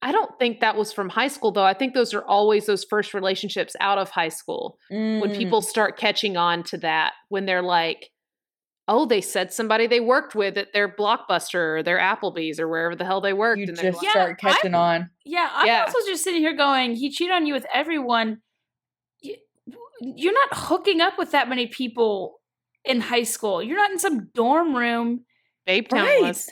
I 0.00 0.10
don't 0.12 0.36
think 0.38 0.60
that 0.60 0.76
was 0.76 0.92
from 0.92 1.08
high 1.08 1.28
school, 1.28 1.52
though. 1.52 1.64
I 1.64 1.74
think 1.74 1.94
those 1.94 2.12
are 2.14 2.24
always 2.24 2.66
those 2.66 2.84
first 2.84 3.14
relationships 3.14 3.76
out 3.80 3.98
of 3.98 4.10
high 4.10 4.28
school 4.30 4.78
when 4.88 5.30
Mm. 5.30 5.36
people 5.36 5.62
start 5.62 5.96
catching 5.96 6.36
on 6.36 6.62
to 6.64 6.78
that. 6.78 7.12
When 7.28 7.46
they're 7.46 7.62
like, 7.62 8.10
"Oh, 8.88 9.06
they 9.06 9.20
said 9.20 9.52
somebody 9.52 9.86
they 9.86 10.00
worked 10.00 10.34
with 10.34 10.58
at 10.58 10.72
their 10.72 10.88
Blockbuster 10.88 11.78
or 11.78 11.82
their 11.84 11.98
Applebee's 11.98 12.58
or 12.60 12.68
wherever 12.68 12.96
the 12.96 13.04
hell 13.04 13.20
they 13.20 13.32
worked," 13.32 13.60
you 13.60 13.66
and 13.68 13.76
they're 13.76 13.92
just 13.92 14.02
like, 14.02 14.10
start 14.10 14.40
Yeah, 14.42 14.52
catching 14.54 14.74
on. 14.74 15.10
Yeah, 15.24 15.50
I'm 15.52 15.66
Yeah. 15.66 15.84
also 15.86 15.98
just 16.06 16.24
sitting 16.24 16.40
here 16.42 16.54
going, 16.54 16.94
he 16.96 17.10
cheated 17.10 17.34
on 17.34 17.46
you 17.46 17.54
with 17.54 17.66
everyone. 17.72 18.42
You're 20.00 20.34
not 20.34 20.48
hooking 20.52 21.00
up 21.00 21.16
with 21.18 21.30
that 21.32 21.48
many 21.48 21.68
people 21.68 22.40
in 22.84 23.00
high 23.00 23.22
school. 23.22 23.62
You're 23.62 23.76
not 23.78 23.90
in 23.90 23.98
some 23.98 24.28
dorm 24.34 24.74
room. 24.74 25.24
"Babe 25.66 25.88
Town 25.88 26.04
Right. 26.04 26.22
was." 26.22 26.50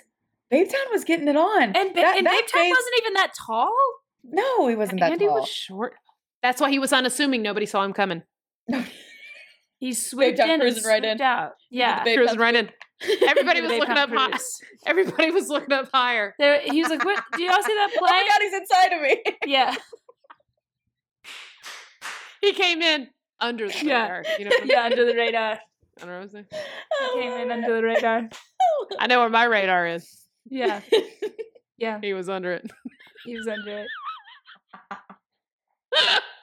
Babe 0.50 0.68
Town 0.68 0.86
was 0.92 1.04
getting 1.04 1.28
it 1.28 1.36
on. 1.36 1.62
And, 1.62 1.74
ba- 1.94 2.00
That- 2.00 2.16
and 2.16 2.26
that 2.26 2.32
Babe 2.32 2.46
Town 2.46 2.62
phase- 2.62 2.70
wasn't 2.70 2.94
even 2.98 3.12
that 3.14 3.32
tall. 3.34 3.76
No, 4.24 4.66
he 4.66 4.74
wasn't 4.76 5.00
that 5.00 5.12
Andy 5.12 5.26
tall. 5.26 5.40
was 5.40 5.48
short. 5.48 5.94
That's 6.42 6.60
why 6.60 6.70
he 6.70 6.78
was 6.78 6.92
unassuming. 6.92 7.42
Nobody 7.42 7.66
saw 7.66 7.82
him 7.84 7.92
coming. 7.92 8.22
He 9.78 9.92
swooped 9.94 10.38
Town 10.38 10.46
in 10.48 10.52
and 10.54 10.62
cruising 10.62 10.84
right 10.84 11.02
swooped 11.02 11.20
in. 11.20 11.22
out. 11.22 11.52
Yeah. 11.70 12.02
Babe 12.04 12.16
Cruising 12.16 12.36
Town 12.36 12.42
right 12.42 12.54
in. 12.56 12.70
Everybody 13.28 13.60
The 13.60 13.62
was 13.66 13.70
Babe 13.72 13.80
looking 13.80 13.96
up 13.96 14.10
high. 14.10 14.38
Everybody 14.86 15.30
was 15.30 15.48
looking 15.48 15.72
up 15.72 15.88
higher. 15.92 16.34
There, 16.38 16.60
he 16.60 16.82
was 16.82 16.90
like, 16.90 17.04
"What? 17.04 17.22
Do 17.36 17.42
y'all 17.42 17.62
see 17.62 17.74
that 17.74 17.90
Oh 17.96 18.00
my 18.00 18.08
plane?" 18.08 18.26
god, 18.28 18.40
he's 18.42 18.52
inside 18.54 18.92
of 18.92 19.02
me. 19.02 19.22
yeah, 19.46 19.74
He 22.40 22.52
came 22.52 22.82
in 22.82 23.08
under 23.38 23.68
the 23.68 23.78
Yeah. 23.84 24.08
radar. 24.18 24.24
You 24.38 24.44
know 24.46 24.50
yeah, 24.64 24.82
under 24.84 25.04
the 25.04 25.14
radar. 25.14 25.60
I 25.98 26.00
don't 26.00 26.08
know 26.10 26.16
what 26.18 26.22
I'm 26.24 26.28
saying. 26.30 26.46
He 27.14 27.20
came 27.20 27.32
in 27.32 27.50
under 27.50 27.74
the 27.76 27.82
radar. 27.82 28.28
I 28.98 29.06
know 29.06 29.20
where 29.20 29.28
my 29.28 29.44
radar 29.44 29.86
is. 29.86 30.26
Yeah, 30.48 30.80
yeah, 31.78 31.98
He 32.02 32.12
was 32.14 32.28
under 32.28 32.52
it. 32.52 32.70
he 33.24 33.36
was 33.36 33.46
under 33.46 33.78
it. 33.78 33.86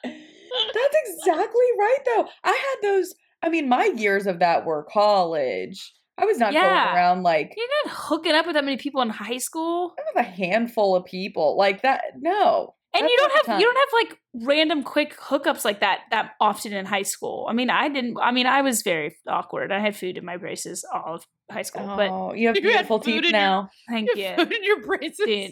That's 0.03 0.95
exactly 1.05 1.65
right, 1.79 1.97
though. 2.05 2.27
I 2.43 2.51
had 2.51 2.75
those. 2.89 3.13
I 3.43 3.49
mean, 3.49 3.69
my 3.69 3.85
years 3.95 4.27
of 4.27 4.39
that 4.39 4.65
were 4.65 4.83
college. 4.83 5.93
I 6.17 6.25
was 6.25 6.37
not 6.39 6.51
Yeah. 6.53 6.61
going 6.63 6.95
around 6.95 7.23
like 7.23 7.53
You're 7.55 7.67
not 7.85 7.93
hooking 7.95 8.33
up 8.33 8.45
with 8.47 8.55
that 8.55 8.65
many 8.65 8.77
people 8.77 9.01
in 9.01 9.09
high 9.09 9.37
school. 9.37 9.93
I 9.99 10.01
have 10.19 10.25
a 10.25 10.29
handful 10.29 10.95
of 10.95 11.05
people 11.05 11.55
like 11.57 11.83
that. 11.83 12.01
No, 12.19 12.73
And 12.93 13.03
That's 13.03 13.11
you 13.11 13.17
don't 13.17 13.33
not 13.35 13.45
have 13.47 13.59
you 13.59 13.65
don't 13.65 13.75
have 13.77 14.09
like 14.09 14.19
random 14.47 14.83
quick 14.83 15.15
hookups 15.17 15.63
like 15.65 15.81
that 15.81 16.01
that 16.11 16.31
often 16.39 16.73
in 16.73 16.85
high 16.85 17.03
school. 17.03 17.45
I 17.49 17.53
mean, 17.53 17.69
I 17.69 17.89
didn't. 17.89 18.17
I 18.21 18.31
mean, 18.31 18.47
I 18.47 18.61
was 18.61 18.81
very 18.81 19.15
awkward. 19.27 19.71
I 19.71 19.79
had 19.79 19.95
food 19.95 20.17
in 20.17 20.25
my 20.25 20.37
braces 20.37 20.85
all 20.91 21.15
of 21.15 21.25
high 21.51 21.61
school. 21.63 21.85
But 21.85 22.09
Oh, 22.09 22.33
you 22.33 22.47
have 22.47 22.55
beautiful 22.55 22.99
food 22.99 23.05
teeth 23.05 23.15
in 23.17 23.23
your- 23.23 23.31
now. 23.31 23.69
thank 23.89 24.09
You 24.15 24.23
you. 24.23 24.35
food 24.35 24.53
in 24.53 24.63
your 24.63 24.81
braces. 24.85 25.19
Dude. 25.25 25.51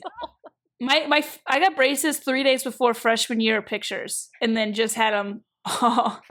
My 0.81 1.05
my 1.07 1.23
I 1.45 1.59
got 1.59 1.75
braces 1.75 2.17
three 2.19 2.43
days 2.43 2.63
before 2.63 2.93
freshman 2.93 3.39
year 3.41 3.61
pictures, 3.61 4.29
and 4.41 4.55
then 4.57 4.73
just 4.73 4.95
had 4.95 5.13
them 5.13 5.43
all 5.81 6.21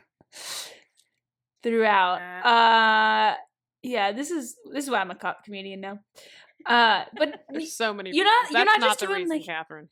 throughout. 1.62 2.20
Uh, 2.44 3.36
yeah, 3.82 4.12
this 4.12 4.30
is 4.30 4.56
this 4.72 4.84
is 4.84 4.90
why 4.90 4.98
I'm 5.00 5.10
a 5.10 5.14
cop 5.14 5.44
comedian 5.44 5.80
now. 5.80 5.98
Uh, 6.66 7.04
but 7.16 7.34
There's 7.50 7.76
so 7.76 7.92
many. 7.92 8.10
You're 8.14 8.24
not- 8.24 8.48
reasons. 8.48 8.54
you're 8.56 8.64
That's 8.64 8.78
not 8.80 8.88
just 8.88 9.00
the 9.00 9.06
doing, 9.06 9.18
reason, 9.24 9.36
like- 9.36 9.46
Catherine. 9.46 9.88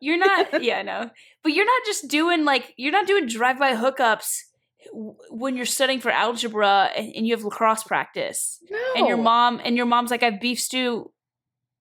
You're 0.00 0.18
not, 0.18 0.62
yeah, 0.62 0.82
no, 0.82 1.10
but 1.42 1.52
you're 1.52 1.64
not 1.64 1.82
just 1.86 2.08
doing 2.08 2.44
like 2.44 2.74
you're 2.76 2.92
not 2.92 3.06
doing 3.06 3.26
drive-by 3.26 3.74
hookups 3.74 4.38
when 5.30 5.56
you're 5.56 5.66
studying 5.66 6.00
for 6.00 6.10
algebra 6.10 6.90
and, 6.96 7.12
and 7.14 7.26
you 7.26 7.34
have 7.34 7.44
lacrosse 7.44 7.82
practice, 7.82 8.60
No, 8.70 8.78
and 8.96 9.06
your 9.08 9.16
mom 9.16 9.60
and 9.64 9.76
your 9.76 9.86
mom's 9.86 10.10
like, 10.10 10.22
"I 10.22 10.30
have 10.30 10.40
beef 10.40 10.60
stew. 10.60 11.10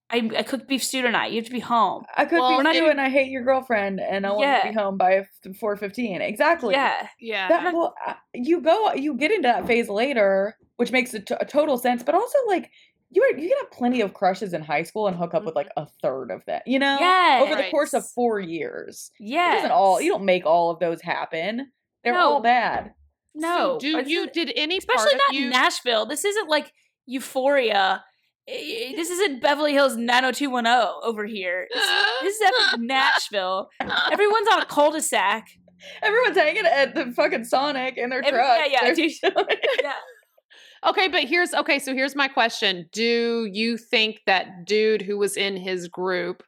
I, 0.09 0.29
I 0.37 0.43
cooked 0.43 0.67
beef 0.67 0.83
stew 0.83 1.01
tonight. 1.01 1.31
You 1.31 1.37
have 1.37 1.45
to 1.47 1.51
be 1.51 1.59
home." 1.59 2.05
I 2.15 2.25
could 2.25 2.39
Well, 2.39 2.57
be 2.57 2.63
not 2.63 2.73
you 2.75 2.81
even- 2.81 2.91
and 2.91 3.01
I 3.01 3.09
hate 3.09 3.29
your 3.29 3.43
girlfriend, 3.43 3.99
and 3.99 4.25
I 4.25 4.29
want 4.31 4.41
Yeah. 4.41 4.61
to 4.61 4.69
be 4.69 4.73
home 4.75 4.97
by 4.97 5.25
four 5.59 5.75
fifteen. 5.75 6.21
Exactly. 6.21 6.73
Yeah, 6.73 7.07
Yeah. 7.19 7.47
That 7.49 7.73
well, 7.73 7.93
uh, 8.07 8.13
you 8.33 8.61
go, 8.61 8.93
you 8.93 9.15
get 9.15 9.31
into 9.31 9.47
that 9.47 9.67
phase 9.67 9.89
later, 9.89 10.57
which 10.77 10.91
makes 10.91 11.13
a, 11.13 11.19
t- 11.19 11.35
a 11.39 11.45
total 11.45 11.77
sense. 11.77 12.01
But 12.01 12.15
also, 12.15 12.37
like 12.47 12.71
you, 13.11 13.21
are, 13.23 13.37
you 13.37 13.49
can 13.49 13.57
have 13.59 13.71
plenty 13.71 14.01
of 14.01 14.13
crushes 14.13 14.53
in 14.53 14.61
high 14.61 14.83
school 14.83 15.07
and 15.07 15.15
hook 15.15 15.33
up 15.33 15.45
with 15.45 15.55
like 15.55 15.67
mm-hmm. 15.67 15.83
a 15.83 15.89
third 16.01 16.31
of 16.31 16.43
that. 16.47 16.63
You 16.67 16.79
know, 16.79 16.97
yeah, 16.99 17.39
over 17.43 17.55
the 17.55 17.69
course 17.69 17.93
of 17.93 18.07
four 18.09 18.39
years. 18.39 19.11
yeah. 19.19 19.53
It 19.53 19.55
doesn't 19.57 19.71
all. 19.71 20.01
You 20.01 20.11
don't 20.11 20.25
make 20.25 20.45
all 20.45 20.71
of 20.71 20.79
those 20.79 21.01
happen. 21.01 21.71
They're 22.03 22.17
all 22.17 22.41
bad. 22.41 22.93
No, 23.33 23.77
So 23.77 23.79
do 23.79 24.09
you 24.09 24.29
did 24.29 24.51
any 24.55 24.77
especially 24.77 25.15
not 25.15 25.35
you? 25.35 25.49
Nashville. 25.49 26.05
This 26.05 26.23
isn't 26.23 26.49
like 26.49 26.71
Euphoria. 27.05 28.03
This 28.47 29.09
isn't 29.09 29.41
Beverly 29.41 29.73
Hills 29.73 29.97
90210 29.97 30.87
over 31.03 31.25
here. 31.25 31.67
This, 31.73 31.89
this 32.21 32.39
is 32.39 32.75
Nashville. 32.79 33.69
Everyone's 34.11 34.47
on 34.53 34.61
a 34.61 34.65
cul-de-sac. 34.65 35.47
Everyone's 36.03 36.37
hanging 36.37 36.65
at 36.65 36.93
the 36.93 37.11
fucking 37.11 37.43
Sonic 37.43 37.97
in 37.97 38.09
their 38.11 38.23
Every- 38.23 38.39
trucks. 38.39 38.69
yeah, 38.69 38.93
yeah, 38.95 39.43
Yeah. 39.81 39.93
Okay, 40.85 41.07
but 41.07 41.23
here's 41.23 41.53
okay. 41.53 41.79
So 41.79 41.93
here's 41.93 42.15
my 42.15 42.27
question: 42.27 42.87
Do 42.91 43.45
you 43.51 43.77
think 43.77 44.21
that 44.25 44.65
dude 44.65 45.01
who 45.01 45.17
was 45.17 45.35
in 45.37 45.57
his 45.57 45.87
group 45.87 46.43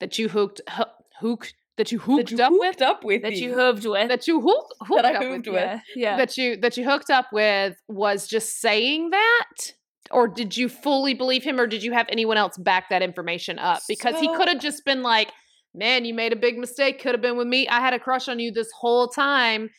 that 0.00 0.18
you 0.18 0.28
hooked 0.28 0.60
ho- 0.68 0.84
hooked 1.20 1.54
that 1.76 1.90
you 1.92 1.98
hooked 1.98 2.30
That 2.30 2.38
you 2.38 2.44
up 2.44 2.52
with 2.52 2.62
hooked 2.66 2.82
up 2.82 3.04
with 3.04 3.22
That 3.22 3.36
you. 3.36 3.50
you 3.50 3.56
hooved 3.56 3.90
with. 3.90 4.08
that 4.08 4.26
you 4.26 4.40
hooked, 4.40 4.74
hooked 4.82 5.02
That 5.02 5.04
I 5.06 5.14
up 5.14 5.22
hooved 5.22 5.46
with, 5.46 5.46
with. 5.46 5.54
yeah. 5.54 5.80
Yeah. 5.96 6.16
that 6.18 6.36
you 6.36 6.56
that 6.58 6.76
you 6.76 6.84
hooked 6.84 7.10
up 7.10 7.26
with 7.32 7.74
was 7.88 8.26
just 8.26 8.60
saying 8.60 9.10
that 9.10 9.72
or 10.10 10.26
did 10.28 10.56
you 10.56 10.68
fully 10.68 11.14
believe 11.14 11.42
him 11.42 11.58
or 11.60 11.66
did 11.66 11.82
you 11.82 11.92
have 11.92 12.06
anyone 12.10 12.36
else 12.36 12.58
back 12.58 12.88
that 12.90 13.00
information 13.02 13.58
up 13.58 13.80
because 13.88 14.18
he 14.20 14.28
could 14.36 14.48
have 14.48 14.60
just 14.60 14.84
been 14.84 15.02
like 15.02 15.30
man 15.74 16.04
you 16.04 16.12
made 16.12 16.32
a 16.32 16.36
big 16.36 16.58
mistake 16.58 17.00
could 17.00 17.12
have 17.12 17.22
been 17.22 17.36
with 17.36 17.46
me 17.46 17.66
i 17.68 17.78
had 17.80 17.94
a 17.94 17.98
crush 17.98 18.28
on 18.28 18.40
you 18.40 18.50
this 18.50 18.70
whole 18.78 19.06
time 19.08 19.70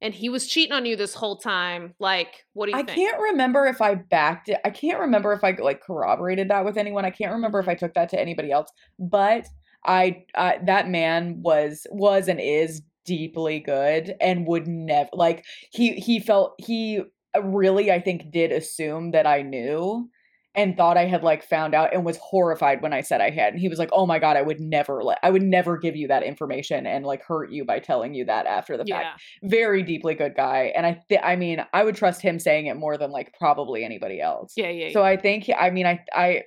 and 0.00 0.14
he 0.14 0.28
was 0.28 0.46
cheating 0.46 0.72
on 0.72 0.86
you 0.86 0.96
this 0.96 1.14
whole 1.14 1.36
time 1.36 1.94
like 1.98 2.44
what 2.52 2.66
do 2.66 2.72
you 2.72 2.78
I 2.78 2.82
think 2.82 2.96
can't 2.96 3.20
remember 3.20 3.66
if 3.66 3.80
I 3.80 3.96
backed 3.96 4.48
it. 4.48 4.58
I 4.64 4.70
can't 4.70 5.00
remember 5.00 5.32
if 5.32 5.42
I 5.44 5.56
like 5.60 5.82
corroborated 5.82 6.48
that 6.50 6.64
with 6.64 6.76
anyone. 6.76 7.04
I 7.04 7.10
can't 7.10 7.32
remember 7.32 7.58
if 7.58 7.68
I 7.68 7.74
took 7.74 7.94
that 7.94 8.08
to 8.10 8.20
anybody 8.20 8.50
else. 8.50 8.70
But 8.98 9.46
I, 9.84 10.24
I 10.34 10.58
that 10.66 10.88
man 10.88 11.40
was 11.42 11.86
was 11.90 12.28
and 12.28 12.40
is 12.40 12.82
deeply 13.04 13.58
good 13.60 14.14
and 14.20 14.46
would 14.46 14.66
never 14.68 15.08
like 15.12 15.44
he 15.70 15.94
he 15.94 16.20
felt 16.20 16.54
he 16.58 17.00
really 17.42 17.90
I 17.90 18.00
think 18.00 18.30
did 18.30 18.52
assume 18.52 19.12
that 19.12 19.26
I 19.26 19.42
knew 19.42 20.10
and 20.58 20.76
thought 20.76 20.96
I 20.96 21.06
had 21.06 21.22
like 21.22 21.44
found 21.44 21.72
out 21.72 21.94
and 21.94 22.04
was 22.04 22.16
horrified 22.16 22.82
when 22.82 22.92
I 22.92 23.00
said 23.00 23.20
I 23.20 23.30
had. 23.30 23.52
And 23.52 23.60
he 23.60 23.68
was 23.68 23.78
like, 23.78 23.90
"Oh 23.92 24.06
my 24.06 24.18
god, 24.18 24.36
I 24.36 24.42
would 24.42 24.58
never 24.58 25.04
let 25.04 25.18
I 25.22 25.30
would 25.30 25.42
never 25.42 25.78
give 25.78 25.94
you 25.94 26.08
that 26.08 26.24
information 26.24 26.84
and 26.84 27.06
like 27.06 27.22
hurt 27.22 27.52
you 27.52 27.64
by 27.64 27.78
telling 27.78 28.12
you 28.12 28.24
that 28.24 28.46
after 28.46 28.76
the 28.76 28.82
yeah. 28.84 29.02
fact." 29.02 29.22
Very 29.44 29.84
deeply 29.84 30.14
good 30.14 30.34
guy, 30.34 30.72
and 30.74 30.84
I 30.84 31.00
th- 31.08 31.20
I 31.22 31.36
mean, 31.36 31.64
I 31.72 31.84
would 31.84 31.94
trust 31.94 32.20
him 32.20 32.40
saying 32.40 32.66
it 32.66 32.76
more 32.76 32.98
than 32.98 33.12
like 33.12 33.34
probably 33.38 33.84
anybody 33.84 34.20
else. 34.20 34.54
Yeah, 34.56 34.70
yeah. 34.70 34.90
So 34.92 35.04
I 35.04 35.16
think 35.16 35.44
he, 35.44 35.54
I 35.54 35.70
mean 35.70 35.86
I 35.86 36.00
I 36.12 36.42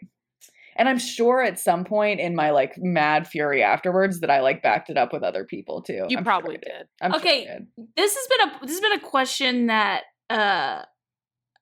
and 0.75 0.89
I'm 0.89 0.99
sure 0.99 1.41
at 1.41 1.57
some 1.57 1.85
point 1.85 2.19
in 2.19 2.35
my 2.35 2.51
like 2.51 2.77
mad 2.77 3.27
fury 3.27 3.63
afterwards 3.63 4.19
that 4.19 4.29
I 4.29 4.41
like 4.41 4.61
backed 4.61 4.89
it 4.89 4.97
up 4.97 5.13
with 5.13 5.23
other 5.23 5.45
people 5.45 5.81
too. 5.81 6.05
you 6.09 6.17
I'm 6.17 6.25
probably 6.25 6.57
I 6.57 6.59
did. 6.59 6.87
I'm 7.01 7.11
sure 7.11 7.19
Okay, 7.21 7.45
did. 7.45 7.87
this 7.95 8.13
has 8.13 8.27
been 8.27 8.49
a 8.49 8.59
this 8.65 8.71
has 8.71 8.81
been 8.81 8.93
a 8.93 8.99
question 8.99 9.67
that 9.67 10.03
uh 10.29 10.83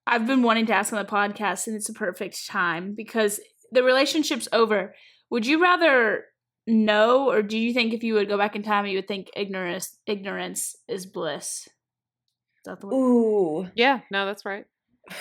I've 0.10 0.26
been 0.26 0.42
wanting 0.42 0.66
to 0.66 0.74
ask 0.74 0.92
on 0.92 0.98
the 0.98 1.10
podcast, 1.10 1.68
and 1.68 1.76
it's 1.76 1.88
a 1.88 1.94
perfect 1.94 2.48
time 2.48 2.96
because 2.96 3.40
the 3.72 3.84
relationship's 3.84 4.48
over. 4.52 4.96
Would 5.30 5.46
you 5.46 5.62
rather 5.62 6.26
know, 6.66 7.30
or 7.30 7.44
do 7.44 7.60
you 7.60 7.74
think 7.74 7.94
if 7.94 8.04
you 8.04 8.16
would 8.16 8.28
go 8.28 8.38
back 8.38 8.56
in 8.56 8.64
time, 8.64 8.88
you 8.88 8.98
would 8.98 9.08
think 9.08 9.30
ignorance 9.36 10.00
ignorance 10.08 10.76
is 10.88 11.06
bliss? 11.06 11.68
Is 11.68 12.66
that 12.66 12.82
the 12.82 12.88
way? 12.88 12.96
Ooh. 12.96 13.68
Yeah, 13.76 14.00
no, 14.12 14.26
that's 14.26 14.46
right. 14.46 14.66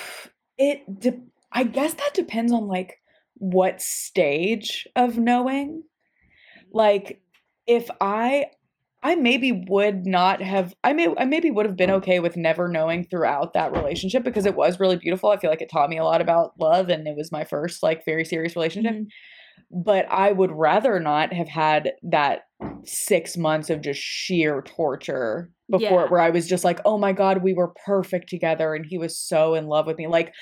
It 0.61 0.99
de- 0.99 1.23
I 1.53 1.63
guess 1.63 1.95
that 1.95 2.15
depends 2.15 2.51
on 2.51 2.67
like 2.67 2.97
what 3.35 3.81
stage 3.81 4.89
of 4.97 5.17
knowing. 5.17 5.85
Like 6.73 7.23
if 7.65 7.89
I 8.01 8.47
I 9.03 9.15
maybe 9.15 9.53
would 9.69 10.07
not 10.07 10.43
have 10.43 10.75
I 10.83 10.93
may 10.93 11.15
I 11.17 11.25
maybe 11.25 11.51
would 11.51 11.67
have 11.67 11.77
been 11.77 11.91
okay 11.93 12.19
with 12.19 12.37
never 12.37 12.67
knowing 12.69 13.05
throughout 13.05 13.53
that 13.55 13.73
relationship 13.73 14.25
because 14.25 14.45
it 14.45 14.57
was 14.57 14.81
really 14.81 14.97
beautiful. 14.97 15.31
I 15.31 15.37
feel 15.39 15.51
like 15.51 15.63
it 15.63 15.71
taught 15.71 15.89
me 15.91 15.99
a 15.99 16.05
lot 16.05 16.21
about 16.21 16.53
love 16.59 16.89
and 16.89 17.07
it 17.07 17.17
was 17.17 17.31
my 17.31 17.45
first 17.45 17.83
like 17.83 18.05
very 18.05 18.25
serious 18.25 18.57
relationship. 18.57 18.97
Mhm. 18.97 19.07
But 19.71 20.07
I 20.11 20.33
would 20.33 20.53
rather 20.53 21.01
not 21.01 21.33
have 21.33 21.49
had 21.49 21.93
that 22.05 22.43
6 22.85 23.37
months 23.37 23.71
of 23.71 23.83
just 23.83 24.01
sheer 24.01 24.63
torture 24.63 25.51
before 25.71 26.03
Yeah. 26.03 26.09
where 26.09 26.21
I 26.21 26.31
was 26.31 26.49
just 26.49 26.65
like, 26.65 26.81
"Oh 26.85 26.99
my 26.99 27.13
god, 27.13 27.43
we 27.43 27.55
were 27.55 27.75
perfect 27.87 28.29
together 28.29 28.75
and 28.75 28.87
he 28.87 28.99
was 28.99 29.19
so 29.19 29.55
in 29.55 29.69
love 29.69 29.87
with 29.87 29.99
me." 29.99 30.09
Like 30.09 30.35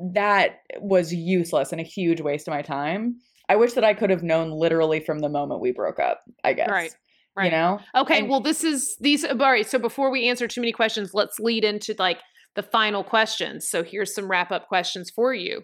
that 0.00 0.60
was 0.80 1.12
useless 1.14 1.72
and 1.72 1.80
a 1.80 1.84
huge 1.84 2.20
waste 2.20 2.48
of 2.48 2.54
my 2.54 2.62
time. 2.62 3.16
I 3.48 3.56
wish 3.56 3.74
that 3.74 3.84
I 3.84 3.94
could 3.94 4.10
have 4.10 4.22
known 4.24 4.50
literally 4.52 5.00
from 5.00 5.20
the 5.20 5.28
moment 5.30 5.60
we 5.62 5.72
broke 5.72 5.98
up, 6.00 6.22
I 6.44 6.52
guess. 6.54 6.68
Right. 6.68 6.92
You 7.38 7.50
Right. 7.50 7.52
know? 7.52 7.80
Okay, 7.94 8.20
And- 8.20 8.28
well, 8.28 8.40
this 8.40 8.64
is 8.64 8.96
these. 9.00 9.24
All 9.24 9.36
right, 9.36 9.66
so 9.66 9.78
before 9.78 10.10
we 10.10 10.28
answer 10.28 10.48
too 10.48 10.60
many 10.60 10.72
questions, 10.72 11.14
let's 11.14 11.38
lead 11.38 11.64
into 11.64 11.94
like 11.98 12.18
the 12.56 12.62
final 12.62 13.04
questions. 13.04 13.68
So 13.68 13.84
here's 13.84 14.14
some 14.14 14.28
wrap 14.30 14.50
up 14.50 14.66
questions 14.66 15.10
for 15.10 15.32
you. 15.32 15.62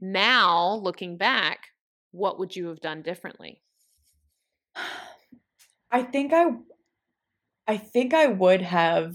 Now, 0.00 0.74
looking 0.82 1.16
back, 1.16 1.58
what 2.10 2.38
would 2.38 2.54
you 2.56 2.68
have 2.68 2.80
done 2.80 3.02
differently? 3.02 3.62
I 5.90 6.02
think 6.02 6.32
I 6.32 6.46
I 7.66 7.76
think 7.78 8.12
I 8.14 8.26
would 8.26 8.60
have 8.62 9.14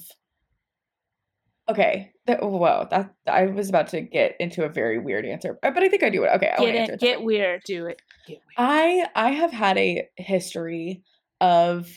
Okay, 1.70 2.14
that, 2.26 2.42
whoa, 2.42 2.88
that 2.90 3.14
I 3.28 3.46
was 3.46 3.70
about 3.70 3.90
to 3.90 4.02
get 4.02 4.36
into 4.40 4.64
a 4.64 4.70
very 4.70 4.98
weird 4.98 5.24
answer, 5.24 5.60
uh, 5.62 5.70
but 5.70 5.84
I 5.84 5.90
think 5.90 6.02
I 6.02 6.10
do 6.10 6.24
it. 6.24 6.30
Okay, 6.38 6.50
I 6.52 6.58
Get 6.58 6.72
to 6.72 6.78
it, 6.82 6.90
it. 6.96 7.00
get 7.00 7.22
weird. 7.22 7.62
Do 7.64 7.86
it. 7.86 8.02
Get 8.28 8.38
weird. 8.40 8.42
I 8.58 9.06
I 9.14 9.32
have 9.34 9.52
had 9.52 9.78
a 9.78 10.08
history 10.16 11.04
of 11.42 11.88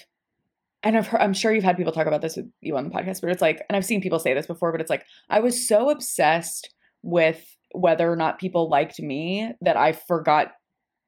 and 0.83 0.97
I've 0.97 1.07
heard, 1.07 1.21
I'm 1.21 1.33
sure 1.33 1.53
you've 1.53 1.65
had 1.65 1.77
people 1.77 1.93
talk 1.93 2.07
about 2.07 2.23
this 2.23 2.37
with 2.37 2.51
you 2.61 2.77
on 2.77 2.85
the 2.85 2.91
podcast, 2.91 3.21
but 3.21 3.31
it's 3.31 3.43
like, 3.43 3.63
and 3.69 3.77
I've 3.77 3.85
seen 3.85 4.01
people 4.01 4.19
say 4.19 4.35
this 4.35 4.47
before, 4.47 4.73
but 4.73 4.81
it's 4.81 4.91
like, 4.91 5.05
I 5.31 5.41
was 5.41 5.69
so 5.69 5.91
obsessed 5.91 6.75
with 7.03 7.45
whether 7.73 8.11
or 8.11 8.17
not 8.17 8.41
people 8.41 8.69
liked 8.69 9.01
me 9.01 9.53
that 9.61 9.77
I 9.77 9.93
forgot 9.93 10.49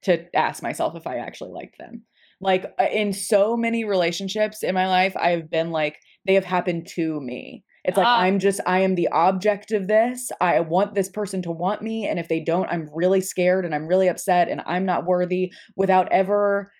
to 0.02 0.24
ask 0.36 0.62
myself 0.62 0.94
if 0.96 1.06
I 1.06 1.16
actually 1.16 1.50
liked 1.50 1.78
them. 1.78 2.02
Like 2.40 2.72
uh, 2.80 2.86
in 2.92 3.12
so 3.12 3.56
many 3.56 3.84
relationships 3.84 4.62
in 4.62 4.74
my 4.74 4.86
life, 4.86 5.16
I 5.16 5.30
have 5.30 5.50
been 5.50 5.70
like, 5.70 5.98
they 6.26 6.34
have 6.34 6.44
happened 6.44 6.86
to 6.94 7.20
me. 7.20 7.64
It's 7.84 7.96
like, 7.96 8.06
Ah. 8.06 8.20
I'm 8.20 8.38
just, 8.38 8.60
I 8.66 8.80
am 8.80 8.94
the 8.94 9.08
object 9.08 9.72
of 9.72 9.88
this. 9.88 10.30
I 10.40 10.60
want 10.60 10.94
this 10.94 11.08
person 11.08 11.42
to 11.42 11.50
want 11.50 11.82
me. 11.82 12.06
And 12.06 12.18
if 12.18 12.28
they 12.28 12.40
don't, 12.40 12.68
I'm 12.70 12.88
really 12.94 13.20
scared 13.20 13.64
and 13.64 13.74
I'm 13.74 13.86
really 13.86 14.08
upset 14.08 14.48
and 14.48 14.62
I'm 14.66 14.86
not 14.86 15.04
worthy 15.04 15.52
without 15.76 16.10
ever 16.12 16.72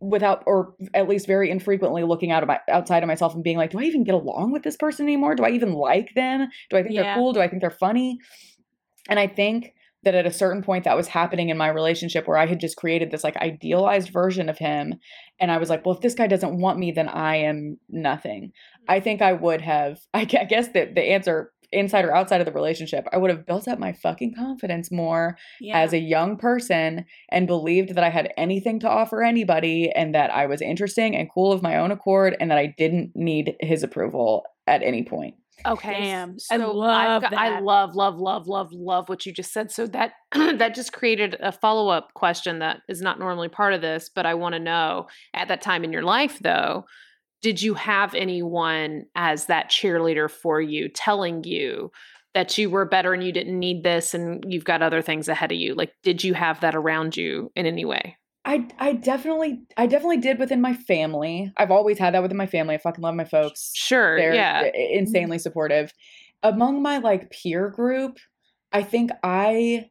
without 0.00 0.42
or 0.46 0.74
at 0.92 1.08
least 1.08 1.26
very 1.26 1.50
infrequently 1.50 2.02
looking 2.02 2.32
out 2.32 2.42
of 2.42 2.48
my 2.48 2.58
outside 2.68 3.02
of 3.04 3.06
myself 3.06 3.32
and 3.34 3.44
being 3.44 3.56
like 3.56 3.70
do 3.70 3.78
i 3.78 3.82
even 3.84 4.02
get 4.02 4.14
along 4.14 4.50
with 4.50 4.64
this 4.64 4.76
person 4.76 5.06
anymore? 5.06 5.36
Do 5.36 5.44
i 5.44 5.50
even 5.50 5.72
like 5.72 6.14
them? 6.14 6.48
Do 6.68 6.76
i 6.76 6.82
think 6.82 6.94
Yeah. 6.94 7.02
they're 7.02 7.14
cool? 7.14 7.32
Do 7.32 7.40
i 7.40 7.48
think 7.48 7.60
they're 7.60 7.70
funny? 7.70 8.18
And 9.08 9.18
i 9.20 9.26
think 9.28 9.74
that 10.04 10.14
at 10.14 10.26
a 10.26 10.32
certain 10.32 10.62
point 10.62 10.84
that 10.84 10.96
was 10.96 11.08
happening 11.08 11.48
in 11.48 11.56
my 11.56 11.68
relationship 11.68 12.26
where 12.26 12.36
i 12.38 12.46
had 12.46 12.60
just 12.60 12.76
created 12.76 13.10
this 13.10 13.22
like 13.24 13.36
idealized 13.36 14.10
version 14.10 14.48
of 14.48 14.58
him 14.58 14.94
and 15.40 15.50
i 15.50 15.58
was 15.58 15.70
like 15.70 15.84
well 15.86 15.94
if 15.94 16.00
this 16.00 16.14
guy 16.14 16.26
doesn't 16.26 16.58
want 16.60 16.78
me 16.78 16.90
then 16.92 17.08
i 17.08 17.36
am 17.36 17.78
nothing. 17.88 18.44
Mm. 18.44 18.50
I 18.88 19.00
think 19.00 19.22
i 19.22 19.32
would 19.32 19.60
have 19.60 20.00
i 20.12 20.20
I 20.40 20.44
guess 20.44 20.68
that 20.68 20.94
the 20.96 21.02
answer 21.02 21.52
inside 21.72 22.04
or 22.04 22.14
outside 22.14 22.40
of 22.40 22.46
the 22.46 22.52
relationship 22.52 23.06
i 23.12 23.16
would 23.16 23.30
have 23.30 23.44
built 23.46 23.68
up 23.68 23.78
my 23.78 23.92
fucking 23.92 24.34
confidence 24.34 24.90
more 24.90 25.36
Yeah. 25.60 25.78
as 25.78 25.92
a 25.92 25.98
young 25.98 26.36
person 26.36 27.04
and 27.30 27.46
believed 27.46 27.94
that 27.94 28.04
I 28.04 28.10
had 28.10 28.32
anything 28.36 28.80
to 28.80 28.88
offer 28.88 29.22
anybody 29.22 29.90
and 29.92 30.14
that 30.14 30.30
I 30.30 30.46
was 30.46 30.60
interesting 30.62 31.14
and 31.16 31.28
cool 31.32 31.52
of 31.52 31.62
my 31.62 31.76
own 31.76 31.90
accord 31.90 32.36
and 32.40 32.50
that 32.50 32.58
I 32.58 32.74
didn't 32.78 33.12
need 33.14 33.54
his 33.60 33.82
approval 33.82 34.44
at 34.66 34.82
any 34.82 35.02
point. 35.02 35.34
Okay. 35.66 35.92
Damn, 36.00 36.36
I 36.50 36.56
So 36.58 36.70
love 36.72 37.24
I've 37.24 37.30
got- 37.30 37.38
I 37.40 37.58
love, 37.60 37.94
love, 37.94 38.16
love, 38.16 38.46
love, 38.46 38.68
love 38.72 39.08
what 39.08 39.26
you 39.26 39.32
just 39.32 39.52
said. 39.52 39.70
So 39.72 39.86
that 39.88 40.12
that 40.32 40.74
just 40.74 40.92
created 40.92 41.36
a 41.40 41.50
follow 41.52 41.88
up 41.88 42.14
question 42.14 42.60
that 42.60 42.80
is 42.88 43.00
not 43.02 43.18
normally 43.18 43.48
part 43.48 43.74
of 43.74 43.80
this, 43.80 44.08
but 44.14 44.24
I 44.26 44.34
want 44.34 44.54
to 44.54 44.58
know 44.60 45.08
at 45.34 45.48
that 45.48 45.60
time 45.62 45.82
in 45.84 45.92
your 45.92 46.02
life, 46.04 46.38
though, 46.40 46.84
did 47.42 47.62
you 47.62 47.74
have 47.74 48.14
anyone 48.14 49.04
as 49.14 49.46
that 49.46 49.70
cheerleader 49.70 50.30
for 50.30 50.60
you, 50.60 50.88
telling 50.88 51.44
you 51.44 51.90
that 52.34 52.56
you 52.58 52.70
were 52.70 52.84
better 52.84 53.12
and 53.12 53.22
you 53.22 53.32
didn't 53.32 53.58
need 53.58 53.82
this 53.82 54.14
and 54.14 54.44
you've 54.46 54.64
got 54.64 54.82
other 54.82 55.02
things 55.02 55.28
ahead 55.28 55.52
of 55.52 55.58
you? 55.58 55.74
Like, 55.74 55.92
did 56.02 56.22
you 56.24 56.34
have 56.34 56.60
that 56.60 56.74
around 56.74 57.16
you 57.16 57.50
in 57.54 57.66
any 57.66 57.84
way? 57.84 58.16
I 58.44 58.66
I 58.78 58.94
definitely 58.94 59.60
I 59.76 59.86
definitely 59.86 60.18
did 60.18 60.38
within 60.38 60.60
my 60.60 60.72
family. 60.72 61.52
I've 61.56 61.70
always 61.70 61.98
had 61.98 62.14
that 62.14 62.22
within 62.22 62.38
my 62.38 62.46
family. 62.46 62.74
I 62.74 62.78
fucking 62.78 63.02
love 63.02 63.14
my 63.14 63.24
folks. 63.24 63.72
Sure. 63.74 64.16
They're 64.16 64.34
yeah. 64.34 64.64
Mm-hmm. 64.64 64.98
insanely 64.98 65.38
supportive. 65.38 65.92
Among 66.42 66.82
my 66.82 66.98
like 66.98 67.30
peer 67.30 67.68
group, 67.68 68.18
I 68.72 68.82
think 68.82 69.10
I 69.22 69.90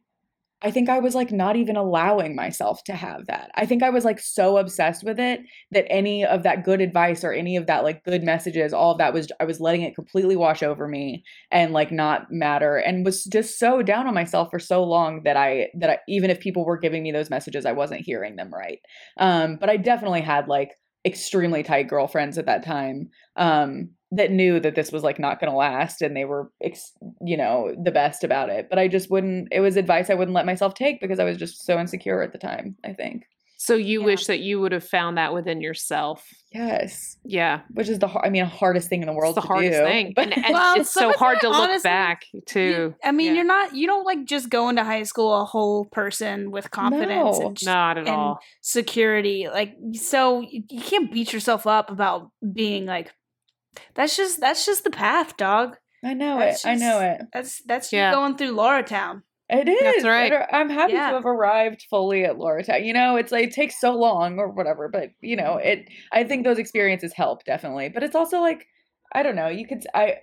I 0.60 0.72
think 0.72 0.88
I 0.88 0.98
was 0.98 1.14
like 1.14 1.30
not 1.30 1.54
even 1.54 1.76
allowing 1.76 2.34
myself 2.34 2.82
to 2.84 2.92
have 2.92 3.26
that. 3.26 3.50
I 3.54 3.64
think 3.64 3.84
I 3.84 3.90
was 3.90 4.04
like 4.04 4.18
so 4.18 4.56
obsessed 4.56 5.04
with 5.04 5.20
it 5.20 5.40
that 5.70 5.86
any 5.88 6.24
of 6.24 6.42
that 6.42 6.64
good 6.64 6.80
advice 6.80 7.22
or 7.22 7.32
any 7.32 7.56
of 7.56 7.66
that 7.66 7.84
like 7.84 8.02
good 8.02 8.24
messages, 8.24 8.72
all 8.72 8.90
of 8.92 8.98
that 8.98 9.14
was 9.14 9.30
I 9.38 9.44
was 9.44 9.60
letting 9.60 9.82
it 9.82 9.94
completely 9.94 10.34
wash 10.34 10.64
over 10.64 10.88
me 10.88 11.22
and 11.52 11.72
like 11.72 11.92
not 11.92 12.32
matter 12.32 12.76
and 12.76 13.04
was 13.04 13.22
just 13.24 13.58
so 13.58 13.82
down 13.82 14.08
on 14.08 14.14
myself 14.14 14.50
for 14.50 14.58
so 14.58 14.82
long 14.82 15.22
that 15.22 15.36
I 15.36 15.68
that 15.78 15.90
I 15.90 15.98
even 16.08 16.28
if 16.28 16.40
people 16.40 16.64
were 16.64 16.78
giving 16.78 17.04
me 17.04 17.12
those 17.12 17.30
messages, 17.30 17.64
I 17.64 17.72
wasn't 17.72 18.00
hearing 18.00 18.34
them 18.34 18.52
right. 18.52 18.80
Um 19.16 19.58
but 19.60 19.70
I 19.70 19.76
definitely 19.76 20.22
had 20.22 20.48
like 20.48 20.72
extremely 21.06 21.62
tight 21.62 21.86
girlfriends 21.86 22.36
at 22.36 22.46
that 22.46 22.64
time 22.64 23.08
um 23.36 23.90
that 24.12 24.30
knew 24.30 24.58
that 24.58 24.74
this 24.74 24.90
was 24.90 25.02
like 25.02 25.18
not 25.18 25.38
going 25.40 25.50
to 25.50 25.56
last 25.56 26.00
and 26.02 26.16
they 26.16 26.24
were 26.24 26.50
ex- 26.62 26.92
you 27.24 27.36
know 27.36 27.74
the 27.82 27.90
best 27.90 28.24
about 28.24 28.48
it 28.48 28.68
but 28.70 28.78
i 28.78 28.88
just 28.88 29.10
wouldn't 29.10 29.48
it 29.52 29.60
was 29.60 29.76
advice 29.76 30.08
i 30.10 30.14
wouldn't 30.14 30.34
let 30.34 30.46
myself 30.46 30.72
take 30.74 31.00
because 31.00 31.18
i 31.18 31.24
was 31.24 31.36
just 31.36 31.64
so 31.66 31.78
insecure 31.78 32.22
at 32.22 32.32
the 32.32 32.38
time 32.38 32.74
i 32.84 32.92
think 32.92 33.24
so 33.60 33.74
you 33.74 33.98
Yeah. 34.00 34.06
wish 34.06 34.26
that 34.26 34.38
you 34.38 34.60
would 34.60 34.70
have 34.70 34.84
found 34.86 35.18
that 35.18 35.34
within 35.34 35.60
yourself. 35.60 36.24
yes 36.52 37.16
Yeah. 37.24 37.62
which 37.74 37.88
is 37.88 37.98
the 37.98 38.06
i 38.24 38.30
mean 38.30 38.44
hardest 38.44 38.88
thing 38.88 39.02
in 39.02 39.06
the 39.06 39.12
world 39.12 39.36
It's 39.36 39.44
the 39.44 39.48
to 39.48 39.52
hardest 39.52 39.78
do. 39.80 39.84
thing. 39.84 40.12
but 40.14 40.28
And, 40.28 40.36
and 40.46 40.54
Well, 40.54 40.80
it's 40.80 40.90
so 40.94 41.10
hard 41.12 41.38
it, 41.38 41.40
to 41.40 41.48
look 41.48 41.58
honestly, 41.68 41.88
back 41.88 42.22
too. 42.46 42.60
You- 42.60 42.94
I 43.04 43.10
mean, 43.10 43.26
Yeah. 43.26 43.32
you're 43.34 43.44
not. 43.44 43.74
You 43.74 43.86
don't 43.88 44.04
like 44.04 44.24
just 44.26 44.48
go 44.48 44.68
into 44.68 44.84
high 44.84 45.02
school 45.02 45.34
a 45.42 45.44
whole 45.44 45.86
person 45.86 46.52
with 46.52 46.70
confidence 46.70 47.38
No. 47.40 47.46
and, 47.48 47.58
Not 47.64 47.98
at 47.98 48.06
and 48.06 48.16
all. 48.16 48.38
security. 48.62 49.48
Like, 49.52 49.74
so 49.94 50.40
you, 50.40 50.62
you 50.70 50.80
can't 50.80 51.12
beat 51.12 51.32
yourself 51.32 51.66
up 51.66 51.90
about 51.90 52.30
being 52.52 52.86
like. 52.86 53.12
That's 53.94 54.16
just 54.16 54.40
that's 54.40 54.64
just 54.66 54.84
the 54.84 54.90
path, 54.90 55.36
dog. 55.36 55.76
i 56.04 56.14
know 56.14 56.38
That's 56.38 56.64
it 56.64 56.68
i 56.68 56.74
know 56.74 57.00
it 57.00 57.20
That's 57.32 57.62
that's 57.62 57.92
Yeah. 57.92 58.10
you 58.10 58.16
going 58.16 58.36
through 58.36 58.52
Laura 58.52 58.82
Town. 58.82 59.22
it 59.50 59.68
is 59.68 59.80
That's 59.82 60.04
right. 60.04 60.32
I'm 60.52 60.68
happy 60.70 60.92
Yeah. 60.92 61.08
to 61.10 61.14
have 61.16 61.26
arrived 61.26 61.86
fully 61.90 62.24
at 62.24 62.38
laura 62.38 62.62
Town. 62.62 62.84
you 62.84 62.92
know 62.92 63.16
it's 63.16 63.32
like 63.32 63.44
it 63.48 63.52
takes 63.52 63.80
so 63.80 63.92
long 63.94 64.38
or 64.38 64.48
whatever 64.48 64.88
but 64.88 65.10
you 65.20 65.36
know 65.36 65.56
it 65.56 65.88
i 66.12 66.22
think 66.24 66.44
those 66.44 66.58
experiences 66.58 67.12
help 67.14 67.44
definitely 67.44 67.88
but 67.88 68.02
it's 68.02 68.14
also 68.16 68.40
like 68.40 68.66
i 69.14 69.22
don't 69.22 69.36
know 69.36 69.48
you 69.48 69.66
could 69.66 69.82
i 69.94 70.16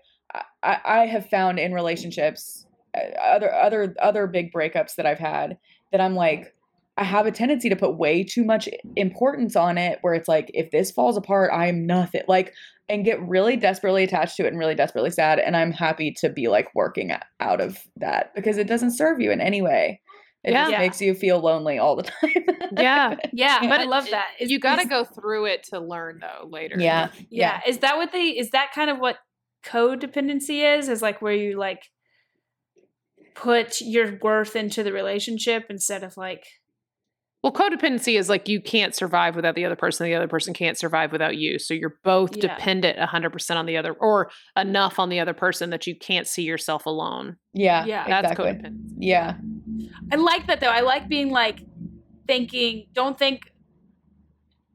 i, 0.64 0.77
I 0.86 1.06
have 1.07 1.27
found 1.30 1.60
in 1.60 1.73
relationships 1.73 2.65
uh, 2.95 2.99
other 3.19 3.53
other 3.53 3.95
other 4.02 4.27
big 4.27 4.52
breakups 4.53 4.95
that 4.95 5.06
i've 5.06 5.19
had 5.19 5.57
that 5.91 5.99
i'm 6.02 6.15
like 6.15 6.53
i 6.98 7.03
have 7.03 7.26
a 7.26 7.32
tendency 7.32 7.68
to 7.69 7.76
put 7.76 7.98
way 7.98 8.23
too 8.23 8.44
much 8.45 8.69
importance 8.95 9.56
on 9.56 9.77
it 9.77 9.98
where 10.02 10.14
it's 10.14 10.27
like 10.30 10.49
if 10.53 10.72
this 10.72 10.91
falls 10.91 11.18
apart 11.18 11.52
i'm 11.53 11.86
nothing 11.86 12.22
like 12.27 12.53
and 12.87 13.03
get 13.05 13.21
really 13.27 13.55
desperately 13.57 14.03
attached 14.03 14.35
to 14.37 14.43
it 14.45 14.49
and 14.49 14.59
really 14.59 14.75
desperately 14.75 15.09
sad 15.11 15.39
and 15.39 15.55
i'm 15.57 15.71
happy 15.71 16.11
to 16.11 16.29
be 16.29 16.47
like 16.47 16.67
working 16.75 17.11
out 17.39 17.59
of 17.61 17.79
that 17.97 18.33
because 18.35 18.57
it 18.57 18.67
doesn't 18.67 18.91
serve 18.91 19.19
you 19.19 19.31
in 19.31 19.41
any 19.41 19.61
way 19.61 19.99
It 20.43 20.51
Yeah. 20.51 20.61
just 20.63 20.71
Yeah. 20.71 20.79
makes 20.79 21.01
you 21.01 21.13
feel 21.15 21.39
lonely 21.39 21.79
all 21.79 21.95
the 21.95 22.03
time. 22.21 22.45
Yeah. 22.77 23.15
Yeah, 23.33 23.59
But 23.69 23.79
I 23.79 23.83
it- 23.83 23.89
love 23.89 24.07
that. 24.11 24.27
Is- 24.39 24.51
you 24.51 24.59
got 24.59 24.79
to 24.79 24.87
go 24.87 25.03
through 25.03 25.45
it 25.45 25.63
to 25.71 25.79
learn 25.79 26.19
though 26.21 26.47
later. 26.47 26.75
yeah. 26.79 27.09
Yeah. 27.31 27.61
Is 27.65 27.79
that 27.79 27.97
what 27.97 28.11
they 28.11 28.27
is 28.27 28.51
that 28.51 28.71
kind 28.75 28.91
of 28.91 28.99
what 28.99 29.17
codependency 29.65 30.77
is? 30.77 30.87
Is 30.87 31.01
like 31.01 31.19
where 31.19 31.33
you 31.33 31.57
like 31.57 31.81
put 33.33 33.81
your 33.81 34.17
worth 34.21 34.55
into 34.55 34.83
the 34.83 34.93
relationship 34.93 35.65
instead 35.69 36.03
of 36.03 36.15
like 36.15 36.45
Well, 37.45 37.53
codependency 37.53 38.17
is 38.17 38.27
like 38.27 38.49
you 38.49 38.59
can't 38.59 38.95
survive 38.95 39.35
without 39.35 39.53
the 39.53 39.65
other 39.65 39.76
person. 39.76 40.07
The 40.07 40.15
other 40.15 40.27
person 40.27 40.51
can't 40.51 40.80
survive 40.80 41.11
without 41.11 41.38
you. 41.38 41.59
So 41.59 41.76
you're 41.76 41.99
both 42.03 42.35
Yeah. 42.35 42.41
dependent 42.41 42.97
100% 42.97 43.55
on 43.59 43.67
the 43.67 43.77
other 43.77 43.93
or 43.93 44.31
enough 44.57 44.97
on 44.97 45.09
the 45.09 45.19
other 45.19 45.35
person 45.35 45.69
that 45.69 45.85
you 45.85 45.95
can't 45.95 46.26
see 46.26 46.41
yourself 46.41 46.88
alone. 46.88 47.35
Yeah. 47.53 47.85
Yeah. 47.85 48.07
That's 48.07 48.31
exactly. 48.31 48.51
codependency. 48.51 48.95
Yeah. 48.97 49.35
I 50.11 50.15
like 50.15 50.47
that 50.47 50.59
though. 50.59 50.72
I 50.72 50.80
like 50.80 51.07
being 51.07 51.30
like 51.30 51.59
thinking 52.26 52.88
don't 52.93 53.15
think 53.19 53.51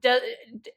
does 0.03 0.21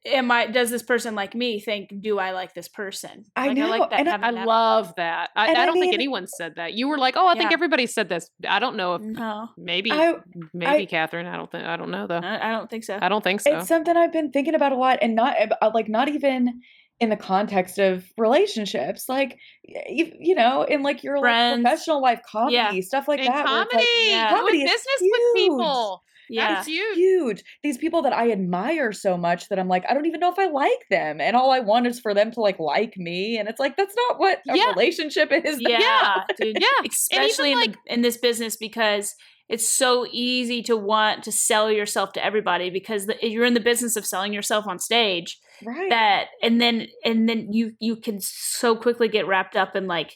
am 0.06 0.32
I 0.32 0.48
does 0.48 0.70
this 0.70 0.84
person 0.84 1.16
like 1.16 1.34
me 1.36 1.60
think 1.60 1.90
do 2.02 2.20
I 2.20 2.32
like 2.32 2.54
this 2.54 2.68
person? 2.68 3.26
I 3.36 3.48
like, 3.48 3.58
know, 3.58 3.66
I 3.72 3.78
like 3.78 3.90
that 3.92 4.00
and 4.00 4.10
I- 4.10 4.28
I 4.28 4.32
that- 4.32 4.48
love 4.48 4.94
that. 4.98 5.30
I, 5.36 5.48
And 5.48 5.58
I 5.58 5.64
I 5.64 5.66
don't 5.66 5.74
think 5.76 5.86
mean- 5.86 5.94
anyone 5.94 6.28
said 6.28 6.56
that. 6.58 6.74
You 6.74 6.88
were 6.88 6.98
like, 6.98 7.16
"Oh, 7.18 7.28
I 7.28 7.36
think 7.36 7.52
everybody 7.52 7.86
said 7.88 8.10
this." 8.10 8.30
I 8.48 8.60
don't 8.60 8.76
know 8.76 8.96
if 8.96 9.02
no. 9.02 9.50
maybe 9.58 9.92
I- 9.92 10.16
maybe 10.54 10.84
I- 10.84 10.86
Catherine. 10.86 11.26
I 11.26 11.36
don't 11.38 11.52
think 11.52 11.66
I 11.66 11.78
don't 11.78 11.92
know 11.92 12.08
though. 12.08 12.18
I, 12.24 12.50
I 12.50 12.52
don't 12.52 12.70
think 12.70 12.84
so. 12.84 13.00
I 13.02 13.10
don't 13.10 13.24
think 13.24 13.42
so. 13.42 13.58
It's 13.58 13.68
something 13.68 13.96
I've 13.96 14.14
been 14.14 14.32
thinking 14.32 14.56
about 14.56 14.72
a 14.72 14.76
lot 14.78 15.00
and 15.02 15.16
not 15.16 15.36
uh, 15.62 15.72
like 15.74 15.88
not 15.90 16.08
even 16.10 16.62
in 17.00 17.10
the 17.10 17.18
context 17.18 17.80
of 17.80 18.06
relationships 18.18 19.10
like 19.10 19.38
you, 19.66 20.12
you 20.20 20.36
know 20.36 20.64
in 20.64 20.84
like 20.84 21.04
your 21.04 21.20
like 21.20 21.56
professional 21.64 22.02
life 22.02 22.22
comedy 22.30 22.56
Yeah. 22.56 22.72
stuff 22.82 23.08
like 23.08 23.20
and 23.20 23.28
that 23.30 23.46
comedy, 23.46 23.76
like, 23.78 23.86
Yeah. 24.06 24.30
Comedy 24.30 24.58
is 24.64 24.70
business 24.72 25.00
with 25.02 25.36
people. 25.36 26.04
Yeah. 26.34 26.56
That's 26.56 26.68
huge. 26.68 26.98
huge 26.98 27.44
these 27.64 27.78
people 27.78 28.02
that 28.04 28.14
i 28.14 28.32
admire 28.32 28.92
so 28.92 29.16
much 29.18 29.48
that 29.50 29.60
i'm 29.60 29.68
like 29.68 29.84
i 29.90 29.94
don't 29.94 30.06
even 30.06 30.20
know 30.20 30.32
if 30.32 30.40
i 30.40 30.48
like 30.48 30.86
them 30.90 31.22
and 31.22 31.36
all 31.36 31.52
i 31.52 31.60
want 31.60 31.88
is 31.88 32.00
for 32.00 32.14
them 32.14 32.32
to 32.32 32.40
like 32.42 32.60
like 32.60 32.98
me 32.98 33.38
and 33.38 33.48
it's 33.50 33.60
like 33.60 33.78
that's 33.78 33.96
not 33.96 34.20
what 34.20 34.40
a 34.50 34.58
Yeah. 34.58 34.70
relationship 34.72 35.32
is 35.46 35.58
Yeah, 35.60 36.24
dude. 36.40 36.58
Yeah. 36.60 36.68
Especially 36.90 37.52
in, 37.54 37.60
like- 37.60 37.74
the, 37.86 37.94
in 37.94 38.02
this 38.02 38.18
business 38.18 38.56
because 38.58 39.16
it's 39.50 39.68
so 39.68 40.08
easy 40.10 40.64
to 40.64 40.76
want 40.78 41.24
to 41.24 41.32
sell 41.32 41.70
yourself 41.70 42.14
to 42.14 42.26
everybody 42.26 42.70
because 42.70 43.06
the, 43.08 43.16
you're 43.22 43.46
in 43.46 43.54
the 43.54 43.60
business 43.60 43.96
of 43.98 44.06
selling 44.06 44.32
yourself 44.34 44.66
on 44.66 44.80
stage. 44.80 45.38
right 45.66 45.90
That 45.90 46.28
and 46.42 46.60
then 46.62 46.88
and 47.06 47.28
then 47.30 47.52
you 47.52 47.74
you 47.80 47.98
can 47.98 48.20
so 48.22 48.76
quickly 48.76 49.10
get 49.10 49.28
wrapped 49.28 49.56
up 49.58 49.76
in 49.76 49.86
like 49.88 50.16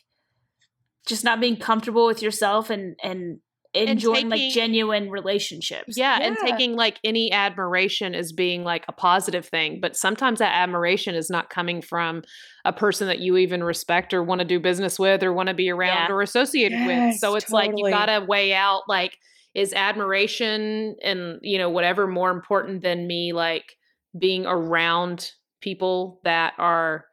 just 1.06 1.24
not 1.24 1.40
being 1.42 1.58
comfortable 1.58 2.06
with 2.08 2.22
yourself 2.22 2.70
and 2.70 2.96
and 3.04 3.40
enjoying 3.78 4.30
like 4.30 4.52
genuine 4.54 5.10
relationships. 5.10 5.98
Yeah, 5.98 6.20
and 6.22 6.38
taking 6.38 6.76
like 6.76 7.00
any 7.04 7.32
admiration 7.32 8.16
as 8.16 8.32
being 8.32 8.64
like 8.64 8.86
a 8.88 8.92
positive 8.92 9.46
thing, 9.46 9.80
but 9.82 9.96
sometimes 9.96 10.40
that 10.40 10.56
admiration 10.56 11.16
is 11.16 11.30
not 11.30 11.50
coming 11.50 11.82
from 11.82 12.24
a 12.66 12.74
person 12.74 13.08
that 13.08 13.20
you 13.20 13.38
even 13.38 13.64
respect 13.64 14.14
or 14.14 14.24
want 14.24 14.40
to 14.40 14.46
do 14.46 14.60
business 14.60 15.00
with 15.00 15.24
or 15.24 15.34
want 15.34 15.48
to 15.48 15.54
be 15.56 15.70
around 15.70 16.10
Yeah. 16.10 16.16
or 16.16 16.22
associated 16.22 16.86
with. 16.86 17.16
So 17.20 17.34
Yes, 17.34 17.44
it's 17.44 17.52
like 17.52 17.72
you 17.76 17.90
got 17.90 18.08
to 18.08 18.26
weigh 18.28 18.54
out 18.54 18.84
like 18.88 19.18
is 19.56 19.74
admiration 19.74 20.96
and 21.04 21.40
you 21.42 21.58
know 21.58 21.70
whatever 21.70 22.08
more 22.08 22.30
important 22.32 22.82
than 22.82 23.08
me 23.08 23.34
like 23.34 23.76
being 24.18 24.46
around 24.46 25.32
people 25.62 26.20
that 26.24 26.54
are 26.58 27.06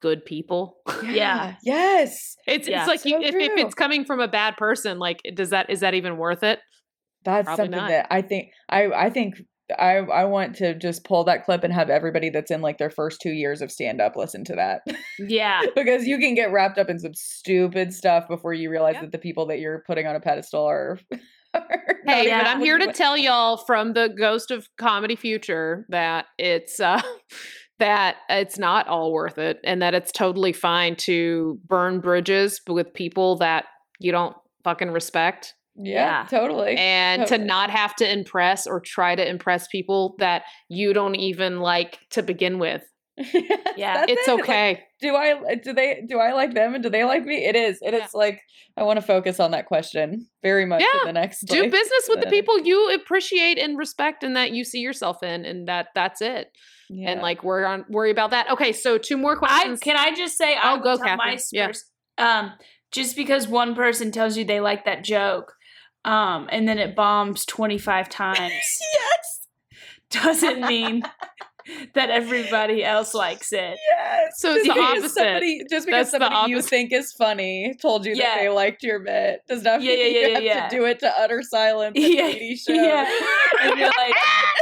good 0.00 0.24
people. 0.24 0.76
Yeah. 1.02 1.54
yes 1.62 2.36
It's 2.46 2.68
Yeah. 2.68 2.80
it's 2.80 2.88
like 2.88 3.04
you, 3.04 3.20
if, 3.22 3.34
if 3.34 3.52
it's 3.56 3.74
coming 3.74 4.04
from 4.04 4.20
a 4.20 4.28
bad 4.28 4.56
person, 4.56 4.98
like 4.98 5.20
does 5.34 5.50
that 5.50 5.70
is 5.70 5.80
that 5.80 5.94
even 5.94 6.16
worth 6.16 6.42
it? 6.42 6.60
that's 7.24 7.46
Probably 7.46 7.64
something 7.64 7.80
not. 7.80 7.88
that 7.88 8.06
i 8.12 8.22
think 8.22 8.52
i 8.68 8.84
i 8.92 9.10
think 9.10 9.34
I, 9.78 9.96
I 9.96 10.24
want 10.24 10.54
to 10.56 10.74
just 10.74 11.04
pull 11.04 11.24
that 11.24 11.44
clip 11.44 11.62
and 11.62 11.74
have 11.74 11.90
everybody 11.90 12.30
that's 12.30 12.50
in 12.50 12.62
like 12.62 12.78
their 12.78 12.88
first 12.88 13.20
two 13.20 13.32
years 13.32 13.60
of 13.60 13.70
stand 13.70 14.00
up 14.00 14.16
listen 14.16 14.42
to 14.44 14.54
that. 14.54 14.80
Yeah. 15.18 15.60
because 15.76 16.06
you 16.06 16.16
can 16.18 16.34
get 16.34 16.50
wrapped 16.52 16.78
up 16.78 16.88
in 16.88 16.98
some 16.98 17.12
stupid 17.12 17.92
stuff 17.92 18.26
before 18.28 18.54
you 18.54 18.70
realize 18.70 18.94
Yep. 18.94 19.02
that 19.02 19.12
the 19.12 19.18
people 19.18 19.44
that 19.48 19.58
you're 19.58 19.82
putting 19.86 20.06
on 20.06 20.16
a 20.16 20.20
pedestal 20.20 20.64
are. 20.64 20.98
are 21.52 21.68
Hey, 22.06 22.22
even 22.28 22.38
but 22.38 22.46
I'm 22.46 22.60
here 22.60 22.78
to 22.78 22.90
tell 22.94 23.14
y'all 23.18 23.58
from 23.58 23.92
the 23.92 24.08
ghost 24.08 24.50
of 24.50 24.66
comedy 24.78 25.16
future 25.16 25.84
that 25.90 26.24
it's 26.38 26.80
uh 26.80 27.02
that 27.78 28.16
it's 28.28 28.58
not 28.58 28.88
all 28.88 29.12
worth 29.12 29.38
it 29.38 29.58
and 29.64 29.82
that 29.82 29.94
it's 29.94 30.12
totally 30.12 30.52
fine 30.52 30.96
to 30.96 31.58
burn 31.66 32.00
bridges 32.00 32.60
with 32.68 32.92
people 32.92 33.36
that 33.38 33.66
you 34.00 34.10
don't 34.12 34.36
fucking 34.64 34.90
respect 34.90 35.54
Yeah, 35.76 36.22
Yeah. 36.22 36.26
totally. 36.28 36.76
and 36.76 37.26
to 37.28 37.38
not 37.38 37.70
have 37.70 37.94
to 37.96 38.10
impress 38.12 38.66
or 38.66 38.80
try 38.80 39.14
to 39.14 39.28
impress 39.28 39.68
people 39.68 40.16
that 40.18 40.42
you 40.68 40.92
don't 40.92 41.14
even 41.14 41.60
like 41.60 41.98
to 42.10 42.22
begin 42.22 42.58
with. 42.58 42.82
Yeah, 43.76 43.94
That's 43.94 44.12
it's 44.12 44.28
it. 44.28 44.32
Like, 44.32 44.40
okay. 44.42 44.84
do 45.00 45.14
I 45.14 45.54
do 45.56 45.72
they 45.72 46.02
do 46.08 46.18
I 46.18 46.32
like 46.32 46.54
them 46.54 46.74
and 46.74 46.82
do 46.82 46.90
they 46.90 47.04
like 47.04 47.24
me? 47.24 47.44
It 47.46 47.54
is. 47.54 47.78
It 47.80 47.94
is 47.94 48.00
Yeah. 48.00 48.06
like 48.14 48.40
I 48.76 48.82
want 48.82 48.96
to 48.98 49.06
focus 49.06 49.38
on 49.38 49.52
that 49.52 49.66
question 49.66 50.26
very 50.42 50.66
much 50.66 50.80
Yeah. 50.82 51.00
in 51.02 51.06
the 51.06 51.12
next. 51.12 51.42
Do 51.46 51.62
like, 51.62 51.70
business 51.70 52.08
with 52.08 52.20
the 52.20 52.26
people 52.30 52.58
you 52.60 52.92
appreciate 52.94 53.56
and 53.58 53.78
respect 53.78 54.24
and 54.24 54.34
that 54.36 54.50
you 54.50 54.64
see 54.64 54.80
yourself 54.80 55.22
in 55.22 55.44
and 55.44 55.68
that 55.68 55.88
that's 55.94 56.20
it. 56.20 56.50
Yeah. 56.90 57.10
And 57.10 57.20
like 57.22 57.44
we're 57.44 57.64
on 57.64 57.84
worry 57.88 58.10
about 58.10 58.30
that. 58.30 58.50
Okay, 58.50 58.72
so 58.72 58.98
two 58.98 59.16
more 59.16 59.32
I 59.34 59.38
questions. 59.38 59.80
can 59.80 59.96
I 59.96 60.14
just 60.14 60.36
say 60.38 60.56
I 60.56 60.74
will 60.74 60.82
go, 60.82 60.96
tell 60.96 61.16
my 61.16 61.36
Catherine. 61.36 61.74
Yeah. 62.18 62.40
um 62.40 62.52
just 62.92 63.16
because 63.16 63.46
one 63.46 63.74
person 63.74 64.10
tells 64.10 64.36
you 64.36 64.44
they 64.44 64.60
like 64.60 64.84
that 64.86 65.04
joke 65.04 65.54
um 66.04 66.48
and 66.50 66.66
then 66.66 66.78
it 66.78 66.96
bombs 66.96 67.44
25 67.44 68.08
times 68.22 68.40
yes. 68.40 69.46
doesn't 70.10 70.60
mean 70.62 71.02
that 71.94 72.08
everybody 72.08 72.82
else 72.82 73.12
likes 73.12 73.52
it. 73.52 73.78
Yes. 73.90 74.32
So 74.38 74.54
it's 74.54 74.64
Just 74.64 74.68
the 74.68 74.72
because 74.74 74.98
opposite. 74.98 75.14
Somebody, 75.14 75.62
just 75.70 75.86
because 75.86 76.10
That's 76.10 76.24
somebody 76.24 76.50
you 76.50 76.62
think 76.62 76.92
is 76.94 77.12
funny 77.12 77.74
told 77.82 78.06
you 78.06 78.14
Yeah. 78.14 78.36
that 78.36 78.40
they 78.40 78.48
liked 78.48 78.82
your 78.82 79.00
bit 79.00 79.40
does 79.48 79.62
not 79.64 79.82
Yeah, 79.82 79.90
mean 79.96 79.98
yeah, 80.00 80.06
you 80.06 80.18
yeah, 80.28 80.34
have 80.34 80.42
yeah, 80.42 80.68
to 80.68 80.76
do 80.76 80.84
it 80.86 80.98
to 81.00 81.12
utter 81.20 81.42
silence 81.42 81.92
at 81.94 82.10
Yeah, 82.10 82.54
show. 82.56 82.72
yeah. 82.72 83.04
And 83.60 83.78
you're 83.78 83.88
like 83.88 84.14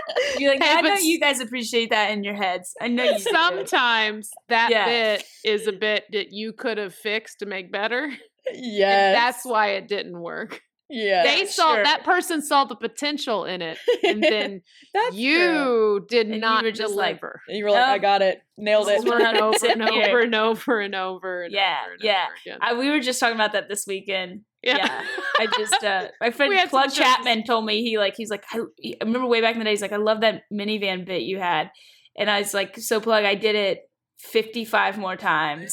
you're 0.38 0.52
like 0.52 0.62
Hey, 0.62 0.74
I 0.74 0.80
know 0.80 0.94
you 0.94 1.18
guys 1.20 1.40
appreciate 1.40 1.90
that 1.90 2.10
in 2.10 2.24
your 2.24 2.34
heads. 2.34 2.74
I 2.80 2.88
know 2.88 3.04
you 3.04 3.14
do. 3.14 3.20
Sometimes 3.30 4.30
that 4.48 4.70
Yeah. 4.70 4.86
bit 4.86 5.24
is 5.44 5.66
a 5.66 5.72
bit 5.72 6.04
that 6.12 6.32
you 6.32 6.52
could 6.52 6.78
have 6.78 6.94
fixed 6.94 7.40
to 7.40 7.46
make 7.46 7.72
better. 7.72 8.10
yes. 8.52 8.92
And 8.92 9.14
that's 9.14 9.44
why 9.44 9.68
it 9.70 9.88
didn't 9.88 10.20
work. 10.20 10.60
Yeah. 10.88 11.22
They 11.24 11.46
saw 11.46 11.74
sure. 11.74 11.84
that 11.84 12.04
person 12.04 12.42
saw 12.42 12.64
the 12.64 12.76
potential 12.76 13.44
in 13.44 13.62
it, 13.62 13.78
and 14.04 14.22
then 14.22 14.62
that's 14.94 15.16
you 15.16 15.36
true. 15.38 16.06
did 16.08 16.28
And 16.28 16.40
not 16.40 16.64
were 16.64 16.70
just 16.72 16.94
like, 16.94 17.16
deliver. 17.20 17.40
And 17.48 17.56
you 17.58 17.64
were 17.64 17.70
like, 17.70 17.84
I 17.84 17.98
got 17.98 18.22
it, 18.22 18.40
nailed 18.56 18.86
This 18.88 19.02
it. 19.02 19.06
is 19.06 19.12
over 19.12 19.22
and 19.24 19.36
over 19.38 19.50
and 19.50 19.56
Sit 19.60 19.76
here. 19.82 20.08
over 20.08 20.20
and 20.20 20.34
over 20.34 20.80
and 20.80 20.94
over 20.94 21.42
and 21.42 21.52
Yeah, 21.52 21.76
over 21.84 21.92
and 21.94 22.02
yeah. 22.02 22.24
over 22.26 22.34
again. 22.46 22.58
I, 22.60 22.74
we 22.78 22.90
were 22.90 23.00
just 23.00 23.18
talking 23.20 23.34
about 23.34 23.52
that 23.52 23.68
this 23.68 23.86
weekend. 23.86 24.42
yeah. 24.62 25.04
I 25.38 25.46
just 25.58 25.84
uh 25.84 26.08
my 26.20 26.30
friend 26.30 26.50
We 26.50 26.66
Plug. 26.66 26.92
Chapman 26.92 27.44
told 27.44 27.64
me 27.64 27.82
he 27.82 27.98
like 27.98 28.14
he's 28.16 28.30
like 28.30 28.44
I, 28.52 28.58
I 28.84 29.04
remember 29.04 29.26
way 29.28 29.40
back 29.40 29.52
in 29.54 29.58
the 29.60 29.64
day 29.64 29.70
he's 29.70 29.82
like 29.82 29.92
I 29.92 29.96
love 29.96 30.20
that 30.22 30.42
minivan 30.52 31.04
bit 31.06 31.22
you 31.22 31.38
had, 31.38 31.70
and 32.18 32.28
I 32.30 32.40
was 32.40 32.52
like 32.54 32.78
so 32.78 33.00
Plug 33.00 33.24
I 33.24 33.34
did 33.36 33.54
it 33.54 33.88
fifty 34.18 34.64
five 34.64 34.98
more 34.98 35.14
times 35.16 35.70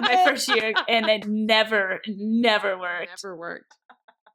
my 0.00 0.22
first 0.26 0.48
year 0.48 0.72
and 0.88 1.06
it 1.08 1.26
never 1.28 2.00
never 2.08 2.78
worked. 2.78 3.10
Never 3.22 3.36
worked. 3.36 3.72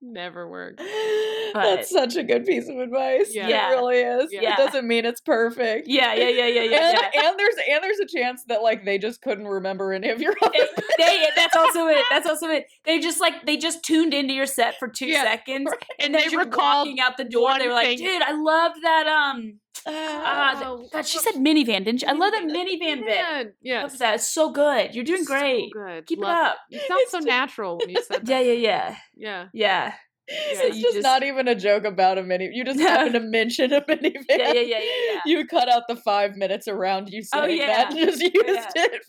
Never 0.01 0.47
worked. 0.47 0.79
That's 1.53 1.89
such 1.89 2.15
a 2.15 2.23
good 2.23 2.45
piece 2.45 2.69
of 2.69 2.77
advice. 2.77 3.31
Yeah. 3.33 3.71
It 3.71 3.75
really 3.75 3.97
is. 3.97 4.31
Yeah. 4.31 4.53
It 4.53 4.57
doesn't 4.57 4.87
mean 4.87 5.05
it's 5.05 5.21
perfect. 5.21 5.87
Yeah, 5.87 6.13
yeah, 6.13 6.29
yeah, 6.29 6.45
yeah, 6.47 6.61
yeah. 6.61 6.89
and, 6.89 6.99
yeah. 7.13 7.21
and 7.29 7.39
there's 7.39 7.55
and 7.71 7.83
there's 7.83 7.99
a 7.99 8.05
chance 8.05 8.43
that 8.47 8.61
like 8.61 8.85
they 8.85 8.97
just 8.99 9.21
couldn't 9.21 9.47
remember 9.47 9.93
any 9.93 10.09
of 10.09 10.21
your 10.21 10.35
It- 10.39 10.83
they 10.97 11.27
that's 11.35 11.55
also 11.55 11.87
it. 11.87 12.03
That's 12.11 12.27
also 12.27 12.47
it. 12.49 12.65
They 12.85 12.99
just 12.99 13.19
like 13.19 13.45
they 13.45 13.57
just 13.57 13.83
tuned 13.83 14.13
into 14.13 14.33
your 14.33 14.45
set 14.45 14.77
for 14.77 14.87
two 14.87 15.07
Yeah. 15.07 15.23
seconds, 15.23 15.71
And 15.99 16.15
as 16.15 16.25
they 16.25 16.31
you're 16.31 16.47
walking 16.47 16.99
out 16.99 17.17
the 17.17 17.23
door. 17.23 17.57
They 17.57 17.67
were 17.67 17.73
like, 17.73 17.87
thing. 17.87 17.97
"Dude, 17.99 18.21
I 18.21 18.33
loved 18.33 18.77
that." 18.83 19.07
Um, 19.07 19.59
uh, 19.85 20.61
Oh, 20.65 20.87
God, 20.91 21.05
she 21.05 21.19
said 21.19 21.35
minivan, 21.35 21.85
didn't 21.85 21.99
she? 22.01 22.05
I 22.07 22.13
love 22.13 22.31
that 22.31 22.43
minivan 22.43 23.05
bit. 23.05 23.05
Man, 23.05 23.53
Yes. 23.61 23.91
Love 23.91 23.99
that. 23.99 24.15
It's 24.15 24.27
so 24.31 24.51
good. 24.51 24.95
You're 24.95 25.03
doing 25.03 25.23
So 25.23 25.33
great. 25.33 25.71
good. 25.71 26.05
Keep 26.07 26.19
Love 26.19 26.29
it 26.29 26.49
up. 26.51 26.57
You 26.69 26.79
sound 26.79 26.99
It's 27.01 27.11
so 27.11 27.17
just- 27.19 27.27
natural 27.27 27.77
when 27.77 27.89
you 27.89 28.01
said 28.03 28.25
that. 28.25 28.29
Yeah, 28.29 28.39
yeah, 28.39 28.53
yeah, 28.53 28.95
Yeah. 29.15 29.45
yeah, 29.53 29.93
it's 30.29 30.75
you 30.77 30.83
just, 30.83 30.95
just- 30.95 31.03
not 31.03 31.23
even 31.23 31.47
a 31.47 31.55
joke 31.55 31.83
about 31.85 32.17
a 32.17 32.23
mini. 32.23 32.49
You 32.53 32.65
just 32.65 32.79
No. 32.79 32.87
happen 32.87 33.13
to 33.13 33.19
mention 33.19 33.71
a 33.73 33.81
minivan. 33.81 34.25
yeah, 34.29 34.37
yeah, 34.37 34.53
yeah, 34.53 34.61
yeah, 34.61 34.79
yeah. 35.13 35.19
You 35.25 35.45
cut 35.47 35.69
out 35.69 35.83
the 35.87 35.95
five 35.95 36.35
minutes 36.35 36.67
around 36.67 37.09
you 37.09 37.23
Oh, 37.33 37.43
saying 37.45 37.57
yeah. 37.59 37.67
that 37.67 37.91
and 37.93 37.99
just 37.99 38.21
used 38.21 38.33
Yeah. 38.35 38.65
it. 38.75 39.01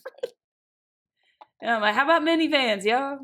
And 1.61 1.69
I'm 1.71 1.81
like, 1.81 1.93
how 1.93 2.05
about 2.05 2.21
minivans, 2.21 2.85
yo? 2.85 3.17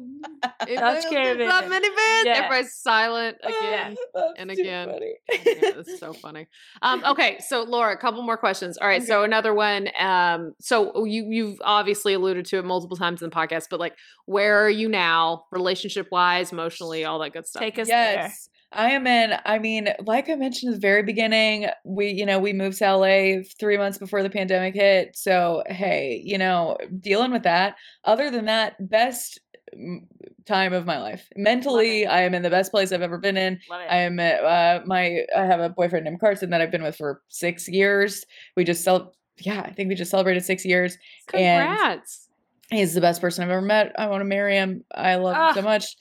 It- 0.67 0.77
Dodge 0.77 1.05
Caravan. 1.09 1.47
not 1.47 1.65
minivans. 1.65 2.25
Yeah. 2.25 2.33
Everybody's 2.37 2.73
silent 2.75 3.37
again. 3.43 3.95
That's 4.13 4.33
and 4.37 4.51
again. 4.51 4.89
funny. 4.89 5.13
yeah, 5.45 5.71
that's 5.75 5.99
so 5.99 6.11
funny. 6.13 6.47
Um, 6.81 7.03
okay, 7.05 7.39
so 7.39 7.63
Laura, 7.63 7.93
a 7.93 7.97
couple 7.97 8.21
more 8.23 8.35
questions. 8.37 8.77
All 8.77 8.87
right, 8.87 9.03
so 9.03 9.23
another 9.23 9.53
one. 9.53 9.87
Um, 9.99 10.53
so 10.59 11.05
you 11.05 11.27
you've 11.29 11.59
obviously 11.63 12.13
alluded 12.13 12.45
to 12.47 12.57
it 12.57 12.65
multiple 12.65 12.97
times 12.97 13.21
in 13.21 13.29
the 13.29 13.35
podcast, 13.35 13.67
but 13.69 13.79
like, 13.79 13.95
where 14.25 14.65
are 14.65 14.69
you 14.69 14.89
now, 14.89 15.45
relationship 15.51 16.07
wise, 16.11 16.51
emotionally, 16.51 17.05
all 17.05 17.19
that 17.19 17.31
good 17.31 17.47
stuff? 17.47 17.61
Take 17.61 17.79
us 17.79 17.87
there. 17.87 18.13
yes. 18.15 18.49
I 18.75 18.91
am 18.91 19.07
in. 19.07 19.33
I 19.45 19.57
mean, 19.57 19.89
like 20.05 20.29
I 20.29 20.35
mentioned 20.35 20.73
at 20.73 20.75
the 20.75 20.85
very 20.85 21.01
beginning, 21.01 21.67
we, 21.85 22.09
you 22.09 22.25
know, 22.25 22.39
we 22.39 22.51
moved 22.51 22.77
to 22.79 22.95
LA 22.95 23.41
three 23.57 23.77
months 23.77 23.97
before 23.97 24.21
the 24.21 24.29
pandemic 24.29 24.75
hit. 24.75 25.15
So, 25.15 25.63
hey, 25.67 26.21
you 26.23 26.37
know, 26.37 26.77
dealing 26.99 27.31
with 27.31 27.43
that. 27.43 27.75
Other 28.03 28.29
than 28.29 28.45
that, 28.45 28.75
best 28.89 29.39
mm, 29.75 29.99
time 30.45 30.73
of 30.73 30.85
my 30.85 30.99
life. 30.99 31.29
Mentally, 31.37 32.05
I 32.05 32.21
am 32.23 32.33
in 32.33 32.43
the 32.43 32.49
best 32.49 32.71
place 32.71 32.91
I've 32.91 33.01
ever 33.01 33.17
been 33.17 33.37
in. 33.37 33.59
I 33.71 33.97
am 33.97 34.19
uh, 34.19 34.85
my, 34.85 35.21
I 35.35 35.45
have 35.45 35.61
a 35.61 35.69
boyfriend 35.69 36.03
named 36.03 36.19
Carson 36.19 36.49
that 36.49 36.61
I've 36.61 36.71
been 36.71 36.83
with 36.83 36.97
for 36.97 37.21
six 37.29 37.69
years. 37.69 38.25
We 38.57 38.65
just 38.65 38.83
cel- 38.83 39.15
yeah, 39.37 39.61
I 39.61 39.71
think 39.71 39.87
we 39.87 39.95
just 39.95 40.11
celebrated 40.11 40.43
six 40.43 40.65
years. 40.65 40.97
And 41.33 41.65
Congrats. 41.65 42.27
he's 42.71 42.93
the 42.93 43.01
best 43.01 43.21
person 43.21 43.43
I've 43.43 43.49
ever 43.49 43.61
met. 43.61 43.93
I 43.97 44.07
want 44.07 44.21
to 44.21 44.25
marry 44.25 44.55
him. 44.55 44.83
I 44.93 45.15
love 45.15 45.55
him 45.55 45.61
so 45.63 45.67
much. 45.67 45.95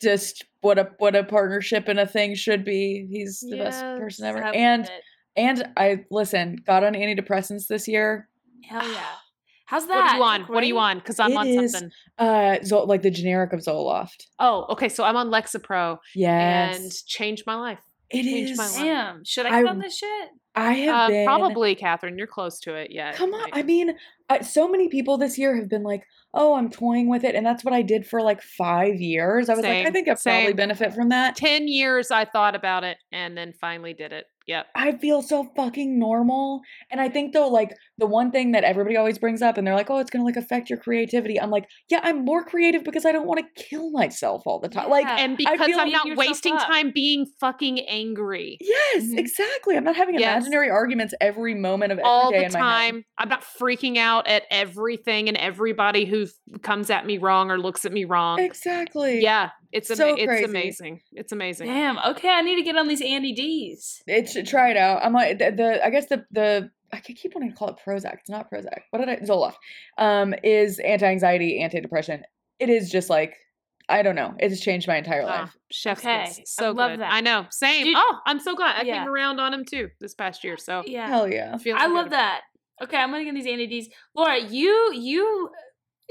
Just 0.00 0.44
what 0.62 0.78
a 0.78 0.90
what 0.98 1.14
a 1.14 1.22
partnership 1.24 1.86
and 1.88 2.00
a 2.00 2.06
thing 2.06 2.34
should 2.34 2.64
be. 2.64 3.06
He's 3.10 3.40
the 3.40 3.58
best 3.58 3.80
person 3.80 4.24
ever. 4.26 4.42
And 4.42 4.84
it. 4.86 4.90
and 5.36 5.68
I 5.76 6.04
listen, 6.10 6.56
got 6.66 6.82
on 6.84 6.94
antidepressants 6.94 7.66
this 7.68 7.86
year. 7.86 8.28
hell 8.64 8.90
yeah. 8.90 9.04
How's 9.66 9.86
that? 9.86 9.94
what 9.96 10.02
are 10.12 10.16
you 10.16 10.22
on? 10.22 10.40
Like, 10.42 10.48
What 10.50 10.62
are 10.62 10.66
you 10.66 10.74
great? 10.74 10.80
on? 10.82 10.98
Because 10.98 11.18
I'm 11.20 11.30
It 11.32 11.36
on 11.36 11.46
is- 11.48 11.72
something. 11.72 11.90
Uh 12.18 12.56
Zol- 12.62 12.86
like 12.88 13.02
the 13.02 13.10
generic 13.10 13.52
of 13.52 13.60
Zoloft. 13.60 14.26
Oh, 14.38 14.66
okay. 14.70 14.88
So 14.88 15.02
I'm 15.04 15.16
on 15.16 15.28
Lexapro 15.30 15.98
Yes. 16.14 16.78
and 16.78 16.92
changed 17.06 17.44
my 17.46 17.54
life. 17.54 17.78
it 18.10 18.22
changed 18.24 18.52
is. 18.52 18.58
my 18.58 18.64
life. 18.66 18.76
Damn. 18.76 19.24
Should 19.24 19.46
I 19.46 19.58
I- 19.58 19.62
get 19.62 19.70
on 19.70 19.78
this 19.78 19.96
shit? 19.96 20.28
I 20.54 20.72
have 20.74 20.94
Uh, 20.94 21.08
been 21.08 21.26
probably, 21.26 21.74
Catherine. 21.74 22.18
You're 22.18 22.26
close 22.26 22.60
to 22.60 22.74
it. 22.74 22.90
Yeah. 22.90 23.12
Come 23.12 23.32
on. 23.34 23.42
like- 23.42 23.56
I 23.56 23.62
mean, 23.62 23.94
I, 24.28 24.40
so 24.40 24.68
many 24.68 24.88
people 24.88 25.18
this 25.18 25.36
year 25.38 25.56
have 25.56 25.68
been 25.68 25.82
like, 25.82 26.04
"Oh, 26.32 26.54
I'm 26.54 26.70
toying 26.70 27.08
with 27.08 27.24
it," 27.24 27.34
and 27.34 27.44
that's 27.44 27.64
what 27.64 27.74
I 27.74 27.82
did 27.82 28.06
for 28.06 28.22
like 28.22 28.40
five 28.42 29.00
years. 29.00 29.48
I 29.48 29.54
was 29.54 29.62
like, 29.64 29.86
I 29.86 29.90
think 29.90 30.08
I 30.08 30.14
probably 30.14 30.52
benefit 30.54 30.94
from 30.94 31.08
that. 31.10 31.36
10 31.36 31.68
years 31.68 32.10
I 32.10 32.24
thought 32.24 32.54
about 32.54 32.84
it 32.84 32.98
and 33.10 33.36
then 33.36 33.52
finally 33.60 33.92
did 33.94 34.12
it. 34.12 34.26
Yep. 34.48 34.66
I 34.74 34.92
feel 34.92 35.22
so 35.22 35.44
fucking 35.54 35.98
normal. 36.00 36.62
And 36.90 37.00
I 37.00 37.08
think 37.08 37.32
though, 37.32 37.46
like 37.48 37.76
the 37.98 38.06
one 38.06 38.32
thing 38.32 38.52
that 38.52 38.64
everybody 38.64 38.96
always 38.96 39.16
brings 39.18 39.40
up, 39.42 39.56
and 39.58 39.66
they're 39.66 39.74
like, 39.74 39.90
"Oh, 39.90 39.98
it's 39.98 40.10
gonna 40.10 40.24
like 40.24 40.36
affect 40.36 40.68
your 40.70 40.78
creativity." 40.78 41.38
I'm 41.40 41.50
like, 41.50 41.68
yeah, 41.90 42.00
I'm 42.02 42.24
more 42.24 42.42
creative 42.44 42.82
because 42.84 43.04
I 43.04 43.12
don't 43.12 43.26
want 43.26 43.40
to 43.40 43.62
kill 43.62 43.90
myself 43.90 44.42
all 44.46 44.58
the 44.58 44.68
time. 44.68 44.88
Like, 44.90 45.04
Yeah. 45.04 45.16
And 45.18 45.32
I 45.46 45.52
because 45.56 45.76
I'm 45.76 45.84
beating 45.88 45.92
not 46.10 46.16
wasting 46.16 46.54
up. 46.54 46.66
time 46.66 46.90
being 46.94 47.26
fucking 47.38 47.80
angry 47.80 48.56
yes, 48.60 49.04
Mhm. 49.04 49.18
exactly. 49.18 49.76
I'm 49.76 49.84
not 49.84 49.94
having 49.96 50.18
Yes. 50.18 50.41
Imaginary 50.42 50.70
arguments 50.70 51.14
every 51.20 51.54
moment 51.54 51.92
of 51.92 51.98
every 51.98 52.08
all 52.08 52.30
day 52.30 52.40
the 52.40 52.44
in 52.46 52.52
my 52.52 52.58
head. 52.58 52.64
time. 52.92 53.04
I'm 53.18 53.28
not 53.28 53.44
freaking 53.58 53.96
out 53.98 54.26
at 54.26 54.44
everything 54.50 55.28
and 55.28 55.36
everybody 55.36 56.04
who 56.04 56.22
f- 56.22 56.62
comes 56.62 56.90
at 56.90 57.06
me 57.06 57.18
wrong 57.18 57.50
or 57.50 57.58
looks 57.58 57.84
at 57.84 57.92
me 57.92 58.04
wrong. 58.04 58.38
Exactly. 58.40 59.20
Yeah, 59.22 59.50
it's 59.72 59.90
ama- 59.90 59.96
So 59.96 60.14
it's 60.16 60.44
amazing. 60.48 61.00
It's 61.12 61.32
amazing. 61.32 61.68
Damn. 61.68 61.98
Okay, 61.98 62.28
I 62.28 62.42
need 62.42 62.56
to 62.56 62.62
get 62.62 62.76
on 62.76 62.88
these 62.88 63.02
Andy 63.02 63.32
D's. 63.32 64.02
It's 64.06 64.36
try 64.48 64.70
it 64.70 64.76
out. 64.76 65.04
I'm 65.04 65.12
like 65.12 65.38
the, 65.38 65.50
the 65.52 65.84
I 65.84 65.90
guess 65.90 66.06
the 66.06 66.24
the 66.30 66.70
I 66.92 67.00
keep 67.00 67.34
wanting 67.34 67.50
to 67.50 67.56
call 67.56 67.68
it 67.68 67.76
Prozac. 67.86 68.18
It's 68.20 68.28
not 68.28 68.50
Prozac. 68.50 68.80
What 68.90 68.98
did 68.98 69.08
I 69.08 69.16
Zoloft? 69.16 69.54
Um, 69.96 70.34
is 70.44 70.78
anti-anxiety, 70.78 71.62
anti-depression. 71.62 72.22
It 72.58 72.68
is 72.68 72.90
just 72.90 73.08
like 73.08 73.34
I 73.88 74.02
don't 74.02 74.14
know. 74.14 74.34
It's 74.38 74.60
changed 74.60 74.86
my 74.88 74.96
entire 74.96 75.22
Ah, 75.22 75.26
life. 75.42 75.56
chef's 75.70 76.00
Okay, 76.02 76.24
kiss. 76.26 76.38
I 76.38 76.42
So 76.46 76.70
love 76.72 76.92
good. 76.92 77.00
that. 77.00 77.12
I 77.12 77.20
know. 77.20 77.46
Same. 77.50 77.84
Dude- 77.84 77.96
oh, 77.96 78.18
I'm 78.26 78.38
so 78.40 78.54
glad. 78.54 78.76
I 78.76 78.82
Yeah. 78.82 79.00
came 79.02 79.08
around 79.12 79.40
on 79.40 79.52
him 79.54 79.64
too 79.64 79.90
this 80.00 80.14
past 80.14 80.44
year. 80.44 80.56
So 80.56 80.82
Yeah. 80.86 81.08
Hell 81.08 81.28
yeah. 81.28 81.56
feeling 81.58 81.80
I 81.82 81.86
love 81.86 82.06
about 82.06 82.06
it. 82.06 82.10
that. 82.10 82.40
Okay, 82.82 82.96
I'm 82.96 83.10
gonna 83.10 83.24
get 83.24 83.34
these 83.34 83.46
Andy 83.46 83.66
D's. 83.66 83.88
Laura, 84.14 84.38
you 84.38 84.92
you 84.94 85.50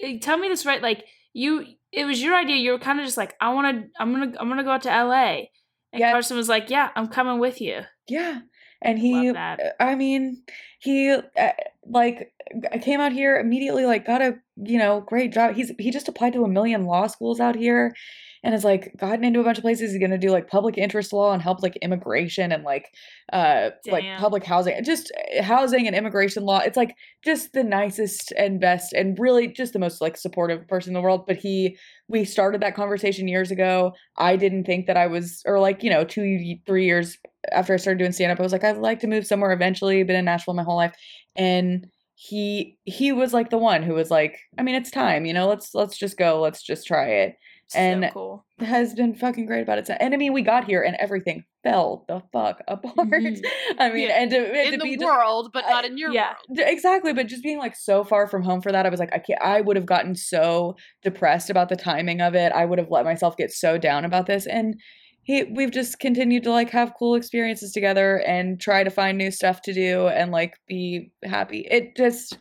uh, 0.04 0.08
tell 0.22 0.38
me 0.38 0.48
this 0.48 0.66
right. 0.66 0.82
Like 0.82 1.06
you, 1.34 1.66
it 1.92 2.06
was 2.06 2.22
your 2.22 2.36
idea. 2.36 2.56
You 2.58 2.72
were 2.72 2.80
kind 2.80 3.00
of 3.00 3.06
just 3.06 3.18
like, 3.18 3.36
I 3.42 3.54
want 3.54 3.68
to, 3.76 3.90
I'm 4.00 4.12
gonna, 4.12 4.34
I'm 4.40 4.48
gonna 4.50 4.64
go 4.64 4.72
out 4.72 4.82
to 4.84 4.92
L.A. 4.92 5.50
And 5.94 6.00
Yeah. 6.00 6.12
Carson 6.12 6.38
was 6.38 6.50
like, 6.50 6.70
Yeah, 6.70 6.90
I'm 6.96 7.08
coming 7.08 7.40
with 7.40 7.62
you. 7.62 7.82
Yeah. 8.08 8.40
And 8.82 8.98
he, 9.00 9.30
uh, 9.30 9.56
I 9.80 9.96
mean, 9.96 10.44
he, 10.80 11.12
uh, 11.12 11.52
like, 11.86 12.34
I 12.72 12.80
came 12.80 13.00
out 13.00 13.12
here 13.12 13.40
immediately, 13.40 13.86
like, 13.86 14.06
got 14.06 14.22
a, 14.22 14.36
you 14.58 14.78
know, 14.78 15.02
great 15.02 15.32
job. 15.32 15.56
He's, 15.56 15.72
he 15.78 15.92
just 15.92 16.08
applied 16.08 16.34
to 16.34 16.44
a 16.44 16.50
million 16.50 16.86
law 16.86 17.08
schools 17.08 17.40
out 17.40 17.56
here 17.56 17.94
and 18.44 18.54
has, 18.54 18.64
like, 18.64 18.94
gotten 18.98 19.24
into 19.24 19.40
a 19.40 19.44
bunch 19.44 19.58
of 19.58 19.64
places. 19.64 19.92
He's 19.92 20.00
going 20.00 20.12
to 20.12 20.18
do, 20.18 20.30
like, 20.30 20.48
public 20.48 20.78
interest 20.78 21.14
law 21.14 21.32
and 21.34 21.42
help, 21.42 21.62
like, 21.62 21.76
immigration 21.78 22.52
and, 22.52 22.64
like, 22.64 22.94
uh, 23.32 23.70
like 23.88 24.04
public 24.18 24.44
housing, 24.44 24.84
just 24.84 25.12
uh, 25.38 25.44
housing 25.44 25.86
and 25.88 25.96
immigration 25.96 26.44
law. 26.44 26.60
It's, 26.60 26.78
like, 26.78 26.96
just 27.24 27.54
the 27.54 27.64
nicest 27.64 28.32
and 28.38 28.60
best 28.60 28.94
and 28.94 29.18
really 29.20 29.48
just 29.48 29.74
the 29.74 29.80
most, 29.80 30.02
like, 30.02 30.18
supportive 30.18 30.68
person 30.68 30.92
in 30.92 30.94
the 30.96 31.02
world. 31.02 31.26
But 31.28 31.38
he, 31.38 31.78
we 32.08 32.26
started 32.26 32.62
that 32.62 32.76
conversation 32.76 33.28
years 33.28 33.52
ago. 33.52 33.94
I 34.18 34.36
didn't 34.36 34.66
think 34.66 34.88
that 34.88 34.98
I 34.98 35.08
was, 35.08 35.42
or, 35.46 35.60
like, 35.60 35.84
you 35.84 35.90
know, 35.90 36.04
two, 36.04 36.58
three 36.66 36.86
years 36.86 37.18
after 37.52 37.74
I 37.74 37.78
started 37.78 37.98
doing 37.98 38.12
stand 38.12 38.32
up, 38.32 38.40
I 38.40 38.44
was 38.44 38.52
like, 38.52 38.64
I'd 38.64 38.78
like 38.78 39.00
to 39.00 39.08
move 39.08 39.26
somewhere 39.26 39.52
eventually. 39.52 40.04
Been 40.04 40.16
in 40.16 40.26
Nashville 40.26 40.54
my 40.54 40.62
whole 40.62 40.78
life, 40.78 40.94
and 41.36 41.88
he 42.14 42.78
he 42.84 43.12
was 43.12 43.34
like 43.34 43.50
the 43.50 43.58
one 43.58 43.82
who 43.82 43.96
was 43.96 44.12
like, 44.12 44.38
I 44.60 44.62
mean, 44.62 44.76
it's 44.76 44.92
time, 44.92 45.26
you 45.26 45.34
know. 45.34 45.48
Let's 45.48 45.74
let's 45.74 45.98
just 45.98 46.18
go. 46.18 46.40
Let's 46.40 46.62
just 46.62 46.86
try 46.86 47.08
it. 47.08 47.36
And- 47.76 48.04
so 48.06 48.10
cool. 48.12 48.46
Has 48.60 48.94
been 48.94 49.16
fucking 49.16 49.48
great 49.48 49.64
about 49.64 49.80
it. 49.80 49.90
And 50.00 50.14
I 50.14 50.18
mean, 50.18 50.34
we 50.34 50.44
got 50.44 50.66
here 50.66 50.84
and 50.84 50.96
everything 51.00 51.46
fell 51.64 52.06
the 52.08 52.22
fuck 52.32 52.62
apart. 52.68 53.10
Mhm. 53.10 53.42
I 53.80 53.90
mean, 53.90 54.08
Yeah. 54.10 54.22
and 54.22 54.30
to, 54.30 54.38
and 54.38 54.56
in 54.56 54.72
to 54.74 54.78
the 54.78 54.84
be 54.84 54.96
just- 54.98 55.06
world, 55.06 55.50
but 55.52 55.66
I- 55.66 55.70
not 55.72 55.86
in 55.86 55.98
your 55.98 56.12
yeah. 56.12 56.34
world. 56.48 56.60
Exactly 56.70 57.12
but 57.14 57.28
just 57.28 57.42
being 57.42 57.58
like 57.58 57.76
so 57.76 58.04
far 58.04 58.28
from 58.28 58.44
home 58.44 58.62
for 58.62 58.72
that 58.72 58.86
i 58.86 58.90
was 58.90 59.00
like 59.00 59.14
i 59.14 59.18
can't 59.20 59.42
i 59.42 59.62
would 59.62 59.76
have 59.76 59.86
gotten 59.86 60.16
so 60.16 60.76
depressed 61.02 61.50
about 61.50 61.70
the 61.70 61.76
timing 61.76 62.22
of 62.22 62.36
it 62.36 62.52
i 62.54 62.66
would 62.66 62.78
have 62.80 62.90
let 62.92 63.04
myself 63.06 63.36
get 63.38 63.52
so 63.52 63.78
down 63.78 64.06
about 64.06 64.26
this 64.28 64.46
and 64.46 64.76
he 65.24 65.44
we've 65.44 65.72
just 65.72 66.00
continued 66.00 66.44
to 66.44 66.52
like 66.52 66.70
have 66.70 66.94
cool 67.00 67.16
experiences 67.16 67.72
together 67.72 68.18
and 68.28 68.60
try 68.62 68.84
to 68.84 68.90
find 68.92 69.18
new 69.18 69.32
stuff 69.32 69.62
to 69.62 69.74
do 69.74 70.08
and 70.08 70.32
like 70.32 70.56
be 70.68 71.12
happy 71.24 71.68
it 71.72 71.96
just 71.98 72.38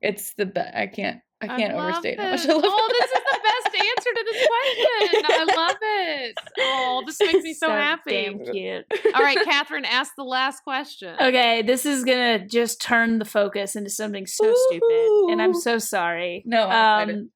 it's 0.00 0.34
the 0.34 0.46
best 0.46 0.74
i 0.76 0.86
can't 0.86 1.20
i 1.40 1.46
can't 1.48 1.74
love 1.76 1.88
overstate 1.88 2.18
how 2.20 2.30
much 2.30 2.46
i 2.48 2.52
love 2.52 2.62
Oh, 2.66 2.88
it. 2.90 2.96
this 3.00 3.10
is 3.10 3.24
the 3.32 3.40
best 3.42 3.65
answer 4.06 4.24
to 4.24 4.32
this 4.32 4.46
question. 4.46 5.24
I 5.28 5.54
love 5.56 5.76
it. 5.82 6.38
Oh, 6.60 7.02
this 7.06 7.20
makes 7.20 7.42
me 7.44 7.54
so, 7.54 7.68
happy. 7.68 8.10
Damn 8.10 8.44
cute. 8.44 8.84
All 9.14 9.22
right, 9.22 9.38
Catherine, 9.44 9.84
ask 9.84 10.12
the 10.16 10.24
last 10.24 10.62
question. 10.64 11.14
Okay, 11.20 11.62
this 11.62 11.86
is 11.86 12.04
gonna 12.04 12.46
just 12.46 12.80
turn 12.80 13.18
the 13.18 13.24
focus 13.24 13.76
into 13.76 13.90
something 13.90 14.26
so 14.26 14.52
stupid, 14.68 15.30
and 15.32 15.40
I'm 15.42 15.54
so 15.54 15.78
sorry. 15.78 16.42
No, 16.46 16.68
um, 16.70 17.30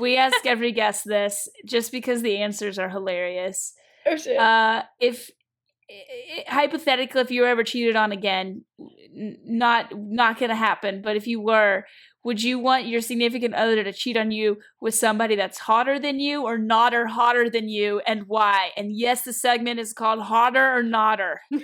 we 0.00 0.16
ask 0.16 0.44
every 0.46 0.72
guest 0.72 1.04
this 1.04 1.48
just 1.64 1.92
because 1.92 2.22
the 2.22 2.38
answers 2.38 2.78
are 2.78 2.88
hilarious. 2.88 3.72
oh 4.06 4.16
shit 4.16 4.36
Uh, 4.38 4.82
if 5.00 5.30
hypothetically, 6.48 7.20
if 7.20 7.30
you 7.30 7.42
were 7.42 7.48
ever 7.48 7.62
cheated 7.62 7.96
on 7.96 8.12
again, 8.12 8.64
n- 8.80 9.38
not 9.44 9.92
not 9.96 10.38
gonna 10.38 10.56
happen. 10.56 11.02
But 11.02 11.16
if 11.16 11.26
you 11.26 11.40
were, 11.40 11.84
would 12.26 12.42
you 12.42 12.58
want 12.58 12.88
your 12.88 13.00
significant 13.00 13.54
other 13.54 13.84
to 13.84 13.92
cheat 13.92 14.16
on 14.16 14.32
you 14.32 14.58
with 14.80 14.96
somebody 14.96 15.36
that's 15.36 15.58
hotter 15.58 16.00
than 16.00 16.18
you, 16.18 16.42
or 16.42 16.58
not 16.58 16.92
or 16.92 17.06
hotter 17.06 17.48
than 17.48 17.68
you, 17.68 18.00
and 18.04 18.24
why? 18.26 18.70
And 18.76 18.90
yes, 18.90 19.22
the 19.22 19.32
segment 19.32 19.78
is 19.78 19.92
called 19.92 20.20
"Hotter 20.20 20.76
or 20.76 20.82
Notter." 20.82 21.36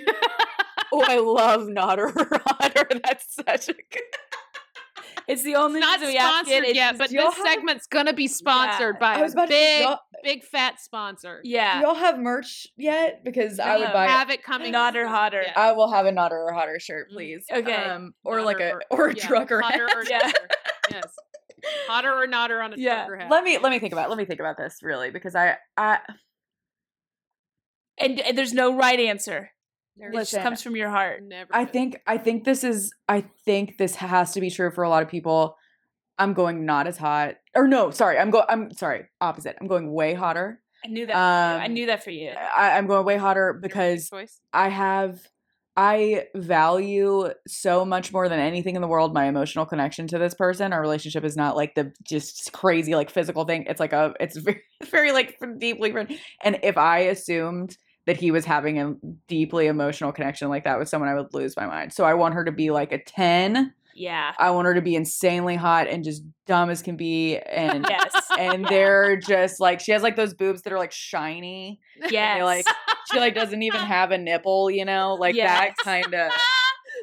oh 0.93 1.03
i 1.07 1.17
love 1.17 1.63
Notter 1.63 2.15
or 2.15 2.41
otter 2.61 2.87
that's 3.03 3.35
such 3.35 3.69
a 3.69 3.73
good 3.73 4.01
It's 5.27 5.43
the 5.43 5.55
only 5.55 5.79
Not 5.79 5.99
reason 5.99 6.13
we 6.13 6.17
ask 6.17 6.25
it. 6.27 6.45
sponsored 6.47 6.63
It's 6.69 6.75
yet, 6.75 6.89
just- 6.91 6.99
but 6.99 7.09
this 7.09 7.35
have- 7.35 7.47
segment's 7.47 7.87
gonna 7.87 8.13
be 8.13 8.27
sponsored 8.27 8.99
by 8.99 9.13
i 9.15 9.19
a 9.19 9.25
about 9.31 9.47
to 9.47 9.53
say, 9.53 9.85
big, 9.85 9.97
big 10.23 10.43
fat 10.43 10.79
sponsor. 10.81 11.39
yeah, 11.43 11.81
y'all 11.81 11.95
have 11.95 12.19
merch 12.19 12.67
yet 12.77 13.23
because 13.23 13.59
i 13.59 13.77
would 13.77 13.91
buy 13.93 14.05
it 14.05 14.09
Have 14.09 14.29
it 14.29 14.43
coming. 14.43 14.73
Notter 14.73 15.07
hotter. 15.07 15.43
Yeah. 15.45 15.53
I 15.55 15.71
will 15.73 15.91
have 15.91 16.05
a 16.05 16.11
Notter 16.11 16.31
or 16.31 16.51
Hotter 16.53 16.79
shirt, 16.79 17.09
Mm, 17.09 17.13
please. 17.13 17.45
okay. 17.51 17.73
Um, 17.75 18.13
or 18.23 18.41
like 18.41 18.59
a 18.59 18.73
Notter 18.73 18.79
or 18.89 19.07
a 19.07 19.15
yeah, 19.15 19.27
trucker 19.27 19.61
hotter 19.61 19.87
hat. 19.87 19.95
or 19.97 20.03
Yeah. 20.09 20.31
Yes. 20.91 21.15
Hotter 21.87 22.11
or 22.11 22.27
notter 22.27 22.61
on 22.63 22.73
a 22.73 22.75
Yeah. 22.77 23.05
trucker 23.05 23.17
hat. 23.17 23.31
Let 23.31 23.43
me 23.45 23.57
let 23.57 23.69
me 23.71 23.79
think 23.79 23.93
about 23.93 24.07
it. 24.07 24.09
let 24.09 24.17
me 24.17 24.25
think 24.25 24.41
about 24.41 24.57
this 24.57 24.79
really 24.83 25.11
because 25.11 25.33
I 25.35 25.57
I 25.77 25.99
and, 27.97 28.19
and 28.19 28.37
there's 28.37 28.53
no 28.53 28.75
right 28.75 28.99
answer. 28.99 29.51
It 29.97 30.13
just 30.13 30.33
comes 30.41 30.61
from 30.61 30.75
your 30.75 30.89
heart. 30.89 31.21
Never. 31.23 31.49
I 31.55 31.65
think 31.65 32.01
I 32.07 32.17
think 32.17 32.43
this 32.43 32.63
is 32.63 32.93
I 33.07 33.21
think 33.45 33.77
this 33.77 33.95
has 33.95 34.33
to 34.33 34.41
be 34.41 34.49
true 34.49 34.71
for 34.71 34.83
a 34.83 34.89
lot 34.89 35.03
of 35.03 35.09
people. 35.09 35.57
I'm 36.17 36.33
going 36.33 36.65
not 36.65 36.87
as 36.87 36.97
hot 36.97 37.35
or 37.55 37.67
no, 37.67 37.91
sorry, 37.91 38.17
I'm 38.17 38.31
going 38.31 38.45
I'm 38.49 38.71
sorry, 38.73 39.05
opposite. 39.21 39.55
I'm 39.59 39.67
going 39.67 39.91
way 39.91 40.13
hotter. 40.13 40.61
I 40.83 40.87
knew 40.89 41.05
that. 41.05 41.13
for 41.13 41.17
you. 41.17 41.61
I 41.61 41.65
Um, 41.65 41.73
knew 41.73 41.85
that 41.87 42.03
for 42.03 42.11
you. 42.11 42.29
I, 42.29 42.77
I'm 42.77 42.87
going 42.87 43.05
way 43.05 43.17
hotter 43.17 43.53
because. 43.53 44.09
I 44.51 44.69
have 44.69 45.19
I 45.75 46.27
value 46.35 47.29
so 47.47 47.83
much 47.83 48.13
more 48.13 48.29
than 48.29 48.39
anything 48.39 48.75
in 48.75 48.81
the 48.83 48.87
world 48.87 49.11
my 49.11 49.25
emotional 49.25 49.65
connection 49.65 50.05
to 50.07 50.19
this 50.19 50.35
person. 50.35 50.71
Our 50.71 50.81
relationship 50.81 51.23
is 51.23 51.35
not 51.35 51.55
like 51.55 51.73
the 51.73 51.91
just 52.03 52.51
crazy 52.53 52.93
like 52.93 53.09
physical 53.09 53.45
thing. 53.45 53.65
It's 53.67 53.79
like 53.79 53.93
a 53.93 54.13
it's 54.19 54.37
very 54.37 54.61
very 54.91 55.11
like 55.11 55.39
deeply. 55.57 55.91
And 56.43 56.59
if 56.61 56.77
I 56.77 56.99
assumed 56.99 57.75
that 58.05 58.17
he 58.17 58.31
was 58.31 58.45
having 58.45 58.79
a 58.79 58.95
deeply 59.27 59.67
emotional 59.67 60.11
connection 60.11 60.49
like 60.49 60.65
that 60.65 60.77
with 60.79 60.89
someone, 60.89 61.09
I 61.09 61.15
would 61.15 61.33
lose 61.33 61.55
my 61.55 61.65
mind. 61.65 61.93
So 61.93 62.03
I 62.03 62.13
want 62.15 62.33
her 62.33 62.43
to 62.43 62.51
be 62.51 62.69
like 62.69 62.91
a 62.91 62.97
10 63.01 63.73
Yeah. 63.95 64.33
I 64.37 64.51
want 64.51 64.65
her 64.65 64.73
to 64.73 64.81
be 64.81 64.95
insanely 64.95 65.55
hot 65.55 65.87
and 65.87 66.03
just 66.03 66.23
dumb 66.45 66.69
as 66.69 66.81
can 66.81 66.97
be. 66.97 67.37
And 67.37 67.85
Yes. 67.89 68.27
and 68.37 68.65
they're 68.65 69.17
just 69.17 69.59
like 69.59 69.79
she 69.79 69.91
has 69.93 70.01
like 70.03 70.15
those 70.15 70.33
boobs 70.33 70.63
that 70.63 70.73
are 70.73 70.77
like 70.79 70.91
shiny. 70.91 71.79
Yes. 72.09 72.37
They, 72.39 72.43
like 72.43 72.65
she 73.11 73.19
like 73.19 73.35
doesn't 73.35 73.61
even 73.61 73.79
have 73.95 74.11
a 74.11 74.17
nipple, 74.17 74.69
you 74.71 74.85
know, 74.85 75.15
like 75.19 75.35
that 75.35 75.73
kind 75.83 76.13
of. 76.13 76.31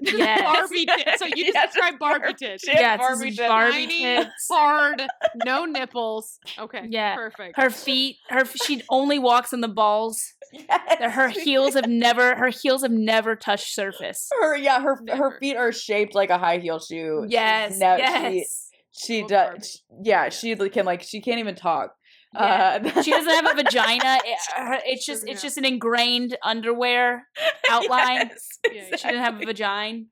Yes. 0.02 0.42
Barbie 0.42 0.86
tits. 0.86 1.18
So 1.18 1.26
you 1.26 1.44
just 1.44 1.54
Yes, 1.54 1.72
described 1.72 1.98
Barbie 1.98 2.34
tits. 2.34 2.64
She 2.64 2.70
has 2.70 2.80
Yes, 2.80 2.98
Barbie 2.98 3.28
it's 3.28 3.36
tits. 3.36 3.48
Barbie 3.48 3.72
Tiny, 3.72 4.02
tits. 4.02 4.48
hard, 4.50 5.02
no 5.44 5.64
nipples. 5.64 6.38
Okay. 6.58 6.86
Yeah. 6.88 7.14
Perfect. 7.16 7.56
Her 7.58 7.70
feet, 7.70 8.16
her 8.28 8.44
she 8.44 8.82
only 8.88 9.18
walks 9.18 9.52
on 9.52 9.60
the 9.60 9.68
balls. 9.68 10.22
Yes. 10.52 11.12
Her 11.14 11.28
heels 11.28 11.74
have 11.74 11.86
never 11.88 12.34
her 12.34 12.48
heels 12.48 12.82
have 12.82 12.90
never 12.90 13.36
touched 13.36 13.72
surface. 13.74 14.28
Her 14.40 14.56
yeah, 14.56 14.80
her 14.80 14.98
Never. 15.02 15.30
her 15.30 15.38
feet 15.38 15.56
are 15.56 15.72
shaped 15.72 16.14
like 16.14 16.30
a 16.30 16.38
high 16.38 16.58
heel 16.58 16.78
shoe. 16.80 17.22
She's 17.26 17.32
Yes. 17.32 17.78
no- 17.78 17.96
she- 17.96 18.02
yes. 18.38 18.66
She, 18.92 19.20
Love 19.22 19.30
Barbie. 19.30 19.58
does. 19.58 19.82
Yeah, 20.02 20.28
she 20.30 20.56
can 20.56 20.84
like 20.84 21.02
she 21.02 21.20
can't 21.20 21.38
even 21.38 21.54
talk. 21.54 21.94
Yeah. 22.34 22.78
Uh, 22.94 23.02
she 23.02 23.10
doesn't 23.10 23.32
have 23.32 23.46
a 23.50 23.54
vagina. 23.62 24.18
It- 24.24 24.82
it's 24.86 25.06
just 25.06 25.26
it's 25.28 25.42
just 25.42 25.58
an 25.58 25.64
ingrained 25.64 26.36
underwear 26.44 27.26
outline. 27.70 28.30
Yes, 28.30 28.48
Yeah, 28.90 28.96
She 28.96 29.08
didn't 29.08 29.22
have 29.24 29.40
a 29.40 29.44
vagina. 29.46 30.02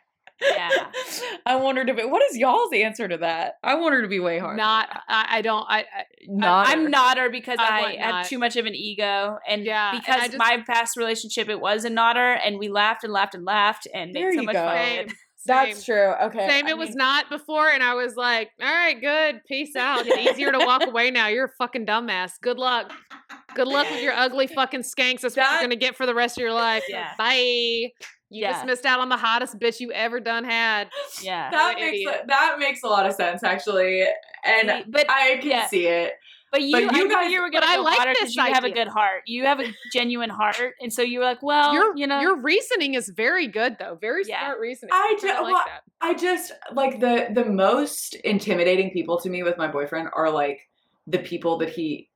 Yeah. 0.41 0.69
I 1.45 1.57
wondered 1.57 1.91
if 1.91 1.99
it, 1.99 2.09
what 2.09 2.23
is 2.31 2.37
y'all's 2.37 2.73
answer 2.73 3.09
to 3.09 3.17
that? 3.19 3.55
I 3.65 3.75
want 3.75 3.95
her 3.95 4.03
to 4.03 4.09
be 4.09 4.21
way 4.21 4.39
harder. 4.39 4.57
Not. 4.57 4.89
I, 5.09 5.27
I 5.39 5.43
don't. 5.43 5.65
I. 5.69 5.81
I 5.81 6.05
not. 6.29 6.69
I'm 6.69 6.91
not 6.93 7.19
her 7.19 7.29
because 7.29 7.59
I 7.59 7.97
I, 7.99 8.07
have 8.07 8.29
too 8.29 8.39
much 8.39 8.55
of 8.57 8.65
an 8.67 8.75
ego, 8.75 9.39
and 9.49 9.65
Yeah, 9.65 9.91
because 9.99 10.21
I 10.23 10.27
just- 10.27 10.39
my 10.39 10.63
past 10.65 10.97
relationship 10.97 11.49
it 11.49 11.61
was 11.61 11.85
a 11.85 11.91
notter, 11.91 12.39
and 12.45 12.57
we 12.59 12.69
laughed 12.69 13.03
and 13.03 13.13
laughed 13.13 13.35
and 13.35 13.45
laughed 13.45 13.89
and 13.93 14.13
made 14.13 14.35
so 14.35 14.43
much 14.43 14.53
go. 14.55 14.65
fun. 14.65 15.15
That's 15.47 15.85
same. 15.85 15.95
true. 15.95 16.13
Okay. 16.27 16.49
Same. 16.49 16.67
I 16.67 16.71
It 16.71 16.79
was 16.79 16.95
not 16.95 17.31
before, 17.31 17.69
and 17.69 17.83
I 17.83 17.95
was 17.95 18.17
like, 18.17 18.51
"All 18.61 18.67
right, 18.67 19.01
good, 19.01 19.43
peace 19.47 19.75
out. 19.77 20.07
It's 20.07 20.31
easier 20.33 20.53
to 20.53 20.59
walk 20.59 20.87
away 20.87 21.11
now. 21.11 21.29
You're 21.29 21.47
a 21.47 21.53
fucking 21.59 21.87
dumbass. 21.87 22.33
Good 22.41 22.59
luck. 22.59 22.93
Good 23.55 23.69
luck 23.69 23.89
with 23.91 24.03
your 24.03 24.13
ugly 24.13 24.47
fucking 24.55 24.81
skanks. 24.83 25.21
That's 25.21 25.37
what 25.37 25.51
you're 25.53 25.61
gonna 25.63 25.77
get 25.77 25.97
for 25.97 26.07
the 26.07 26.15
rest 26.15 26.37
of 26.39 26.43
your 26.43 26.53
life. 26.53 26.85
Yeah. 26.89 27.13
Bye. 27.17 27.93
You 28.31 28.43
Yeah. 28.43 28.53
just 28.53 28.67
missed 28.67 28.85
out 28.85 29.01
on 29.01 29.09
the 29.09 29.17
hottest 29.17 29.59
bitch 29.59 29.81
you 29.81 29.91
ever 29.93 30.21
done 30.21 30.45
had. 30.45 30.91
Yeah, 31.23 31.51
that 31.51 31.77
makes 31.77 31.89
idiot. 31.95 32.25
that 32.27 32.57
makes 32.59 32.83
a 32.83 32.87
lot 32.87 33.07
of 33.07 33.15
sense 33.15 33.43
actually, 33.43 34.05
and 34.45 34.85
but 34.89 35.07
I 35.09 35.39
can 35.41 35.51
yeah. 35.51 35.67
see 35.69 35.87
it. 35.87 36.13
But 36.51 36.63
you, 36.63 36.73
But 36.73 36.95
I 36.95 36.99
you 36.99 37.09
knew 37.09 37.15
guys- 37.15 37.31
you 37.31 37.43
were 37.43 37.51
gonna 37.51 37.67
I 37.67 37.77
go 37.77 37.83
like 37.83 37.99
hotter 37.99 38.11
this 38.19 38.35
because 38.35 38.49
you 38.49 38.55
have 38.55 38.65
a 38.65 38.71
good 38.71 38.89
heart. 38.89 39.23
You 39.27 39.45
have 39.45 39.61
a 39.61 39.67
genuine 39.93 40.31
heart, 40.31 40.75
and 40.81 40.91
so 40.93 41.03
you 41.03 41.19
were 41.19 41.25
like, 41.27 41.43
well, 41.43 41.75
your 41.75 41.97
you 41.97 42.07
know, 42.07 42.21
your 42.21 42.37
reasoning 42.41 42.95
is 42.95 43.09
very 43.11 43.47
good 43.47 43.77
though. 43.79 43.97
Very 44.01 44.23
Yeah. 44.27 44.41
smart 44.47 44.61
reasoning. 44.61 44.91
I 44.95 45.17
kinda 45.21 45.37
ju- 45.37 45.43
like 45.43 45.53
well, 45.55 45.65
that. 45.67 45.83
I 46.01 46.15
just 46.15 46.53
like 46.73 47.01
the 47.01 47.29
the 47.33 47.45
most 47.45 48.15
intimidating 48.17 48.91
people 48.93 49.19
to 49.21 49.29
me 49.29 49.43
with 49.43 49.59
my 49.59 49.69
boyfriend 49.69 50.09
are 50.15 50.31
like 50.31 50.69
the 51.07 51.19
people 51.19 51.59
that 51.59 51.71
he 51.71 52.09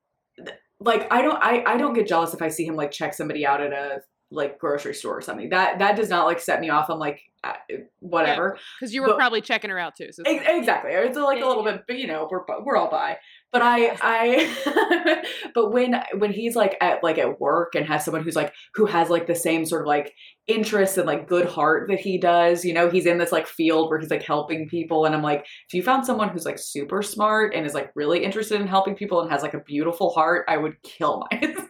like 0.81 1.13
I 1.13 1.23
don't 1.23 1.37
I 1.43 1.63
I 1.67 1.77
don't 1.77 1.93
get 1.95 2.07
jealous 2.07 2.33
if 2.35 2.41
I 2.43 2.49
see 2.49 2.65
him 2.67 2.75
like 2.77 2.91
check 2.91 3.15
somebody 3.15 3.45
out 3.47 3.61
at 3.63 3.73
a 3.73 4.03
like 4.31 4.59
grocery 4.59 4.95
store 4.95 5.19
or 5.19 5.21
something. 5.21 5.51
That 5.51 5.79
that 5.81 5.95
does 5.95 6.09
not 6.09 6.25
like 6.25 6.41
set 6.41 6.59
me 6.61 6.71
off. 6.71 6.89
I'm 6.89 6.99
like 6.99 7.21
uh, 7.45 7.53
whatever. 7.99 8.57
Because 8.81 8.95
you 8.95 9.03
were 9.03 9.09
but- 9.09 9.17
probably 9.19 9.41
checking 9.41 9.69
her 9.71 9.79
out 9.79 9.95
too. 9.97 10.09
So 10.13 10.23
it's 10.25 10.41
Ex- 10.43 10.45
Exactly. 10.59 10.93
It's 10.93 11.19
like 11.19 11.39
Yeah, 11.39 11.45
a 11.45 11.49
little 11.49 11.65
yeah. 11.67 11.73
bit, 11.73 11.83
but 11.87 11.99
you 11.99 12.07
know, 12.07 12.29
we're 12.31 12.45
we're 12.65 12.77
all 12.77 12.89
bi. 12.91 13.19
But 13.53 13.61
I 13.63 13.97
I 14.01 15.23
but 15.55 15.73
when 15.73 16.01
when 16.17 16.33
he's 16.33 16.57
like 16.57 16.77
at 16.81 17.03
like 17.03 17.19
at 17.19 17.39
work 17.39 17.75
and 17.75 17.87
has 17.87 18.05
someone 18.05 18.23
who's 18.23 18.37
like 18.37 18.55
who 18.75 18.87
has 18.87 19.11
like 19.11 19.27
the 19.27 19.35
same 19.35 19.67
sort 19.67 19.83
of 19.83 19.89
like 19.89 20.15
interests 20.47 20.97
and 20.97 21.07
like 21.07 21.29
good 21.29 21.47
heart 21.47 21.89
that 21.89 22.01
he 22.01 22.17
does, 22.19 22.65
you 22.65 22.73
know, 22.73 22.89
he's 22.89 23.05
in 23.05 23.19
this 23.19 23.31
like 23.31 23.47
field 23.47 23.91
where 23.91 23.99
he's 23.99 24.11
like 24.11 24.23
helping 24.23 24.69
people 24.69 25.05
and 25.05 25.15
I'm 25.15 25.23
like 25.23 25.41
if 25.69 25.75
you 25.75 25.83
found 25.83 26.07
someone 26.07 26.31
who's 26.31 26.47
like 26.47 26.59
super 26.59 27.03
smart 27.03 27.55
and 27.55 27.67
is 27.67 27.75
like 27.75 27.91
really 27.95 28.25
interested 28.25 28.61
in 28.61 28.67
helping 28.67 28.95
people 28.95 29.21
and 29.21 29.31
has 29.31 29.43
like 29.43 29.55
a 29.55 29.61
beautiful 29.61 30.11
heart, 30.11 30.47
I 30.49 30.57
would 30.57 30.83
kill 30.83 31.23
myself. 31.33 31.69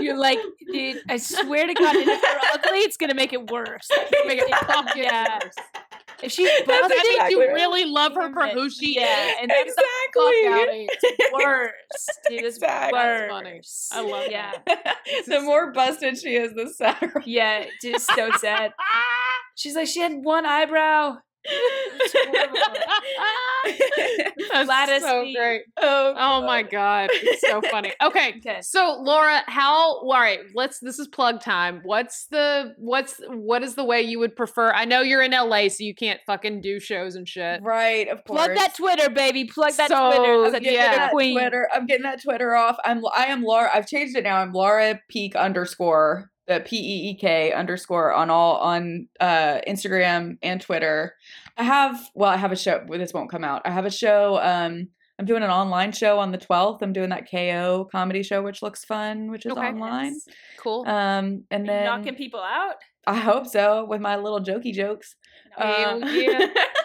you're 0.00 0.18
like, 0.18 0.38
dude, 0.72 1.02
I 1.08 1.16
swear 1.16 1.66
to 1.66 1.74
God, 1.74 1.96
if 1.96 2.06
you're 2.06 2.40
ugly, 2.52 2.78
it's 2.80 2.96
gonna 2.96 3.14
make 3.14 3.32
it 3.32 3.50
worse. 3.50 3.88
Make 4.26 4.40
it 4.40 4.48
yeah. 4.96 5.38
Worse. 6.22 6.24
If 6.24 6.32
she's 6.32 6.48
That 6.66 6.82
busted, 6.82 6.98
means 7.18 7.30
you 7.30 7.40
really 7.52 7.84
love 7.84 8.14
her 8.14 8.32
for 8.32 8.48
who 8.48 8.68
she 8.70 8.94
yeah, 8.96 9.28
is. 9.28 9.34
and 9.42 9.50
that's 9.50 9.74
Fuck 9.74 9.84
exactly. 10.08 10.46
out 10.48 10.68
of 10.68 10.74
here. 10.74 10.88
the 11.18 11.30
worst. 11.44 12.12
Dude, 12.28 12.44
it's 12.44 12.56
Exactly. 12.56 12.98
worse. 12.98 13.30
That's 13.30 13.88
funny. 13.92 14.06
I 14.08 14.10
love 14.10 14.30
that. 14.30 14.84
Yeah, 15.06 15.20
the 15.26 15.40
more 15.42 15.72
busted 15.72 16.18
she 16.18 16.34
is, 16.36 16.52
the 16.54 16.68
sadder. 16.70 17.22
yeah, 17.24 17.66
just 17.82 18.10
so 18.14 18.30
sad. 18.38 18.72
She's 19.56 19.74
like, 19.74 19.88
she 19.88 20.00
had 20.00 20.12
one 20.22 20.46
eyebrow. 20.46 21.18
That's 24.52 24.64
Gladys 24.66 25.02
so 25.02 25.22
Lee. 25.22 25.34
great. 25.36 25.62
Oh, 25.76 26.14
Oh 26.16 26.46
my 26.46 26.62
god, 26.62 27.10
it's 27.12 27.42
so 27.42 27.60
funny. 27.70 27.92
Okay, 28.02 28.34
Okay. 28.38 28.60
so 28.62 28.98
Laura, 29.00 29.42
how? 29.46 29.98
All 30.00 30.08
right, 30.12 30.40
let's. 30.54 30.78
This 30.80 30.98
is 30.98 31.08
plug 31.08 31.40
time. 31.40 31.80
What's 31.84 32.26
the 32.26 32.74
what's 32.78 33.20
what 33.28 33.62
is 33.62 33.74
the 33.74 33.84
way 33.84 34.02
you 34.02 34.18
would 34.18 34.36
prefer? 34.36 34.70
I 34.72 34.84
know 34.84 35.00
you're 35.00 35.22
in 35.22 35.32
LA, 35.32 35.68
so 35.68 35.84
you 35.84 35.94
can't 35.94 36.20
fucking 36.26 36.60
do 36.60 36.80
shows 36.80 37.14
and 37.14 37.28
shit. 37.28 37.62
right, 37.62 38.08
of 38.08 38.24
course. 38.24 38.38
Plug 38.46 38.56
that 38.56 38.74
Twitter, 38.74 39.10
baby. 39.10 39.44
Plug 39.44 39.72
that 39.74 39.88
So, 39.88 40.10
Twitter. 40.10 40.56
I'm 40.56 40.62
yeah. 40.64 40.94
that 40.96 41.10
queen. 41.12 41.38
Twitter. 41.38 41.68
I'm 41.74 41.86
getting 41.86 42.04
that 42.04 42.22
Twitter 42.22 42.54
off. 42.54 42.76
I'm 42.84 43.02
I 43.14 43.26
am 43.26 43.42
Laura. 43.42 43.70
I've 43.72 43.86
changed 43.86 44.16
it 44.16 44.24
now. 44.24 44.36
I'm 44.38 44.52
Laura 44.52 45.00
Peek 45.08 45.36
underscore 45.36 46.30
the 46.48 46.60
P 46.60 46.76
E 46.76 47.10
E 47.10 47.14
K 47.14 47.52
underscore 47.52 48.12
on 48.12 48.30
all 48.30 48.56
on 48.56 49.06
uh 49.20 49.60
Instagram 49.68 50.38
and 50.42 50.60
Twitter. 50.60 51.14
I 51.56 51.62
have 51.64 52.10
well, 52.14 52.30
I 52.30 52.36
have 52.36 52.52
a 52.52 52.56
show. 52.56 52.84
This 52.88 53.12
won't 53.12 53.30
come 53.30 53.44
out. 53.44 53.62
I 53.64 53.70
have 53.70 53.84
a 53.84 53.90
show. 53.90 54.38
Um, 54.42 54.88
I'm 55.20 55.26
doing 55.26 55.42
an 55.42 55.50
online 55.50 55.90
show 55.90 56.18
on 56.20 56.30
the 56.30 56.38
12th. 56.38 56.78
I'm 56.80 56.92
doing 56.92 57.08
that 57.10 57.28
KO 57.28 57.88
comedy 57.90 58.22
show, 58.22 58.40
which 58.40 58.62
looks 58.62 58.84
fun, 58.84 59.30
which 59.32 59.44
is 59.46 59.52
Okay. 59.52 59.60
online. 59.60 60.14
Cool. 60.58 60.84
Um, 60.86 61.42
and 61.50 61.68
then 61.68 61.84
knocking 61.86 62.14
people 62.14 62.38
out. 62.40 62.76
I 63.04 63.16
hope 63.16 63.46
so 63.46 63.84
with 63.84 64.00
my 64.00 64.16
little 64.16 64.40
jokey 64.40 64.72
jokes. 64.72 65.16
Uh, 65.56 65.98
yeah. 66.04 66.46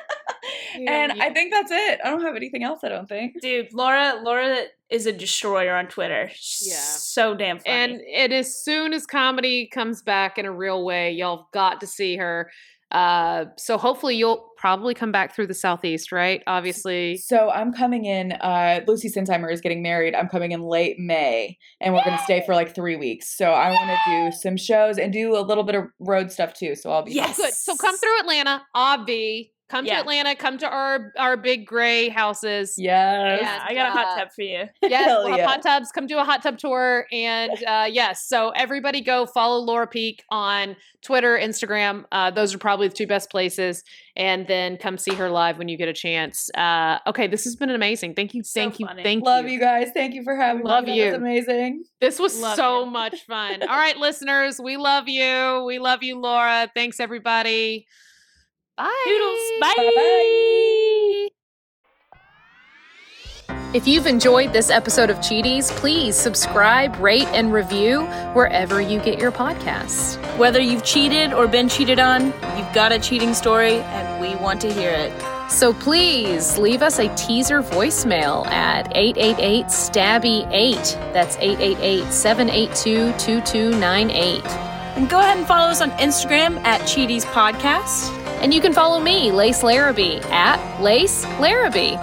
and. 0.75 1.21
I 1.21 1.29
think 1.31 1.51
that's 1.53 1.71
it. 1.71 1.99
I 2.03 2.09
don't 2.09 2.21
have 2.21 2.35
anything 2.35 2.63
else. 2.63 2.79
I 2.83 2.89
don't 2.89 3.07
think. 3.07 3.39
Dude, 3.41 3.73
Laura, 3.73 4.19
Laura 4.23 4.63
is 4.89 5.05
a 5.05 5.11
destroyer 5.11 5.75
on 5.75 5.87
Twitter. 5.87 6.29
She's 6.33 6.69
Yeah. 6.69 6.75
so 6.77 7.35
damn 7.35 7.59
funny. 7.59 7.69
And 7.71 8.01
and 8.15 8.33
as 8.33 8.63
soon 8.63 8.93
as 8.93 9.05
comedy 9.05 9.67
comes 9.67 10.01
back 10.01 10.37
in 10.37 10.45
a 10.45 10.51
real 10.51 10.83
way, 10.85 11.11
y'all 11.11 11.47
got 11.53 11.79
to 11.81 11.87
see 11.87 12.17
her. 12.17 12.51
Uh, 12.91 13.45
so 13.57 13.75
hopefully 13.75 14.15
you'll 14.15 14.51
probably 14.55 14.93
come 14.93 15.11
back 15.11 15.33
through 15.33 15.47
the 15.47 15.53
southeast, 15.55 16.11
right? 16.11 16.43
Obviously. 16.45 17.17
So 17.17 17.49
I'm 17.49 17.73
coming 17.73 18.05
in. 18.05 18.33
Uh, 18.33 18.81
Lucy 18.85 19.09
Sinsheimer 19.09 19.51
is 19.51 19.61
getting 19.61 19.81
married. 19.81 20.13
I'm 20.13 20.29
coming 20.29 20.51
in 20.51 20.61
late 20.61 20.99
May, 20.99 21.57
and 21.81 21.95
we're 21.95 22.03
gonna 22.03 22.21
stay 22.23 22.43
for 22.45 22.53
like 22.53 22.75
three 22.75 22.95
weeks. 22.95 23.35
So 23.35 23.49
I 23.51 23.71
want 23.71 23.89
to 23.89 23.97
do 24.31 24.37
some 24.37 24.57
shows 24.57 24.99
and 24.99 25.11
do 25.11 25.35
a 25.35 25.41
little 25.41 25.63
bit 25.63 25.73
of 25.73 25.85
road 25.99 26.31
stuff 26.31 26.53
too. 26.53 26.75
So 26.75 26.91
I'll 26.91 27.01
be 27.01 27.13
Yes. 27.13 27.35
Good. 27.37 27.53
So 27.55 27.75
come 27.75 27.97
through 27.97 28.19
Atlanta, 28.19 28.61
Obvi. 28.75 29.49
Come 29.73 29.87
Yeah. 29.87 29.95
to 29.95 29.99
Atlanta. 30.01 30.35
Come 30.35 30.59
to 30.59 30.69
our 30.69 31.11
our 31.17 31.35
big 31.35 31.65
gray 31.65 32.09
houses. 32.09 32.75
Yes. 32.77 33.39
yeah, 33.41 33.65
I 33.67 33.73
got 33.73 33.87
a 33.87 33.91
hot 33.91 34.05
uh, 34.05 34.19
tub 34.19 34.31
for 34.31 34.43
you. 34.43 34.65
Yes, 34.83 35.07
we'll 35.07 35.35
yeah. 35.35 35.47
hot 35.47 35.63
tubs. 35.63 35.91
Come 35.91 36.05
do 36.05 36.19
a 36.19 36.23
hot 36.23 36.43
tub 36.43 36.59
tour. 36.59 37.07
And 37.11 37.51
uh, 37.65 37.87
yes, 37.91 38.27
so 38.27 38.49
everybody 38.51 39.01
go 39.01 39.25
follow 39.25 39.57
Laura 39.57 39.87
Peek 39.87 40.23
on 40.29 40.75
Twitter, 41.01 41.35
Instagram. 41.41 42.05
Uh, 42.11 42.29
those 42.29 42.53
are 42.53 42.59
probably 42.59 42.87
the 42.87 42.93
two 42.93 43.07
best 43.07 43.31
places. 43.31 43.83
And 44.15 44.45
then 44.45 44.77
come 44.77 44.99
see 44.99 45.15
her 45.15 45.27
live 45.31 45.57
when 45.57 45.67
you 45.69 45.75
get 45.77 45.87
a 45.87 45.93
chance. 45.93 46.51
Uh, 46.55 46.99
okay, 47.07 47.25
this 47.25 47.43
has 47.45 47.55
been 47.55 47.71
amazing. 47.71 48.13
Thank 48.13 48.35
you. 48.35 48.43
So 48.43 48.59
Thank 48.59 48.79
you. 48.79 48.85
funny. 48.85 49.01
Thank 49.01 49.25
Love 49.25 49.45
you. 49.45 49.53
you 49.53 49.59
guys. 49.59 49.89
Thank 49.91 50.13
you 50.13 50.23
for 50.23 50.35
having 50.35 50.63
Love 50.63 50.83
me. 50.83 50.99
That 50.99 51.05
was 51.05 51.11
you. 51.13 51.17
amazing. 51.17 51.83
This 51.99 52.19
was 52.19 52.39
Love 52.39 52.55
so 52.55 52.83
you. 52.85 52.91
much 52.91 53.25
fun. 53.25 53.63
All 53.67 53.67
right, 53.75 53.97
listeners, 53.97 54.59
we 54.63 54.77
love 54.77 55.07
you. 55.09 55.63
We 55.65 55.79
love 55.79 56.03
you, 56.03 56.19
Laura. 56.19 56.69
Thanks, 56.75 56.99
everybody. 56.99 57.87
Bye. 58.77 59.03
Doodles. 59.05 59.39
Bye. 59.61 59.73
Bye-bye. 59.77 61.29
If 63.73 63.87
you've 63.87 64.05
enjoyed 64.05 64.53
this 64.53 64.69
episode 64.69 65.09
of 65.09 65.17
Cheaties, 65.17 65.71
please 65.71 66.15
subscribe, 66.15 66.95
rate, 66.97 67.27
and 67.29 67.51
review 67.51 68.01
wherever 68.33 68.79
you 68.79 68.99
get 68.99 69.17
your 69.17 69.31
podcasts. 69.31 70.17
Whether 70.37 70.59
you've 70.59 70.83
cheated 70.83 71.33
or 71.33 71.47
been 71.47 71.67
cheated 71.67 71.99
on, 71.99 72.25
you've 72.55 72.71
got 72.73 72.91
a 72.91 72.99
cheating 72.99 73.33
story, 73.33 73.77
and 73.77 74.21
we 74.21 74.35
want 74.35 74.61
to 74.61 74.71
hear 74.71 74.91
it. 74.91 75.11
So 75.49 75.73
please 75.73 76.57
leave 76.59 76.83
us 76.83 76.99
a 76.99 77.13
teaser 77.15 77.63
voicemail 77.63 78.45
at 78.47 78.95
888 78.95 79.65
Stabby 79.65 80.47
8. 80.51 80.75
That's 81.11 81.35
888 81.37 82.13
782 82.13 83.11
2298. 83.13 84.45
And 84.95 85.09
go 85.09 85.19
ahead 85.19 85.37
and 85.37 85.47
follow 85.47 85.69
us 85.69 85.81
on 85.81 85.89
Instagram 85.91 86.63
at 86.63 86.81
Cheaties 86.81 87.25
Podcast. 87.25 88.22
And 88.43 88.53
you 88.53 88.59
can 88.59 88.73
follow 88.73 88.99
me, 88.99 89.31
Lace 89.31 89.63
Larrabee, 89.63 90.19
at 90.29 90.59
Lace 90.81 91.23
Larrabee. 91.39 91.95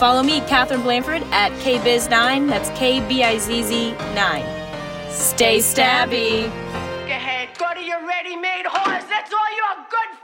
Follow 0.00 0.24
me, 0.24 0.40
Catherine 0.40 0.82
Blanford, 0.82 1.22
at 1.30 1.52
KBizz9. 1.62 2.48
That's 2.48 2.68
K 2.76 2.98
B 3.08 3.22
I 3.22 3.38
Z 3.38 3.62
Z 3.62 3.92
9. 3.92 5.10
Stay 5.12 5.58
stabby. 5.58 6.46
Go 6.46 7.12
ahead, 7.14 7.56
go 7.58 7.72
to 7.72 7.80
your 7.80 8.04
ready-made 8.04 8.66
horse. 8.66 9.04
That's 9.04 9.32
all 9.32 9.56
your 9.56 9.86
good 9.88 10.18